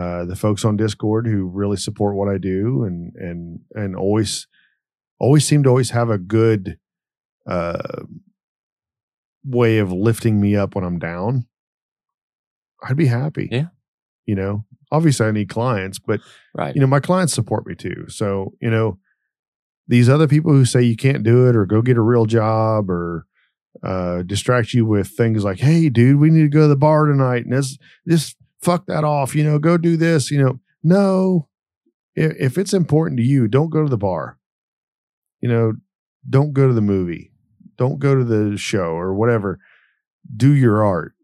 uh, 0.01 0.25
the 0.25 0.37
folks 0.37 0.65
on 0.65 0.77
Discord 0.77 1.27
who 1.27 1.45
really 1.47 1.77
support 1.77 2.17
what 2.17 2.29
I 2.29 2.39
do, 2.39 2.85
and 2.85 3.13
and 3.17 3.61
and 3.75 3.95
always 3.95 4.47
always 5.19 5.45
seem 5.45 5.63
to 5.65 5.69
always 5.69 5.91
have 5.91 6.09
a 6.09 6.19
good 6.19 6.79
uh 7.47 8.03
way 9.45 9.79
of 9.79 9.93
lifting 9.93 10.41
me 10.41 10.57
up 10.57 10.75
when 10.75 10.85
I'm 10.85 10.99
down. 10.99 11.47
I'd 12.83 12.97
be 12.97 13.07
happy. 13.07 13.49
Yeah. 13.51 13.67
You 14.27 14.35
know, 14.37 14.65
obviously 14.91 15.27
I 15.27 15.33
need 15.33 15.49
clients, 15.49 15.99
but 15.99 16.21
right. 16.55 16.75
you 16.75 16.81
know, 16.81 16.87
my 16.87 17.01
clients 17.01 17.35
support 17.35 17.67
me 17.67 17.75
too. 17.75 18.05
So, 18.09 18.55
you 18.61 18.71
know, 18.71 18.99
these 19.89 20.09
other 20.09 20.29
people 20.29 20.53
who 20.53 20.65
say 20.65 20.83
you 20.83 20.97
can't 20.97 21.23
do 21.23 21.49
it 21.49 21.57
or 21.57 21.67
go 21.67 21.83
get 21.83 21.97
a 21.97 22.03
real 22.03 22.27
job 22.27 22.91
or 22.91 23.27
uh 23.83 24.23
distract 24.23 24.73
you 24.73 24.85
with 24.87 25.09
things 25.09 25.45
like, 25.45 25.59
hey, 25.59 25.89
dude, 25.89 26.21
we 26.21 26.31
need 26.31 26.43
to 26.43 26.49
go 26.49 26.63
to 26.63 26.69
the 26.69 26.77
bar 26.77 27.07
tonight 27.07 27.45
and 27.45 27.53
this 27.53 27.79
just 28.09 28.37
fuck 28.61 28.87
that 28.87 29.05
off, 29.05 29.35
you 29.35 29.45
know, 29.45 29.59
go 29.59 29.77
do 29.77 29.97
this, 29.97 30.31
you 30.31 30.43
know. 30.43 30.61
No. 30.83 31.49
If, 32.15 32.33
if 32.39 32.59
it's 32.59 32.75
important 32.75 33.19
to 33.19 33.25
you, 33.25 33.49
don't 33.49 33.71
go 33.71 33.83
to 33.83 33.89
the 33.89 33.97
bar. 33.97 34.39
You 35.41 35.49
know, 35.49 35.73
don't 36.29 36.53
go 36.53 36.69
to 36.69 36.75
the 36.75 36.81
movie. 36.81 37.33
Don't 37.77 37.99
go 37.99 38.15
to 38.15 38.25
the 38.25 38.57
show 38.59 38.91
or 38.91 39.15
whatever. 39.15 39.59
Do 40.37 40.53
your 40.53 40.85
art 40.85 41.15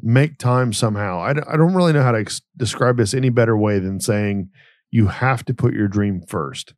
make 0.00 0.38
time 0.38 0.72
somehow. 0.72 1.20
I, 1.20 1.32
d- 1.32 1.42
I 1.46 1.56
don't 1.56 1.74
really 1.74 1.92
know 1.92 2.02
how 2.02 2.12
to 2.12 2.20
ex- 2.20 2.42
describe 2.56 2.96
this 2.96 3.14
any 3.14 3.30
better 3.30 3.56
way 3.56 3.78
than 3.78 4.00
saying 4.00 4.50
you 4.90 5.08
have 5.08 5.44
to 5.46 5.54
put 5.54 5.74
your 5.74 5.88
dream 5.88 6.22
first. 6.26 6.74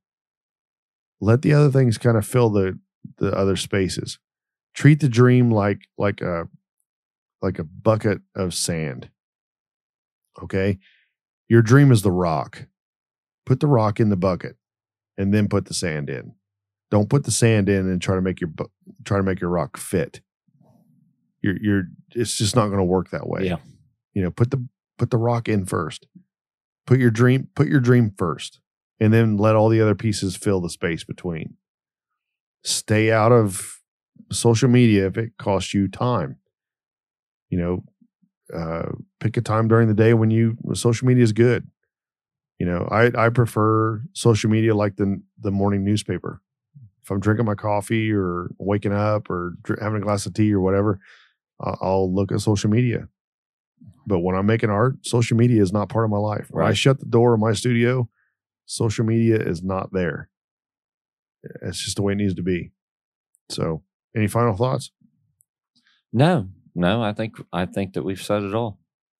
Let 1.21 1.43
the 1.43 1.53
other 1.53 1.71
things 1.71 1.99
kind 1.99 2.17
of 2.17 2.27
fill 2.27 2.51
the 2.51 2.79
the 3.19 3.33
other 3.33 3.57
spaces. 3.57 4.19
Treat 4.75 5.01
the 5.01 5.09
dream 5.09 5.51
like 5.51 5.81
like 5.97 6.21
a 6.21 6.49
like 7.43 7.59
a 7.59 7.65
bucket 7.65 8.21
of 8.35 8.55
sand. 8.55 9.11
Okay? 10.43 10.79
Your 11.49 11.63
dream 11.63 11.91
is 11.93 12.03
the 12.03 12.13
rock. 12.13 12.67
Put 13.47 13.61
the 13.61 13.67
rock 13.67 14.01
in 14.01 14.11
the 14.11 14.17
bucket 14.17 14.57
and 15.17 15.33
then 15.33 15.49
put 15.49 15.67
the 15.67 15.75
sand 15.75 16.11
in. 16.11 16.35
Don't 16.91 17.11
put 17.11 17.25
the 17.25 17.31
sand 17.31 17.69
in 17.69 17.89
and 17.89 18.01
try 18.01 18.15
to 18.15 18.21
make 18.21 18.41
your 18.41 18.49
bu- 18.49 18.69
try 19.05 19.19
to 19.19 19.23
make 19.23 19.41
your 19.41 19.51
rock 19.51 19.77
fit. 19.77 20.21
You're 21.43 21.57
you're 21.61 21.83
it's 22.15 22.37
just 22.37 22.57
not 22.57 22.67
going 22.67 22.79
to 22.79 22.85
work 22.85 23.11
that 23.11 23.29
way. 23.29 23.47
Yeah. 23.47 23.57
You 24.15 24.23
know, 24.23 24.31
put 24.31 24.51
the 24.51 24.67
put 24.97 25.11
the 25.11 25.19
rock 25.19 25.49
in 25.49 25.67
first. 25.67 26.07
Put 26.87 26.99
your 26.99 27.11
dream 27.11 27.49
put 27.55 27.69
your 27.69 27.81
dream 27.81 28.13
first 28.17 28.61
and 29.01 29.13
then 29.13 29.37
let 29.37 29.55
all 29.55 29.69
the 29.69 29.81
other 29.81 29.95
pieces 29.95 30.37
fill 30.37 30.61
the 30.61 30.71
space 30.71 31.05
between. 31.05 31.57
Stay 32.65 33.13
out 33.13 33.33
of 33.33 33.81
social 34.33 34.69
media 34.69 35.07
if 35.07 35.17
it 35.17 35.33
costs 35.39 35.73
you 35.75 35.89
time. 35.89 36.37
You 37.49 37.59
know, 37.59 37.85
uh, 38.55 38.93
pick 39.21 39.37
a 39.37 39.41
time 39.41 39.69
during 39.69 39.89
the 39.89 39.95
day 39.95 40.15
when 40.15 40.31
you 40.31 40.57
when 40.61 40.75
social 40.75 41.07
media 41.07 41.25
is 41.25 41.33
good. 41.33 41.69
You 42.59 42.67
know, 42.67 42.89
I 42.91 43.27
I 43.27 43.29
prefer 43.29 44.03
social 44.13 44.51
media 44.51 44.75
like 44.75 44.97
the 44.97 45.21
the 45.41 45.51
morning 45.51 45.85
newspaper. 45.85 46.43
If 47.03 47.11
I'm 47.11 47.21
drinking 47.21 47.47
my 47.47 47.55
coffee 47.55 48.13
or 48.13 48.51
waking 48.59 48.93
up 48.93 49.31
or 49.31 49.55
dr- 49.63 49.81
having 49.81 50.03
a 50.03 50.05
glass 50.05 50.27
of 50.27 50.35
tea 50.35 50.53
or 50.53 50.61
whatever, 50.61 51.01
I'll, 51.61 51.79
I'll 51.81 52.15
look 52.15 52.33
at 52.33 52.41
social 52.41 52.69
media. 52.69 53.09
But 54.07 54.21
when 54.21 54.37
I'm 54.37 54.47
making 54.47 54.71
art, 54.71 55.07
social 55.07 55.37
media 55.37 55.63
is 55.63 55.73
not 55.73 55.89
part 55.89 56.05
of 56.05 56.11
my 56.11 56.19
life. 56.19 56.49
When 56.51 56.65
I 56.65 56.73
shut 56.75 56.99
the 56.99 57.07
door 57.07 57.35
of 57.35 57.41
my 57.41 57.53
studio, 57.53 58.09
social 58.67 59.05
media 59.05 59.37
is 59.37 59.63
not 59.63 59.93
there. 59.93 60.29
It's 61.63 61.79
just 61.79 61.97
the 61.97 62.03
way 62.03 62.13
it 62.13 62.17
needs 62.17 62.35
to 62.35 62.43
be. 62.43 62.73
So, 63.49 63.83
any 64.15 64.27
final 64.27 64.57
thoughts? 64.57 64.91
No, 66.13 66.49
no, 66.79 67.03
I 67.03 67.13
think 67.13 67.35
I 67.53 67.67
think 67.67 67.95
that 67.95 68.03
we've 68.05 68.23
said 68.23 68.43
it 68.43 68.55
all. 68.55 68.79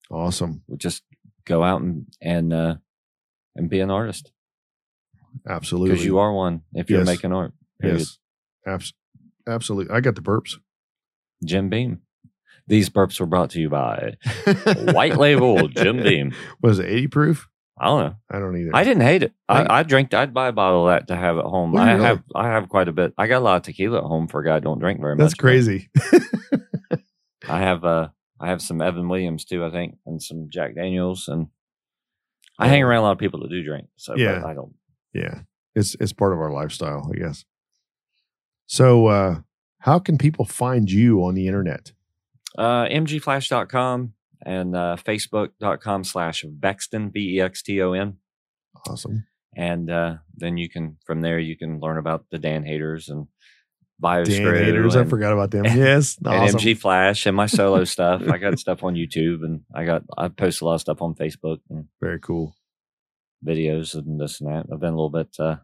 Awesome. 0.09 0.63
We 0.67 0.77
just 0.77 1.03
go 1.45 1.63
out 1.63 1.81
and 1.81 2.05
and 2.21 2.51
uh, 2.53 2.75
and 3.55 3.69
be 3.69 3.79
an 3.79 3.91
artist 3.91 4.31
Absolutely. 5.47 5.91
because 5.91 6.05
you 6.05 6.17
are 6.19 6.33
one 6.33 6.61
if 6.73 6.89
you're 6.89 6.99
Yes. 6.99 7.07
making 7.07 7.33
art. 7.33 7.53
period. 7.79 7.99
Yes. 7.99 8.17
Abs- 8.65 8.93
absolutely. 9.47 9.93
I 9.95 9.99
got 9.99 10.15
the 10.15 10.21
burps. 10.21 10.55
Jim 11.45 11.69
Beam. 11.69 12.01
These 12.67 12.89
burps 12.89 13.19
were 13.19 13.25
brought 13.25 13.49
to 13.51 13.59
you 13.59 13.69
by 13.69 14.15
White 14.93 15.17
Label 15.17 15.67
Jim 15.69 16.03
Beam. 16.03 16.33
Was 16.61 16.77
it 16.79 16.85
80 16.87 17.07
proof? 17.07 17.47
I 17.81 17.85
don't 17.85 17.99
know. 18.03 18.15
I 18.29 18.39
don't 18.39 18.57
either. 18.57 18.71
I 18.75 18.83
didn't 18.83 19.03
hate 19.03 19.23
it. 19.23 19.31
I- 19.47 19.63
I, 19.63 19.79
I 19.79 19.83
drank. 19.83 20.13
I'd 20.13 20.33
buy 20.33 20.49
a 20.49 20.51
bottle 20.51 20.87
of 20.87 20.93
that 20.93 21.07
to 21.07 21.15
have 21.15 21.37
at 21.37 21.45
home. 21.45 21.75
I 21.77 21.93
really? 21.93 22.03
have. 22.05 22.23
I 22.35 22.47
have 22.49 22.67
quite 22.69 22.87
a 22.89 22.91
bit. 22.91 23.13
I 23.17 23.27
got 23.27 23.37
a 23.39 23.45
lot 23.45 23.55
of 23.57 23.63
tequila 23.63 23.99
at 23.99 24.03
home 24.03 24.27
for 24.27 24.41
a 24.41 24.45
guy 24.45 24.55
who 24.55 24.61
don't 24.61 24.79
drink 24.79 24.99
very 24.99 25.15
much. 25.15 25.23
That's 25.23 25.33
crazy. 25.33 25.89
I 27.49 27.59
have. 27.59 27.83
Uh, 27.83 28.09
I 28.39 28.47
have 28.47 28.61
some 28.61 28.81
Evan 28.81 29.09
Williams 29.09 29.43
too. 29.45 29.65
I 29.65 29.69
think, 29.71 29.97
and 30.05 30.21
some 30.21 30.47
Jack 30.49 30.75
Daniels, 30.75 31.27
and 31.27 31.47
I 32.57 32.67
hang 32.67 32.83
around 32.83 32.99
a 32.99 33.01
lot 33.03 33.11
of 33.11 33.17
people 33.17 33.39
that 33.41 33.49
do 33.49 33.63
drink. 33.63 33.87
So 33.97 34.15
Yeah. 34.15 34.43
I 34.45 34.53
don't. 34.53 34.73
yeah. 35.13 35.41
It's 35.75 35.95
it's 35.99 36.13
part 36.13 36.33
of 36.33 36.39
our 36.39 36.51
lifestyle, 36.51 37.09
I 37.13 37.17
guess. 37.17 37.45
So 38.65 39.07
uh 39.07 39.41
how 39.79 39.99
can 39.99 40.17
people 40.17 40.45
find 40.45 40.91
you 40.91 41.23
on 41.23 41.35
the 41.35 41.47
internet? 41.47 41.93
Uh, 42.57 42.85
mgflash.com 42.85 44.13
and 44.45 44.75
uh, 44.75 44.97
facebook.com 44.99 46.03
slash 46.03 46.43
Bexton 46.43 47.09
B 47.09 47.35
E 47.37 47.41
X 47.41 47.61
T 47.61 47.81
O 47.81 47.93
N. 47.93 48.17
Awesome. 48.87 49.25
and 49.55 49.89
uh, 49.89 50.15
then 50.35 50.57
you 50.57 50.69
can 50.69 50.97
from 51.05 51.21
there 51.21 51.39
you 51.39 51.55
can 51.57 51.79
learn 51.79 51.97
about 51.97 52.25
the 52.31 52.37
Dan 52.39 52.63
haters 52.65 53.07
and 53.09 53.27
Bioscrew 54.01 54.53
Dan 54.55 54.63
haters, 54.65 54.95
I 54.95 55.03
forgot 55.05 55.33
about 55.33 55.51
them. 55.51 55.65
Yes. 55.77 56.17
and 56.17 56.27
awesome. 56.27 56.59
MG 56.59 56.77
Flash 56.77 57.25
and 57.25 57.35
my 57.35 57.47
solo 57.47 57.83
stuff. 57.83 58.21
I 58.29 58.37
got 58.37 58.57
stuff 58.65 58.83
on 58.83 58.95
YouTube 58.95 59.43
and 59.43 59.61
I 59.75 59.83
got 59.85 60.03
I 60.17 60.29
post 60.29 60.61
a 60.61 60.65
lot 60.65 60.75
of 60.75 60.81
stuff 60.81 61.01
on 61.01 61.15
Facebook 61.15 61.59
and 61.69 61.85
Very 62.01 62.19
cool. 62.19 62.55
videos 63.45 63.95
and 63.95 64.19
this 64.19 64.39
and 64.41 64.49
that. 64.49 64.65
I've 64.71 64.79
been 64.79 64.93
a 64.93 64.95
little 64.95 65.09
bit 65.09 65.35
uh, 65.39 65.57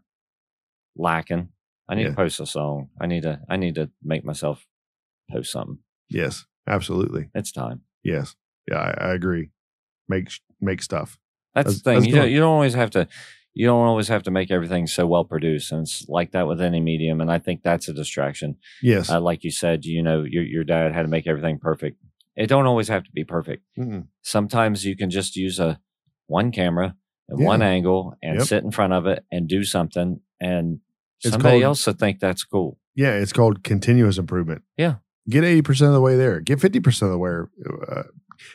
lacking. 0.95 1.49
I 1.87 1.95
need 1.95 2.03
Yeah. 2.03 2.09
to 2.09 2.15
post 2.15 2.39
a 2.39 2.45
song. 2.45 2.89
I 2.99 3.07
need 3.07 3.23
to 3.23 3.39
I 3.49 3.55
need 3.57 3.75
to 3.75 3.89
make 4.03 4.25
myself 4.25 4.65
post 5.31 5.51
something. 5.51 5.79
Yes. 6.09 6.45
Absolutely. 6.67 7.29
It's 7.35 7.51
time. 7.51 7.81
Yes. 8.03 8.35
Yeah, 8.69 8.77
I, 8.79 9.09
I 9.09 9.13
agree. 9.13 9.51
Make 10.09 10.29
make 10.59 10.81
stuff. 10.81 11.17
That's 11.53 11.67
Let's- 11.67 11.77
the 11.81 11.83
thing. 11.83 11.95
let's 11.99 12.07
You 12.07 12.13
do 12.13 12.19
don't, 12.21 12.31
you 12.31 12.39
don't 12.39 12.51
always 12.53 12.73
have 12.73 12.89
to. 12.91 13.07
You 13.55 13.65
don't 13.65 13.85
always 13.87 14.09
have 14.09 14.23
to 14.23 14.31
make 14.31 14.51
everything 14.51 14.85
so 14.85 15.07
well 15.07 15.23
produced, 15.23 15.71
and 15.71 15.81
it's 15.83 16.07
like 16.09 16.31
that 16.33 16.45
with 16.47 16.61
any 16.61 16.79
medium. 16.81 17.21
And 17.21 17.31
I 17.31 17.39
think 17.39 17.63
that's 17.63 17.87
a 17.87 17.93
distraction. 17.93 18.57
Yes. 18.83 19.09
Uh, 19.09 19.19
like 19.21 19.43
you 19.43 19.49
said, 19.51 19.85
you 19.85 20.03
know, 20.03 20.23
your 20.23 20.43
your 20.43 20.63
dad 20.63 20.93
had 20.93 21.03
to 21.03 21.07
make 21.07 21.25
everything 21.25 21.57
perfect. 21.57 21.97
It 22.35 22.47
don't 22.47 22.65
always 22.67 22.89
have 22.89 23.03
to 23.05 23.11
be 23.11 23.23
perfect. 23.23 23.63
Mm-mm. 23.79 24.07
Sometimes 24.21 24.85
you 24.85 24.97
can 24.97 25.09
just 25.09 25.35
use 25.37 25.57
a 25.57 25.79
one 26.27 26.51
camera 26.51 26.95
and 27.29 27.39
Yeah. 27.39 27.45
one 27.47 27.61
angle 27.61 28.13
and 28.21 28.39
Yep. 28.39 28.47
sit 28.47 28.63
in 28.65 28.71
front 28.71 28.91
of 28.93 29.05
it 29.07 29.23
and 29.31 29.47
do 29.47 29.63
something, 29.63 30.19
and 30.41 30.79
It's 31.23 31.31
somebody 31.31 31.53
called- 31.55 31.63
else 31.63 31.87
will 31.87 31.93
think 31.93 32.19
that's 32.19 32.43
cool. 32.43 32.77
Yeah, 32.93 33.13
it's 33.15 33.31
called 33.33 33.63
continuous 33.63 34.17
improvement. 34.17 34.63
Yeah. 34.77 34.95
Get 35.29 35.43
80% 35.45 35.87
of 35.87 35.93
the 35.93 36.01
way 36.01 36.17
there. 36.17 36.39
Get 36.41 36.59
50% 36.59 37.03
of 37.03 37.11
the 37.11 37.17
way. 37.17 37.31
Uh, 37.87 38.03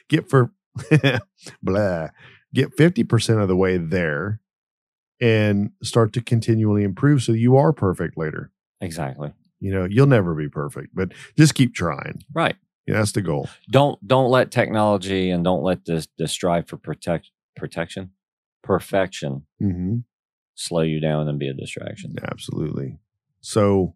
get 0.09 0.29
for 0.29 0.53
blah. 1.63 2.09
Get 2.53 2.77
50% 2.77 3.41
of 3.43 3.49
the 3.49 3.57
way 3.57 3.77
there 3.79 4.41
and 5.21 5.71
start 5.83 6.13
to 6.15 6.21
continually 6.23 6.83
improve 6.83 7.23
so 7.23 7.33
you 7.33 7.57
are 7.57 7.73
perfect 7.73 8.17
later. 8.17 8.51
Exactly. 8.81 9.33
You 9.61 9.73
know, 9.73 9.85
you'll 9.91 10.07
never 10.07 10.35
be 10.35 10.49
perfect, 10.49 10.95
but 10.95 11.13
just 11.37 11.55
keep 11.55 11.75
trying. 11.75 12.23
Right. 12.33 12.57
Yeah, 12.87 12.95
that's 12.97 13.13
the 13.13 13.21
goal. 13.23 13.49
Don't 13.71 14.05
don't 14.07 14.31
let 14.31 14.51
technology 14.51 15.31
and 15.31 15.45
don't 15.45 15.63
let 15.63 15.85
this 15.85 16.09
the 16.19 16.27
strive 16.27 16.67
for 16.69 16.77
protect 16.79 17.31
protection 17.57 18.11
perfection 18.63 19.45
Mm-hmm. 19.63 19.97
slow 20.55 20.81
you 20.83 21.01
down 21.01 21.29
and 21.29 21.39
be 21.39 21.49
a 21.49 21.55
distraction. 21.55 22.15
Absolutely. 22.23 22.99
So 23.43 23.95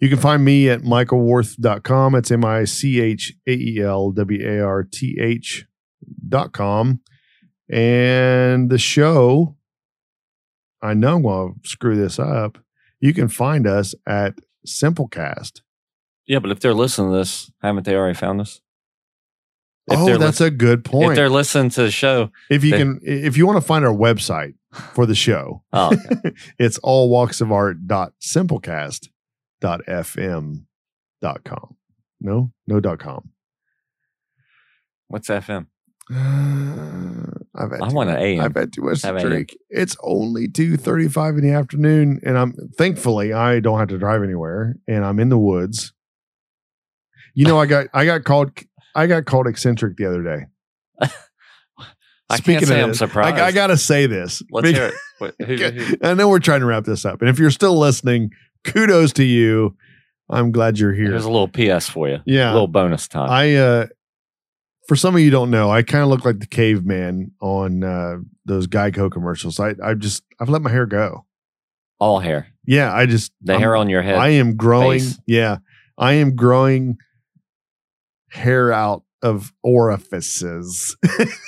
you 0.00 0.08
can 0.08 0.18
find 0.18 0.44
me 0.44 0.68
at 0.68 0.82
michaelwarth.com. 0.82 2.14
It's 2.14 2.30
M 2.30 2.44
I 2.44 2.64
C 2.64 3.00
H 3.00 3.32
A 3.48 3.52
E 3.52 3.80
L 3.80 4.10
W 4.12 4.48
A 4.48 4.60
R 4.64 4.84
T 4.84 5.16
H 5.20 5.66
dot 6.28 6.52
com. 6.52 7.00
And 7.70 8.70
the 8.70 8.78
show, 8.78 9.56
I 10.84 10.94
know 10.94 11.16
I'm 11.16 11.22
going 11.22 11.54
to 11.62 11.68
screw 11.68 11.96
this 11.96 12.18
up. 12.18 12.58
You 13.00 13.12
can 13.14 13.28
find 13.28 13.66
us 13.66 13.94
at 14.06 14.34
Simplecast. 14.66 15.62
Yeah, 16.26 16.38
but 16.38 16.50
if 16.50 16.60
they're 16.60 16.74
listening 16.74 17.10
to 17.10 17.16
this, 17.18 17.50
haven't 17.62 17.84
they 17.84 17.94
already 17.94 18.14
found 18.18 18.40
us? 18.40 18.60
If 19.86 19.98
oh, 19.98 20.06
that's 20.18 20.40
lis- 20.40 20.48
a 20.48 20.50
good 20.50 20.78
if 20.80 20.84
point. 20.90 21.14
they're 21.14 21.28
listening 21.28 21.68
to 21.70 21.82
the 21.82 21.90
show. 21.90 22.30
If 22.50 22.64
you 22.64 22.70
they- 22.70 22.78
can, 22.78 23.00
if 23.02 23.36
you 23.36 23.46
want 23.46 23.56
to 23.58 23.66
find 23.66 23.84
our 23.84 23.92
website 23.94 24.54
for 24.72 25.04
the 25.06 25.14
show, 25.14 25.62
Oh, 25.72 25.92
okay. 25.92 26.32
it's 26.58 26.78
all 26.78 27.10
walks 27.10 27.40
of 27.42 27.52
art 27.52 27.86
dot 27.86 28.12
simplecast 28.22 29.08
dot 29.60 29.82
fm 29.86 30.64
dot 31.20 31.44
com. 31.44 31.76
No, 32.20 32.52
no 32.66 32.80
dot 32.80 32.98
com. 32.98 33.30
what's 35.08 35.28
FM? 35.28 35.66
Uh, 36.12 37.30
I've 37.56 37.70
had 37.70 37.80
I 37.80 37.88
want 37.92 38.10
an 38.10 38.16
much- 38.16 38.22
AM. 38.22 38.40
I've 38.40 38.54
had 38.54 38.72
too 38.72 38.82
much 38.82 39.02
to 39.02 39.18
drink. 39.20 39.54
It's 39.70 39.96
only 40.02 40.48
two 40.48 40.76
thirty 40.76 41.08
five 41.08 41.36
in 41.36 41.42
the 41.46 41.52
afternoon, 41.54 42.20
and 42.24 42.36
I'm 42.36 42.52
thankfully 42.76 43.32
I 43.32 43.60
don't 43.60 43.78
have 43.78 43.88
to 43.88 43.98
drive 43.98 44.22
anywhere, 44.22 44.76
and 44.86 45.04
I'm 45.04 45.18
in 45.18 45.28
the 45.30 45.38
woods. 45.38 45.92
You 47.34 47.46
know, 47.46 47.58
I 47.58 47.66
got 47.66 47.86
I 47.94 48.04
got 48.04 48.24
called 48.24 48.50
I 48.94 49.06
got 49.06 49.24
called 49.24 49.46
eccentric 49.46 49.96
the 49.96 50.06
other 50.06 50.22
day. 50.22 50.46
I 52.30 52.36
Speaking 52.36 52.54
can't 52.60 52.66
say 52.68 52.78
of 52.80 52.84
I'm 52.84 52.88
this, 52.90 52.98
surprised. 52.98 53.36
I, 53.36 53.46
I 53.46 53.52
got 53.52 53.66
to 53.68 53.76
say 53.76 54.06
this. 54.06 54.42
Let's 54.50 54.68
hear 54.70 54.86
it. 54.86 54.94
What, 55.18 55.34
who, 55.38 55.54
who, 55.54 55.96
I 56.02 56.14
know 56.14 56.28
we're 56.28 56.40
trying 56.40 56.58
to 56.60 56.66
wrap 56.66 56.82
this 56.84 57.04
up, 57.04 57.20
and 57.20 57.30
if 57.30 57.38
you're 57.38 57.52
still 57.52 57.78
listening, 57.78 58.30
kudos 58.64 59.12
to 59.14 59.24
you. 59.24 59.76
I'm 60.28 60.50
glad 60.52 60.78
you're 60.78 60.92
here. 60.92 61.10
here's 61.10 61.24
a 61.26 61.30
little 61.30 61.46
PS 61.48 61.88
for 61.88 62.08
you. 62.08 62.18
Yeah, 62.26 62.50
A 62.50 62.54
little 62.54 62.66
bonus 62.66 63.06
time. 63.08 63.30
I 63.30 63.54
uh 63.54 63.86
for 64.88 64.96
some 64.96 65.14
of 65.14 65.20
you 65.20 65.30
don't 65.30 65.50
know, 65.50 65.70
I 65.70 65.82
kind 65.82 66.02
of 66.02 66.10
look 66.10 66.24
like 66.24 66.38
the 66.40 66.46
caveman 66.46 67.32
on 67.40 67.82
uh 67.84 68.16
those 68.44 68.66
Geico 68.66 69.10
commercials. 69.10 69.58
I 69.60 69.74
I 69.82 69.94
just 69.94 70.22
I've 70.40 70.48
let 70.48 70.62
my 70.62 70.70
hair 70.70 70.86
go. 70.86 71.24
All 71.98 72.20
hair. 72.20 72.48
Yeah, 72.66 72.92
I 72.92 73.06
just 73.06 73.32
The 73.42 73.52
I'm- 73.52 73.60
hair 73.62 73.76
on 73.76 73.88
your 73.88 74.02
head. 74.02 74.16
I 74.16 74.30
am 74.30 74.56
growing. 74.56 75.00
face. 75.00 75.18
Yeah. 75.26 75.58
I 75.96 76.14
am 76.14 76.34
growing 76.34 76.96
hair 78.30 78.72
out 78.72 79.04
of 79.22 79.52
orifices 79.62 80.96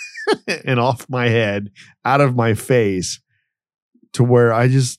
and 0.64 0.78
off 0.80 1.08
my 1.10 1.28
head, 1.28 1.70
out 2.04 2.20
of 2.20 2.36
my 2.36 2.54
face 2.54 3.20
to 4.14 4.24
where 4.24 4.52
I 4.52 4.68
just 4.68 4.98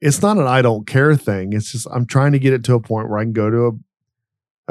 it's 0.00 0.22
not 0.22 0.36
an 0.36 0.46
I 0.46 0.62
don't 0.62 0.86
care 0.86 1.16
thing. 1.16 1.52
It's 1.54 1.72
just 1.72 1.88
I'm 1.92 2.06
trying 2.06 2.32
to 2.32 2.38
get 2.38 2.52
it 2.52 2.62
to 2.64 2.74
a 2.74 2.80
point 2.80 3.08
where 3.08 3.18
I 3.18 3.24
can 3.24 3.32
go 3.32 3.50
to 3.50 3.66
a 3.66 3.70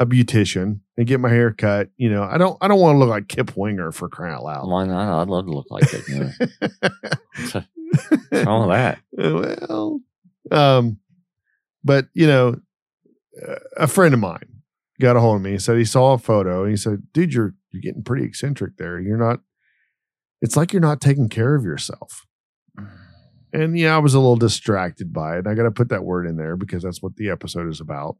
a 0.02 0.06
beautician 0.06 0.80
and 0.98 1.06
get 1.06 1.20
my 1.20 1.30
hair 1.30 1.52
cut. 1.52 1.88
You 1.96 2.10
know, 2.10 2.24
I 2.24 2.36
don't 2.36 2.58
I 2.60 2.68
don't 2.68 2.80
want 2.80 2.96
to 2.96 2.98
look 2.98 3.08
like 3.08 3.28
Kip 3.28 3.56
Winger 3.56 3.92
for 3.92 4.08
crying 4.08 4.34
out 4.34 4.44
loud. 4.44 4.68
Why 4.68 4.84
not? 4.84 5.22
I'd 5.22 5.28
love 5.28 5.46
to 5.46 5.52
look 5.52 5.70
like 5.70 5.94
it. 5.94 6.06
You 6.08 6.18
know. 6.18 6.30
What's 8.30 8.46
wrong 8.46 8.68
with 8.68 8.76
that? 8.76 8.98
well, 9.68 10.00
um, 10.50 10.98
but 11.84 12.08
you 12.12 12.26
know, 12.26 12.60
uh, 13.48 13.54
a 13.76 13.86
friend 13.86 14.12
of 14.12 14.20
mine 14.20 14.62
got 15.00 15.16
a 15.16 15.20
hold 15.20 15.36
of 15.36 15.42
me. 15.42 15.52
He 15.52 15.58
said 15.58 15.78
he 15.78 15.84
saw 15.84 16.14
a 16.14 16.18
photo 16.18 16.62
and 16.62 16.70
he 16.70 16.76
said, 16.76 17.04
"Dude, 17.12 17.32
you're 17.32 17.54
you're 17.70 17.80
getting 17.80 18.02
pretty 18.02 18.24
eccentric 18.24 18.76
there. 18.76 18.98
You're 18.98 19.16
not. 19.16 19.40
It's 20.42 20.56
like 20.56 20.72
you're 20.72 20.82
not 20.82 21.00
taking 21.00 21.28
care 21.28 21.54
of 21.54 21.64
yourself." 21.64 22.26
And 23.52 23.78
yeah, 23.78 23.94
I 23.94 23.98
was 23.98 24.14
a 24.14 24.18
little 24.18 24.36
distracted 24.36 25.12
by 25.12 25.38
it. 25.38 25.46
I 25.46 25.54
got 25.54 25.62
to 25.62 25.70
put 25.70 25.88
that 25.88 26.04
word 26.04 26.26
in 26.26 26.36
there 26.36 26.56
because 26.56 26.82
that's 26.82 27.00
what 27.00 27.16
the 27.16 27.30
episode 27.30 27.68
is 27.68 27.80
about. 27.80 28.16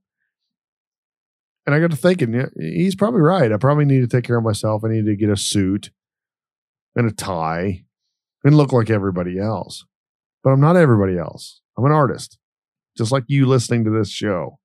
And 1.67 1.75
I 1.75 1.81
got 1.81 1.91
to 1.91 1.97
thinking, 1.97 2.33
yeah, 2.33 2.47
he's 2.59 2.95
probably 2.95 3.21
right. 3.21 3.53
I 3.53 3.57
probably 3.59 3.85
need 3.85 4.01
to 4.01 4.07
take 4.09 4.25
care 4.25 4.39
of 4.39 4.45
myself. 4.45 4.83
I 4.85 4.89
need 4.89 5.05
to 5.07 5.17
get 5.17 5.29
a 5.29 5.37
suit 5.37 5.91
and 6.97 7.07
a 7.07 7.13
tie 7.13 7.85
and 8.45 8.57
look 8.57 8.73
like 8.73 8.89
everybody 8.91 9.39
else. 9.39 9.85
But 10.43 10.51
I'm 10.51 10.61
not 10.61 10.77
everybody 10.77 11.19
else. 11.19 11.61
I'm 11.77 11.85
an 11.85 11.93
artist, 11.93 12.39
just 12.97 13.13
like 13.13 13.25
you 13.27 13.47
listening 13.47 13.85
to 13.85 13.91
this 13.91 14.09
show. 14.11 14.59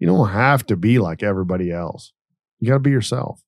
You 0.00 0.06
don't 0.08 0.28
have 0.30 0.66
to 0.66 0.76
be 0.76 0.98
like 0.98 1.22
everybody 1.22 1.70
else. 1.70 2.12
You 2.58 2.68
got 2.68 2.74
to 2.74 2.80
be 2.80 2.90
yourself. 2.90 3.40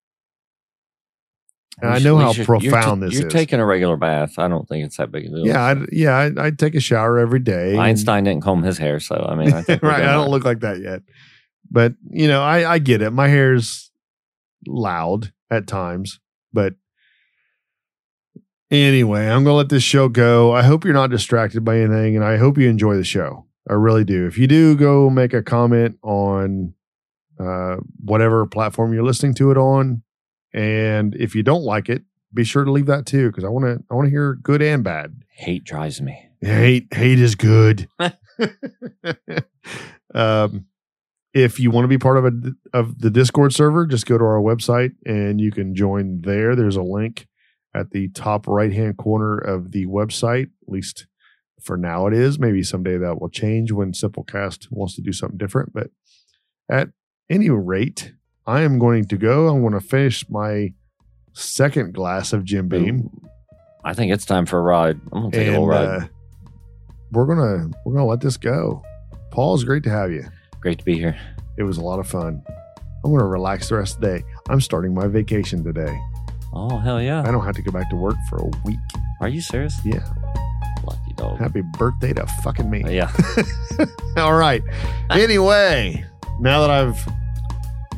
And 1.81 1.91
I 1.91 1.99
know 1.99 2.19
how 2.19 2.33
should- 2.33 2.47
you're 2.47 2.59
profound 2.61 3.01
ta- 3.01 3.07
this 3.07 3.19
You're 3.19 3.29
is. 3.29 3.33
taking 3.33 3.59
a 3.59 3.65
regular 3.65 3.97
bath. 3.97 4.39
I 4.39 4.49
don't 4.49 4.69
think 4.69 4.85
it's 4.85 4.99
that 4.99 5.11
big 5.11 5.27
of 5.27 5.33
a 5.33 5.37
deal. 5.37 5.47
Yeah, 5.47 5.61
I, 5.63 5.77
yeah, 5.91 6.17
I, 6.37 6.47
I 6.47 6.51
take 6.51 6.75
a 6.75 6.81
shower 6.81 7.19
every 7.19 7.41
day. 7.41 7.71
and- 7.73 7.81
Einstein 7.81 8.25
didn't 8.25 8.43
comb 8.43 8.63
his 8.63 8.79
hair, 8.79 9.01
so 9.01 9.17
I 9.29 9.35
mean, 9.35 9.53
I 9.53 9.63
think 9.67 9.83
right. 9.83 10.03
I 10.05 10.13
don't 10.13 10.31
look 10.31 10.45
like 10.45 10.61
that 10.61 10.81
yet, 10.81 11.03
but 11.71 11.95
you 12.11 12.29
know, 12.29 12.43
I 12.43 12.75
I 12.75 12.79
get 12.79 13.03
it. 13.03 13.11
My 13.11 13.29
hair's 13.29 13.91
loud 14.67 15.33
at 15.51 15.67
times, 15.67 16.21
but 16.53 16.75
anyway, 18.71 19.27
I'm 19.27 19.45
gonna 19.45 19.57
let 19.57 19.69
this 19.69 19.83
show 19.83 20.09
go. 20.09 20.53
I 20.53 20.63
hope 20.63 20.85
you're 20.85 20.95
not 20.95 21.11
distracted 21.11 21.65
by 21.65 21.79
anything, 21.79 22.17
and 22.17 22.25
I 22.25 22.37
hope 22.37 22.59
you 22.59 22.69
enjoy 22.69 22.97
the 22.97 23.05
show. 23.05 23.47
I 23.69 23.75
really 23.75 24.05
do. 24.05 24.27
If 24.27 24.39
you 24.39 24.47
do, 24.47 24.75
go 24.75 25.11
make 25.11 25.33
a 25.33 25.43
comment 25.43 25.99
on 26.03 26.75
uh, 27.39 27.77
whatever 28.03 28.47
platform 28.47 28.93
you're 28.93 29.05
listening 29.05 29.35
to 29.35 29.51
it 29.51 29.57
on, 29.57 30.03
and 30.53 31.15
if 31.15 31.35
you 31.35 31.43
don't 31.43 31.63
like 31.63 31.89
it, 31.89 32.03
be 32.33 32.45
sure 32.45 32.65
to 32.65 32.73
leave 32.73 32.87
that 32.87 33.07
too, 33.07 33.29
because 33.29 33.45
I 33.45 33.49
want 33.49 33.67
to 33.67 33.85
I 33.91 33.95
want 33.95 34.07
to 34.07 34.11
hear 34.11 34.35
good 34.35 34.63
and 34.63 34.83
bad. 34.83 35.23
Hate 35.31 35.65
drives 35.65 36.01
me. 36.01 36.29
Hate 36.41 36.89
hate 36.93 37.19
is 37.19 37.35
good. 37.35 37.89
um, 40.15 40.67
if 41.33 41.61
you 41.61 41.71
want 41.71 41.85
to 41.85 41.89
be 41.89 41.99
part 41.99 42.17
of 42.17 42.25
a 42.25 42.33
of 42.73 42.99
the 43.01 43.11
Discord 43.11 43.53
server, 43.53 43.87
just 43.87 44.07
go 44.07 44.19
to 44.19 44.25
our 44.25 44.41
website 44.41 44.93
and 45.07 45.41
you 45.41 45.51
can 45.51 45.75
join 45.75 46.21
there. 46.23 46.57
There's 46.57 46.77
a 46.77 46.83
link 46.83 47.27
at 47.75 47.91
the 47.91 48.09
top 48.09 48.49
right 48.49 48.73
hand 48.73 48.97
corner 48.97 49.39
of 49.39 49.73
the 49.73 49.87
website. 49.87 50.45
At 50.67 50.69
least 50.69 51.07
for 51.63 51.77
now, 51.77 52.07
it 52.07 52.15
is. 52.15 52.39
Maybe 52.39 52.63
someday 52.63 52.97
that 52.99 53.21
will 53.21 53.29
change 53.29 53.71
when 53.71 53.93
Simplecast 53.93 54.69
wants 54.71 54.97
to 54.97 55.03
do 55.03 55.13
something 55.13 55.39
different. 55.39 55.73
But 55.73 55.91
at 56.71 56.89
any 57.29 57.51
rate, 57.51 58.13
I 58.47 58.63
am 58.63 58.79
going 58.79 59.05
to 59.07 59.17
go. 59.17 59.49
I'm 59.49 59.61
going 59.61 59.75
to 59.75 59.81
finish 59.81 60.29
my 60.29 60.73
second 61.33 61.95
glass 61.95 62.33
of 62.33 62.45
Jim 62.45 62.69
Beam. 62.69 63.11
I 63.85 63.95
think 63.95 64.13
it's 64.13 64.25
time 64.27 64.47
for 64.47 64.59
a 64.59 64.63
ride. 64.63 65.01
I'm 65.13 65.23
gonna 65.23 65.31
take 65.31 65.49
a 65.49 65.51
little 65.53 65.67
ride. 65.67 65.87
uh, 65.87 66.07
we're 67.13 67.27
gonna 67.27 67.71
we're 67.85 67.95
gonna 67.95 68.07
let 68.07 68.21
this 68.21 68.37
go. 68.37 68.83
Paul, 69.31 69.55
it's 69.55 69.65
great 69.65 69.85
to 69.85 69.91
have 69.91 70.11
you. 70.13 70.25
Great 70.61 70.79
to 70.79 70.85
be 70.85 70.97
here. 70.97 71.19
It 71.57 71.63
was 71.63 71.79
a 71.79 71.81
lot 71.83 71.99
of 71.99 72.07
fun. 72.07 72.43
I'm 73.05 73.13
gonna 73.13 73.25
relax 73.27 73.69
the 73.69 73.77
rest 73.77 73.97
of 73.97 74.01
the 74.03 74.19
day. 74.19 74.25
I'm 74.49 74.61
starting 74.61 74.93
my 74.95 75.07
vacation 75.07 75.65
today. 75.65 75.99
Oh 76.53 76.79
hell 76.79 77.01
yeah! 77.01 77.23
I 77.27 77.31
don't 77.31 77.45
have 77.45 77.55
to 77.57 77.63
go 77.63 77.71
back 77.73 77.89
to 77.91 77.97
work 77.97 78.17
for 78.29 78.37
a 78.39 78.51
week. 78.65 78.79
Are 79.21 79.29
you 79.29 79.41
serious? 79.41 79.75
Yeah. 79.85 80.05
Lucky 80.85 81.13
dog. 81.17 81.39
Happy 81.39 81.63
birthday 81.79 82.13
to 82.13 82.27
fucking 82.43 82.69
me. 82.71 82.83
Uh, 82.85 82.91
yeah. 82.91 83.13
All 84.17 84.35
right. 84.35 84.63
Anyway, 85.11 86.05
now 86.41 86.61
that 86.61 86.71
I've 86.71 86.97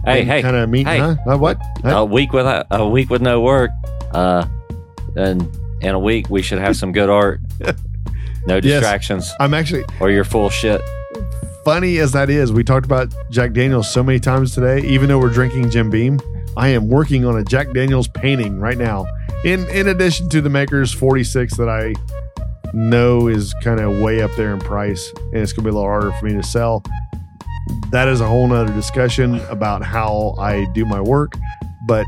Hey 0.05 0.24
hey. 0.24 0.43
kind 0.43 0.56
of 0.56 0.68
meeting, 0.68 0.86
hey. 0.86 0.98
huh? 0.98 1.16
Uh, 1.26 1.39
what? 1.39 1.59
Huh? 1.82 1.98
A 1.98 2.05
week 2.05 2.32
without 2.32 2.66
a 2.70 2.89
week 2.89 3.09
with 3.10 3.22
no 3.22 3.40
work. 3.40 3.70
Uh, 4.12 4.47
and 5.16 5.48
in 5.80 5.94
a 5.94 5.98
week 5.98 6.28
we 6.28 6.43
should 6.43 6.59
have 6.59 6.76
some 6.76 6.93
good 6.93 7.09
art. 7.10 7.40
No 8.44 8.56
Yes. 8.56 8.64
distractions, 8.64 9.32
I'm 9.39 9.55
actually 9.55 9.84
or 10.01 10.10
you're 10.10 10.24
full 10.24 10.51
shit. 10.51 10.80
Funny 11.64 11.98
as 11.98 12.12
that 12.12 12.30
is. 12.30 12.52
We 12.52 12.64
talked 12.64 12.86
about 12.86 13.12
Jack 13.30 13.52
Daniels 13.52 13.90
so 13.93 14.02
many 14.02 14.18
times 14.20 14.55
today. 14.55 14.80
Even 14.86 15.09
though 15.09 15.18
we're 15.18 15.30
drinking 15.30 15.70
Jim 15.70 15.90
Beam, 15.90 16.20
I 16.56 16.68
am 16.68 16.89
working 16.89 17.24
on 17.24 17.36
a 17.39 17.44
Jack 17.44 17.72
Daniels 17.72 18.09
painting 18.09 18.59
right 18.60 18.78
now. 18.78 19.06
In 19.44 19.68
in 19.70 19.89
addition 19.89 20.28
to 20.30 20.40
the 20.40 20.51
Maker's 20.51 20.93
46 20.93 21.56
that 21.56 21.68
I 21.68 21.94
know 22.74 23.28
is 23.28 23.55
kind 23.62 23.80
of 23.80 24.01
way 24.01 24.22
up 24.22 24.30
there 24.36 24.52
in 24.52 24.60
price, 24.60 25.12
and 25.32 25.36
it's 25.36 25.52
gonna 25.52 25.64
be 25.64 25.70
a 25.70 25.74
little 25.74 25.89
harder 25.89 26.12
for 26.12 26.26
me 26.26 26.32
to 26.34 26.43
sell. 26.43 26.82
That 27.90 28.09
is 28.09 28.20
a 28.20 28.26
whole 28.26 28.47
nother 28.48 28.72
discussion 28.72 29.36
about 29.48 29.82
how 29.82 30.34
I 30.39 30.64
do 30.74 30.84
my 30.84 31.01
work. 31.01 31.32
But 31.86 32.06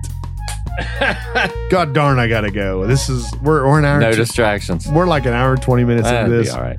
God 1.71 1.93
darn, 1.93 2.19
I 2.19 2.27
gotta 2.29 2.51
go. 2.51 2.87
This 2.87 3.09
is 3.09 3.33
we're, 3.43 3.67
we're 3.67 3.79
an 3.79 3.85
hour. 3.85 4.01
No 4.01 4.09
and- 4.09 4.17
distractions. 4.17 4.89
we're 4.89 5.07
like 5.07 5.27
an 5.27 5.33
hour 5.33 5.53
and 5.55 5.63
20 5.63 5.85
minutes 5.85 6.09
That'd 6.09 6.27
into 6.33 6.39
be 6.39 6.45
this. 6.45 6.55
all 6.55 6.63
right. 6.63 6.79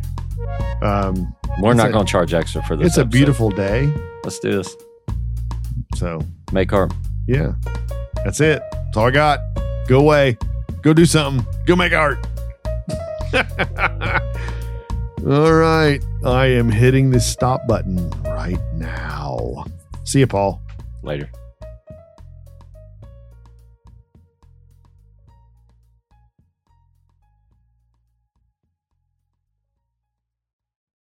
Um, 0.82 1.36
We're 1.60 1.74
not 1.74 1.92
going 1.92 2.06
to 2.06 2.12
charge 2.12 2.34
extra 2.34 2.64
for 2.64 2.76
this. 2.76 2.88
It's 2.88 2.98
episode. 2.98 3.08
a 3.08 3.10
beautiful 3.10 3.50
day. 3.50 3.94
Let's 4.24 4.40
do 4.40 4.52
this. 4.52 4.76
So 5.96 6.22
make 6.52 6.74
art. 6.74 6.94
Yeah, 7.28 7.54
that's 8.24 8.42
it. 8.42 8.62
That's 8.72 8.98
all 8.98 9.08
I 9.08 9.12
got. 9.12 9.40
Go 9.88 10.00
away. 10.00 10.38
Go 10.82 10.94
do 10.94 11.06
something. 11.06 11.46
Go 11.66 11.76
make 11.76 11.94
art. 11.94 12.26
all 15.26 15.54
right, 15.54 16.00
I 16.24 16.46
am 16.48 16.70
hitting 16.70 17.10
the 17.10 17.20
stop 17.20 17.68
button 17.68 18.10
right 18.24 18.62
now. 18.74 19.66
See 20.04 20.20
you, 20.20 20.28
Paul. 20.28 20.62
Later. 21.02 21.30